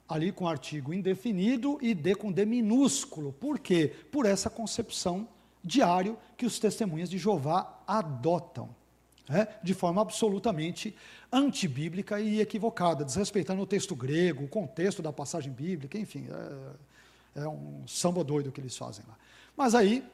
Ali 0.09 0.31
com 0.31 0.47
artigo 0.47 0.95
indefinido 0.95 1.79
e 1.83 1.93
D 1.93 2.15
com 2.15 2.31
D 2.31 2.47
minúsculo. 2.47 3.33
Por 3.33 3.59
quê? 3.59 3.93
Por 4.13 4.25
essa 4.25 4.49
concepção 4.49 5.29
diário 5.67 6.17
que 6.37 6.47
os 6.47 6.59
testemunhas 6.59 7.11
de 7.11 7.19
Jeová 7.19 7.83
adotam. 7.87 8.71
É? 9.29 9.49
de 9.61 9.75
forma 9.75 10.01
absolutamente 10.01 10.95
antibíblica 11.33 12.21
e 12.21 12.41
equivocada, 12.41 13.05
desrespeitando 13.05 13.61
o 13.61 13.67
texto 13.67 13.97
grego, 13.97 14.45
o 14.45 14.49
contexto 14.49 15.03
da 15.03 15.13
passagem 15.13 15.51
bíblica, 15.53 15.99
enfim, 15.99 16.29
é, 17.35 17.43
é 17.43 17.49
um 17.49 17.83
samba 17.89 18.23
doido 18.23 18.53
que 18.53 18.61
eles 18.61 18.77
fazem 18.77 19.05
lá. 19.09 19.19
Mas 19.57 19.75
aí, 19.75 20.05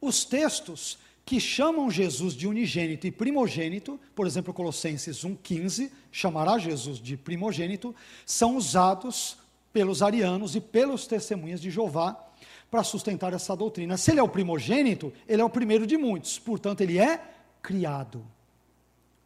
os 0.00 0.24
textos 0.24 0.98
que 1.26 1.40
chamam 1.40 1.90
Jesus 1.90 2.34
de 2.34 2.46
unigênito 2.46 3.06
e 3.06 3.10
primogênito, 3.10 4.00
por 4.14 4.26
exemplo, 4.26 4.54
Colossenses 4.54 5.18
1,15, 5.18 5.90
chamará 6.10 6.56
Jesus 6.56 6.98
de 6.98 7.16
primogênito, 7.16 7.94
são 8.24 8.56
usados 8.56 9.36
pelos 9.72 10.02
arianos 10.02 10.56
e 10.56 10.60
pelos 10.60 11.06
testemunhas 11.06 11.60
de 11.60 11.68
Jeová 11.68 12.25
para 12.70 12.82
sustentar 12.82 13.32
essa 13.32 13.56
doutrina. 13.56 13.96
Se 13.96 14.10
ele 14.10 14.20
é 14.20 14.22
o 14.22 14.28
primogênito, 14.28 15.12
ele 15.28 15.40
é 15.40 15.44
o 15.44 15.50
primeiro 15.50 15.86
de 15.86 15.96
muitos, 15.96 16.38
portanto, 16.38 16.80
ele 16.80 16.98
é 16.98 17.22
criado. 17.62 18.24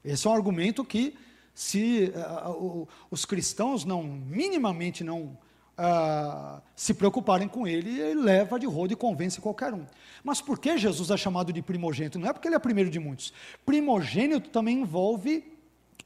Esse 0.05 0.27
é 0.27 0.31
um 0.31 0.35
argumento 0.35 0.85
que, 0.85 1.15
se 1.55 2.13
uh, 2.15 2.89
os 3.11 3.25
cristãos 3.25 3.85
não, 3.85 4.03
minimamente 4.03 5.05
não 5.05 5.37
uh, 5.81 6.61
se 6.75 6.95
preocuparem 6.95 7.49
com 7.49 7.67
ele, 7.67 8.01
ele 8.01 8.21
leva 8.21 8.59
de 8.59 8.67
rodo 8.67 8.93
e 8.93 8.97
convence 8.97 9.41
qualquer 9.41 9.75
um. 9.75 9.85
Mas 10.23 10.41
por 10.41 10.59
que 10.59 10.77
Jesus 10.77 11.11
é 11.11 11.17
chamado 11.17 11.53
de 11.53 11.63
primogênito? 11.63 12.19
Não 12.19 12.29
é 12.29 12.33
porque 12.33 12.49
ele 12.49 12.55
é 12.55 12.59
primeiro 12.59 12.91
de 12.91 12.99
muitos. 12.99 13.33
Primogênito 13.65 14.51
também 14.51 14.81
envolve 14.81 15.45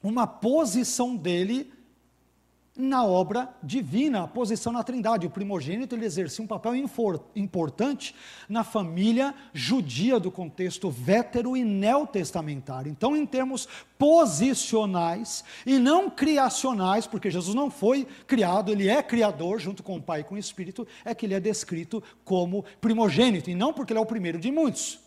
uma 0.02 0.26
posição 0.26 1.16
dele 1.16 1.72
na 2.76 3.04
obra 3.04 3.48
divina, 3.62 4.24
a 4.24 4.26
posição 4.26 4.72
na 4.72 4.82
Trindade. 4.82 5.26
O 5.26 5.30
primogênito 5.30 5.94
ele 5.94 6.04
exercia 6.04 6.44
um 6.44 6.48
papel 6.48 6.74
importante 7.36 8.14
na 8.48 8.64
família 8.64 9.32
judia 9.52 10.18
do 10.18 10.30
contexto 10.30 10.90
vétero 10.90 11.56
e 11.56 11.64
neotestamentário. 11.64 12.90
Então, 12.90 13.16
em 13.16 13.24
termos 13.24 13.68
posicionais 13.96 15.44
e 15.64 15.78
não 15.78 16.10
criacionais, 16.10 17.06
porque 17.06 17.30
Jesus 17.30 17.54
não 17.54 17.70
foi 17.70 18.06
criado, 18.26 18.72
ele 18.72 18.88
é 18.88 19.02
criador 19.02 19.60
junto 19.60 19.82
com 19.82 19.96
o 19.96 20.02
Pai 20.02 20.20
e 20.20 20.24
com 20.24 20.34
o 20.34 20.38
Espírito, 20.38 20.86
é 21.04 21.14
que 21.14 21.26
ele 21.26 21.34
é 21.34 21.40
descrito 21.40 22.02
como 22.24 22.64
primogênito, 22.80 23.50
e 23.50 23.54
não 23.54 23.72
porque 23.72 23.92
ele 23.92 24.00
é 24.00 24.02
o 24.02 24.06
primeiro 24.06 24.38
de 24.38 24.50
muitos. 24.50 24.98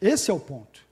Esse 0.00 0.30
é 0.30 0.34
o 0.34 0.38
ponto. 0.38 0.86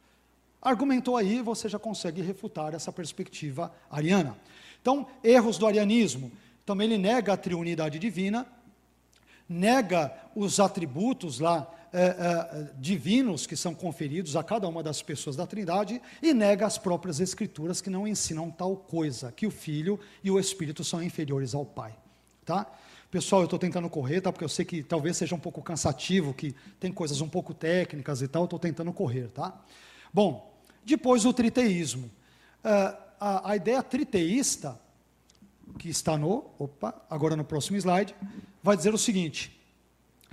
Argumentou 0.61 1.16
aí, 1.16 1.41
você 1.41 1.69
já 1.69 1.78
consegue 1.78 2.20
refutar 2.20 2.74
essa 2.74 2.93
perspectiva 2.93 3.73
ariana. 3.91 4.37
Então, 4.81 5.07
erros 5.23 5.59
do 5.59 5.66
arianismo. 5.66 6.32
Também 6.65 6.86
ele 6.86 6.98
nega 6.98 7.32
a 7.32 7.36
triunidade 7.36 7.98
divina, 7.98 8.47
nega 9.48 10.15
os 10.35 10.61
atributos 10.61 11.40
lá 11.40 11.69
é, 11.93 12.05
é, 12.05 12.70
divinos 12.78 13.48
que 13.48 13.57
são 13.57 13.74
conferidos 13.74 14.36
a 14.36 14.44
cada 14.44 14.69
uma 14.69 14.81
das 14.81 15.02
pessoas 15.02 15.35
da 15.35 15.44
Trindade 15.44 16.01
e 16.23 16.32
nega 16.32 16.65
as 16.65 16.78
próprias 16.78 17.19
Escrituras 17.19 17.81
que 17.81 17.90
não 17.90 18.07
ensinam 18.07 18.48
tal 18.48 18.77
coisa, 18.77 19.32
que 19.32 19.47
o 19.47 19.51
Filho 19.51 19.98
e 20.23 20.31
o 20.31 20.39
Espírito 20.39 20.85
são 20.85 21.02
inferiores 21.02 21.52
ao 21.52 21.65
Pai. 21.65 21.97
Tá? 22.44 22.65
Pessoal, 23.11 23.43
eu 23.43 23.47
estou 23.47 23.59
tentando 23.59 23.90
correr, 23.90 24.20
tá? 24.20 24.31
porque 24.31 24.44
eu 24.44 24.48
sei 24.48 24.65
que 24.65 24.85
talvez 24.85 25.16
seja 25.16 25.35
um 25.35 25.39
pouco 25.40 25.61
cansativo, 25.61 26.32
que 26.32 26.55
tem 26.78 26.93
coisas 26.93 27.20
um 27.20 27.28
pouco 27.28 27.52
técnicas 27.52 28.23
e 28.23 28.28
tal, 28.28 28.44
estou 28.44 28.59
tentando 28.59 28.93
correr. 28.93 29.28
Tá? 29.28 29.61
Bom, 30.15 30.55
depois 30.85 31.24
o 31.24 31.32
triteísmo. 31.32 32.09
Uh, 32.65 33.10
a, 33.20 33.51
a 33.51 33.56
ideia 33.56 33.82
triteísta, 33.82 34.80
que 35.78 35.88
está 35.88 36.16
no, 36.16 36.51
opa, 36.59 37.01
agora 37.09 37.36
no 37.36 37.44
próximo 37.44 37.76
slide, 37.76 38.14
vai 38.62 38.76
dizer 38.76 38.94
o 38.94 38.98
seguinte: 38.98 39.60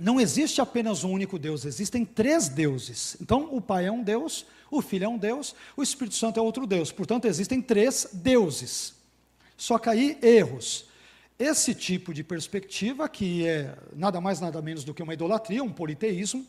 não 0.00 0.20
existe 0.20 0.60
apenas 0.60 1.04
um 1.04 1.12
único 1.12 1.38
Deus, 1.38 1.64
existem 1.64 2.04
três 2.04 2.48
deuses. 2.48 3.16
Então, 3.20 3.54
o 3.54 3.60
Pai 3.60 3.86
é 3.86 3.92
um 3.92 4.02
Deus, 4.02 4.46
o 4.70 4.80
Filho 4.80 5.04
é 5.04 5.08
um 5.08 5.18
Deus, 5.18 5.54
o 5.76 5.82
Espírito 5.82 6.16
Santo 6.16 6.40
é 6.40 6.42
outro 6.42 6.66
Deus. 6.66 6.90
Portanto, 6.90 7.26
existem 7.26 7.60
três 7.60 8.08
deuses. 8.12 8.94
Só 9.56 9.78
que 9.78 9.88
aí, 9.88 10.18
erros. 10.22 10.86
Esse 11.38 11.72
tipo 11.72 12.12
de 12.12 12.24
perspectiva, 12.24 13.08
que 13.08 13.46
é 13.46 13.76
nada 13.94 14.20
mais, 14.20 14.40
nada 14.40 14.60
menos 14.60 14.82
do 14.82 14.92
que 14.92 15.02
uma 15.02 15.14
idolatria, 15.14 15.62
um 15.62 15.72
politeísmo, 15.72 16.44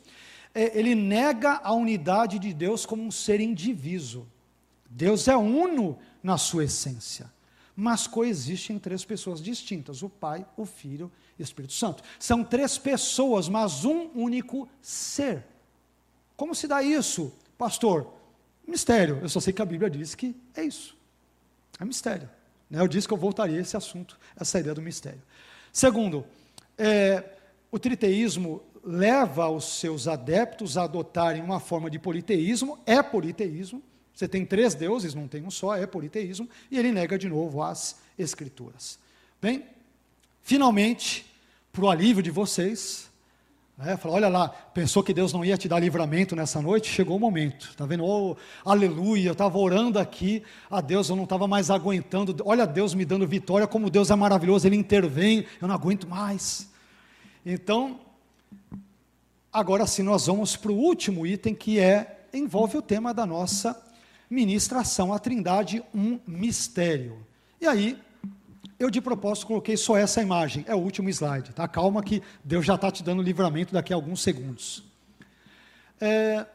é, 0.54 0.78
ele 0.78 0.96
nega 0.96 1.60
a 1.64 1.74
unidade 1.74 2.40
de 2.40 2.52
Deus 2.54 2.88
como 2.88 3.04
um 3.04 3.12
ser 3.12 3.40
indiviso. 3.40 4.28
Deus 4.90 5.28
é 5.28 5.38
uno 5.38 6.00
na 6.22 6.38
sua 6.38 6.66
essência, 6.66 7.32
mas 7.76 8.08
coexistem 8.08 8.78
três 8.78 9.06
pessoas 9.06 9.42
distintas: 9.42 10.04
o 10.04 10.10
Pai, 10.10 10.46
o 10.58 10.66
Filho 10.66 11.12
e 11.38 11.42
o 11.42 11.44
Espírito 11.44 11.74
Santo. 11.74 12.04
São 12.20 12.44
três 12.44 12.78
pessoas, 12.78 13.48
mas 13.48 13.86
um 13.86 14.10
único 14.14 14.68
ser. 14.82 15.46
Como 16.36 16.54
se 16.54 16.68
dá 16.68 16.84
isso, 16.84 17.34
pastor? 17.58 18.14
Mistério. 18.68 19.20
Eu 19.22 19.30
só 19.30 19.40
sei 19.40 19.52
que 19.52 19.62
a 19.62 19.66
Bíblia 19.66 19.90
diz 19.90 20.14
que 20.14 20.36
é 20.56 20.64
isso. 20.64 20.96
É 21.80 21.86
mistério. 21.86 22.30
Né? 22.70 22.80
Eu 22.80 22.88
disse 22.88 23.08
que 23.08 23.14
eu 23.14 23.18
voltaria 23.18 23.58
a 23.58 23.62
esse 23.62 23.76
assunto, 23.76 24.20
essa 24.36 24.60
ideia 24.60 24.76
do 24.76 24.82
mistério. 24.82 25.22
Segundo, 25.72 26.26
é, 26.78 27.24
o 27.72 27.80
triteísmo 27.80 28.62
leva 28.84 29.50
os 29.50 29.80
seus 29.80 30.08
adeptos 30.08 30.78
a 30.78 30.84
adotarem 30.84 31.42
uma 31.42 31.60
forma 31.60 31.90
de 31.90 32.00
politeísmo, 32.00 32.80
é 32.86 33.02
politeísmo, 33.02 33.82
você 34.20 34.28
tem 34.28 34.46
três 34.46 34.76
deuses, 34.76 35.14
não 35.16 35.30
tem 35.30 35.46
um 35.46 35.50
só, 35.50 35.78
é 35.78 35.88
politeísmo, 35.88 36.50
e 36.70 36.78
ele 36.78 36.92
nega 36.92 37.18
de 37.18 37.30
novo 37.30 37.64
as 37.64 38.02
escrituras. 38.18 39.00
Bem, 39.42 39.64
finalmente, 40.44 41.26
para 41.72 41.86
o 41.86 41.90
alívio 41.90 42.22
de 42.22 42.30
vocês, 42.30 43.10
né, 43.78 43.96
fala, 43.96 44.16
olha 44.16 44.28
lá, 44.28 44.50
pensou 44.50 45.02
que 45.02 45.14
Deus 45.14 45.32
não 45.32 45.46
ia 45.46 45.58
te 45.58 45.70
dar 45.70 45.80
livramento 45.80 46.36
nessa 46.36 46.62
noite? 46.62 46.92
Chegou 46.92 47.16
o 47.16 47.20
momento, 47.20 47.70
está 47.70 47.86
vendo? 47.86 48.04
Oh, 48.04 48.36
aleluia, 48.66 49.30
eu 49.30 49.32
estava 49.32 49.58
orando 49.58 49.98
aqui, 49.98 50.44
a 50.70 50.82
Deus, 50.82 51.08
eu 51.08 51.16
não 51.16 51.24
estava 51.24 51.48
mais 51.48 51.70
aguentando, 51.70 52.36
olha 52.44 52.68
Deus 52.68 52.94
me 52.94 53.06
dando 53.06 53.26
vitória, 53.26 53.68
como 53.68 53.90
Deus 53.90 54.12
é 54.12 54.16
maravilhoso, 54.18 54.68
Ele 54.68 54.76
intervém, 54.76 55.46
eu 55.62 55.68
não 55.70 55.76
aguento 55.76 56.06
mais. 56.06 56.70
Então, 57.46 58.02
agora 59.50 59.88
sim, 59.88 60.04
nós 60.04 60.26
vamos 60.26 60.58
para 60.58 60.74
o 60.74 60.78
último 60.78 61.26
item 61.26 61.56
que 61.56 61.80
é, 61.80 62.26
envolve 62.34 62.78
o 62.78 62.82
tema 62.82 63.14
da 63.14 63.26
nossa 63.26 63.88
ministração 64.30 65.12
à 65.12 65.20
Trindade, 65.20 65.84
um 65.94 66.20
mistério. 66.28 67.26
E 67.60 67.66
aí, 67.66 68.00
eu 68.80 68.90
de 68.90 69.02
propósito 69.02 69.48
coloquei 69.48 69.76
só 69.76 69.98
essa 69.98 70.22
imagem, 70.22 70.64
é 70.68 70.74
o 70.74 70.78
último 70.78 71.10
slide, 71.10 71.52
tá? 71.52 71.68
Calma 71.68 72.02
que 72.02 72.22
Deus 72.44 72.66
já 72.66 72.76
está 72.76 72.90
te 72.90 73.04
dando 73.04 73.22
livramento 73.22 73.74
daqui 73.74 73.92
a 73.92 73.96
alguns 73.96 74.22
segundos. 74.22 74.84
É, 76.00 76.46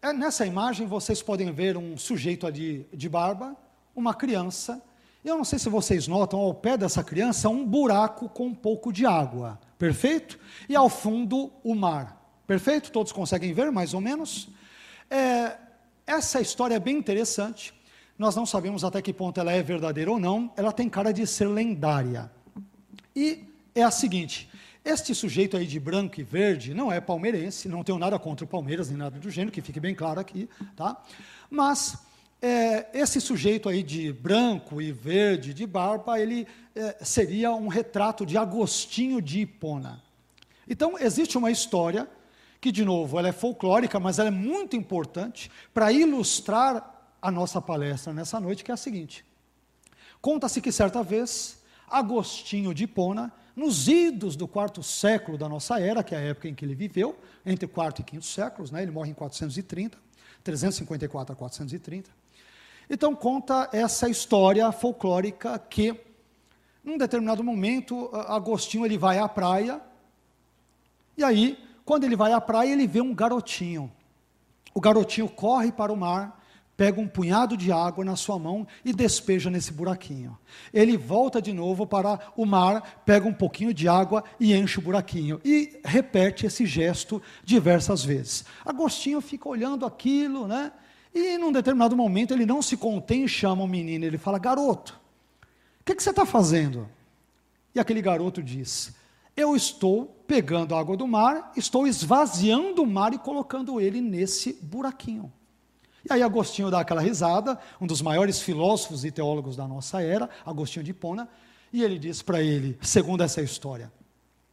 é, 0.00 0.12
nessa 0.12 0.46
imagem 0.46 0.86
vocês 0.86 1.20
podem 1.20 1.52
ver 1.52 1.76
um 1.76 1.98
sujeito 1.98 2.46
ali 2.46 2.88
de 2.92 3.08
barba, 3.08 3.54
uma 3.94 4.14
criança. 4.14 4.82
Eu 5.24 5.36
não 5.36 5.44
sei 5.44 5.58
se 5.58 5.68
vocês 5.68 6.08
notam 6.08 6.38
ao 6.38 6.54
pé 6.54 6.78
dessa 6.78 7.04
criança 7.04 7.48
um 7.48 7.66
buraco 7.66 8.28
com 8.28 8.46
um 8.46 8.54
pouco 8.54 8.90
de 8.92 9.04
água, 9.04 9.58
perfeito? 9.76 10.38
E 10.68 10.76
ao 10.76 10.88
fundo 10.88 11.52
o 11.62 11.74
mar, 11.74 12.32
perfeito? 12.46 12.90
Todos 12.90 13.12
conseguem 13.12 13.52
ver 13.52 13.70
mais 13.70 13.92
ou 13.92 14.00
menos? 14.00 14.48
É, 15.10 15.56
essa 16.08 16.40
história 16.40 16.74
é 16.74 16.80
bem 16.80 16.96
interessante. 16.96 17.74
Nós 18.18 18.34
não 18.34 18.46
sabemos 18.46 18.82
até 18.82 19.00
que 19.02 19.12
ponto 19.12 19.38
ela 19.38 19.52
é 19.52 19.62
verdadeira 19.62 20.10
ou 20.10 20.18
não. 20.18 20.50
Ela 20.56 20.72
tem 20.72 20.88
cara 20.88 21.12
de 21.12 21.26
ser 21.26 21.46
lendária. 21.46 22.32
E 23.14 23.44
é 23.74 23.82
a 23.82 23.90
seguinte: 23.90 24.50
este 24.84 25.14
sujeito 25.14 25.56
aí 25.56 25.66
de 25.66 25.78
branco 25.78 26.18
e 26.18 26.24
verde 26.24 26.72
não 26.72 26.90
é 26.90 27.00
palmeirense, 27.00 27.68
não 27.68 27.84
tenho 27.84 27.98
nada 27.98 28.18
contra 28.18 28.44
o 28.44 28.48
Palmeiras 28.48 28.88
nem 28.88 28.96
nada 28.96 29.18
do 29.18 29.30
gênero, 29.30 29.52
que 29.52 29.60
fique 29.60 29.78
bem 29.78 29.94
claro 29.94 30.18
aqui, 30.18 30.48
tá? 30.74 30.96
Mas 31.50 31.98
é, 32.40 32.86
esse 32.94 33.20
sujeito 33.20 33.68
aí 33.68 33.82
de 33.82 34.12
branco 34.12 34.80
e 34.80 34.90
verde, 34.90 35.52
de 35.52 35.66
barba, 35.66 36.18
ele 36.18 36.46
é, 36.74 36.96
seria 37.04 37.52
um 37.52 37.68
retrato 37.68 38.24
de 38.24 38.38
Agostinho 38.38 39.20
de 39.20 39.40
Hipona. 39.40 40.02
Então, 40.66 40.98
existe 40.98 41.36
uma 41.36 41.50
história 41.50 42.08
que, 42.60 42.72
de 42.72 42.84
novo, 42.84 43.18
ela 43.18 43.28
é 43.28 43.32
folclórica, 43.32 44.00
mas 44.00 44.18
ela 44.18 44.28
é 44.28 44.32
muito 44.32 44.76
importante 44.76 45.50
para 45.72 45.92
ilustrar 45.92 47.14
a 47.20 47.30
nossa 47.30 47.60
palestra 47.60 48.12
nessa 48.12 48.40
noite, 48.40 48.64
que 48.64 48.70
é 48.70 48.74
a 48.74 48.76
seguinte. 48.76 49.24
Conta-se 50.20 50.60
que 50.60 50.72
certa 50.72 51.02
vez, 51.02 51.62
Agostinho 51.88 52.74
de 52.74 52.84
Hipona, 52.84 53.32
nos 53.54 53.88
idos 53.88 54.36
do 54.36 54.46
quarto 54.46 54.82
século 54.82 55.36
da 55.36 55.48
nossa 55.48 55.80
era, 55.80 56.02
que 56.02 56.14
é 56.14 56.18
a 56.18 56.20
época 56.20 56.48
em 56.48 56.54
que 56.54 56.64
ele 56.64 56.74
viveu, 56.74 57.18
entre 57.44 57.66
quarto 57.66 58.00
e 58.00 58.04
quinto 58.04 58.24
séculos, 58.24 58.70
né, 58.70 58.82
ele 58.82 58.90
morre 58.90 59.10
em 59.10 59.14
430, 59.14 59.98
354 60.44 61.32
a 61.32 61.36
430, 61.36 62.10
então 62.88 63.14
conta 63.14 63.68
essa 63.72 64.08
história 64.08 64.70
folclórica 64.72 65.58
que, 65.58 65.94
num 66.82 66.96
determinado 66.96 67.42
momento, 67.42 68.08
Agostinho 68.12 68.86
ele 68.86 68.96
vai 68.96 69.18
à 69.18 69.28
praia, 69.28 69.80
e 71.16 71.24
aí, 71.24 71.58
quando 71.88 72.04
ele 72.04 72.16
vai 72.16 72.34
à 72.34 72.38
praia, 72.38 72.70
ele 72.70 72.86
vê 72.86 73.00
um 73.00 73.14
garotinho. 73.14 73.90
O 74.74 74.80
garotinho 74.80 75.26
corre 75.26 75.72
para 75.72 75.90
o 75.90 75.96
mar, 75.96 76.38
pega 76.76 77.00
um 77.00 77.08
punhado 77.08 77.56
de 77.56 77.72
água 77.72 78.04
na 78.04 78.14
sua 78.14 78.38
mão 78.38 78.66
e 78.84 78.92
despeja 78.92 79.48
nesse 79.48 79.72
buraquinho. 79.72 80.38
Ele 80.70 80.98
volta 80.98 81.40
de 81.40 81.50
novo 81.50 81.86
para 81.86 82.20
o 82.36 82.44
mar, 82.44 83.02
pega 83.06 83.26
um 83.26 83.32
pouquinho 83.32 83.72
de 83.72 83.88
água 83.88 84.22
e 84.38 84.52
enche 84.52 84.78
o 84.78 84.82
buraquinho. 84.82 85.40
E 85.42 85.80
repete 85.82 86.44
esse 86.44 86.66
gesto 86.66 87.22
diversas 87.42 88.04
vezes. 88.04 88.44
Agostinho 88.66 89.22
fica 89.22 89.48
olhando 89.48 89.86
aquilo, 89.86 90.46
né? 90.46 90.70
E 91.14 91.38
num 91.38 91.50
determinado 91.50 91.96
momento 91.96 92.34
ele 92.34 92.44
não 92.44 92.60
se 92.60 92.76
contém 92.76 93.24
e 93.24 93.28
chama 93.28 93.64
o 93.64 93.66
menino. 93.66 94.04
Ele 94.04 94.18
fala: 94.18 94.38
Garoto, 94.38 95.00
o 95.80 95.84
que, 95.86 95.94
que 95.94 96.02
você 96.02 96.10
está 96.10 96.26
fazendo? 96.26 96.86
E 97.74 97.80
aquele 97.80 98.02
garoto 98.02 98.42
diz: 98.42 98.94
Eu 99.34 99.56
estou 99.56 100.17
pegando 100.28 100.74
a 100.74 100.78
água 100.78 100.94
do 100.94 101.08
mar, 101.08 101.52
estou 101.56 101.86
esvaziando 101.86 102.82
o 102.82 102.86
mar 102.86 103.14
e 103.14 103.18
colocando 103.18 103.80
ele 103.80 104.02
nesse 104.02 104.52
buraquinho. 104.62 105.32
E 106.08 106.12
aí 106.12 106.22
Agostinho 106.22 106.70
dá 106.70 106.80
aquela 106.80 107.00
risada, 107.00 107.58
um 107.80 107.86
dos 107.86 108.02
maiores 108.02 108.38
filósofos 108.38 109.06
e 109.06 109.10
teólogos 109.10 109.56
da 109.56 109.66
nossa 109.66 110.02
era, 110.02 110.28
Agostinho 110.44 110.84
de 110.84 110.90
Hipona, 110.90 111.26
e 111.72 111.82
ele 111.82 111.98
diz 111.98 112.20
para 112.20 112.42
ele, 112.42 112.78
segundo 112.82 113.22
essa 113.22 113.40
história: 113.40 113.90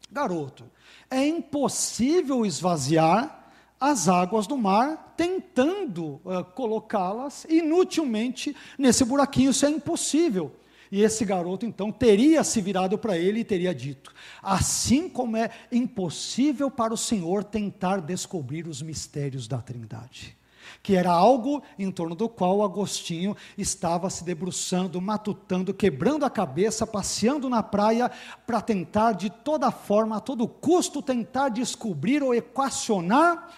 Garoto, 0.10 0.64
é 1.12 1.28
impossível 1.28 2.46
esvaziar 2.46 3.44
as 3.80 4.08
águas 4.08 4.48
do 4.48 4.58
mar, 4.58 5.14
tentando 5.18 6.22
uh, 6.24 6.44
colocá-las 6.56 7.46
inutilmente 7.50 8.56
nesse 8.78 9.04
buraquinho. 9.04 9.52
Isso 9.52 9.66
é 9.66 9.70
impossível. 9.70 10.56
E 10.96 11.02
esse 11.02 11.26
garoto 11.26 11.66
então 11.66 11.92
teria 11.92 12.42
se 12.42 12.62
virado 12.62 12.98
para 12.98 13.18
ele 13.18 13.42
e 13.42 13.44
teria 13.44 13.76
dito: 13.76 14.14
Assim 14.42 15.10
como 15.10 15.36
é 15.36 15.50
impossível 15.70 16.72
para 16.72 16.94
o 16.94 16.98
Senhor 16.98 17.44
tentar 17.44 18.00
descobrir 18.00 18.66
os 18.66 18.82
mistérios 18.82 19.46
da 19.46 19.58
Trindade. 19.58 20.38
Que 20.82 20.96
era 20.96 21.12
algo 21.12 21.62
em 21.78 21.92
torno 21.92 22.16
do 22.16 22.30
qual 22.30 22.64
Agostinho 22.64 23.36
estava 23.58 24.10
se 24.10 24.24
debruçando, 24.24 25.02
matutando, 25.02 25.74
quebrando 25.74 26.24
a 26.24 26.30
cabeça, 26.30 26.88
passeando 26.88 27.50
na 27.50 27.62
praia, 27.62 28.10
para 28.48 28.62
tentar 28.62 29.12
de 29.12 29.30
toda 29.30 29.72
forma, 29.72 30.16
a 30.16 30.22
todo 30.22 30.48
custo, 30.48 31.02
tentar 31.02 31.50
descobrir 31.50 32.24
ou 32.24 32.34
equacionar 32.34 33.54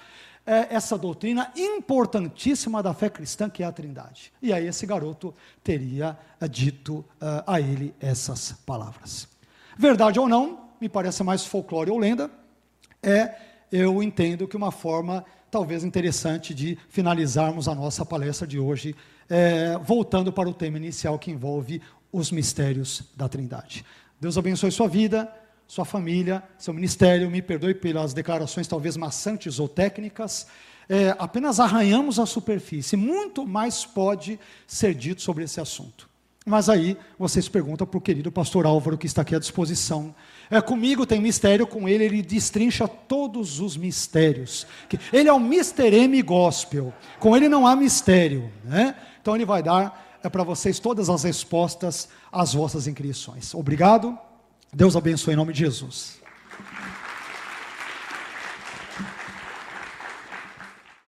é, 0.48 0.74
essa 0.74 0.98
doutrina 0.98 1.52
importantíssima 1.58 2.82
da 2.82 2.94
fé 2.94 3.10
cristã, 3.10 3.50
que 3.50 3.62
é 3.62 3.66
a 3.66 3.72
Trindade. 3.72 4.32
E 4.42 4.54
aí 4.54 4.66
esse 4.66 4.86
garoto 4.86 5.36
teria 5.62 6.18
uh, 6.42 6.48
dito 6.48 7.00
uh, 7.00 7.44
a 7.46 7.60
ele 7.60 7.94
essas 8.00 8.54
palavras. 8.66 9.28
Verdade 9.78 10.18
ou 10.20 10.30
não, 10.30 10.70
me 10.80 10.88
parece 10.88 11.22
mais 11.22 11.46
folclore 11.46 11.92
ou 11.92 11.98
lenda, 11.98 12.32
é, 13.04 13.36
eu 13.70 14.02
entendo 14.02 14.48
que 14.48 14.56
uma 14.56 14.72
forma 14.72 15.26
talvez 15.52 15.84
interessante 15.84 16.54
de 16.54 16.78
finalizarmos 16.90 17.68
a 17.68 17.76
nossa 17.76 18.06
palestra 18.06 18.48
de 18.48 18.58
hoje, 18.58 18.96
é, 19.30 19.78
voltando 19.84 20.32
para 20.32 20.48
o 20.48 20.54
tema 20.54 20.78
inicial 20.78 21.20
que 21.20 21.30
envolve 21.30 21.82
os 22.12 22.32
mistérios 22.32 23.04
da 23.16 23.28
Trindade. 23.28 23.84
Deus 24.20 24.38
abençoe 24.38 24.72
sua 24.72 24.88
vida 24.88 25.30
sua 25.68 25.86
família, 25.86 26.42
seu 26.58 26.74
ministério. 26.74 27.30
Me 27.30 27.42
perdoe 27.42 27.74
pelas 27.74 28.14
declarações 28.14 28.68
talvez 28.68 28.96
maçantes 28.96 29.60
ou 29.60 29.68
técnicas. 29.68 30.48
É, 30.90 31.16
apenas 31.20 31.60
arranhamos 31.60 32.18
a 32.20 32.26
superfície. 32.26 32.96
Muito 32.96 33.46
mais 33.46 33.86
pode 33.86 34.40
ser 34.66 34.94
dito 34.96 35.22
sobre 35.22 35.44
esse 35.44 35.60
assunto. 35.60 36.08
Mas 36.46 36.70
aí 36.70 36.96
vocês 37.20 37.50
perguntam 37.50 37.86
para 37.86 37.98
o 37.98 38.02
querido 38.02 38.32
pastor 38.32 38.66
Álvaro, 38.66 38.98
que 38.98 39.06
está 39.06 39.22
aqui 39.22 39.36
à 39.36 39.40
disposição. 39.40 40.16
É, 40.50 40.62
comigo 40.62 41.06
tem 41.06 41.20
mistério, 41.20 41.68
com 41.68 41.90
ele 41.90 42.06
ele 42.06 42.22
destrincha 42.22 42.88
todos 42.88 43.60
os 43.60 43.76
mistérios. 43.76 44.66
Ele 45.12 45.28
é 45.28 45.34
o 45.34 45.42
Mr. 45.42 45.94
M 45.94 46.22
Gospel. 46.22 46.94
Com 47.20 47.36
ele 47.36 47.50
não 47.50 47.68
há 47.68 47.76
mistério. 47.76 48.50
Né? 48.64 48.96
Então 49.22 49.36
ele 49.36 49.44
vai 49.44 49.62
dar 49.62 50.18
é, 50.24 50.30
para 50.30 50.44
vocês 50.44 50.80
todas 50.80 51.10
as 51.10 51.24
respostas 51.24 52.08
às 52.32 52.54
vossas 52.54 52.88
inquirições. 52.88 53.54
Obrigado. 53.54 54.18
Deus 54.74 54.96
abençoe 54.96 55.34
em 55.34 55.38
nome 55.38 55.54
de 55.54 55.60
Jesus. 55.60 56.20